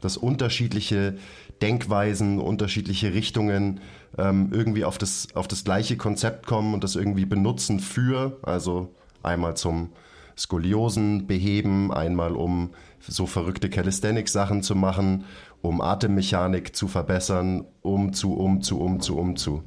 Dass 0.00 0.16
unterschiedliche 0.16 1.16
Denkweisen, 1.62 2.40
unterschiedliche 2.40 3.14
Richtungen 3.14 3.80
ähm, 4.16 4.50
irgendwie 4.52 4.84
auf 4.84 4.98
das, 4.98 5.28
auf 5.34 5.48
das 5.48 5.64
gleiche 5.64 5.96
Konzept 5.96 6.46
kommen 6.46 6.74
und 6.74 6.82
das 6.82 6.96
irgendwie 6.96 7.24
benutzen 7.24 7.80
für, 7.80 8.38
also 8.42 8.92
einmal 9.22 9.56
zum 9.56 9.90
Skoliosen 10.36 11.26
beheben, 11.26 11.92
einmal 11.92 12.34
um 12.34 12.70
so 13.00 13.26
verrückte 13.26 13.70
Calisthenics-Sachen 13.70 14.62
zu 14.62 14.74
machen, 14.74 15.24
um 15.62 15.80
Atemmechanik 15.80 16.74
zu 16.76 16.88
verbessern, 16.88 17.64
um 17.82 18.12
zu, 18.12 18.34
um 18.34 18.62
zu, 18.62 18.80
um 18.80 19.00
zu, 19.00 19.16
um 19.16 19.36
zu. 19.36 19.62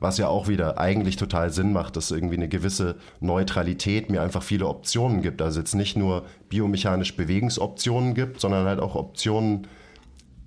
Was 0.00 0.18
ja 0.18 0.28
auch 0.28 0.48
wieder 0.48 0.78
eigentlich 0.78 1.16
total 1.16 1.50
Sinn 1.50 1.72
macht, 1.72 1.96
dass 1.96 2.10
irgendwie 2.10 2.36
eine 2.36 2.48
gewisse 2.48 2.96
Neutralität 3.20 4.10
mir 4.10 4.22
einfach 4.22 4.42
viele 4.42 4.66
Optionen 4.66 5.22
gibt. 5.22 5.42
Also 5.42 5.58
jetzt 5.58 5.74
nicht 5.74 5.96
nur 5.96 6.24
biomechanisch 6.48 7.16
Bewegungsoptionen 7.16 8.14
gibt, 8.14 8.40
sondern 8.40 8.66
halt 8.66 8.80
auch 8.80 8.94
Optionen, 8.94 9.66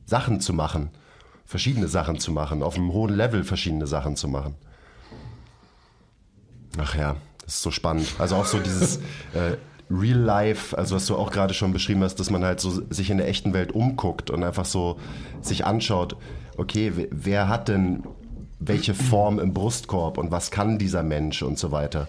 Sachen 0.06 0.42
zu 0.42 0.54
machen, 0.54 0.90
verschiedene 1.46 1.88
Sachen 1.88 2.20
zu 2.20 2.32
machen, 2.32 2.64
auf 2.64 2.76
einem 2.76 2.92
hohen 2.92 3.16
Level 3.16 3.44
verschiedene 3.44 3.88
Sachen 3.88 4.16
zu 4.16 4.28
machen. 4.28 4.56
Ach 6.78 6.96
ja, 6.96 7.16
das 7.46 7.56
ist 7.56 7.62
so 7.62 7.72
spannend. 7.72 8.08
Also 8.20 8.36
auch 8.36 8.46
so 8.46 8.60
dieses 8.60 8.98
äh, 9.34 9.58
Real 9.90 10.18
Life, 10.18 10.78
also 10.78 10.96
was 10.96 11.06
du 11.06 11.16
auch 11.16 11.32
gerade 11.32 11.54
schon 11.54 11.74
beschrieben 11.74 12.04
hast, 12.04 12.16
dass 12.16 12.30
man 12.30 12.44
halt 12.44 12.60
so 12.60 12.82
sich 12.90 13.10
in 13.10 13.18
der 13.18 13.28
echten 13.28 13.54
Welt 13.54 13.74
umguckt 13.74 14.30
und 14.30 14.44
einfach 14.44 14.66
so 14.66 14.98
sich 15.42 15.66
anschaut, 15.66 16.16
okay, 16.58 17.08
wer 17.12 17.50
hat 17.50 17.68
denn 17.68 18.04
welche 18.62 18.94
Form 18.94 19.40
im 19.40 19.54
Brustkorb 19.54 20.18
und 20.18 20.32
was 20.32 20.52
kann 20.52 20.78
dieser 20.78 21.04
Mensch 21.04 21.42
und 21.42 21.58
so 21.58 21.72
weiter. 21.72 22.08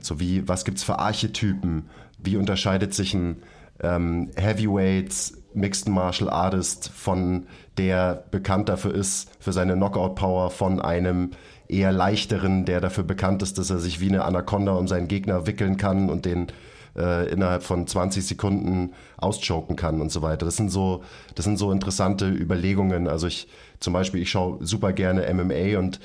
So 0.00 0.20
wie, 0.20 0.46
was 0.46 0.64
gibt's 0.64 0.84
für 0.84 0.98
Archetypen? 0.98 1.88
Wie 2.18 2.36
unterscheidet 2.36 2.94
sich 2.94 3.14
ein 3.14 3.42
ähm, 3.82 4.30
Heavyweights 4.36 5.38
Mixed 5.54 5.88
Martial 5.88 6.28
Artist 6.28 6.90
von 6.90 7.46
der 7.78 8.24
bekannt 8.30 8.68
dafür 8.68 8.94
ist, 8.94 9.30
für 9.40 9.52
seine 9.52 9.74
Knockout 9.74 10.16
Power 10.16 10.50
von 10.50 10.80
einem 10.80 11.30
eher 11.68 11.92
leichteren, 11.92 12.64
der 12.64 12.80
dafür 12.80 13.04
bekannt 13.04 13.42
ist, 13.42 13.56
dass 13.56 13.70
er 13.70 13.78
sich 13.78 14.00
wie 14.00 14.08
eine 14.08 14.24
Anaconda 14.24 14.72
um 14.72 14.88
seinen 14.88 15.08
Gegner 15.08 15.46
wickeln 15.46 15.76
kann 15.76 16.10
und 16.10 16.26
den 16.26 16.48
äh, 16.96 17.28
innerhalb 17.30 17.62
von 17.62 17.86
20 17.86 18.26
Sekunden 18.26 18.92
auschoken 19.16 19.76
kann 19.76 20.00
und 20.00 20.10
so 20.10 20.22
weiter. 20.22 20.46
Das 20.46 20.56
sind 20.56 20.70
so, 20.70 21.02
das 21.34 21.44
sind 21.44 21.58
so 21.58 21.72
interessante 21.72 22.28
Überlegungen. 22.28 23.08
Also 23.08 23.26
ich 23.26 23.48
zum 23.80 23.92
Beispiel, 23.92 24.22
ich 24.22 24.30
schaue 24.30 24.64
super 24.64 24.92
gerne 24.92 25.32
MMA 25.32 25.78
und 25.78 26.00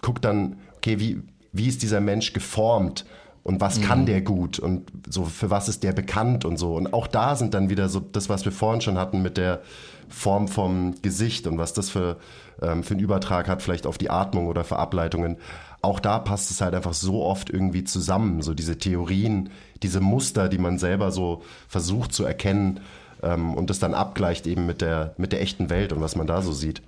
gucke 0.00 0.20
dann, 0.20 0.58
okay, 0.76 1.00
wie, 1.00 1.22
wie 1.52 1.68
ist 1.68 1.82
dieser 1.82 2.00
Mensch 2.00 2.32
geformt? 2.32 3.04
Und 3.42 3.60
was 3.60 3.78
mhm. 3.78 3.82
kann 3.82 4.06
der 4.06 4.20
gut 4.20 4.60
und 4.60 4.92
so 5.08 5.24
für 5.24 5.50
was 5.50 5.68
ist 5.68 5.82
der 5.82 5.92
bekannt 5.92 6.44
und 6.44 6.58
so. 6.58 6.76
Und 6.76 6.92
auch 6.92 7.06
da 7.06 7.34
sind 7.34 7.54
dann 7.54 7.70
wieder 7.70 7.88
so 7.88 7.98
das, 7.98 8.28
was 8.28 8.44
wir 8.44 8.52
vorhin 8.52 8.80
schon 8.80 8.98
hatten 8.98 9.20
mit 9.20 9.36
der 9.36 9.62
Form 10.08 10.46
vom 10.46 10.94
Gesicht 11.02 11.46
und 11.46 11.58
was 11.58 11.72
das 11.72 11.90
für, 11.90 12.18
ähm, 12.60 12.84
für 12.84 12.94
einen 12.94 13.02
Übertrag 13.02 13.48
hat, 13.48 13.62
vielleicht 13.62 13.86
auf 13.86 13.98
die 13.98 14.10
Atmung 14.10 14.46
oder 14.46 14.62
für 14.62 14.78
Ableitungen. 14.78 15.38
Auch 15.80 15.98
da 15.98 16.20
passt 16.20 16.52
es 16.52 16.60
halt 16.60 16.74
einfach 16.74 16.94
so 16.94 17.24
oft 17.24 17.50
irgendwie 17.50 17.82
zusammen, 17.82 18.42
so 18.42 18.54
diese 18.54 18.78
Theorien, 18.78 19.50
diese 19.82 20.00
Muster, 20.00 20.48
die 20.48 20.58
man 20.58 20.78
selber 20.78 21.10
so 21.10 21.42
versucht 21.66 22.12
zu 22.12 22.24
erkennen 22.24 22.80
ähm, 23.22 23.54
und 23.54 23.70
das 23.70 23.80
dann 23.80 23.94
abgleicht 23.94 24.46
eben 24.46 24.66
mit 24.66 24.80
der, 24.80 25.14
mit 25.16 25.32
der 25.32 25.40
echten 25.40 25.70
Welt 25.70 25.92
und 25.92 26.00
was 26.00 26.14
man 26.14 26.28
da 26.28 26.42
so 26.42 26.52
sieht. 26.52 26.82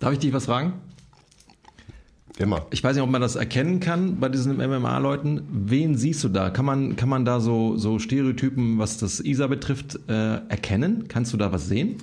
Darf 0.00 0.12
ich 0.12 0.18
dich 0.18 0.32
was 0.32 0.46
fragen? 0.46 0.72
Immer. 2.36 2.66
Ich 2.70 2.82
weiß 2.82 2.96
nicht, 2.96 3.02
ob 3.02 3.10
man 3.10 3.20
das 3.20 3.36
erkennen 3.36 3.78
kann 3.78 4.18
bei 4.18 4.28
diesen 4.28 4.56
MMA-Leuten. 4.56 5.46
Wen 5.50 5.96
siehst 5.96 6.24
du 6.24 6.28
da? 6.28 6.50
Kann 6.50 6.64
man, 6.64 6.96
kann 6.96 7.08
man 7.08 7.24
da 7.24 7.38
so, 7.38 7.76
so 7.76 8.00
Stereotypen, 8.00 8.78
was 8.78 8.98
das 8.98 9.20
ISA 9.20 9.46
betrifft, 9.46 10.00
äh, 10.08 10.38
erkennen? 10.48 11.06
Kannst 11.06 11.32
du 11.32 11.36
da 11.36 11.52
was 11.52 11.68
sehen? 11.68 11.98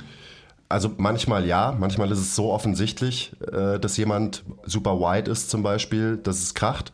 Also 0.69 0.89
manchmal 0.95 1.45
ja, 1.45 1.75
manchmal 1.77 2.09
ist 2.11 2.19
es 2.19 2.33
so 2.33 2.49
offensichtlich, 2.53 3.33
äh, 3.51 3.77
dass 3.77 3.97
jemand 3.97 4.43
super 4.65 5.01
white 5.01 5.29
ist 5.29 5.49
zum 5.49 5.63
Beispiel, 5.63 6.15
dass 6.15 6.41
es 6.41 6.53
kracht. 6.53 6.93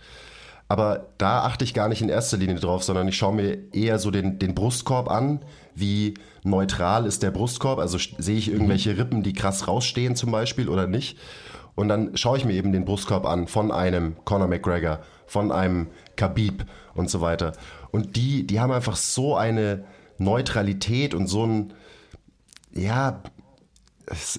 Aber 0.68 1.08
da 1.20 1.44
achte 1.44 1.64
ich 1.64 1.76
gar 1.76 1.88
nicht 1.88 2.02
in 2.02 2.10
erster 2.10 2.38
Linie 2.38 2.56
drauf, 2.56 2.84
sondern 2.84 3.08
ich 3.08 3.18
schaue 3.18 3.36
mir 3.36 3.58
eher 3.72 4.00
so 4.00 4.10
den, 4.10 4.40
den 4.40 4.56
Brustkorb 4.56 5.10
an. 5.10 5.40
Wie 5.76 6.16
neutral 6.44 7.06
ist 7.06 7.22
der 7.22 7.32
Brustkorb? 7.32 7.78
Also 7.78 8.00
sehe 8.18 8.38
ich 8.38 8.52
irgendwelche 8.52 8.98
Rippen, 8.98 9.22
die 9.22 9.34
krass 9.34 9.68
rausstehen 9.68 10.16
zum 10.16 10.32
Beispiel 10.32 10.70
oder 10.70 10.88
nicht? 10.88 11.18
Und 11.78 11.90
dann 11.90 12.18
schaue 12.18 12.40
ich 12.40 12.44
mir 12.44 12.54
eben 12.54 12.72
den 12.72 12.86
Brustkorb 12.86 13.28
an 13.28 13.48
von 13.48 13.72
einem 13.72 14.16
Conor 14.26 14.48
McGregor, 14.48 15.00
von 15.28 15.52
einem 15.52 15.90
Khabib 16.16 16.66
und 16.96 17.08
so 17.08 17.22
weiter. 17.22 17.54
Und 17.92 18.16
die, 18.16 18.48
die 18.48 18.60
haben 18.60 18.72
einfach 18.72 18.96
so 18.96 19.36
eine 19.36 19.86
Neutralität 20.18 21.14
und 21.14 21.28
so 21.28 21.46
ein, 21.46 21.74
ja, 22.74 23.22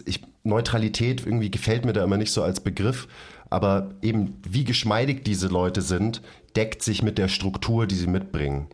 ich, 0.04 0.24
Neutralität 0.42 1.24
irgendwie 1.24 1.52
gefällt 1.52 1.84
mir 1.84 1.92
da 1.92 2.02
immer 2.02 2.16
nicht 2.16 2.32
so 2.32 2.42
als 2.42 2.58
Begriff, 2.58 3.06
aber 3.50 3.90
eben 4.02 4.42
wie 4.42 4.64
geschmeidig 4.64 5.24
diese 5.24 5.46
Leute 5.46 5.80
sind, 5.80 6.22
deckt 6.56 6.82
sich 6.82 7.04
mit 7.04 7.18
der 7.18 7.28
Struktur, 7.28 7.86
die 7.86 7.94
sie 7.94 8.08
mitbringen. 8.08 8.66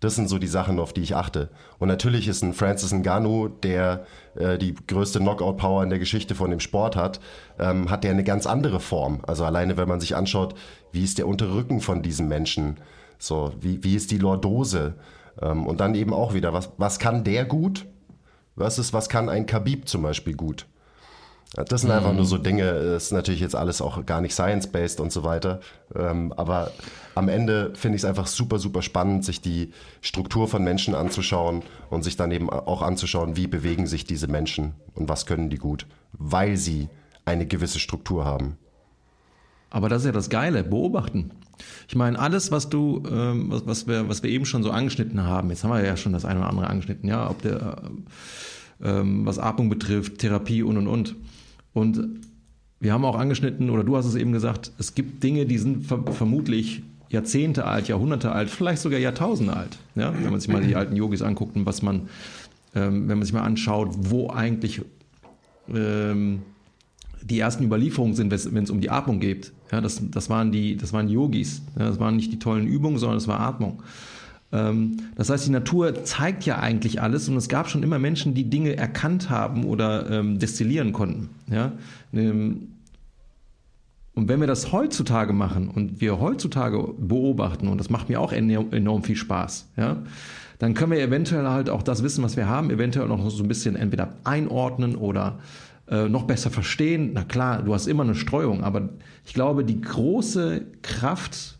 Das 0.00 0.14
sind 0.14 0.28
so 0.28 0.38
die 0.38 0.46
Sachen, 0.46 0.78
auf 0.78 0.92
die 0.92 1.02
ich 1.02 1.16
achte. 1.16 1.50
Und 1.78 1.88
natürlich 1.88 2.28
ist 2.28 2.42
ein 2.42 2.54
Francis 2.54 2.92
Ngannou, 2.92 3.48
der 3.48 4.06
äh, 4.36 4.56
die 4.56 4.74
größte 4.74 5.18
Knockout-Power 5.18 5.82
in 5.82 5.90
der 5.90 5.98
Geschichte 5.98 6.34
von 6.36 6.50
dem 6.50 6.60
Sport 6.60 6.94
hat, 6.94 7.18
ähm, 7.58 7.90
hat 7.90 8.04
der 8.04 8.12
eine 8.12 8.22
ganz 8.22 8.46
andere 8.46 8.78
Form. 8.78 9.20
Also 9.26 9.44
alleine, 9.44 9.76
wenn 9.76 9.88
man 9.88 10.00
sich 10.00 10.14
anschaut, 10.14 10.54
wie 10.92 11.02
ist 11.02 11.18
der 11.18 11.26
Unterrücken 11.26 11.80
von 11.80 12.02
diesem 12.02 12.28
Menschen, 12.28 12.76
so 13.18 13.52
wie, 13.60 13.82
wie 13.82 13.96
ist 13.96 14.12
die 14.12 14.18
Lordose 14.18 14.94
ähm, 15.42 15.66
und 15.66 15.80
dann 15.80 15.96
eben 15.96 16.12
auch 16.12 16.32
wieder, 16.32 16.52
was, 16.52 16.70
was 16.76 17.00
kann 17.00 17.24
der 17.24 17.44
gut? 17.44 17.86
Was 18.54 18.78
ist, 18.78 18.92
was 18.92 19.08
kann 19.08 19.28
ein 19.28 19.46
Khabib 19.46 19.88
zum 19.88 20.02
Beispiel 20.02 20.34
gut? 20.34 20.66
Das 21.54 21.80
sind 21.80 21.90
einfach 21.90 22.12
nur 22.12 22.26
so 22.26 22.36
mhm. 22.36 22.42
Dinge, 22.42 22.72
das 22.72 23.04
ist 23.04 23.12
natürlich 23.12 23.40
jetzt 23.40 23.56
alles 23.56 23.80
auch 23.80 24.04
gar 24.04 24.20
nicht 24.20 24.34
science-based 24.34 25.00
und 25.00 25.10
so 25.10 25.24
weiter. 25.24 25.60
Ähm, 25.94 26.32
aber 26.36 26.72
am 27.14 27.28
Ende 27.28 27.72
finde 27.74 27.96
ich 27.96 28.02
es 28.02 28.04
einfach 28.04 28.26
super, 28.26 28.58
super 28.58 28.82
spannend, 28.82 29.24
sich 29.24 29.40
die 29.40 29.72
Struktur 30.02 30.46
von 30.46 30.62
Menschen 30.62 30.94
anzuschauen 30.94 31.62
und 31.88 32.04
sich 32.04 32.16
dann 32.16 32.30
eben 32.32 32.50
auch 32.50 32.82
anzuschauen, 32.82 33.36
wie 33.36 33.46
bewegen 33.46 33.86
sich 33.86 34.04
diese 34.04 34.28
Menschen 34.28 34.74
und 34.94 35.08
was 35.08 35.24
können 35.24 35.48
die 35.48 35.56
gut, 35.56 35.86
weil 36.12 36.56
sie 36.58 36.88
eine 37.24 37.46
gewisse 37.46 37.78
Struktur 37.78 38.24
haben. 38.24 38.58
Aber 39.70 39.88
das 39.88 40.02
ist 40.02 40.06
ja 40.06 40.12
das 40.12 40.30
Geile, 40.30 40.64
beobachten. 40.64 41.30
Ich 41.88 41.96
meine, 41.96 42.18
alles, 42.18 42.50
was 42.50 42.68
du, 42.68 43.02
ähm, 43.10 43.50
was, 43.50 43.66
was, 43.66 43.86
wir, 43.86 44.08
was 44.08 44.22
wir 44.22 44.30
eben 44.30 44.44
schon 44.44 44.62
so 44.62 44.70
angeschnitten 44.70 45.24
haben, 45.24 45.50
jetzt 45.50 45.64
haben 45.64 45.70
wir 45.70 45.84
ja 45.84 45.96
schon 45.96 46.12
das 46.12 46.24
eine 46.24 46.40
oder 46.40 46.48
andere 46.48 46.68
angeschnitten, 46.68 47.08
ja, 47.08 47.28
ob 47.28 47.42
der, 47.42 47.82
ähm, 48.82 49.26
was 49.26 49.38
Atmung 49.38 49.68
betrifft, 49.68 50.18
Therapie 50.18 50.62
und 50.62 50.76
und 50.76 50.86
und. 50.86 51.16
Und 51.72 52.00
wir 52.80 52.92
haben 52.92 53.04
auch 53.04 53.18
angeschnitten, 53.18 53.70
oder 53.70 53.84
du 53.84 53.96
hast 53.96 54.06
es 54.06 54.14
eben 54.14 54.32
gesagt, 54.32 54.72
es 54.78 54.94
gibt 54.94 55.22
Dinge, 55.22 55.46
die 55.46 55.58
sind 55.58 55.86
ver 55.86 56.04
vermutlich 56.12 56.82
Jahrzehnte 57.08 57.64
alt, 57.64 57.88
Jahrhunderte 57.88 58.32
alt, 58.32 58.50
vielleicht 58.50 58.82
sogar 58.82 58.98
Jahrtausende 58.98 59.56
alt. 59.56 59.78
Ja? 59.94 60.12
Wenn 60.14 60.30
man 60.30 60.40
sich 60.40 60.50
mal 60.50 60.62
die 60.62 60.76
alten 60.76 60.94
Yogis 60.94 61.22
anguckt 61.22 61.56
und 61.56 61.66
was 61.66 61.82
man, 61.82 62.08
ähm, 62.74 63.08
wenn 63.08 63.18
man 63.18 63.22
sich 63.22 63.32
mal 63.32 63.42
anschaut, 63.42 63.90
wo 63.98 64.30
eigentlich 64.30 64.82
ähm, 65.74 66.42
die 67.22 67.38
ersten 67.40 67.64
Überlieferungen 67.64 68.14
sind, 68.14 68.30
wenn 68.30 68.62
es 68.64 68.70
um 68.70 68.80
die 68.80 68.90
Atmung 68.90 69.20
geht. 69.20 69.52
Ja, 69.72 69.80
das, 69.80 70.00
das, 70.10 70.30
waren 70.30 70.52
die, 70.52 70.76
das 70.76 70.92
waren 70.92 71.08
Yogis. 71.08 71.62
Ja, 71.78 71.86
das 71.86 71.98
waren 71.98 72.16
nicht 72.16 72.32
die 72.32 72.38
tollen 72.38 72.66
Übungen, 72.66 72.98
sondern 72.98 73.18
es 73.18 73.28
war 73.28 73.40
Atmung. 73.40 73.82
Ähm, 74.52 74.98
das 75.16 75.30
heißt, 75.30 75.46
die 75.46 75.50
Natur 75.50 76.04
zeigt 76.04 76.44
ja 76.44 76.58
eigentlich 76.58 77.02
alles 77.02 77.28
und 77.28 77.36
es 77.36 77.48
gab 77.48 77.68
schon 77.68 77.82
immer 77.82 77.98
Menschen, 77.98 78.34
die 78.34 78.48
Dinge 78.48 78.76
erkannt 78.76 79.30
haben 79.30 79.64
oder 79.64 80.10
ähm, 80.10 80.38
destillieren 80.38 80.92
konnten. 80.92 81.30
Ja? 81.50 81.72
Ähm, 82.12 82.68
und 84.14 84.28
wenn 84.28 84.40
wir 84.40 84.48
das 84.48 84.72
heutzutage 84.72 85.32
machen 85.32 85.68
und 85.68 86.00
wir 86.00 86.18
heutzutage 86.18 86.92
beobachten, 86.98 87.68
und 87.68 87.78
das 87.78 87.88
macht 87.88 88.08
mir 88.08 88.20
auch 88.20 88.32
enorm 88.32 89.04
viel 89.04 89.14
Spaß, 89.14 89.68
ja, 89.76 89.98
dann 90.58 90.74
können 90.74 90.90
wir 90.90 91.00
eventuell 91.00 91.46
halt 91.46 91.70
auch 91.70 91.84
das 91.84 92.02
Wissen, 92.02 92.24
was 92.24 92.36
wir 92.36 92.48
haben, 92.48 92.70
eventuell 92.70 93.06
noch 93.06 93.30
so 93.30 93.44
ein 93.44 93.48
bisschen 93.48 93.76
entweder 93.76 94.14
einordnen 94.24 94.96
oder 94.96 95.38
äh, 95.88 96.08
noch 96.08 96.24
besser 96.24 96.50
verstehen. 96.50 97.12
Na 97.14 97.22
klar, 97.22 97.62
du 97.62 97.72
hast 97.72 97.86
immer 97.86 98.02
eine 98.02 98.16
Streuung, 98.16 98.64
aber 98.64 98.88
ich 99.24 99.34
glaube, 99.34 99.64
die 99.64 99.80
große 99.80 100.62
Kraft, 100.82 101.57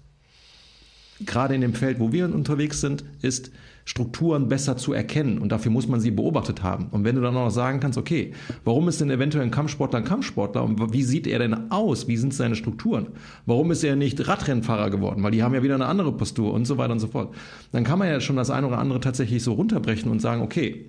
gerade 1.27 1.55
in 1.55 1.61
dem 1.61 1.75
Feld, 1.75 2.01
wo 2.01 2.13
wir 2.13 2.33
unterwegs 2.33 2.81
sind, 2.81 3.05
ist, 3.23 3.51
Strukturen 3.89 4.49
besser 4.49 4.77
zu 4.77 4.93
erkennen 4.93 5.39
und 5.39 5.51
dafür 5.51 5.73
muss 5.73 5.89
man 5.89 5.99
sie 5.99 6.11
beobachtet 6.11 6.63
haben. 6.63 6.89
Und 6.91 7.05
wenn 7.05 7.17
du 7.17 7.23
dann 7.23 7.33
noch 7.33 7.49
sagen 7.49 7.81
kannst, 7.81 7.97
okay, 7.97 8.35
warum 8.63 8.87
ist 8.87 9.01
denn 9.01 9.09
eventuell 9.09 9.45
ein 9.45 9.51
Kampfsportler 9.51 10.01
ein 10.01 10.05
Kampfsportler 10.05 10.63
und 10.63 10.93
wie 10.93 11.03
sieht 11.03 11.27
er 11.27 11.39
denn 11.39 11.71
aus? 11.71 12.07
Wie 12.07 12.19
sind 12.19 12.35
seine 12.35 12.55
Strukturen? 12.55 13.07
Warum 13.47 13.71
ist 13.71 13.83
er 13.83 13.97
nicht 13.97 14.29
Radrennfahrer 14.29 14.91
geworden? 14.91 15.23
Weil 15.23 15.31
die 15.31 15.43
haben 15.43 15.55
ja 15.55 15.63
wieder 15.63 15.75
eine 15.75 15.87
andere 15.87 16.13
Postur 16.13 16.53
und 16.53 16.67
so 16.67 16.77
weiter 16.77 16.93
und 16.93 17.01
so 17.01 17.07
fort. 17.07 17.35
Dann 17.73 17.85
kann 17.85 17.99
man 17.99 18.09
ja 18.09 18.21
schon 18.21 18.37
das 18.37 18.51
eine 18.51 18.67
oder 18.67 18.77
andere 18.77 19.01
tatsächlich 19.01 19.43
so 19.43 19.55
runterbrechen 19.55 20.11
und 20.11 20.21
sagen, 20.21 20.43
okay, 20.43 20.87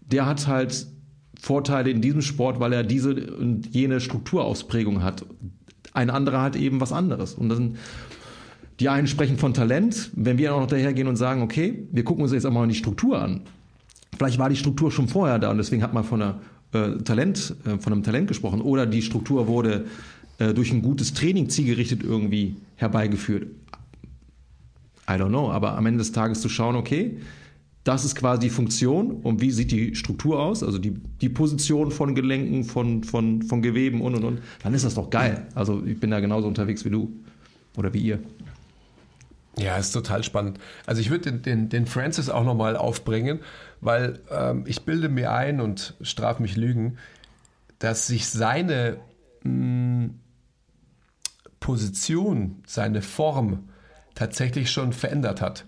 der 0.00 0.24
hat 0.24 0.46
halt 0.46 0.86
Vorteile 1.38 1.90
in 1.90 2.00
diesem 2.00 2.22
Sport, 2.22 2.58
weil 2.58 2.72
er 2.72 2.84
diese 2.84 3.34
und 3.36 3.66
jene 3.74 4.00
Strukturausprägung 4.00 5.02
hat. 5.02 5.26
Ein 5.92 6.08
anderer 6.08 6.40
hat 6.40 6.56
eben 6.56 6.80
was 6.80 6.92
anderes. 6.92 7.34
Und 7.34 7.50
dann 7.50 7.76
die 8.80 8.88
einen 8.88 9.06
sprechen 9.06 9.36
von 9.36 9.54
Talent. 9.54 10.10
Wenn 10.14 10.38
wir 10.38 10.54
auch 10.54 10.60
noch 10.60 10.66
dahergehen 10.66 11.06
und 11.06 11.16
sagen, 11.16 11.42
okay, 11.42 11.86
wir 11.92 12.02
gucken 12.02 12.22
uns 12.24 12.32
jetzt 12.32 12.46
auch 12.46 12.52
mal 12.52 12.66
die 12.66 12.74
Struktur 12.74 13.20
an. 13.20 13.42
Vielleicht 14.16 14.38
war 14.38 14.48
die 14.48 14.56
Struktur 14.56 14.90
schon 14.90 15.06
vorher 15.06 15.38
da 15.38 15.50
und 15.50 15.58
deswegen 15.58 15.82
hat 15.82 15.94
man 15.94 16.02
von, 16.02 16.22
einer, 16.22 16.40
äh, 16.72 16.96
Talent, 17.02 17.54
äh, 17.64 17.78
von 17.78 17.92
einem 17.92 18.02
Talent 18.02 18.28
gesprochen. 18.28 18.60
Oder 18.62 18.86
die 18.86 19.02
Struktur 19.02 19.46
wurde 19.46 19.86
äh, 20.38 20.54
durch 20.54 20.72
ein 20.72 20.82
gutes 20.82 21.12
Training 21.12 21.50
zielgerichtet 21.50 22.02
irgendwie 22.02 22.56
herbeigeführt. 22.76 23.48
I 25.08 25.12
don't 25.12 25.28
know, 25.28 25.50
aber 25.50 25.76
am 25.76 25.86
Ende 25.86 25.98
des 25.98 26.12
Tages 26.12 26.40
zu 26.40 26.48
schauen, 26.48 26.76
okay, 26.76 27.18
das 27.84 28.04
ist 28.04 28.14
quasi 28.14 28.40
die 28.40 28.50
Funktion 28.50 29.10
und 29.22 29.40
wie 29.40 29.50
sieht 29.50 29.72
die 29.72 29.94
Struktur 29.94 30.40
aus, 30.40 30.62
also 30.62 30.78
die, 30.78 30.94
die 31.20 31.28
Position 31.28 31.90
von 31.90 32.14
Gelenken, 32.14 32.64
von, 32.64 33.02
von, 33.02 33.42
von 33.42 33.62
Geweben 33.62 34.00
und 34.00 34.14
und 34.14 34.24
und, 34.24 34.38
dann 34.62 34.74
ist 34.74 34.84
das 34.84 34.94
doch 34.94 35.10
geil. 35.10 35.46
Also 35.54 35.82
ich 35.84 35.98
bin 35.98 36.10
da 36.10 36.20
genauso 36.20 36.46
unterwegs 36.46 36.84
wie 36.84 36.90
du 36.90 37.10
oder 37.76 37.92
wie 37.92 38.00
ihr. 38.00 38.20
Ja, 39.58 39.76
ist 39.76 39.92
total 39.92 40.22
spannend. 40.22 40.58
Also 40.86 41.00
ich 41.00 41.10
würde 41.10 41.32
den, 41.32 41.42
den, 41.42 41.68
den 41.68 41.86
Francis 41.86 42.30
auch 42.30 42.44
nochmal 42.44 42.76
aufbringen, 42.76 43.40
weil 43.80 44.20
ähm, 44.30 44.64
ich 44.66 44.84
bilde 44.84 45.08
mir 45.08 45.32
ein 45.32 45.60
und 45.60 45.94
straf 46.02 46.38
mich 46.38 46.56
Lügen, 46.56 46.98
dass 47.78 48.06
sich 48.06 48.28
seine 48.28 48.98
mh, 49.42 49.50
hm, 49.50 50.20
Position, 51.58 52.62
seine 52.66 53.02
Form 53.02 53.68
tatsächlich 54.14 54.70
schon 54.70 54.92
verändert 54.92 55.40
hat. 55.40 55.66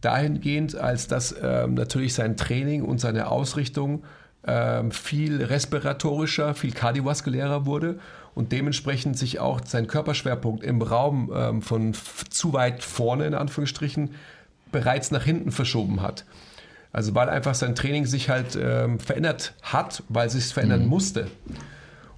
Dahingehend, 0.00 0.74
als 0.74 1.06
dass 1.06 1.34
ähm, 1.40 1.74
natürlich 1.74 2.14
sein 2.14 2.36
Training 2.36 2.82
und 2.82 2.98
seine 2.98 3.28
Ausrichtung 3.28 4.04
ähm, 4.44 4.90
viel 4.90 5.42
respiratorischer, 5.42 6.54
viel 6.54 6.72
kardiovaskulärer 6.72 7.66
wurde 7.66 8.00
und 8.34 8.52
dementsprechend 8.52 9.18
sich 9.18 9.40
auch 9.40 9.60
sein 9.64 9.86
Körperschwerpunkt 9.86 10.64
im 10.64 10.80
Raum 10.82 11.30
ähm, 11.34 11.62
von 11.62 11.94
zu 12.30 12.52
weit 12.52 12.82
vorne 12.82 13.26
in 13.26 13.34
Anführungsstrichen 13.34 14.10
bereits 14.70 15.10
nach 15.10 15.24
hinten 15.24 15.52
verschoben 15.52 16.00
hat. 16.00 16.24
Also 16.92 17.14
weil 17.14 17.28
einfach 17.28 17.54
sein 17.54 17.74
Training 17.74 18.06
sich 18.06 18.28
halt 18.28 18.58
ähm, 18.60 18.98
verändert 18.98 19.54
hat, 19.62 20.02
weil 20.08 20.26
es 20.26 20.34
sich 20.34 20.46
verändern 20.46 20.82
mhm. 20.82 20.88
musste. 20.88 21.26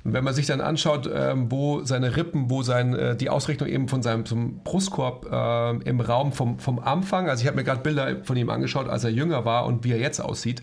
Und 0.05 0.12
wenn 0.12 0.23
man 0.23 0.35
sich 0.35 0.47
dann 0.47 0.61
anschaut, 0.61 1.09
ähm, 1.12 1.51
wo 1.51 1.83
seine 1.83 2.17
Rippen, 2.17 2.51
wo 2.51 2.62
sein, 2.62 2.95
äh, 2.95 3.17
die 3.17 3.31
Ausrichtung 3.31 3.69
eben 3.69 3.89
von 3.89 4.03
seinem 4.03 4.27
zum 4.27 4.59
Brustkorb 4.62 5.27
äh, 5.31 5.89
im 5.89 6.01
Raum 6.01 6.33
vom, 6.33 6.59
vom 6.59 6.79
Anfang, 6.79 7.29
also 7.29 7.41
ich 7.41 7.47
habe 7.47 7.57
mir 7.57 7.65
gerade 7.65 7.81
Bilder 7.81 8.23
von 8.23 8.37
ihm 8.37 8.51
angeschaut, 8.51 8.89
als 8.89 9.05
er 9.05 9.11
jünger 9.11 9.45
war 9.45 9.65
und 9.65 9.83
wie 9.83 9.93
er 9.93 9.99
jetzt 9.99 10.21
aussieht, 10.21 10.62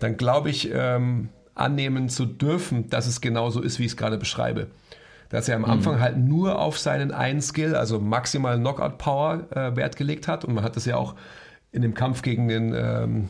dann 0.00 0.16
glaube 0.16 0.50
ich, 0.50 0.70
ähm, 0.72 1.28
annehmen 1.54 2.08
zu 2.08 2.26
dürfen, 2.26 2.90
dass 2.90 3.06
es 3.06 3.20
genauso 3.20 3.60
ist, 3.60 3.78
wie 3.78 3.84
ich 3.84 3.92
es 3.92 3.96
gerade 3.96 4.18
beschreibe. 4.18 4.68
Dass 5.28 5.48
er 5.48 5.56
am 5.56 5.64
Anfang 5.64 5.96
mhm. 5.96 6.00
halt 6.00 6.16
nur 6.18 6.58
auf 6.58 6.78
seinen 6.78 7.10
einen 7.10 7.40
Skill, 7.40 7.74
also 7.74 8.00
maximal 8.00 8.58
Knockout-Power, 8.58 9.46
äh, 9.50 9.76
Wert 9.76 9.96
gelegt 9.96 10.28
hat. 10.28 10.44
Und 10.44 10.54
man 10.54 10.64
hat 10.64 10.76
das 10.76 10.84
ja 10.84 10.96
auch 10.96 11.14
in 11.72 11.82
dem 11.82 11.94
Kampf 11.94 12.22
gegen 12.22 12.48
den, 12.48 12.74
ähm, 12.74 13.28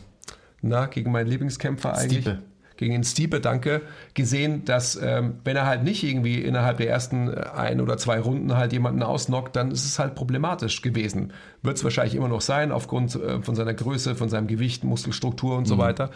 na, 0.61 0.87
gegen 0.87 1.13
meinen 1.13 1.29
Lieblingskämpfer 1.29 1.97
eigentlich. 1.97 2.23
Stiepe 2.23 2.43
gegen 2.77 2.93
den 2.93 3.05
Stiepe, 3.05 3.41
danke, 3.41 3.83
gesehen, 4.15 4.65
dass 4.65 4.97
ähm, 4.97 5.35
wenn 5.45 5.57
er 5.57 5.67
halt 5.67 5.85
nicht 5.85 6.03
irgendwie 6.03 6.41
innerhalb 6.41 6.79
der 6.79 6.89
ersten 6.89 7.29
äh, 7.29 7.45
ein 7.55 7.81
oder 7.81 7.97
zwei 7.97 8.21
Runden 8.21 8.57
halt 8.57 8.73
jemanden 8.73 9.03
ausnockt, 9.03 9.57
dann 9.57 9.71
ist 9.71 9.85
es 9.85 9.99
halt 9.99 10.15
problematisch 10.15 10.83
gewesen. 10.83 11.33
Wird 11.63 11.77
es 11.77 11.85
wahrscheinlich 11.85 12.15
immer 12.15 12.29
noch 12.29 12.41
sein, 12.41 12.73
aufgrund 12.73 13.15
äh, 13.15 13.41
von 13.43 13.55
seiner 13.55 13.75
Größe, 13.75 14.17
von 14.17 14.29
seinem 14.29 14.47
Gewicht, 14.47 14.85
Muskelstruktur 14.85 15.57
und 15.57 15.65
mhm. 15.65 15.69
so 15.69 15.79
weiter. 15.79 16.11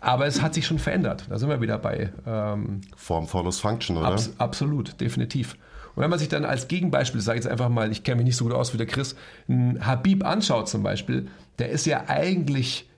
Aber 0.00 0.26
es 0.26 0.42
hat 0.42 0.54
sich 0.54 0.66
schon 0.66 0.78
verändert. 0.78 1.26
Da 1.28 1.38
sind 1.38 1.48
wir 1.48 1.60
wieder 1.60 1.78
bei 1.78 2.12
ähm, 2.26 2.80
Form 2.96 3.26
follows 3.26 3.60
Function, 3.60 3.96
oder? 3.96 4.08
Abs 4.08 4.32
absolut, 4.38 5.00
definitiv. 5.00 5.56
Und 5.94 6.02
wenn 6.02 6.10
man 6.10 6.18
sich 6.18 6.28
dann 6.28 6.44
als 6.44 6.68
Gegenbeispiel, 6.68 7.20
sage 7.20 7.38
ich 7.38 7.44
jetzt 7.44 7.50
einfach 7.50 7.68
mal, 7.68 7.90
ich 7.90 8.04
kenne 8.04 8.16
mich 8.16 8.26
nicht 8.26 8.36
so 8.36 8.44
gut 8.44 8.54
aus 8.54 8.72
wie 8.72 8.78
der 8.78 8.86
Chris, 8.86 9.16
einen 9.48 9.84
Habib 9.84 10.24
anschaut 10.24 10.68
zum 10.68 10.82
Beispiel, 10.82 11.28
der 11.58 11.70
ist 11.70 11.86
ja 11.86 12.04
eigentlich 12.06 12.89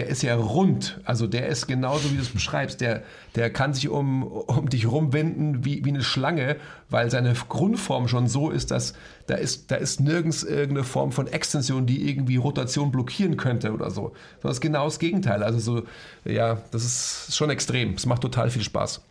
der 0.00 0.08
ist 0.08 0.22
ja 0.22 0.34
rund. 0.34 0.98
Also 1.04 1.26
der 1.26 1.48
ist 1.48 1.66
genauso, 1.66 2.10
wie 2.10 2.16
du 2.16 2.22
es 2.22 2.30
beschreibst. 2.30 2.80
Der, 2.80 3.02
der 3.34 3.50
kann 3.50 3.74
sich 3.74 3.90
um, 3.90 4.22
um 4.22 4.70
dich 4.70 4.86
rumwenden 4.90 5.62
wie, 5.62 5.84
wie 5.84 5.90
eine 5.90 6.02
Schlange, 6.02 6.56
weil 6.88 7.10
seine 7.10 7.34
Grundform 7.34 8.08
schon 8.08 8.26
so 8.26 8.48
ist, 8.48 8.70
dass 8.70 8.94
da 9.26 9.34
ist, 9.34 9.70
da 9.70 9.76
ist 9.76 10.00
nirgends 10.00 10.42
irgendeine 10.42 10.84
Form 10.84 11.12
von 11.12 11.26
Extension, 11.26 11.84
die 11.84 12.08
irgendwie 12.08 12.36
Rotation 12.36 12.90
blockieren 12.90 13.36
könnte 13.36 13.74
oder 13.74 13.90
so. 13.90 14.14
Das 14.42 14.52
ist 14.52 14.60
genau 14.62 14.86
das 14.86 14.98
Gegenteil. 14.98 15.42
Also 15.42 15.58
so, 15.58 15.82
ja, 16.24 16.62
das 16.70 16.82
ist 16.86 17.36
schon 17.36 17.50
extrem. 17.50 17.92
Es 17.92 18.06
macht 18.06 18.22
total 18.22 18.48
viel 18.48 18.62
Spaß. 18.62 19.02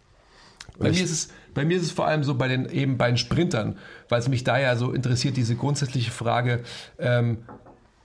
Bei 0.79 0.89
mir, 0.89 1.03
ist 1.03 1.11
es, 1.11 1.29
bei 1.53 1.65
mir 1.65 1.77
ist 1.77 1.83
es 1.83 1.91
vor 1.91 2.07
allem 2.07 2.23
so 2.23 2.33
bei 2.33 2.47
den, 2.47 2.67
eben 2.67 2.97
bei 2.97 3.09
den 3.09 3.17
Sprintern, 3.17 3.77
weil 4.07 4.21
es 4.21 4.27
mich 4.27 4.43
da 4.43 4.57
ja 4.57 4.75
so 4.75 4.91
interessiert, 4.91 5.37
diese 5.37 5.55
grundsätzliche 5.55 6.09
Frage, 6.09 6.61
ähm, 6.97 7.37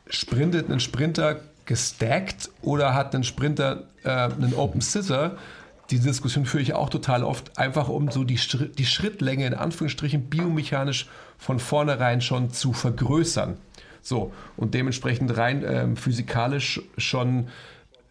sprintet 0.06 0.70
ein 0.70 0.80
Sprinter 0.80 1.40
gestackt 1.66 2.50
oder 2.62 2.94
hat 2.94 3.14
ein 3.14 3.24
Sprinter 3.24 3.84
äh, 4.02 4.10
einen 4.10 4.54
Open 4.54 4.80
Scissor? 4.80 5.36
Diese 5.90 6.08
Diskussion 6.08 6.46
führe 6.46 6.62
ich 6.62 6.74
auch 6.74 6.88
total 6.88 7.24
oft, 7.24 7.58
einfach 7.58 7.88
um 7.88 8.10
so 8.10 8.24
die, 8.24 8.38
die 8.78 8.86
Schrittlänge 8.86 9.46
in 9.46 9.54
Anführungsstrichen 9.54 10.30
biomechanisch 10.30 11.08
von 11.36 11.58
vornherein 11.58 12.20
schon 12.20 12.50
zu 12.50 12.72
vergrößern. 12.72 13.58
So, 14.00 14.32
und 14.56 14.74
dementsprechend 14.74 15.36
rein 15.36 15.64
ähm, 15.66 15.96
physikalisch 15.96 16.82
schon 16.98 17.48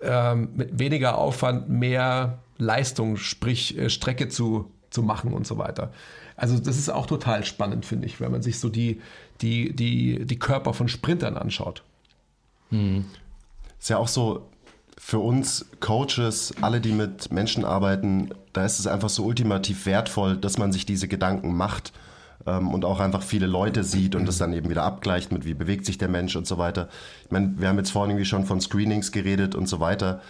ähm, 0.01 0.49
mit 0.55 0.79
weniger 0.79 1.17
Aufwand 1.17 1.69
mehr 1.69 2.39
Leistung, 2.57 3.17
sprich 3.17 3.77
äh, 3.77 3.89
Strecke 3.89 4.27
zu, 4.27 4.71
zu 4.89 5.03
machen 5.03 5.33
und 5.33 5.47
so 5.47 5.57
weiter. 5.57 5.91
Also 6.35 6.59
das 6.59 6.77
ist 6.77 6.89
auch 6.89 7.05
total 7.05 7.45
spannend, 7.45 7.85
finde 7.85 8.07
ich, 8.07 8.19
wenn 8.19 8.31
man 8.31 8.41
sich 8.41 8.59
so 8.59 8.69
die, 8.69 9.01
die, 9.41 9.75
die, 9.75 10.25
die 10.25 10.39
Körper 10.39 10.73
von 10.73 10.87
Sprintern 10.87 11.37
anschaut. 11.37 11.83
Hm. 12.69 13.05
Ist 13.83 13.89
ja 13.89 13.97
auch 13.97 14.07
so 14.07 14.47
für 14.97 15.19
uns 15.19 15.65
Coaches, 15.81 16.53
alle, 16.61 16.79
die 16.79 16.93
mit 16.93 17.33
Menschen 17.33 17.65
arbeiten, 17.65 18.29
da 18.53 18.63
ist 18.63 18.79
es 18.79 18.87
einfach 18.87 19.09
so 19.09 19.25
ultimativ 19.25 19.85
wertvoll, 19.85 20.37
dass 20.37 20.57
man 20.57 20.71
sich 20.71 20.85
diese 20.85 21.09
Gedanken 21.09 21.53
macht 21.53 21.91
ähm, 22.47 22.69
und 22.69 22.85
auch 22.85 23.01
einfach 23.01 23.21
viele 23.21 23.45
Leute 23.45 23.83
sieht 23.83 24.15
und 24.15 24.25
das 24.25 24.37
dann 24.37 24.53
eben 24.53 24.69
wieder 24.69 24.83
abgleicht 24.83 25.33
mit, 25.33 25.43
wie 25.43 25.53
bewegt 25.53 25.85
sich 25.85 25.97
der 25.97 26.07
Mensch 26.07 26.37
und 26.37 26.47
so 26.47 26.57
weiter. 26.57 26.87
Ich 27.25 27.31
meine, 27.31 27.55
wir 27.57 27.67
haben 27.67 27.77
jetzt 27.77 27.91
vorhin 27.91 28.11
irgendwie 28.11 28.25
schon 28.25 28.45
von 28.45 28.61
Screenings 28.61 29.11
geredet 29.11 29.53
und 29.53 29.67
so 29.67 29.81
weiter. 29.81 30.21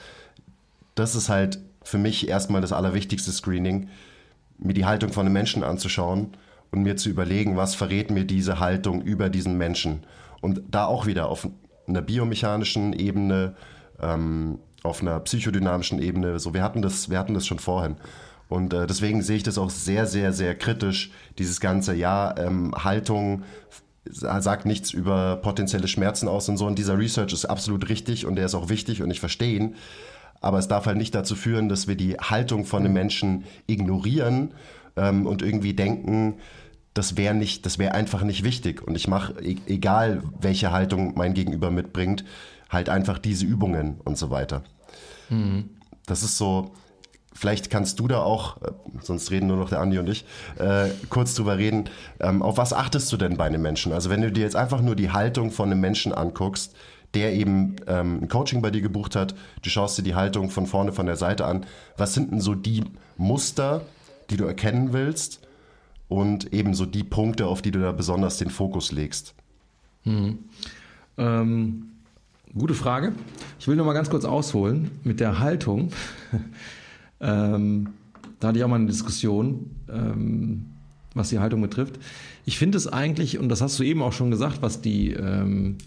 Das 0.95 1.13
ist 1.13 1.29
halt 1.29 1.59
für 1.83 1.99
mich 1.99 2.27
erstmal 2.27 2.61
das 2.61 2.71
allerwichtigste 2.71 3.31
Screening, 3.31 3.89
mir 4.57 4.73
die 4.73 4.85
Haltung 4.85 5.13
von 5.13 5.27
einem 5.27 5.33
Menschen 5.33 5.63
anzuschauen 5.63 6.29
und 6.71 6.81
mir 6.81 6.97
zu 6.97 7.07
überlegen, 7.07 7.55
was 7.55 7.75
verrät 7.75 8.09
mir 8.09 8.25
diese 8.25 8.59
Haltung 8.59 9.03
über 9.03 9.29
diesen 9.29 9.59
Menschen. 9.59 10.01
Und 10.41 10.63
da 10.71 10.87
auch 10.87 11.05
wieder 11.05 11.29
auf 11.29 11.47
einer 11.87 12.01
biomechanischen 12.01 12.93
Ebene, 12.93 13.55
ähm, 14.01 14.59
auf 14.83 15.01
einer 15.01 15.19
psychodynamischen 15.21 16.01
Ebene. 16.01 16.39
So, 16.39 16.53
wir 16.53 16.63
hatten 16.63 16.81
das, 16.81 17.09
wir 17.09 17.17
hatten 17.17 17.33
das 17.33 17.47
schon 17.47 17.59
vorhin. 17.59 17.95
Und 18.49 18.73
äh, 18.73 18.85
deswegen 18.85 19.21
sehe 19.21 19.37
ich 19.37 19.43
das 19.43 19.57
auch 19.57 19.69
sehr, 19.69 20.05
sehr, 20.05 20.33
sehr 20.33 20.55
kritisch, 20.55 21.11
dieses 21.39 21.59
ganze, 21.59 21.95
ja, 21.95 22.35
ähm, 22.37 22.73
Haltung 22.75 23.43
sagt 24.05 24.65
nichts 24.65 24.91
über 24.91 25.37
potenzielle 25.37 25.87
Schmerzen 25.87 26.27
aus 26.27 26.49
und 26.49 26.57
so. 26.57 26.67
Und 26.67 26.77
dieser 26.77 26.97
Research 26.97 27.31
ist 27.31 27.45
absolut 27.45 27.87
richtig 27.89 28.25
und 28.25 28.35
der 28.35 28.45
ist 28.45 28.55
auch 28.55 28.69
wichtig 28.69 29.01
und 29.01 29.09
ich 29.11 29.21
verstehe 29.21 29.55
ihn. 29.55 29.75
Aber 30.41 30.59
es 30.59 30.67
darf 30.67 30.85
halt 30.87 30.97
nicht 30.97 31.15
dazu 31.15 31.35
führen, 31.35 31.69
dass 31.69 31.87
wir 31.87 31.95
die 31.95 32.17
Haltung 32.17 32.65
von 32.65 32.83
einem 32.83 32.93
Menschen 32.93 33.45
ignorieren 33.65 34.53
ähm, 34.97 35.25
und 35.25 35.41
irgendwie 35.41 35.73
denken, 35.73 36.35
das 36.93 37.17
wäre 37.17 37.33
nicht, 37.33 37.65
das 37.65 37.79
wäre 37.79 37.93
einfach 37.93 38.23
nicht 38.23 38.43
wichtig. 38.43 38.85
Und 38.85 38.95
ich 38.95 39.07
mache, 39.07 39.35
egal 39.41 40.23
welche 40.39 40.71
Haltung 40.71 41.13
mein 41.15 41.33
Gegenüber 41.33 41.71
mitbringt, 41.71 42.23
halt 42.69 42.89
einfach 42.89 43.17
diese 43.17 43.45
Übungen 43.45 43.99
und 44.03 44.17
so 44.17 44.29
weiter. 44.29 44.63
Mhm. 45.29 45.69
Das 46.05 46.21
ist 46.23 46.37
so, 46.37 46.73
vielleicht 47.33 47.69
kannst 47.69 47.99
du 47.99 48.07
da 48.07 48.21
auch, 48.21 48.61
äh, 48.61 48.71
sonst 49.01 49.31
reden 49.31 49.47
nur 49.47 49.57
noch 49.57 49.69
der 49.69 49.79
Andi 49.79 49.97
und 49.97 50.07
ich, 50.07 50.25
äh, 50.59 50.89
kurz 51.09 51.33
drüber 51.33 51.57
reden. 51.57 51.85
Ähm, 52.19 52.41
auf 52.41 52.57
was 52.57 52.73
achtest 52.73 53.11
du 53.11 53.17
denn 53.17 53.37
bei 53.37 53.45
einem 53.45 53.61
Menschen? 53.61 53.91
Also 53.91 54.09
wenn 54.09 54.21
du 54.21 54.31
dir 54.31 54.41
jetzt 54.41 54.55
einfach 54.55 54.81
nur 54.81 54.95
die 54.95 55.11
Haltung 55.11 55.51
von 55.51 55.71
einem 55.71 55.81
Menschen 55.81 56.13
anguckst, 56.13 56.75
der 57.15 57.33
eben 57.33 57.75
ähm, 57.87 58.23
ein 58.23 58.27
Coaching 58.27 58.61
bei 58.61 58.71
dir 58.71 58.81
gebucht 58.81 59.15
hat, 59.15 59.35
du 59.61 59.69
schaust 59.69 59.97
dir 59.97 60.03
die 60.03 60.15
Haltung 60.15 60.49
von 60.49 60.65
vorne, 60.65 60.91
von 60.91 61.05
der 61.05 61.15
Seite 61.15 61.45
an. 61.45 61.65
Was 61.95 62.13
sind 62.13 62.31
denn 62.31 62.41
so 62.41 62.55
die 62.55 62.83
Muster, 63.17 63.81
die 64.29 64.37
du 64.37 64.45
erkennen 64.45 64.93
willst 64.93 65.42
und 66.07 66.53
eben 66.53 66.73
so 66.73 66.85
die 66.85 67.03
Punkte, 67.03 67.47
auf 67.47 67.61
die 67.61 67.71
du 67.71 67.79
da 67.79 67.91
besonders 67.91 68.37
den 68.37 68.49
Fokus 68.49 68.91
legst? 68.91 69.33
Hm. 70.03 70.39
Ähm, 71.17 71.85
gute 72.53 72.73
Frage. 72.73 73.13
Ich 73.59 73.67
will 73.67 73.75
noch 73.75 73.85
mal 73.85 73.93
ganz 73.93 74.09
kurz 74.09 74.25
ausholen 74.25 74.91
mit 75.03 75.19
der 75.19 75.39
Haltung. 75.39 75.91
ähm, 77.21 77.89
da 78.39 78.49
hatte 78.49 78.57
ich 78.57 78.63
auch 78.63 78.69
mal 78.69 78.75
eine 78.75 78.87
Diskussion, 78.87 79.71
ähm, 79.89 80.65
was 81.13 81.29
die 81.29 81.39
Haltung 81.39 81.61
betrifft. 81.61 81.99
Ich 82.45 82.57
finde 82.57 82.77
es 82.77 82.87
eigentlich, 82.87 83.39
und 83.39 83.49
das 83.49 83.61
hast 83.61 83.79
du 83.79 83.83
eben 83.83 84.01
auch 84.01 84.13
schon 84.13 84.31
gesagt, 84.31 84.61
was 84.61 84.81
die 84.81 85.13
ähm, 85.13 85.77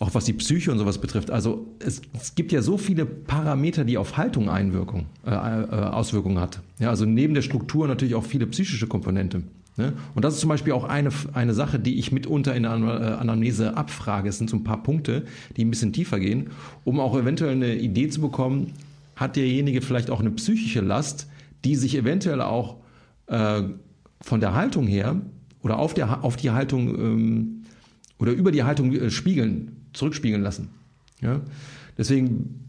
auch 0.00 0.14
was 0.14 0.24
die 0.24 0.32
Psyche 0.32 0.72
und 0.72 0.78
sowas 0.78 0.98
betrifft. 0.98 1.30
Also 1.30 1.66
es, 1.78 2.00
es 2.18 2.34
gibt 2.34 2.52
ja 2.52 2.62
so 2.62 2.78
viele 2.78 3.04
Parameter, 3.04 3.84
die 3.84 3.98
auf 3.98 4.16
Haltung 4.16 4.48
Einwirkung, 4.48 5.06
äh, 5.26 5.30
äh, 5.30 5.34
Auswirkungen 5.34 6.40
hat. 6.40 6.60
Ja, 6.78 6.88
also 6.88 7.04
neben 7.04 7.34
der 7.34 7.42
Struktur 7.42 7.86
natürlich 7.86 8.14
auch 8.14 8.24
viele 8.24 8.46
psychische 8.46 8.86
Komponente. 8.86 9.42
Ne? 9.76 9.92
Und 10.14 10.24
das 10.24 10.34
ist 10.34 10.40
zum 10.40 10.48
Beispiel 10.48 10.72
auch 10.72 10.84
eine, 10.84 11.10
eine 11.34 11.52
Sache, 11.52 11.78
die 11.78 11.98
ich 11.98 12.12
mitunter 12.12 12.54
in 12.54 12.62
der 12.62 12.72
äh, 12.72 13.20
Anamnese 13.20 13.76
abfrage. 13.76 14.30
Es 14.30 14.38
sind 14.38 14.48
so 14.48 14.56
ein 14.56 14.64
paar 14.64 14.82
Punkte, 14.82 15.26
die 15.58 15.66
ein 15.66 15.70
bisschen 15.70 15.92
tiefer 15.92 16.18
gehen, 16.18 16.48
um 16.84 16.98
auch 16.98 17.14
eventuell 17.14 17.52
eine 17.52 17.76
Idee 17.76 18.08
zu 18.08 18.22
bekommen, 18.22 18.72
hat 19.16 19.36
derjenige 19.36 19.82
vielleicht 19.82 20.08
auch 20.08 20.20
eine 20.20 20.30
psychische 20.30 20.80
Last, 20.80 21.28
die 21.66 21.76
sich 21.76 21.94
eventuell 21.94 22.40
auch 22.40 22.76
äh, 23.26 23.64
von 24.22 24.40
der 24.40 24.54
Haltung 24.54 24.86
her 24.86 25.20
oder 25.62 25.78
auf, 25.78 25.92
der, 25.92 26.24
auf 26.24 26.36
die 26.36 26.52
Haltung 26.52 26.88
ähm, 26.88 27.64
oder 28.18 28.32
über 28.32 28.50
die 28.50 28.62
Haltung 28.62 28.94
äh, 28.94 29.10
spiegeln 29.10 29.76
zurückspiegeln 29.92 30.42
lassen. 30.42 30.68
Ja? 31.20 31.40
Deswegen, 31.98 32.68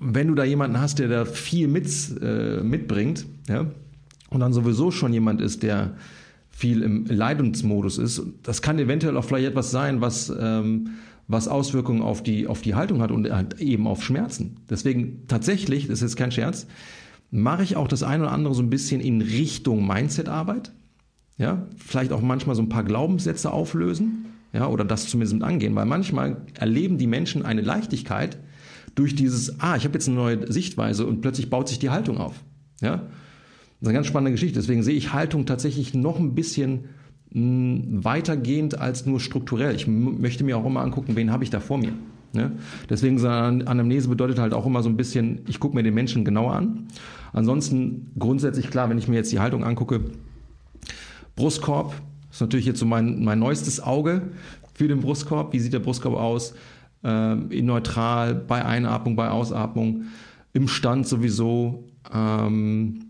wenn 0.00 0.28
du 0.28 0.34
da 0.34 0.44
jemanden 0.44 0.80
hast, 0.80 0.98
der 0.98 1.08
da 1.08 1.24
viel 1.24 1.68
mit, 1.68 1.88
äh, 2.22 2.62
mitbringt, 2.62 3.26
ja, 3.48 3.66
und 4.30 4.40
dann 4.40 4.52
sowieso 4.52 4.90
schon 4.90 5.12
jemand 5.12 5.40
ist, 5.40 5.62
der 5.62 5.96
viel 6.50 6.82
im 6.82 7.06
Leidensmodus 7.06 7.98
ist, 7.98 8.22
das 8.42 8.62
kann 8.62 8.78
eventuell 8.78 9.16
auch 9.16 9.24
vielleicht 9.24 9.48
etwas 9.48 9.70
sein, 9.70 10.00
was, 10.00 10.32
ähm, 10.38 10.90
was 11.26 11.48
Auswirkungen 11.48 12.02
auf 12.02 12.22
die, 12.22 12.46
auf 12.46 12.60
die 12.62 12.74
Haltung 12.74 13.02
hat 13.02 13.10
und 13.10 13.30
halt 13.30 13.60
eben 13.60 13.86
auf 13.86 14.04
Schmerzen. 14.04 14.58
Deswegen 14.68 15.26
tatsächlich, 15.26 15.88
das 15.88 15.94
ist 15.94 16.02
jetzt 16.02 16.16
kein 16.16 16.32
Scherz, 16.32 16.66
mache 17.30 17.62
ich 17.62 17.76
auch 17.76 17.88
das 17.88 18.02
eine 18.02 18.24
oder 18.24 18.32
andere 18.32 18.54
so 18.54 18.62
ein 18.62 18.70
bisschen 18.70 19.00
in 19.00 19.22
Richtung 19.22 19.86
Mindset-Arbeit. 19.86 20.72
Ja, 21.38 21.66
vielleicht 21.76 22.12
auch 22.12 22.20
manchmal 22.20 22.54
so 22.54 22.62
ein 22.62 22.68
paar 22.68 22.84
Glaubenssätze 22.84 23.50
auflösen 23.50 24.26
ja, 24.52 24.66
oder 24.66 24.84
das 24.84 25.06
zumindest 25.06 25.34
mit 25.34 25.42
angehen, 25.42 25.74
weil 25.74 25.86
manchmal 25.86 26.38
erleben 26.54 26.98
die 26.98 27.06
Menschen 27.06 27.44
eine 27.44 27.60
Leichtigkeit 27.60 28.38
durch 28.94 29.14
dieses, 29.14 29.60
ah, 29.60 29.76
ich 29.76 29.84
habe 29.84 29.94
jetzt 29.94 30.08
eine 30.08 30.16
neue 30.16 30.52
Sichtweise 30.52 31.06
und 31.06 31.20
plötzlich 31.20 31.50
baut 31.50 31.68
sich 31.68 31.78
die 31.78 31.90
Haltung 31.90 32.18
auf. 32.18 32.34
Ja, 32.80 32.96
das 32.96 33.06
ist 33.82 33.88
eine 33.88 33.94
ganz 33.94 34.06
spannende 34.06 34.32
Geschichte. 34.32 34.58
Deswegen 34.58 34.82
sehe 34.82 34.94
ich 34.94 35.12
Haltung 35.12 35.46
tatsächlich 35.46 35.94
noch 35.94 36.18
ein 36.18 36.34
bisschen 36.34 36.86
mh, 37.30 37.40
hm, 37.40 38.04
weitergehend 38.04 38.78
als 38.78 39.06
nur 39.06 39.20
strukturell. 39.20 39.74
Ich 39.74 39.86
möchte 39.86 40.44
mir 40.44 40.58
auch 40.58 40.66
immer 40.66 40.80
angucken, 40.80 41.16
wen 41.16 41.30
habe 41.30 41.44
ich 41.44 41.50
da 41.50 41.60
vor 41.60 41.78
mir. 41.78 41.92
Ne? 42.32 42.52
Deswegen 42.88 43.24
Anamnese 43.24 44.08
bedeutet 44.08 44.38
halt 44.38 44.54
auch 44.54 44.66
immer 44.66 44.82
so 44.82 44.88
ein 44.88 44.96
bisschen, 44.96 45.40
ich 45.48 45.60
gucke 45.60 45.74
mir 45.74 45.82
den 45.82 45.94
Menschen 45.94 46.24
genauer 46.24 46.54
an. 46.54 46.86
Ansonsten 47.32 48.10
grundsätzlich 48.18 48.70
klar, 48.70 48.88
wenn 48.90 48.98
ich 48.98 49.08
mir 49.08 49.16
jetzt 49.16 49.32
die 49.32 49.40
Haltung 49.40 49.64
angucke, 49.64 50.00
Brustkorb, 51.36 51.94
das 52.30 52.36
ist 52.36 52.40
natürlich 52.40 52.66
jetzt 52.66 52.78
so 52.78 52.86
mein, 52.86 53.22
mein 53.22 53.38
neuestes 53.38 53.82
Auge 53.82 54.22
für 54.72 54.88
den 54.88 55.00
Brustkorb. 55.00 55.52
Wie 55.52 55.58
sieht 55.58 55.72
der 55.72 55.80
Brustkorb 55.80 56.14
aus? 56.14 56.54
Ähm, 57.02 57.50
in 57.50 57.66
neutral, 57.66 58.34
bei 58.34 58.64
Einatmung, 58.64 59.16
bei 59.16 59.30
Ausatmung, 59.30 60.04
im 60.52 60.68
Stand 60.68 61.06
sowieso. 61.06 61.84
Ähm, 62.12 63.00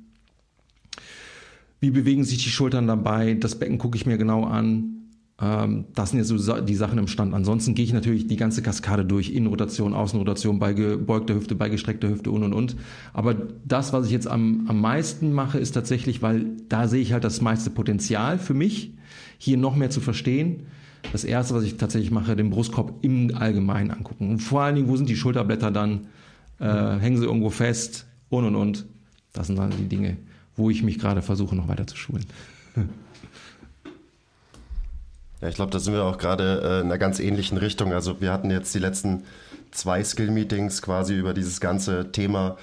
wie 1.81 1.91
bewegen 1.91 2.25
sich 2.25 2.43
die 2.43 2.51
Schultern 2.51 2.87
dabei? 2.87 3.35
Das 3.35 3.59
Becken 3.59 3.79
gucke 3.79 3.97
ich 3.97 4.07
mir 4.07 4.17
genau 4.17 4.45
an. 4.45 4.97
Ähm, 5.41 5.87
das 5.95 6.11
sind 6.11 6.19
jetzt 6.19 6.29
so 6.29 6.61
die 6.61 6.75
Sachen 6.75 6.99
im 6.99 7.09
Stand. 7.09 7.35
Ansonsten 7.35 7.75
gehe 7.75 7.85
ich 7.85 7.93
natürlich 7.93 8.27
die 8.27 8.37
ganze 8.37 8.63
Kaskade 8.63 9.05
durch. 9.05 9.31
Innenrotation, 9.31 9.95
Außenrotation, 9.95 10.59
bei 10.59 10.73
gebeugter 10.73 11.35
Hüfte, 11.35 11.55
bei 11.55 11.69
gestreckter 11.69 12.09
Hüfte 12.09 12.31
und 12.31 12.43
und 12.43 12.53
und. 12.53 12.77
Aber 13.13 13.35
das, 13.65 13.93
was 13.93 14.07
ich 14.07 14.13
jetzt 14.13 14.29
am, 14.29 14.67
am 14.69 14.81
meisten 14.81 15.33
mache, 15.33 15.59
ist 15.59 15.73
tatsächlich, 15.73 16.23
weil 16.23 16.57
da 16.69 16.89
sehe 16.89 17.01
ich 17.01 17.13
halt 17.13 17.25
das 17.25 17.41
meiste 17.41 17.71
Potenzial 17.71 18.39
für 18.39 18.55
mich, 18.55 18.95
hier 19.41 19.57
noch 19.57 19.75
mehr 19.75 19.91
zu 19.91 20.01
verstehen. 20.01 20.67
Das 21.13 21.25
erste, 21.25 21.55
was 21.55 21.65
ich 21.65 21.79
tatsächlich 21.79 22.11
mache, 22.11 22.37
den 22.37 22.51
Brustkorb 22.51 22.93
im 23.03 23.35
Allgemeinen 23.35 23.91
angucken. 23.91 24.29
Und 24.29 24.41
vor 24.41 24.61
allen 24.61 24.77
Dingen, 24.77 24.89
wo 24.89 24.97
sind 24.97 25.09
die 25.09 25.17
Schulterblätter 25.17 25.71
dann? 25.71 26.09
Äh, 26.59 26.99
hängen 26.99 27.17
sie 27.17 27.25
irgendwo 27.25 27.49
fest? 27.49 28.07
Und 28.29 28.45
und 28.45 28.55
und. 28.55 28.87
Das 29.33 29.47
sind 29.47 29.59
dann 29.59 29.71
die 29.71 29.89
Dinge, 29.89 30.19
wo 30.57 30.69
ich 30.69 30.83
mich 30.83 30.99
gerade 30.99 31.23
versuche, 31.23 31.57
noch 31.57 31.69
weiter 31.69 31.87
zu 31.87 31.97
schulen. 31.97 32.27
Ja, 35.41 35.49
ich 35.49 35.55
glaube, 35.55 35.71
da 35.71 35.79
sind 35.79 35.95
wir 35.95 36.05
auch 36.05 36.19
gerade 36.19 36.61
äh, 36.63 36.81
in 36.81 36.87
einer 36.87 36.99
ganz 36.99 37.19
ähnlichen 37.19 37.57
Richtung. 37.57 37.95
Also 37.95 38.21
wir 38.21 38.31
hatten 38.31 38.51
jetzt 38.51 38.75
die 38.75 38.79
letzten 38.79 39.23
zwei 39.71 40.05
Skill-Meetings 40.05 40.83
quasi 40.83 41.15
über 41.15 41.33
dieses 41.33 41.61
ganze 41.61 42.13
Thema, 42.13 42.59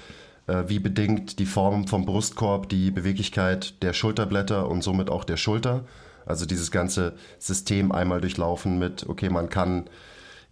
äh, 0.46 0.66
wie 0.68 0.78
bedingt 0.78 1.40
die 1.40 1.48
Form 1.48 1.88
vom 1.88 2.06
Brustkorb 2.06 2.70
die 2.70 2.92
Beweglichkeit 2.92 3.82
der 3.82 3.94
Schulterblätter 3.94 4.70
und 4.70 4.84
somit 4.84 5.10
auch 5.10 5.24
der 5.24 5.38
Schulter. 5.38 5.86
Also 6.28 6.46
dieses 6.46 6.72
ganze 6.72 7.14
System 7.40 7.92
einmal 7.92 8.22
durchlaufen 8.22 8.80
mit, 8.80 9.08
okay, 9.08 9.30
man 9.30 9.50
kann 9.50 9.86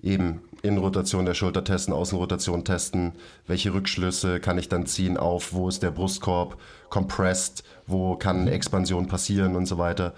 eben 0.01 0.41
Innenrotation 0.61 1.25
der 1.25 1.33
Schulter 1.33 1.63
testen, 1.63 1.93
Außenrotation 1.93 2.63
testen, 2.63 3.13
welche 3.47 3.73
Rückschlüsse 3.73 4.39
kann 4.39 4.57
ich 4.57 4.69
dann 4.69 4.85
ziehen 4.85 5.17
auf, 5.17 5.53
wo 5.53 5.67
ist 5.67 5.83
der 5.83 5.91
Brustkorb 5.91 6.57
compressed, 6.89 7.63
wo 7.87 8.15
kann 8.15 8.47
Expansion 8.47 9.07
passieren 9.07 9.55
und 9.55 9.65
so 9.65 9.77
weiter. 9.77 10.13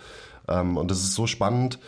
Ähm, 0.48 0.78
und 0.78 0.92
das 0.92 1.00
ist 1.00 1.16
so 1.16 1.28
spannend, 1.28 1.80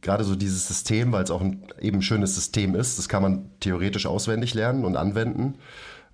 gerade 0.00 0.24
so 0.24 0.36
dieses 0.36 0.66
System, 0.66 1.12
weil 1.12 1.24
es 1.24 1.30
auch 1.30 1.40
ein 1.40 1.66
eben 1.80 2.02
schönes 2.02 2.34
System 2.34 2.74
ist. 2.74 2.98
Das 2.98 3.08
kann 3.08 3.22
man 3.22 3.50
theoretisch 3.60 4.06
auswendig 4.06 4.54
lernen 4.54 4.84
und 4.84 4.96
anwenden. 4.96 5.54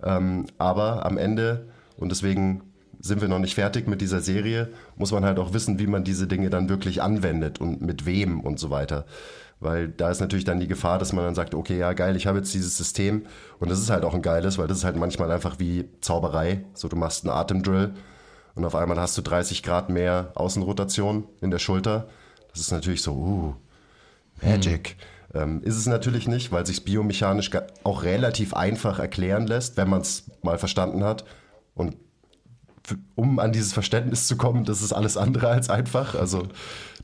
Ähm, 0.03 0.47
aber 0.59 1.05
am 1.05 1.19
Ende, 1.19 1.69
und 1.97 2.11
deswegen 2.11 2.63
sind 3.01 3.21
wir 3.21 3.29
noch 3.29 3.39
nicht 3.39 3.55
fertig 3.55 3.89
mit 3.89 4.01
dieser 4.01 4.21
Serie, 4.21 4.69
muss 4.97 5.13
man 5.13 5.25
halt 5.25 5.39
auch 5.39 5.53
wissen, 5.53 5.79
wie 5.79 5.87
man 5.87 6.05
diese 6.05 6.27
Dinge 6.27 6.51
dann 6.51 6.69
wirklich 6.69 7.03
anwendet 7.03 7.61
und 7.61 7.81
mit 7.81 8.07
wem 8.07 8.41
und 8.41 8.59
so 8.59 8.71
weiter. 8.71 9.07
Weil 9.59 9.89
da 9.89 10.11
ist 10.11 10.21
natürlich 10.21 10.45
dann 10.45 10.61
die 10.61 10.69
Gefahr, 10.69 10.99
dass 10.99 11.13
man 11.13 11.25
dann 11.25 11.35
sagt, 11.35 11.55
okay, 11.55 11.79
ja 11.79 11.93
geil, 11.93 12.17
ich 12.17 12.27
habe 12.27 12.39
jetzt 12.39 12.55
dieses 12.55 12.77
System 12.77 13.27
und 13.59 13.71
das 13.71 13.79
ist 13.79 13.91
halt 13.91 14.05
auch 14.05 14.15
ein 14.15 14.23
geiles, 14.23 14.59
weil 14.59 14.69
das 14.69 14.79
ist 14.79 14.85
halt 14.85 14.97
manchmal 14.97 15.31
einfach 15.31 15.59
wie 15.59 15.89
Zauberei. 16.01 16.65
So, 16.75 16.89
du 16.89 16.97
machst 16.97 17.25
einen 17.25 17.35
Atemdrill 17.35 17.93
und 18.55 18.65
auf 18.65 18.75
einmal 18.75 18.99
hast 18.99 19.17
du 19.19 19.23
30 19.23 19.63
Grad 19.63 19.91
mehr 19.91 20.33
Außenrotation 20.35 21.25
in 21.41 21.51
der 21.51 21.59
Schulter. 21.59 22.09
Das 22.53 22.61
ist 22.61 22.73
natürlich 22.73 23.03
so, 23.03 23.13
uh, 23.13 23.55
Magic. 24.43 24.97
Hm. 25.33 25.43
Ähm, 25.43 25.63
ist 25.63 25.77
es 25.77 25.87
natürlich 25.87 26.27
nicht, 26.27 26.51
weil 26.51 26.67
sich 26.67 26.85
biomechanisch 26.85 27.51
auch 27.85 28.03
relativ 28.03 28.55
einfach 28.55 28.99
erklären 28.99 29.47
lässt, 29.47 29.77
wenn 29.77 29.89
man 29.89 30.01
es 30.01 30.25
mal 30.43 30.59
verstanden 30.59 31.05
hat. 31.05 31.25
Und 31.75 31.97
um 33.15 33.39
an 33.39 33.53
dieses 33.53 33.73
Verständnis 33.73 34.27
zu 34.27 34.37
kommen, 34.37 34.65
das 34.65 34.83
ist 34.83 34.93
alles 34.93 35.17
andere 35.17 35.49
als 35.49 35.71
einfach. 35.71 36.15
Also 36.15 36.49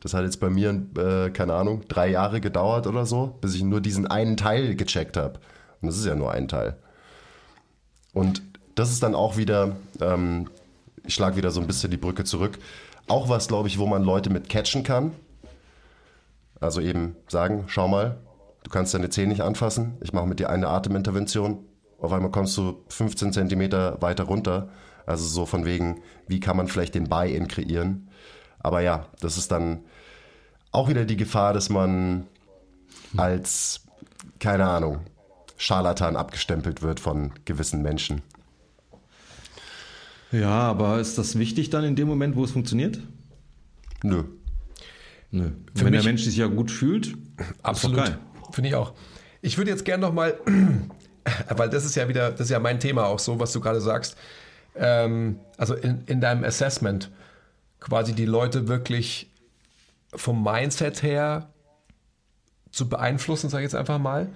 das 0.01 0.15
hat 0.15 0.25
jetzt 0.25 0.41
bei 0.41 0.51
mir, 0.51 0.71
äh, 0.97 1.31
keine 1.31 1.55
Ahnung, 1.55 1.83
drei 1.89 2.09
Jahre 2.09 2.41
gedauert 2.41 2.87
oder 2.87 3.07
so, 3.07 3.39
bis 3.41 3.55
ich 3.55 3.63
nur 3.63 3.81
diesen 3.81 4.07
einen 4.07 4.37
Teil 4.37 4.75
gecheckt 4.75 5.17
habe. 5.17 5.41
Und 5.81 5.89
das 5.89 5.97
ist 5.97 6.07
ja 6.07 6.15
nur 6.15 6.33
ein 6.33 6.49
Teil. 6.49 6.77
Und 8.13 8.43
das 8.75 8.91
ist 8.91 9.03
dann 9.03 9.15
auch 9.15 9.37
wieder 9.37 9.77
ähm, 10.01 10.49
ich 11.07 11.15
schlage 11.15 11.37
wieder 11.37 11.51
so 11.51 11.61
ein 11.61 11.67
bisschen 11.67 11.91
die 11.91 11.97
Brücke 11.97 12.25
zurück. 12.25 12.59
Auch 13.09 13.29
was, 13.29 13.49
glaube 13.49 13.69
ich, 13.69 13.79
wo 13.79 13.87
man 13.87 14.03
Leute 14.03 14.31
mit 14.31 14.49
catchen 14.49 14.83
kann. 14.83 15.13
Also 16.61 16.81
eben 16.81 17.17
sagen, 17.29 17.65
schau 17.69 17.87
mal, 17.89 18.19
du 18.65 18.71
kannst 18.71 18.95
deine 18.95 19.11
Zähne 19.11 19.29
nicht 19.29 19.43
anfassen, 19.43 19.97
ich 20.01 20.13
mache 20.13 20.27
mit 20.27 20.41
dir 20.41 20.51
eine 20.51 20.69
Atemintervention. 20.69 21.59
Auf 22.01 22.13
einmal 22.13 22.31
kommst 22.31 22.57
du 22.57 22.83
15 22.89 23.33
Zentimeter 23.33 24.01
weiter 24.03 24.25
runter. 24.25 24.69
Also 25.07 25.27
so 25.27 25.47
von 25.47 25.65
wegen, 25.65 26.03
wie 26.27 26.41
kann 26.41 26.57
man 26.57 26.69
vielleicht 26.69 26.95
den 26.95 27.09
Buy-in 27.09 27.49
kreieren. 27.49 28.09
Aber 28.59 28.81
ja, 28.81 29.07
das 29.21 29.39
ist 29.39 29.53
dann 29.53 29.85
auch 30.73 30.89
wieder 30.89 31.05
die 31.05 31.17
Gefahr, 31.17 31.55
dass 31.55 31.69
man 31.71 32.27
als, 33.17 33.83
keine 34.41 34.67
Ahnung, 34.67 35.01
Scharlatan 35.57 36.17
abgestempelt 36.17 36.83
wird 36.83 37.01
von 37.01 37.33
gewissen 37.45 37.83
Menschen. 37.83 38.23
Ja, 40.33 40.51
aber 40.51 40.99
ist 41.01 41.17
das 41.19 41.39
wichtig 41.39 41.71
dann 41.71 41.85
in 41.85 41.97
dem 41.97 42.09
Moment, 42.09 42.37
wo 42.37 42.45
es 42.45 42.51
funktioniert? 42.51 42.99
Nö. 44.03 44.25
Nö. 45.31 45.51
Für 45.75 45.85
Wenn 45.85 45.93
der 45.93 46.03
Mensch 46.03 46.25
sich 46.25 46.37
ja 46.37 46.47
gut 46.47 46.71
fühlt, 46.71 47.17
absolut. 47.63 48.19
Finde 48.53 48.69
ich 48.69 48.75
auch. 48.75 48.93
Ich 49.41 49.57
würde 49.59 49.71
jetzt 49.71 49.85
gerne 49.85 50.03
noch 50.03 50.13
mal, 50.13 50.39
weil 51.57 51.71
das 51.71 51.85
ist 51.85 51.95
ja 51.95 52.09
wieder, 52.09 52.33
das 52.33 52.43
ist 52.43 52.51
ja 52.51 52.59
mein 52.59 52.81
Thema 52.81 53.07
auch 53.07 53.19
so, 53.19 53.39
was 53.39 53.53
du 53.53 53.61
gerade 53.61 53.81
sagst. 53.81 54.17
Ähm, 54.79 55.41
also 55.57 55.75
in, 55.75 56.05
in 56.07 56.21
deinem 56.21 56.45
Assessment 56.45 57.11
quasi 57.81 58.15
die 58.15 58.27
Leute 58.27 58.69
wirklich 58.69 59.31
vom 60.15 60.43
Mindset 60.43 61.03
her 61.03 61.51
zu 62.71 62.89
beeinflussen, 62.89 63.49
sage 63.49 63.65
ich 63.65 63.73
jetzt 63.73 63.79
einfach 63.79 63.99
mal, 63.99 64.29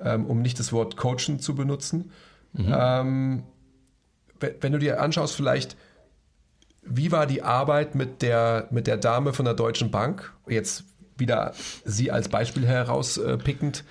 ähm, 0.00 0.26
um 0.26 0.42
nicht 0.42 0.58
das 0.58 0.72
Wort 0.72 0.96
coachen 0.96 1.40
zu 1.40 1.54
benutzen. 1.54 2.10
Mhm. 2.52 2.74
Ähm, 2.76 3.42
wenn 4.60 4.72
du 4.72 4.78
dir 4.78 5.00
anschaust, 5.00 5.34
vielleicht, 5.34 5.76
wie 6.82 7.12
war 7.12 7.26
die 7.26 7.42
Arbeit 7.42 7.94
mit 7.94 8.22
der, 8.22 8.66
mit 8.70 8.86
der 8.86 8.96
Dame 8.96 9.32
von 9.32 9.44
der 9.44 9.54
Deutschen 9.54 9.90
Bank? 9.90 10.32
Jetzt 10.48 10.84
wieder 11.16 11.52
sie 11.84 12.10
als 12.10 12.28
Beispiel 12.28 12.66
herauspickend. 12.66 13.84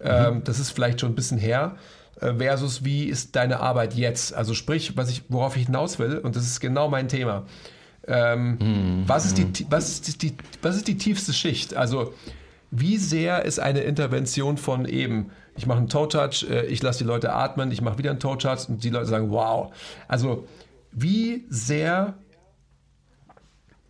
Ähm, 0.00 0.36
mhm. 0.36 0.44
das 0.44 0.58
ist 0.58 0.70
vielleicht 0.70 1.00
schon 1.00 1.12
ein 1.12 1.14
bisschen 1.14 1.38
her. 1.38 1.76
Äh, 2.20 2.34
versus 2.34 2.84
wie 2.84 3.04
ist 3.04 3.36
deine 3.36 3.60
Arbeit 3.60 3.94
jetzt? 3.94 4.34
Also 4.34 4.54
sprich, 4.54 4.96
was 4.96 5.10
ich, 5.10 5.22
worauf 5.28 5.56
ich 5.56 5.66
hinaus 5.66 5.98
will, 5.98 6.18
und 6.18 6.36
das 6.36 6.44
ist 6.44 6.60
genau 6.60 6.88
mein 6.88 7.08
Thema. 7.08 7.44
Ähm, 8.06 8.58
mhm. 8.60 9.04
was, 9.06 9.26
ist 9.26 9.38
die, 9.38 9.66
was, 9.68 9.90
ist 9.90 10.22
die, 10.22 10.34
was 10.62 10.76
ist 10.76 10.88
die 10.88 10.96
tiefste 10.96 11.32
Schicht? 11.32 11.74
Also 11.74 12.14
wie 12.70 12.96
sehr 12.96 13.44
ist 13.44 13.60
eine 13.60 13.80
Intervention 13.80 14.56
von 14.56 14.86
eben, 14.86 15.30
ich 15.56 15.66
mache 15.66 15.78
einen 15.78 15.88
Toe-Touch, 15.88 16.46
äh, 16.48 16.66
ich 16.66 16.82
lasse 16.82 17.00
die 17.00 17.04
Leute 17.04 17.32
atmen, 17.32 17.70
ich 17.70 17.82
mache 17.82 17.98
wieder 17.98 18.10
einen 18.10 18.20
Toe-Touch 18.20 18.68
und 18.68 18.84
die 18.84 18.90
Leute 18.90 19.06
sagen, 19.06 19.30
wow. 19.30 19.72
Also 20.08 20.46
wie 20.92 21.44
sehr 21.48 22.14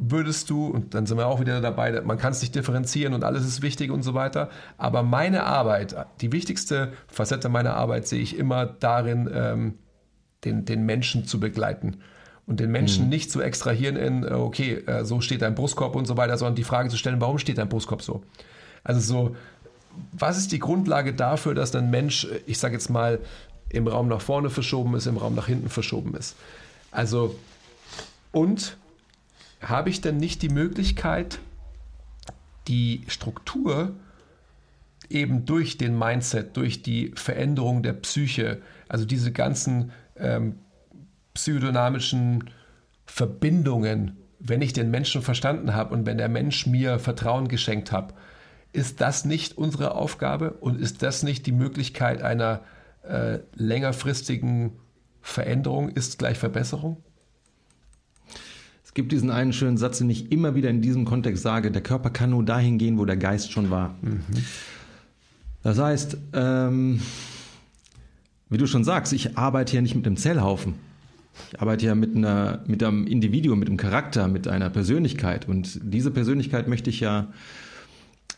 würdest 0.01 0.48
du, 0.48 0.66
und 0.66 0.94
dann 0.94 1.07
sind 1.07 1.18
wir 1.18 1.26
auch 1.26 1.40
wieder 1.40 1.61
dabei, 1.61 2.01
man 2.01 2.18
kann 2.18 2.32
es 2.32 2.40
nicht 2.40 2.55
differenzieren 2.55 3.12
und 3.12 3.22
alles 3.22 3.46
ist 3.46 3.61
wichtig 3.61 3.90
und 3.90 4.03
so 4.03 4.14
weiter, 4.14 4.48
aber 4.78 5.03
meine 5.03 5.44
Arbeit, 5.44 5.94
die 6.20 6.32
wichtigste 6.32 6.92
Facette 7.07 7.48
meiner 7.48 7.74
Arbeit 7.74 8.09
sehe 8.09 8.20
ich 8.20 8.36
immer 8.38 8.66
darin, 8.66 9.30
ähm, 9.32 9.74
den, 10.44 10.64
den 10.64 10.86
Menschen 10.86 11.26
zu 11.26 11.38
begleiten 11.38 11.98
und 12.46 12.61
den 12.61 12.70
Menschen 12.70 13.05
mhm. 13.05 13.11
nicht 13.11 13.30
zu 13.30 13.42
extrahieren 13.42 13.96
in, 13.96 14.24
äh, 14.24 14.32
okay, 14.32 14.76
äh, 14.86 15.05
so 15.05 15.20
steht 15.20 15.42
dein 15.42 15.55
Brustkorb 15.55 15.94
und 15.94 16.07
so 16.07 16.16
weiter, 16.16 16.38
sondern 16.38 16.55
die 16.55 16.64
Frage 16.64 16.88
zu 16.88 16.96
stellen, 16.96 17.20
warum 17.20 17.38
steht 17.38 17.59
dein 17.59 17.68
Brustkorb 17.68 18.03
so? 18.03 18.22
Also 18.82 19.01
so, 19.01 19.36
was 20.12 20.38
ist 20.38 20.51
die 20.51 20.59
Grundlage 20.59 21.12
dafür, 21.12 21.55
dass 21.55 21.74
ein 21.74 21.90
Mensch, 21.90 22.26
ich 22.46 22.59
sage 22.59 22.74
jetzt 22.74 22.88
mal, 22.88 23.20
im 23.68 23.86
Raum 23.86 24.09
nach 24.09 24.22
vorne 24.22 24.48
verschoben 24.51 24.94
ist, 24.94 25.07
im 25.07 25.18
Raum 25.18 25.34
nach 25.34 25.46
hinten 25.46 25.68
verschoben 25.68 26.14
ist? 26.14 26.36
Also, 26.90 27.36
und 28.32 28.78
habe 29.61 29.91
ich 29.91 30.01
denn 30.01 30.17
nicht 30.17 30.43
die 30.43 30.49
Möglichkeit, 30.49 31.39
die 32.69 33.03
Struktur 33.09 33.95
eben 35.09 35.45
durch 35.45 35.77
den 35.77 35.99
Mindset, 35.99 36.57
durch 36.57 36.83
die 36.83 37.13
Veränderung 37.15 37.83
der 37.83 37.95
Psyche, 37.95 38.63
also 38.89 39.05
diese 39.05 39.33
ganzen 39.33 39.93
ähm, 40.17 40.59
psychodynamischen 41.35 42.51
Verbindungen, 43.07 44.17
wenn 44.39 44.63
ich 44.63 44.73
den 44.73 44.91
Menschen 44.91 45.21
verstanden 45.21 45.75
habe 45.75 45.93
und 45.95 46.07
wenn 46.07 46.17
der 46.17 46.29
Mensch 46.29 46.67
mir 46.67 46.99
Vertrauen 46.99 47.49
geschenkt 47.49 47.93
hat, 47.93 48.15
ist 48.73 49.01
das 49.01 49.25
nicht 49.25 49.59
unsere 49.59 49.95
Aufgabe 49.95 50.53
und 50.53 50.81
ist 50.81 51.03
das 51.03 51.23
nicht 51.23 51.45
die 51.47 51.53
Möglichkeit 51.53 52.23
einer 52.23 52.61
äh, 53.03 53.41
längerfristigen 53.55 54.73
Veränderung, 55.21 55.89
ist 55.89 56.19
gleich 56.19 56.39
Verbesserung? 56.39 57.03
Es 58.91 58.95
gibt 58.95 59.12
diesen 59.12 59.30
einen 59.30 59.53
schönen 59.53 59.76
Satz, 59.76 59.99
den 59.99 60.11
ich 60.11 60.32
immer 60.32 60.57
wieder 60.57 60.68
in 60.68 60.82
diesem 60.82 61.05
Kontext 61.05 61.45
sage, 61.45 61.70
der 61.70 61.80
Körper 61.80 62.11
kann 62.11 62.30
nur 62.30 62.45
dahin 62.45 62.76
gehen, 62.76 62.99
wo 62.99 63.05
der 63.05 63.16
Geist 63.16 63.53
schon 63.53 63.70
war. 63.70 63.95
Mhm. 64.03 64.18
Das 65.62 65.78
heißt, 65.78 66.16
ähm, 66.32 67.01
wie 68.49 68.59
du 68.59 68.66
schon 68.66 68.82
sagst, 68.82 69.12
ich 69.12 69.38
arbeite 69.38 69.70
hier 69.70 69.82
nicht 69.82 69.95
mit 69.95 70.09
einem 70.09 70.16
Zellhaufen. 70.16 70.74
Ich 71.53 71.62
arbeite 71.62 71.86
ja 71.86 71.95
mit, 71.95 72.16
einer, 72.16 72.64
mit 72.66 72.82
einem 72.82 73.07
Individuum, 73.07 73.61
mit 73.61 73.68
einem 73.68 73.76
Charakter, 73.76 74.26
mit 74.26 74.49
einer 74.49 74.70
Persönlichkeit. 74.70 75.47
Und 75.47 75.78
diese 75.84 76.11
Persönlichkeit 76.11 76.66
möchte 76.66 76.91
ich 76.91 76.99
ja 76.99 77.28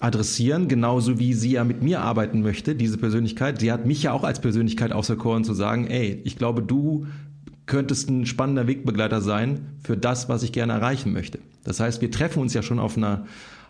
adressieren, 0.00 0.68
genauso 0.68 1.18
wie 1.18 1.32
sie 1.32 1.52
ja 1.52 1.64
mit 1.64 1.82
mir 1.82 2.02
arbeiten 2.02 2.42
möchte, 2.42 2.74
diese 2.74 2.98
Persönlichkeit. 2.98 3.58
Sie 3.58 3.72
hat 3.72 3.86
mich 3.86 4.02
ja 4.02 4.12
auch 4.12 4.22
als 4.22 4.38
Persönlichkeit 4.38 4.92
auserkoren 4.92 5.44
zu 5.44 5.54
sagen, 5.54 5.86
ey, 5.86 6.20
ich 6.24 6.36
glaube, 6.36 6.60
du 6.60 7.06
könntest 7.66 8.08
ein 8.10 8.26
spannender 8.26 8.66
Wegbegleiter 8.66 9.20
sein 9.20 9.76
für 9.82 9.96
das, 9.96 10.28
was 10.28 10.42
ich 10.42 10.52
gerne 10.52 10.72
erreichen 10.72 11.12
möchte. 11.12 11.38
Das 11.64 11.80
heißt, 11.80 12.00
wir 12.00 12.10
treffen 12.10 12.40
uns 12.40 12.54
ja 12.54 12.62
schon 12.62 12.78
auf 12.78 12.96
einer, 12.96 13.26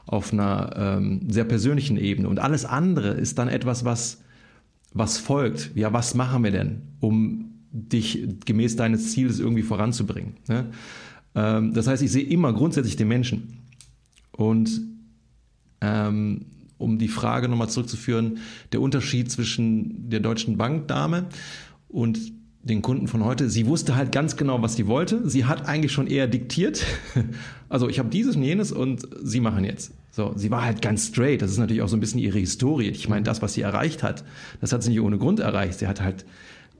auf 0.06 0.32
einer 0.32 0.74
ähm, 0.76 1.30
sehr 1.30 1.44
persönlichen 1.44 1.96
Ebene. 1.96 2.28
Und 2.28 2.38
alles 2.38 2.64
andere 2.64 3.08
ist 3.08 3.38
dann 3.38 3.48
etwas, 3.48 3.84
was, 3.84 4.22
was 4.92 5.18
folgt. 5.18 5.72
Ja, 5.74 5.92
was 5.92 6.14
machen 6.14 6.44
wir 6.44 6.50
denn, 6.50 6.82
um 7.00 7.50
dich 7.70 8.26
gemäß 8.44 8.76
deines 8.76 9.12
Ziels 9.12 9.38
irgendwie 9.38 9.62
voranzubringen? 9.62 10.34
Ne? 10.48 10.66
Ähm, 11.34 11.74
das 11.74 11.86
heißt, 11.86 12.02
ich 12.02 12.12
sehe 12.12 12.24
immer 12.24 12.52
grundsätzlich 12.52 12.96
den 12.96 13.08
Menschen. 13.08 13.58
Und 14.32 14.80
ähm, 15.82 16.46
um 16.78 16.98
die 16.98 17.08
Frage 17.08 17.48
nochmal 17.48 17.68
zurückzuführen, 17.68 18.38
der 18.72 18.80
Unterschied 18.80 19.30
zwischen 19.30 20.10
der 20.10 20.20
deutschen 20.20 20.56
Bankdame 20.56 21.26
und 21.88 22.18
den 22.64 22.80
Kunden 22.80 23.08
von 23.08 23.24
heute, 23.24 23.50
sie 23.50 23.66
wusste 23.66 23.96
halt 23.96 24.12
ganz 24.12 24.36
genau, 24.36 24.62
was 24.62 24.76
sie 24.76 24.86
wollte. 24.86 25.28
Sie 25.28 25.46
hat 25.46 25.66
eigentlich 25.66 25.92
schon 25.92 26.06
eher 26.06 26.26
diktiert. 26.26 26.84
Also 27.68 27.88
ich 27.88 27.98
habe 27.98 28.10
dieses 28.10 28.36
und 28.36 28.42
jenes 28.42 28.70
und 28.70 29.08
sie 29.22 29.40
machen 29.40 29.64
jetzt. 29.64 29.92
So, 30.10 30.34
sie 30.36 30.50
war 30.50 30.62
halt 30.62 30.82
ganz 30.82 31.06
straight. 31.06 31.40
Das 31.40 31.50
ist 31.50 31.56
natürlich 31.56 31.80
auch 31.80 31.88
so 31.88 31.96
ein 31.96 32.00
bisschen 32.00 32.20
ihre 32.20 32.38
Historie. 32.38 32.90
Ich 32.90 33.08
meine, 33.08 33.22
das, 33.22 33.40
was 33.40 33.54
sie 33.54 33.62
erreicht 33.62 34.02
hat, 34.02 34.24
das 34.60 34.74
hat 34.74 34.82
sie 34.82 34.90
nicht 34.90 35.00
ohne 35.00 35.16
Grund 35.16 35.40
erreicht. 35.40 35.78
Sie 35.78 35.86
hat 35.86 36.02
halt 36.02 36.26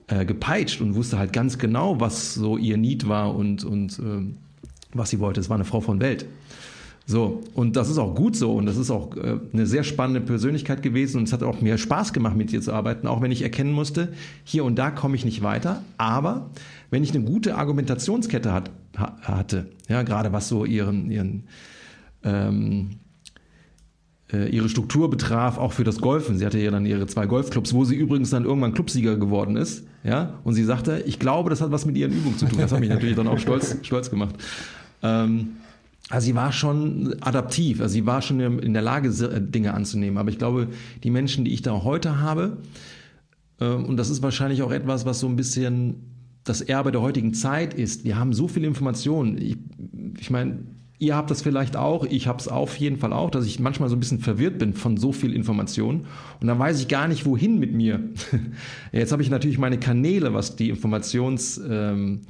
äh, 0.09 0.27
gepeitscht 0.27 0.83
und 0.83 0.95
wusste 0.95 1.19
halt 1.19 1.33
ganz 1.33 1.57
genau, 1.57 1.99
was 1.99 2.35
so 2.35 2.59
ihr 2.59 2.77
Need 2.77 3.09
war 3.09 3.35
und, 3.35 3.65
und 3.65 3.99
äh, 4.01 4.37
was 4.93 5.09
sie 5.09 5.19
wollte. 5.19 5.41
Es 5.41 5.49
war 5.49 5.55
eine 5.55 5.65
Frau 5.65 5.81
von 5.81 5.99
Welt. 5.99 6.27
So, 7.07 7.43
und 7.55 7.77
das 7.77 7.91
ist 7.91 7.99
auch 7.99 8.15
gut 8.15 8.37
so 8.37 8.55
und 8.55 8.67
das 8.67 8.77
ist 8.77 8.91
auch 8.91 9.17
äh, 9.17 9.39
eine 9.53 9.67
sehr 9.67 9.83
spannende 9.83 10.21
Persönlichkeit 10.21 10.83
gewesen 10.83 11.19
und 11.19 11.25
es 11.25 11.33
hat 11.33 11.43
auch 11.43 11.61
mir 11.61 11.77
Spaß 11.77 12.13
gemacht, 12.13 12.37
mit 12.37 12.53
ihr 12.53 12.61
zu 12.61 12.73
arbeiten, 12.73 13.09
auch 13.09 13.21
wenn 13.21 13.33
ich 13.33 13.43
erkennen 13.43 13.73
musste, 13.73 14.13
hier 14.45 14.65
und 14.65 14.77
da 14.77 14.91
komme 14.91 15.17
ich 15.17 15.25
nicht 15.25 15.43
weiter. 15.43 15.83
Aber 15.99 16.51
wenn 16.91 17.03
ich 17.03 17.15
eine 17.15 17.25
gute 17.25 17.57
Argumentationskette 17.57 18.53
hat, 18.53 18.71
ha, 18.97 19.17
hatte, 19.23 19.67
ja, 19.89 20.03
gerade 20.03 20.33
was 20.33 20.49
so 20.49 20.65
ihren, 20.65 21.11
ihren 21.11 21.45
ähm, 22.23 23.01
äh, 24.33 24.49
ihre 24.49 24.69
Struktur 24.69 25.11
betraf, 25.11 25.59
auch 25.59 25.73
für 25.73 25.85
das 25.85 26.01
Golfen. 26.01 26.39
Sie 26.39 26.47
hatte 26.47 26.59
ja 26.59 26.71
dann 26.71 26.87
ihre 26.87 27.07
zwei 27.07 27.27
Golfclubs, 27.27 27.75
wo 27.75 27.85
sie 27.85 27.97
übrigens 27.97 28.31
dann 28.31 28.45
irgendwann 28.45 28.73
Clubsieger 28.75 29.17
geworden 29.17 29.57
ist. 29.57 29.87
Ja, 30.05 30.41
und 30.45 30.55
sie 30.55 30.65
sagte, 30.65 31.03
ich 31.07 31.19
glaube, 31.19 31.51
das 31.51 31.61
hat 31.61 31.71
was 31.71 31.85
mit 31.87 31.97
ihren 31.97 32.13
Übungen 32.13 32.39
zu 32.39 32.47
tun. 32.47 32.59
Das 32.59 32.73
hat 32.73 32.81
mich 32.81 32.89
natürlich 32.89 33.17
dann 33.17 33.29
auch 33.29 33.39
stolz, 33.39 33.77
stolz 33.83 34.11
gemacht. 34.11 34.35
Ähm, 35.03 35.57
also 36.13 36.27
sie 36.27 36.35
war 36.35 36.53
schon 36.53 37.17
adaptiv, 37.23 37.81
also 37.81 37.95
sie 37.95 38.05
war 38.05 38.21
schon 38.21 38.39
in 38.59 38.75
der 38.75 38.83
Lage, 38.83 39.11
Dinge 39.41 39.73
anzunehmen. 39.73 40.19
Aber 40.19 40.29
ich 40.29 40.37
glaube, 40.37 40.69
die 41.03 41.09
Menschen, 41.09 41.47
die 41.47 41.55
ich 41.55 41.63
da 41.63 41.85
heute 41.85 42.21
habe, 42.21 42.59
ähm, 43.59 43.87
und 43.87 43.97
das 43.97 44.11
ist 44.11 44.21
wahrscheinlich 44.23 44.61
auch 44.61 44.73
etwas, 44.73 45.07
was 45.07 45.21
so 45.21 45.27
ein 45.27 45.37
bisschen 45.37 46.03
das 46.45 46.61
Erbe 46.61 46.93
der 46.93 47.01
heutigen 47.01 47.33
Zeit 47.33 47.73
ist. 47.73 48.05
Wir 48.05 48.19
haben 48.19 48.35
so 48.35 48.47
viele 48.47 48.67
Informationen. 48.67 49.39
Ich, 49.41 49.57
ich 50.21 50.31
meine, 50.31 50.59
ihr 50.99 51.17
habt 51.17 51.31
das 51.31 51.41
vielleicht 51.41 51.77
auch, 51.77 52.05
ich 52.05 52.27
habe 52.27 52.41
es 52.41 52.47
auf 52.47 52.77
jeden 52.77 52.99
Fall 52.99 53.15
auch, 53.15 53.31
dass 53.31 53.47
ich 53.47 53.59
manchmal 53.59 53.89
so 53.89 53.97
ein 53.97 54.01
bisschen 54.01 54.21
verwirrt 54.21 54.59
bin 54.59 54.75
von 54.75 54.99
so 54.99 55.13
viel 55.13 55.33
Information 55.33 56.05
und 56.43 56.47
dann 56.47 56.59
weiß 56.59 56.79
ich 56.79 56.89
gar 56.89 57.09
nicht, 57.09 57.25
wohin 57.25 57.59
mit 57.59 57.73
mir. 57.73 58.01
Jetzt 58.93 59.13
habe 59.13 59.23
ich 59.23 59.31
natürlich 59.31 59.57
meine 59.57 59.79
Kanäle, 59.79 60.35
was 60.35 60.57
die 60.57 60.69
Informations... 60.69 61.59
Ähm, 61.67 62.21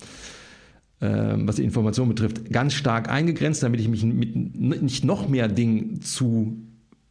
was 1.08 1.56
die 1.56 1.64
Information 1.64 2.08
betrifft, 2.08 2.50
ganz 2.50 2.74
stark 2.74 3.10
eingegrenzt, 3.10 3.62
damit 3.62 3.80
ich 3.80 3.88
mich 3.88 4.04
mit 4.04 4.82
nicht 4.82 5.04
noch 5.04 5.28
mehr 5.28 5.48
Dingen 5.48 6.00
zu 6.00 6.56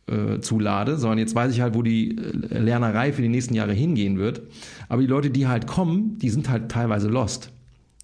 äh, 0.08 0.39
zulade, 0.42 0.98
sondern 0.98 1.20
jetzt 1.20 1.36
weiß 1.36 1.54
ich 1.54 1.62
halt, 1.62 1.76
wo 1.76 1.84
die 1.84 2.18
äh, 2.18 2.60
Lernerei 2.60 3.14
für 3.14 3.22
die 3.22 3.30
nächsten 3.30 3.54
Jahre 3.54 3.74
hingehen 3.74 4.18
wird. 4.18 4.42
Aber 4.89 5.02
die 5.02 5.08
Leute, 5.08 5.30
die 5.30 5.48
halt 5.48 5.68
kommen, 5.68 6.18
die 6.20 6.30
sind 6.30 6.50
halt 6.50 6.70
teilweise 6.70 7.08
lost. 7.08 7.52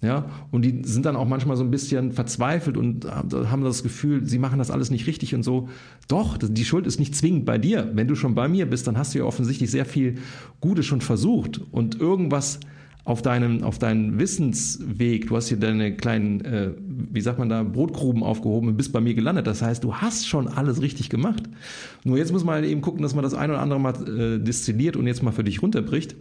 Ja, 0.00 0.26
und 0.52 0.62
die 0.62 0.82
sind 0.84 1.06
dann 1.06 1.16
auch 1.16 1.26
manchmal 1.26 1.56
so 1.56 1.64
ein 1.64 1.72
bisschen 1.72 2.12
verzweifelt 2.12 2.76
und 2.76 3.04
haben 3.04 3.64
das 3.64 3.82
Gefühl, 3.82 4.24
sie 4.24 4.38
machen 4.38 4.60
das 4.60 4.70
alles 4.70 4.90
nicht 4.92 5.08
richtig 5.08 5.34
und 5.34 5.42
so. 5.42 5.68
Doch, 6.06 6.38
die 6.38 6.64
Schuld 6.64 6.86
ist 6.86 7.00
nicht 7.00 7.16
zwingend 7.16 7.44
bei 7.44 7.58
dir. 7.58 7.90
Wenn 7.94 8.06
du 8.06 8.14
schon 8.14 8.36
bei 8.36 8.46
mir 8.46 8.70
bist, 8.70 8.86
dann 8.86 8.96
hast 8.96 9.14
du 9.14 9.18
ja 9.18 9.24
offensichtlich 9.24 9.72
sehr 9.72 9.84
viel 9.84 10.18
Gutes 10.60 10.86
schon 10.86 11.00
versucht 11.00 11.60
und 11.72 12.00
irgendwas 12.00 12.60
auf 13.08 13.22
deinem, 13.22 13.62
auf 13.62 13.78
deinen 13.78 14.18
Wissensweg, 14.18 15.28
du 15.28 15.36
hast 15.36 15.48
hier 15.48 15.56
deine 15.56 15.96
kleinen, 15.96 16.42
äh, 16.42 16.72
wie 16.76 17.22
sagt 17.22 17.38
man 17.38 17.48
da, 17.48 17.62
Brotgruben 17.62 18.22
aufgehoben 18.22 18.68
und 18.68 18.76
bist 18.76 18.92
bei 18.92 19.00
mir 19.00 19.14
gelandet. 19.14 19.46
Das 19.46 19.62
heißt, 19.62 19.82
du 19.82 19.94
hast 19.94 20.28
schon 20.28 20.46
alles 20.46 20.82
richtig 20.82 21.08
gemacht. 21.08 21.44
Nur 22.04 22.18
jetzt 22.18 22.32
muss 22.32 22.44
man 22.44 22.62
eben 22.64 22.82
gucken, 22.82 23.00
dass 23.00 23.14
man 23.14 23.22
das 23.22 23.32
ein 23.32 23.48
oder 23.48 23.60
andere 23.60 23.80
mal 23.80 23.94
äh, 24.06 24.38
destilliert 24.38 24.94
und 24.94 25.06
jetzt 25.06 25.22
mal 25.22 25.32
für 25.32 25.42
dich 25.42 25.62
runterbricht 25.62 26.16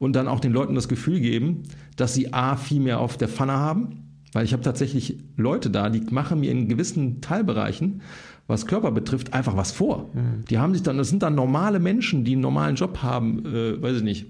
und 0.00 0.16
dann 0.16 0.26
auch 0.26 0.40
den 0.40 0.52
Leuten 0.52 0.74
das 0.74 0.88
Gefühl 0.88 1.20
geben, 1.20 1.62
dass 1.94 2.14
sie 2.14 2.32
A, 2.32 2.56
viel 2.56 2.80
mehr 2.80 2.98
auf 2.98 3.16
der 3.16 3.28
Pfanne 3.28 3.52
haben, 3.52 4.18
weil 4.32 4.44
ich 4.44 4.52
habe 4.52 4.64
tatsächlich 4.64 5.18
Leute 5.36 5.70
da, 5.70 5.88
die 5.88 6.00
machen 6.10 6.40
mir 6.40 6.50
in 6.50 6.68
gewissen 6.68 7.20
Teilbereichen, 7.20 8.02
was 8.48 8.66
Körper 8.66 8.90
betrifft, 8.90 9.34
einfach 9.34 9.56
was 9.56 9.70
vor. 9.70 10.10
Mhm. 10.12 10.46
Die 10.50 10.58
haben 10.58 10.74
sich 10.74 10.82
dann, 10.82 10.98
das 10.98 11.10
sind 11.10 11.22
dann 11.22 11.36
normale 11.36 11.78
Menschen, 11.78 12.24
die 12.24 12.32
einen 12.32 12.40
normalen 12.40 12.74
Job 12.74 13.04
haben, 13.04 13.46
äh, 13.46 13.80
weiß 13.80 13.98
ich 13.98 14.02
nicht, 14.02 14.26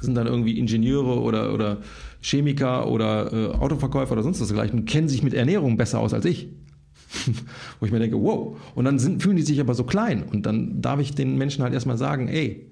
sind 0.00 0.14
dann 0.14 0.26
irgendwie 0.26 0.58
Ingenieure 0.58 1.20
oder, 1.20 1.52
oder 1.52 1.78
Chemiker 2.20 2.88
oder 2.88 3.32
äh, 3.32 3.46
Autoverkäufer 3.56 4.12
oder 4.12 4.22
sonst 4.22 4.40
was 4.40 4.48
dergleichen 4.48 4.80
und 4.80 4.86
kennen 4.86 5.08
sich 5.08 5.22
mit 5.22 5.34
Ernährung 5.34 5.76
besser 5.76 6.00
aus 6.00 6.12
als 6.12 6.24
ich. 6.24 6.48
Wo 7.80 7.86
ich 7.86 7.92
mir 7.92 7.98
denke, 7.98 8.20
wow. 8.20 8.58
Und 8.74 8.84
dann 8.84 8.98
sind, 8.98 9.22
fühlen 9.22 9.36
die 9.36 9.42
sich 9.42 9.60
aber 9.60 9.74
so 9.74 9.84
klein. 9.84 10.24
Und 10.24 10.44
dann 10.46 10.80
darf 10.82 11.00
ich 11.00 11.14
den 11.14 11.38
Menschen 11.38 11.62
halt 11.62 11.72
erstmal 11.72 11.96
sagen, 11.96 12.28
ey, 12.28 12.70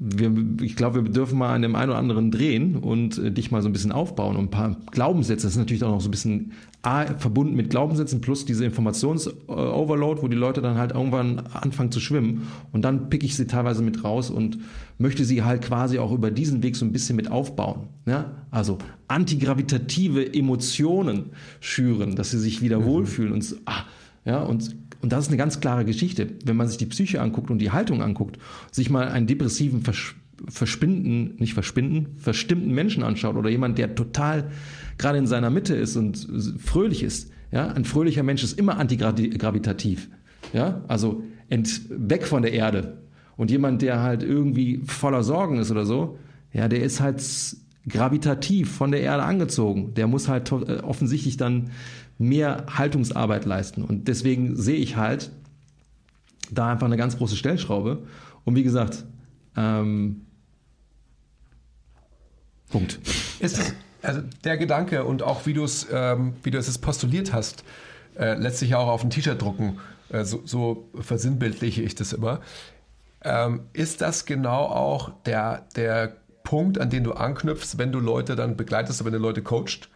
wir, 0.00 0.32
ich 0.62 0.76
glaube, 0.76 1.04
wir 1.04 1.10
dürfen 1.10 1.38
mal 1.38 1.54
an 1.54 1.62
dem 1.62 1.74
einen 1.74 1.90
oder 1.90 1.98
anderen 1.98 2.30
drehen 2.30 2.76
und 2.76 3.18
äh, 3.18 3.32
dich 3.32 3.50
mal 3.50 3.62
so 3.62 3.68
ein 3.68 3.72
bisschen 3.72 3.90
aufbauen 3.90 4.36
und 4.36 4.44
ein 4.44 4.50
paar 4.50 4.76
Glaubenssätze. 4.92 5.46
Das 5.46 5.52
ist 5.52 5.58
natürlich 5.58 5.82
auch 5.82 5.90
noch 5.90 6.00
so 6.00 6.08
ein 6.08 6.12
bisschen 6.12 6.52
A, 6.82 7.06
verbunden 7.06 7.56
mit 7.56 7.70
Glaubenssätzen 7.70 8.20
plus 8.20 8.44
diese 8.44 8.64
Informations-Overload, 8.64 10.22
wo 10.22 10.28
die 10.28 10.36
Leute 10.36 10.62
dann 10.62 10.78
halt 10.78 10.92
irgendwann 10.92 11.40
anfangen 11.52 11.90
zu 11.90 11.98
schwimmen. 11.98 12.46
Und 12.72 12.82
dann 12.82 13.10
pick 13.10 13.24
ich 13.24 13.34
sie 13.34 13.48
teilweise 13.48 13.82
mit 13.82 14.04
raus 14.04 14.30
und 14.30 14.58
möchte 14.98 15.24
sie 15.24 15.42
halt 15.42 15.62
quasi 15.62 15.98
auch 15.98 16.12
über 16.12 16.30
diesen 16.30 16.62
Weg 16.62 16.76
so 16.76 16.84
ein 16.84 16.92
bisschen 16.92 17.16
mit 17.16 17.30
aufbauen. 17.30 17.88
Ja? 18.06 18.30
Also 18.52 18.78
antigravitative 19.08 20.32
Emotionen 20.32 21.30
schüren, 21.60 22.14
dass 22.14 22.30
sie 22.30 22.38
sich 22.38 22.62
wieder 22.62 22.78
mhm. 22.80 22.84
wohlfühlen 22.84 23.32
und, 23.32 23.56
ah, 23.64 23.82
ja, 24.24 24.42
und 24.42 24.76
und 25.00 25.12
das 25.12 25.24
ist 25.24 25.28
eine 25.28 25.36
ganz 25.36 25.60
klare 25.60 25.84
Geschichte. 25.84 26.28
Wenn 26.44 26.56
man 26.56 26.68
sich 26.68 26.76
die 26.76 26.86
Psyche 26.86 27.20
anguckt 27.20 27.50
und 27.50 27.58
die 27.58 27.70
Haltung 27.70 28.02
anguckt, 28.02 28.38
sich 28.70 28.90
mal 28.90 29.08
einen 29.08 29.26
depressiven, 29.26 29.82
Versch 29.82 30.16
verspinden, 30.46 31.34
nicht 31.38 31.54
verspinden, 31.54 32.16
verstimmten 32.16 32.72
Menschen 32.72 33.02
anschaut 33.02 33.34
oder 33.34 33.50
jemand, 33.50 33.76
der 33.76 33.96
total 33.96 34.52
gerade 34.96 35.18
in 35.18 35.26
seiner 35.26 35.50
Mitte 35.50 35.74
ist 35.74 35.96
und 35.96 36.28
fröhlich 36.58 37.02
ist. 37.02 37.32
Ja, 37.50 37.68
ein 37.68 37.84
fröhlicher 37.84 38.22
Mensch 38.22 38.44
ist 38.44 38.58
immer 38.58 38.78
antigravitativ. 38.78 40.08
Ja, 40.52 40.82
also 40.86 41.24
ent, 41.48 41.80
weg 41.88 42.26
von 42.26 42.42
der 42.42 42.52
Erde. 42.52 42.98
Und 43.36 43.50
jemand, 43.50 43.82
der 43.82 44.02
halt 44.02 44.22
irgendwie 44.22 44.82
voller 44.86 45.22
Sorgen 45.24 45.58
ist 45.58 45.70
oder 45.70 45.86
so, 45.86 46.18
ja, 46.52 46.68
der 46.68 46.82
ist 46.82 47.00
halt 47.00 47.22
gravitativ 47.88 48.70
von 48.70 48.90
der 48.90 49.00
Erde 49.00 49.22
angezogen. 49.22 49.94
Der 49.94 50.06
muss 50.06 50.28
halt 50.28 50.50
äh, 50.52 50.80
offensichtlich 50.82 51.36
dann 51.36 51.70
mehr 52.18 52.66
Haltungsarbeit 52.70 53.44
leisten. 53.44 53.84
Und 53.84 54.08
deswegen 54.08 54.56
sehe 54.56 54.76
ich 54.76 54.96
halt 54.96 55.30
da 56.50 56.70
einfach 56.72 56.86
eine 56.86 56.96
ganz 56.96 57.16
große 57.16 57.36
Stellschraube. 57.36 58.02
Und 58.44 58.56
wie 58.56 58.62
gesagt, 58.62 59.04
ähm, 59.56 60.26
Punkt. 62.68 62.98
Ist 63.40 63.58
es, 63.58 63.74
also 64.02 64.20
der 64.44 64.56
Gedanke 64.58 65.04
und 65.04 65.22
auch 65.22 65.46
wie 65.46 65.54
du 65.54 65.64
es, 65.64 65.86
ähm, 65.90 66.34
wie 66.42 66.50
du 66.50 66.58
es 66.58 66.78
postuliert 66.78 67.32
hast, 67.32 67.64
äh, 68.18 68.34
lässt 68.34 68.58
sich 68.58 68.74
auch 68.74 68.88
auf 68.88 69.02
ein 69.02 69.10
T-Shirt 69.10 69.40
drucken. 69.40 69.78
Äh, 70.10 70.24
so, 70.24 70.42
so 70.44 70.88
versinnbildliche 71.00 71.82
ich 71.82 71.94
das 71.94 72.12
immer. 72.12 72.40
Ähm, 73.22 73.62
ist 73.72 74.00
das 74.00 74.26
genau 74.26 74.64
auch 74.64 75.10
der, 75.24 75.66
der 75.76 76.16
Punkt, 76.44 76.78
an 76.78 76.90
den 76.90 77.04
du 77.04 77.12
anknüpfst, 77.12 77.78
wenn 77.78 77.92
du 77.92 78.00
Leute 78.00 78.36
dann 78.36 78.56
begleitest, 78.56 79.04
wenn 79.04 79.12
du 79.12 79.18
Leute 79.18 79.42
coachst? 79.42 79.88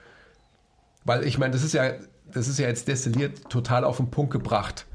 Weil 1.04 1.24
ich 1.24 1.38
meine, 1.38 1.52
das 1.52 1.62
ist 1.62 1.72
ja 1.72 1.92
das 2.32 2.48
ist 2.48 2.58
ja 2.58 2.68
jetzt 2.68 2.88
destilliert 2.88 3.48
total 3.48 3.84
auf 3.84 3.96
den 3.98 4.10
Punkt 4.10 4.32
gebracht, 4.32 4.86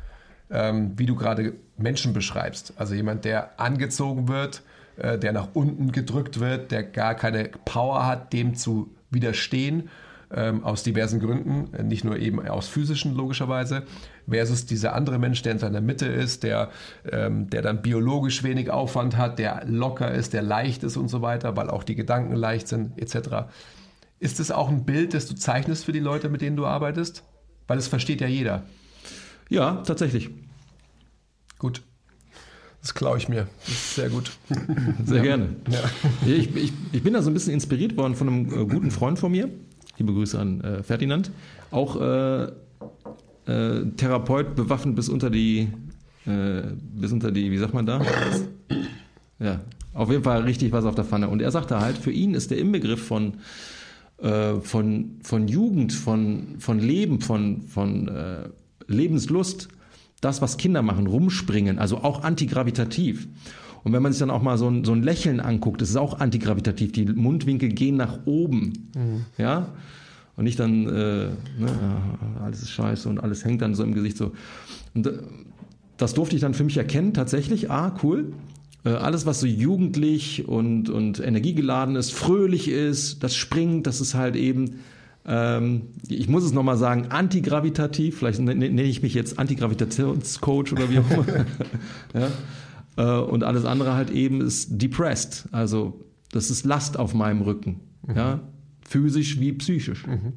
ähm, 0.50 0.94
wie 0.98 1.06
du 1.06 1.16
gerade 1.16 1.54
Menschen 1.78 2.14
beschreibst. 2.14 2.74
Also 2.78 2.96
jemand, 2.96 3.26
der 3.26 3.60
angezogen 3.60 4.28
wird, 4.28 4.64
äh, 4.98 5.18
der 5.18 5.32
nach 5.32 5.50
unten 5.54 5.92
gedrückt 5.92 6.40
wird, 6.40 6.72
der 6.72 6.84
gar 6.84 7.16
keine 7.16 7.50
Power 7.66 8.06
hat, 8.06 8.34
dem 8.34 8.56
zu 8.56 8.96
widerstehen, 9.10 9.90
ähm, 10.34 10.64
aus 10.64 10.84
diversen 10.84 11.20
Gründen, 11.20 11.74
äh, 11.74 11.84
nicht 11.84 12.04
nur 12.04 12.18
eben 12.18 12.46
aus 12.48 12.68
physischen 12.68 13.16
logischerweise, 13.16 13.84
versus 14.30 14.66
dieser 14.66 14.94
andere 14.94 15.20
Mensch, 15.20 15.42
der 15.42 15.54
in 15.54 15.60
seiner 15.60 15.80
Mitte 15.80 16.06
ist, 16.06 16.44
der, 16.44 16.70
ähm, 17.10 17.50
der 17.50 17.62
dann 17.62 17.82
biologisch 17.82 18.44
wenig 18.44 18.70
Aufwand 18.70 19.16
hat, 19.16 19.40
der 19.40 19.64
locker 19.66 20.12
ist, 20.12 20.34
der 20.34 20.42
leicht 20.42 20.84
ist 20.84 20.98
und 20.98 21.08
so 21.08 21.22
weiter, 21.22 21.56
weil 21.56 21.70
auch 21.70 21.84
die 21.84 21.96
Gedanken 21.96 22.36
leicht 22.36 22.68
sind, 22.68 23.00
etc. 23.00 23.48
Ist 24.20 24.40
es 24.40 24.52
auch 24.52 24.70
ein 24.70 24.86
Bild, 24.86 25.14
das 25.14 25.28
du 25.28 25.36
zeichnest 25.36 25.86
für 25.86 25.92
die 25.92 26.00
Leute, 26.00 26.30
mit 26.30 26.42
denen 26.42 26.56
du 26.56 26.66
arbeitest? 26.66 27.24
Weil 27.68 27.78
es 27.78 27.88
versteht 27.88 28.22
ja 28.22 28.28
jeder. 28.28 28.64
Ja, 29.50 29.84
tatsächlich. 29.86 30.30
Gut. 31.60 31.82
Das 32.82 32.94
klaue 32.94 33.18
ich 33.18 33.28
mir. 33.28 33.48
Das 33.66 33.74
ist 33.74 33.96
sehr 33.96 34.10
gut. 34.10 34.32
Sehr 35.06 35.18
ja. 35.18 35.24
gerne. 35.24 35.56
Ja. 35.70 35.80
Ich, 36.26 36.56
ich, 36.56 36.72
ich, 36.92 37.04
bin 37.04 37.14
da 37.14 37.22
so 37.22 37.30
ein 37.30 37.34
bisschen 37.34 37.54
inspiriert 37.54 37.98
worden 37.98 38.16
von 38.16 38.28
einem 38.28 38.46
äh, 38.46 38.66
guten 38.66 38.92
Freund 38.92 39.20
von 39.20 39.32
mir. 39.32 39.50
Liebe 39.98 40.14
Grüße 40.14 40.40
an 40.40 40.62
äh, 40.62 40.84
Ferdinand. 40.84 41.32
Auch 41.72 42.00
äh, 42.00 42.44
äh 43.48 43.86
Therapeut, 43.98 44.56
bewaffnet 44.56 44.96
bis 44.96 45.10
unter 45.10 45.30
die, 45.30 45.70
äh, 46.26 46.62
bis 46.94 47.12
unter 47.12 47.32
die, 47.32 47.52
wie 47.52 47.58
sagt 47.58 47.74
man 47.74 47.86
da? 47.86 48.02
Ja, 49.40 49.60
auf 49.94 50.10
jeden 50.10 50.24
Fall 50.24 50.44
richtig 50.44 50.72
was 50.72 50.86
auf 50.86 50.96
der 50.96 51.04
Pfanne. 51.04 51.28
Und 51.28 51.42
er 51.42 51.52
sagte 51.52 51.80
halt, 51.80 51.98
für 51.98 52.12
ihn 52.12 52.36
ist 52.36 52.52
der 52.52 52.60
Inbegriff 52.60 53.06
von 53.06 53.34
äh, 54.20 54.60
von, 54.62 55.20
von 55.22 55.48
Jugend, 55.48 55.94
von, 55.94 56.56
von 56.60 56.80
Leben, 56.80 57.22
von, 57.22 57.62
von 57.64 58.08
äh, 58.08 58.50
Lebenslust, 58.88 59.70
das, 60.22 60.42
was 60.42 60.58
Kinder 60.58 60.82
machen, 60.82 61.08
rumspringen, 61.08 61.78
also 61.78 61.98
auch 61.98 62.24
antigravitativ. 62.24 63.28
Und 63.84 63.94
wenn 63.94 64.02
man 64.02 64.12
sich 64.12 64.20
dann 64.20 64.32
auch 64.32 64.42
mal 64.42 64.58
so 64.58 64.68
ein, 64.68 64.84
so 64.84 64.92
ein 64.92 65.04
Lächeln 65.04 65.40
anguckt, 65.40 65.82
das 65.82 65.90
ist 65.90 65.96
auch 65.96 66.20
antigravitativ. 66.20 66.92
Die 66.92 67.06
Mundwinkel 67.06 67.70
gehen 67.70 67.96
nach 67.96 68.26
oben. 68.26 68.90
Mhm. 68.96 69.26
Ja? 69.38 69.70
Und 70.36 70.44
nicht 70.44 70.60
dann, 70.60 70.88
äh, 70.88 70.90
ne, 70.90 71.70
alles 72.44 72.64
ist 72.64 72.72
scheiße 72.72 73.08
und 73.08 73.20
alles 73.20 73.46
hängt 73.46 73.62
dann 73.62 73.76
so 73.76 73.84
im 73.84 73.94
Gesicht 73.94 74.18
so. 74.18 74.34
Und 74.94 75.08
äh, 75.08 75.20
das 75.98 76.14
durfte 76.14 76.36
ich 76.36 76.42
dann 76.42 76.54
für 76.54 76.64
mich 76.64 76.78
erkennen, 76.78 77.14
tatsächlich. 77.14 77.72
Ah, 77.72 77.96
cool. 78.04 78.34
Äh, 78.86 78.90
alles, 78.90 79.26
was 79.26 79.40
so 79.40 79.48
jugendlich 79.48 80.48
und, 80.48 80.90
und 80.90 81.20
energiegeladen 81.20 81.96
ist, 81.96 82.14
fröhlich 82.14 82.68
ist, 82.70 83.24
das 83.24 83.36
springt, 83.36 83.88
das 83.88 84.02
ist 84.02 84.14
halt 84.14 84.36
eben, 84.36 84.80
ähm, 85.26 85.88
ich 86.08 86.30
muss 86.30 86.44
es 86.44 86.54
nochmal 86.54 86.78
sagen, 86.78 87.08
antigravitativ, 87.10 88.20
vielleicht 88.20 88.40
nenne 88.40 88.84
ich 88.84 89.02
mich 89.02 89.14
jetzt 89.14 89.40
Antigravitationscoach 89.40 90.72
oder 90.72 90.90
wie 90.90 91.00
auch 91.00 91.12
immer. 91.12 91.26
ja? 92.14 93.20
Äh, 93.20 93.22
und 93.24 93.44
alles 93.44 93.66
andere 93.66 93.94
halt 93.94 94.10
eben 94.10 94.42
ist 94.42 94.82
depressed, 94.82 95.46
also 95.52 96.00
das 96.32 96.50
ist 96.50 96.66
Last 96.66 96.98
auf 96.98 97.14
meinem 97.14 97.42
Rücken, 97.42 97.80
mhm. 98.06 98.16
ja? 98.16 98.40
physisch 98.82 99.40
wie 99.40 99.54
psychisch. 99.54 100.06
Mhm. 100.08 100.34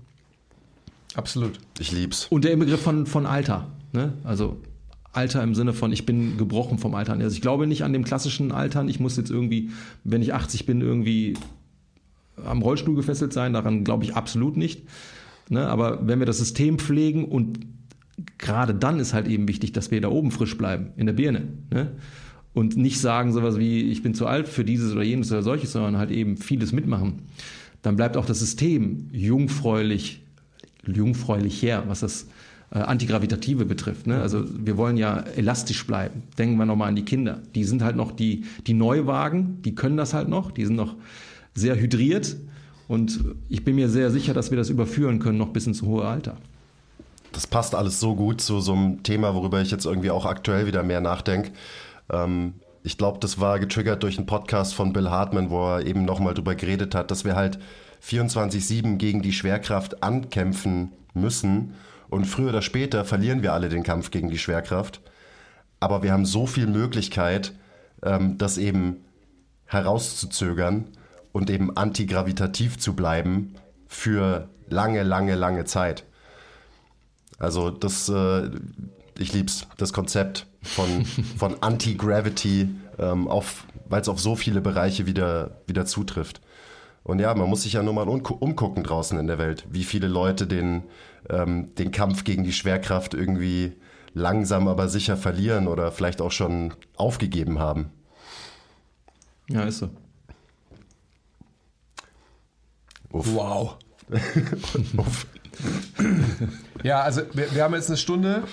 Absolut. 1.15 1.59
Ich 1.79 1.93
lieb's. 1.93 2.27
Und 2.31 2.45
der 2.45 2.57
Begriff 2.57 2.81
von, 2.81 3.07
von 3.07 3.27
Alter. 3.27 3.67
Ne? 3.93 4.13
Also 4.25 4.57
Alter 5.13 5.43
im 5.43 5.55
Sinne 5.55 5.73
von, 5.73 5.93
ich 5.93 6.07
bin 6.07 6.37
gebrochen 6.37 6.79
vom 6.79 6.95
Altern. 6.95 7.21
Also 7.21 7.35
ich 7.35 7.43
glaube 7.43 7.67
nicht 7.67 7.83
an 7.83 7.93
dem 7.93 8.05
klassischen 8.05 8.53
Altern, 8.53 8.89
ich 8.89 9.01
muss 9.01 9.17
jetzt 9.17 9.31
irgendwie, 9.31 9.71
wenn 10.05 10.23
ich 10.23 10.35
80 10.35 10.67
bin, 10.67 10.81
irgendwie 10.81 11.35
am 12.45 12.63
Rollstuhl 12.63 12.95
gefesselt 12.95 13.33
sein. 13.33 13.53
Daran 13.53 13.85
glaube 13.85 14.05
ich 14.05 14.15
absolut 14.15 14.57
nicht. 14.57 14.83
Ne? 15.49 15.67
Aber 15.67 16.07
wenn 16.07 16.21
wir 16.21 16.27
das 16.27 16.39
System 16.39 16.79
pflegen 16.79 17.25
und 17.25 17.61
gerade 18.39 18.75
dann 18.75 19.01
ist 19.01 19.15
halt 19.15 19.27
eben 19.27 19.49
wichtig, 19.49 19.73
dass 19.73 19.91
wir 19.91 20.01
da 20.01 20.09
oben 20.09 20.31
frisch 20.31 20.57
bleiben, 20.57 20.91
in 20.97 21.07
der 21.07 21.13
Birne. 21.13 21.49
Ne? 21.73 21.93
Und 22.53 22.77
nicht 22.77 23.01
sagen 23.01 23.33
sowas 23.33 23.59
wie, 23.59 23.91
ich 23.91 24.03
bin 24.03 24.15
zu 24.15 24.27
alt 24.27 24.49
für 24.49 24.65
dieses 24.65 24.93
oder 24.93 25.03
jenes 25.03 25.31
oder 25.31 25.43
solches, 25.43 25.73
sondern 25.73 25.99
halt 25.99 26.11
eben 26.11 26.37
vieles 26.37 26.73
mitmachen. 26.73 27.23
Dann 27.83 27.97
bleibt 27.97 28.17
auch 28.17 28.27
das 28.27 28.41
System 28.41 29.09
jungfräulich, 29.13 30.23
jungfräulich 30.87 31.63
her, 31.63 31.85
was 31.87 32.01
das 32.01 32.27
äh, 32.73 32.79
Antigravitative 32.79 33.65
betrifft. 33.65 34.07
Ne? 34.07 34.21
Also 34.21 34.45
wir 34.47 34.77
wollen 34.77 34.97
ja 34.97 35.19
elastisch 35.37 35.87
bleiben. 35.87 36.23
Denken 36.39 36.57
wir 36.57 36.67
nochmal 36.67 36.89
an 36.89 36.97
die 36.97 37.05
Kinder. 37.05 37.41
Die 37.55 37.65
sind 37.65 37.83
halt 37.83 37.97
noch 37.97 38.13
die, 38.13 38.45
die 38.67 38.75
Neuwagen, 38.75 39.61
die 39.63 39.75
können 39.75 39.97
das 39.97 40.15
halt 40.15 40.29
noch, 40.29 40.51
die 40.51 40.65
sind 40.65 40.77
noch 40.77 40.95
sehr 41.55 41.77
hydriert 41.77 42.37
und 42.89 43.25
ich 43.49 43.65
bin 43.65 43.77
mir 43.77 43.89
sehr 43.89 44.11
sicher, 44.11 44.35
dass 44.35 44.51
wir 44.51 44.59
das 44.59 44.69
überführen 44.69 45.19
können, 45.19 45.39
noch 45.39 45.51
bis 45.51 45.67
ins 45.67 45.83
hohe 45.83 46.05
Alter. 46.05 46.37
Das 47.33 47.47
passt 47.47 47.75
alles 47.75 48.01
so 48.01 48.17
gut 48.17 48.41
zu 48.41 48.61
so 48.61 48.73
einem 48.73 49.03
Thema, 49.03 49.35
worüber 49.35 49.61
ich 49.61 49.71
jetzt 49.71 49.85
irgendwie 49.85 50.11
auch 50.11 50.27
aktuell 50.27 50.67
wieder 50.67 50.83
mehr 50.83 51.01
nachdenke. 51.01 51.53
Ähm, 52.11 52.55
ich 52.83 52.99
glaube, 52.99 53.19
das 53.21 53.39
war 53.39 53.59
getriggert 53.59 54.03
durch 54.03 54.17
einen 54.17 54.27
Podcast 54.27 54.75
von 54.75 54.93
Bill 54.93 55.11
Hartman, 55.11 55.51
wo 55.51 55.77
er 55.77 55.87
eben 55.87 56.05
nochmal 56.05 56.35
drüber 56.35 56.55
geredet 56.55 56.95
hat, 56.95 57.11
dass 57.11 57.25
wir 57.25 57.37
halt 57.37 57.59
24-7 58.05 58.97
gegen 58.97 59.23
die 59.23 59.33
Schwerkraft 59.33 60.03
ankämpfen 60.03 60.93
müssen. 61.15 61.75
Und 62.11 62.25
früher 62.25 62.49
oder 62.49 62.61
später 62.61 63.05
verlieren 63.05 63.43
wir 63.43 63.53
alle 63.53 63.69
den 63.69 63.85
Kampf 63.85 64.11
gegen 64.11 64.31
die 64.31 64.39
Schwerkraft. 64.39 65.01
Aber 65.79 66.03
wir 66.03 66.13
haben 66.13 66.27
so 66.27 66.47
viel 66.47 66.67
Möglichkeit, 66.67 67.53
ähm, 68.03 68.37
das 68.37 68.59
eben 68.59 69.05
herauszuzögern 69.65 70.89
und 71.31 71.49
eben 71.49 71.77
antigravitativ 71.77 72.79
zu 72.79 72.95
bleiben 72.95 73.55
für 73.87 74.49
lange, 74.69 75.05
lange, 75.05 75.37
lange 75.37 75.65
Zeit. 75.65 76.05
Also 77.39 77.71
das, 77.71 78.09
äh, 78.09 78.51
ich 79.17 79.33
lieb's, 79.33 79.69
das 79.77 79.93
Konzept 79.93 80.49
von, 80.63 81.05
von 81.39 81.63
Anti-Gravity, 81.63 82.69
ähm, 82.99 83.29
weil 83.89 84.01
es 84.01 84.09
auf 84.09 84.21
so 84.21 84.35
viele 84.35 84.61
Bereiche 84.61 85.07
wieder, 85.07 85.63
wieder 85.69 85.87
zutrifft. 85.87 86.41
Und 87.05 87.21
ja, 87.21 87.33
man 87.35 87.49
muss 87.49 87.63
sich 87.63 87.75
ja 87.75 87.83
nur 87.85 87.95
mal 87.95 88.09
umgucken 88.09 88.83
draußen 88.83 89.19
in 89.19 89.29
der 89.29 89.39
Welt, 89.39 89.65
wie 89.71 89.85
viele 89.85 90.09
Leute 90.09 90.47
den, 90.47 90.83
ähm, 91.31 91.75
den 91.77 91.93
Kampf 91.93 92.25
gegen 92.25 92.45
die 92.45 92.53
Schwerkraft 92.53 93.15
irgendwie 93.15 93.77
langsam 94.13 94.69
aber 94.69 94.89
sicher 94.89 95.17
verlieren 95.17 95.69
oder 95.69 95.93
vielleicht 95.93 96.21
auch 96.21 96.33
schon 96.33 96.75
aufgegeben 96.97 97.59
haben. 97.59 97.91
Ja, 99.49 99.63
ist 99.63 99.79
so. 99.79 99.91
Uff. 103.13 103.35
Wow. 103.35 103.77
Uff. 104.97 105.27
ja, 106.83 107.01
also 107.01 107.23
wir, 107.33 107.55
wir, 107.55 107.65
haben 107.65 107.75
jetzt 107.75 107.89
eine 107.89 107.97
Stunde. 107.97 108.45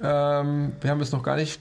Ähm, 0.00 0.72
wir 0.80 0.90
haben 0.90 1.00
jetzt 1.00 1.12
noch 1.12 1.22
gar 1.22 1.36
nicht 1.36 1.60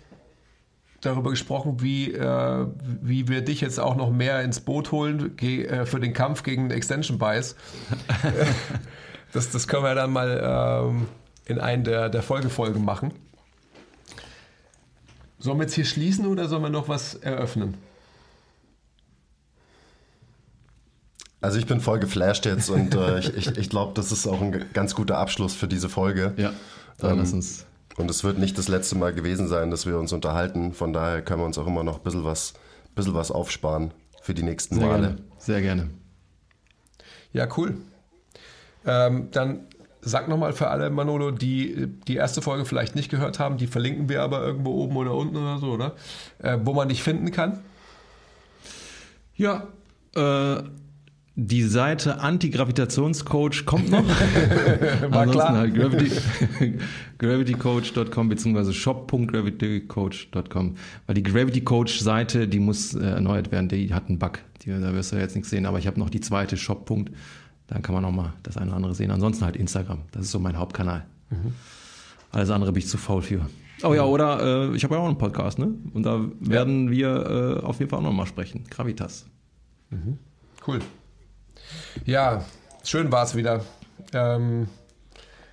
darüber 1.02 1.30
gesprochen, 1.30 1.82
wie, 1.82 2.14
äh, 2.14 2.68
wie 3.02 3.28
wir 3.28 3.41
dich 3.41 3.61
jetzt 3.61 3.80
auch 3.80 3.95
noch 3.95 4.11
mehr 4.11 4.41
ins 4.41 4.60
Boot 4.60 4.91
holen 4.91 5.38
äh, 5.40 5.86
für 5.86 5.99
den 5.99 6.14
Kampf 6.14 6.44
gegen 6.44 6.72
Extension 6.72 7.18
Bias. 7.18 7.56
das, 9.31 9.51
das 9.51 9.68
können 9.68 9.84
wir 9.84 9.95
dann 9.95 10.11
mal 10.11 10.85
ähm, 10.88 11.07
in 11.45 11.60
einen 11.60 11.84
der, 11.84 12.10
der 12.10 12.23
Folgefolgen 12.23 12.84
machen. 12.84 13.14
Sollen 15.39 15.57
wir 15.57 15.64
jetzt 15.64 15.76
hier 15.76 15.85
schließen 15.85 16.26
oder 16.26 16.47
sollen 16.47 16.64
wir 16.64 16.69
noch 16.69 16.89
was 16.89 17.15
eröffnen? 17.15 17.76
Also 21.41 21.57
ich 21.57 21.65
bin 21.65 21.80
voll 21.80 21.99
geflasht 21.99 22.45
jetzt 22.45 22.69
und 22.69 22.93
äh, 22.95 23.19
ich, 23.19 23.34
ich, 23.35 23.57
ich 23.57 23.69
glaube, 23.69 23.93
das 23.93 24.11
ist 24.11 24.27
auch 24.27 24.41
ein 24.41 24.65
ganz 24.73 24.93
guter 24.93 25.18
Abschluss 25.18 25.53
für 25.53 25.69
diese 25.69 25.88
Folge. 25.88 26.34
Ja, 26.35 26.51
dann 26.97 27.11
ähm, 27.11 27.19
lass 27.19 27.31
uns 27.31 27.65
und 27.99 28.10
es 28.10 28.23
wird 28.23 28.39
nicht 28.39 28.57
das 28.57 28.69
letzte 28.69 28.97
Mal 28.97 29.14
gewesen 29.14 29.49
sein, 29.49 29.72
dass 29.72 29.85
wir 29.85 29.99
uns 29.99 30.14
unterhalten. 30.14 30.73
Von 30.73 30.93
daher 30.93 31.22
können 31.22 31.41
wir 31.41 31.45
uns 31.45 31.57
auch 31.57 31.68
immer 31.68 31.84
noch 31.84 31.97
ein 31.97 32.03
bisschen 32.03 32.23
was, 32.23 32.53
bisschen 32.95 33.14
was 33.14 33.30
aufsparen 33.30 33.93
für 34.22 34.34
die 34.34 34.43
nächsten 34.43 34.76
Sehr 34.76 34.88
Male. 34.88 35.01
Gerne. 35.01 35.22
Sehr 35.38 35.61
gerne. 35.61 35.89
Ja, 37.34 37.47
cool. 37.57 37.76
Ähm, 38.90 39.28
dann 39.32 39.61
sag 40.02 40.28
nochmal 40.28 40.52
für 40.53 40.70
alle, 40.70 40.90
Manolo, 40.90 41.30
die 41.32 41.88
die 42.07 42.16
erste 42.16 42.41
Folge 42.41 42.66
vielleicht 42.66 42.95
nicht 42.95 43.10
gehört 43.10 43.38
haben, 43.38 43.57
die 43.57 43.68
verlinken 43.68 44.10
wir 44.10 44.24
aber 44.24 44.44
irgendwo 44.44 44.72
oben 44.72 44.98
oder 44.98 45.14
unten 45.14 45.38
oder 45.38 45.60
so, 45.60 45.68
oder? 45.68 45.94
Äh, 46.40 46.57
wo 46.64 46.74
man 46.74 46.90
dich 46.90 47.03
finden 47.03 47.30
kann. 47.32 47.60
Ja, 49.36 49.68
äh, 50.16 50.64
die 51.36 51.61
Seite 51.64 52.20
Antigravitationscoach 52.20 53.66
kommt 53.66 53.91
noch. 53.91 54.03
War 55.10 55.22
Ansonsten 55.22 55.32
klar. 55.32 55.57
halt 55.57 55.74
Gravity, 55.74 56.11
gravitycoach.com 57.18 58.28
bzw. 58.28 58.74
shop.gravitycoach.com. 58.74 60.76
Weil 61.06 61.16
die 61.16 61.24
Gravity 61.24 61.61
Coach 61.61 61.99
Seite, 61.99 62.49
die 62.49 62.60
muss 62.60 62.94
äh, 62.94 63.06
erneuert 63.06 63.53
werden, 63.53 63.70
die 63.70 63.94
hat 63.94 64.10
einen 64.10 64.20
Bug. 64.20 64.40
Die, 64.64 64.72
da 64.72 64.94
wirst 64.94 65.14
du 65.14 65.16
jetzt 65.16 65.36
nichts 65.36 65.49
sehen, 65.49 65.66
aber 65.66 65.80
ich 65.80 65.88
habe 65.88 65.98
noch 65.98 66.10
die 66.10 66.20
zweite 66.20 66.57
Shop. 66.57 66.91
Da 67.70 67.80
kann 67.80 67.94
man 67.94 68.04
noch 68.04 68.12
mal 68.12 68.34
das 68.41 68.58
eine 68.58 68.68
oder 68.68 68.78
andere 68.78 68.96
sehen. 68.96 69.12
Ansonsten 69.12 69.46
halt 69.46 69.56
Instagram. 69.56 70.00
Das 70.12 70.24
ist 70.24 70.32
so 70.32 70.40
mein 70.40 70.58
Hauptkanal. 70.58 71.06
Mhm. 71.30 71.54
Alles 72.32 72.50
andere 72.50 72.72
bin 72.72 72.80
ich 72.80 72.88
zu 72.88 72.98
faul 72.98 73.22
für. 73.22 73.48
Oh 73.84 73.94
ja, 73.94 74.04
oder 74.04 74.72
äh, 74.72 74.76
ich 74.76 74.84
habe 74.84 74.96
ja 74.96 75.02
auch 75.02 75.06
einen 75.06 75.18
Podcast, 75.18 75.60
ne? 75.60 75.74
Und 75.94 76.04
da 76.04 76.20
werden 76.40 76.86
ja. 76.86 76.91
wir 76.91 77.60
äh, 77.62 77.66
auf 77.66 77.80
jeden 77.80 77.90
Fall 77.90 78.00
auch 78.00 78.04
noch 78.04 78.12
mal 78.12 78.26
sprechen. 78.26 78.66
Gravitas. 78.70 79.26
Mhm. 79.91 80.18
Cool. 80.68 80.80
Ja, 82.06 82.44
schön 82.84 83.12
war 83.12 83.24
es 83.24 83.36
wieder. 83.36 83.64
Ähm, 84.14 84.68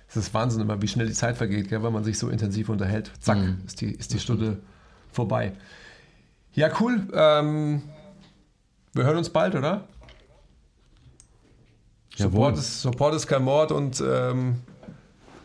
es 0.09 0.17
ist 0.17 0.33
Wahnsinn 0.33 0.61
immer, 0.61 0.81
wie 0.81 0.87
schnell 0.87 1.07
die 1.07 1.13
Zeit 1.13 1.37
vergeht, 1.37 1.69
gell, 1.69 1.83
wenn 1.83 1.93
man 1.93 2.03
sich 2.03 2.17
so 2.17 2.29
intensiv 2.29 2.69
unterhält. 2.69 3.11
Zack, 3.19 3.37
mhm. 3.37 3.61
ist 3.65 3.79
die, 3.81 3.91
ist 3.91 4.13
die 4.13 4.19
Stunde 4.19 4.57
vorbei. 5.11 5.53
Ja, 6.53 6.69
cool. 6.79 7.07
Ähm, 7.13 7.83
wir 8.93 9.03
hören 9.03 9.17
uns 9.17 9.29
bald, 9.29 9.55
oder? 9.55 9.87
Support 12.17 12.57
ist, 12.57 12.81
Support 12.81 13.15
ist 13.15 13.27
kein 13.27 13.43
Mord 13.43 13.71
und 13.71 14.01
ähm, 14.05 14.61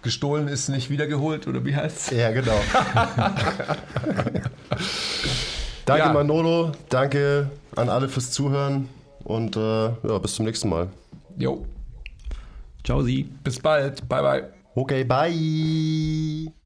gestohlen 0.02 0.48
ist 0.48 0.68
nicht 0.68 0.90
wiedergeholt, 0.90 1.46
oder 1.46 1.64
wie 1.64 1.76
heißt 1.76 2.12
es? 2.12 2.18
Ja, 2.18 2.30
genau. 2.32 2.52
danke, 5.84 6.06
ja. 6.06 6.12
Manolo. 6.12 6.72
Danke 6.88 7.50
an 7.76 7.88
alle 7.88 8.08
fürs 8.08 8.30
Zuhören. 8.30 8.88
Und 9.24 9.56
äh, 9.56 9.60
ja, 9.60 10.18
bis 10.20 10.34
zum 10.34 10.46
nächsten 10.46 10.68
Mal. 10.68 10.88
Jo. 11.36 11.64
Ciao, 12.84 13.02
Sie. 13.02 13.24
Bis 13.44 13.60
bald. 13.60 14.08
Bye, 14.08 14.22
bye. 14.22 14.48
Okay, 14.74 15.04
bye. 15.04 16.52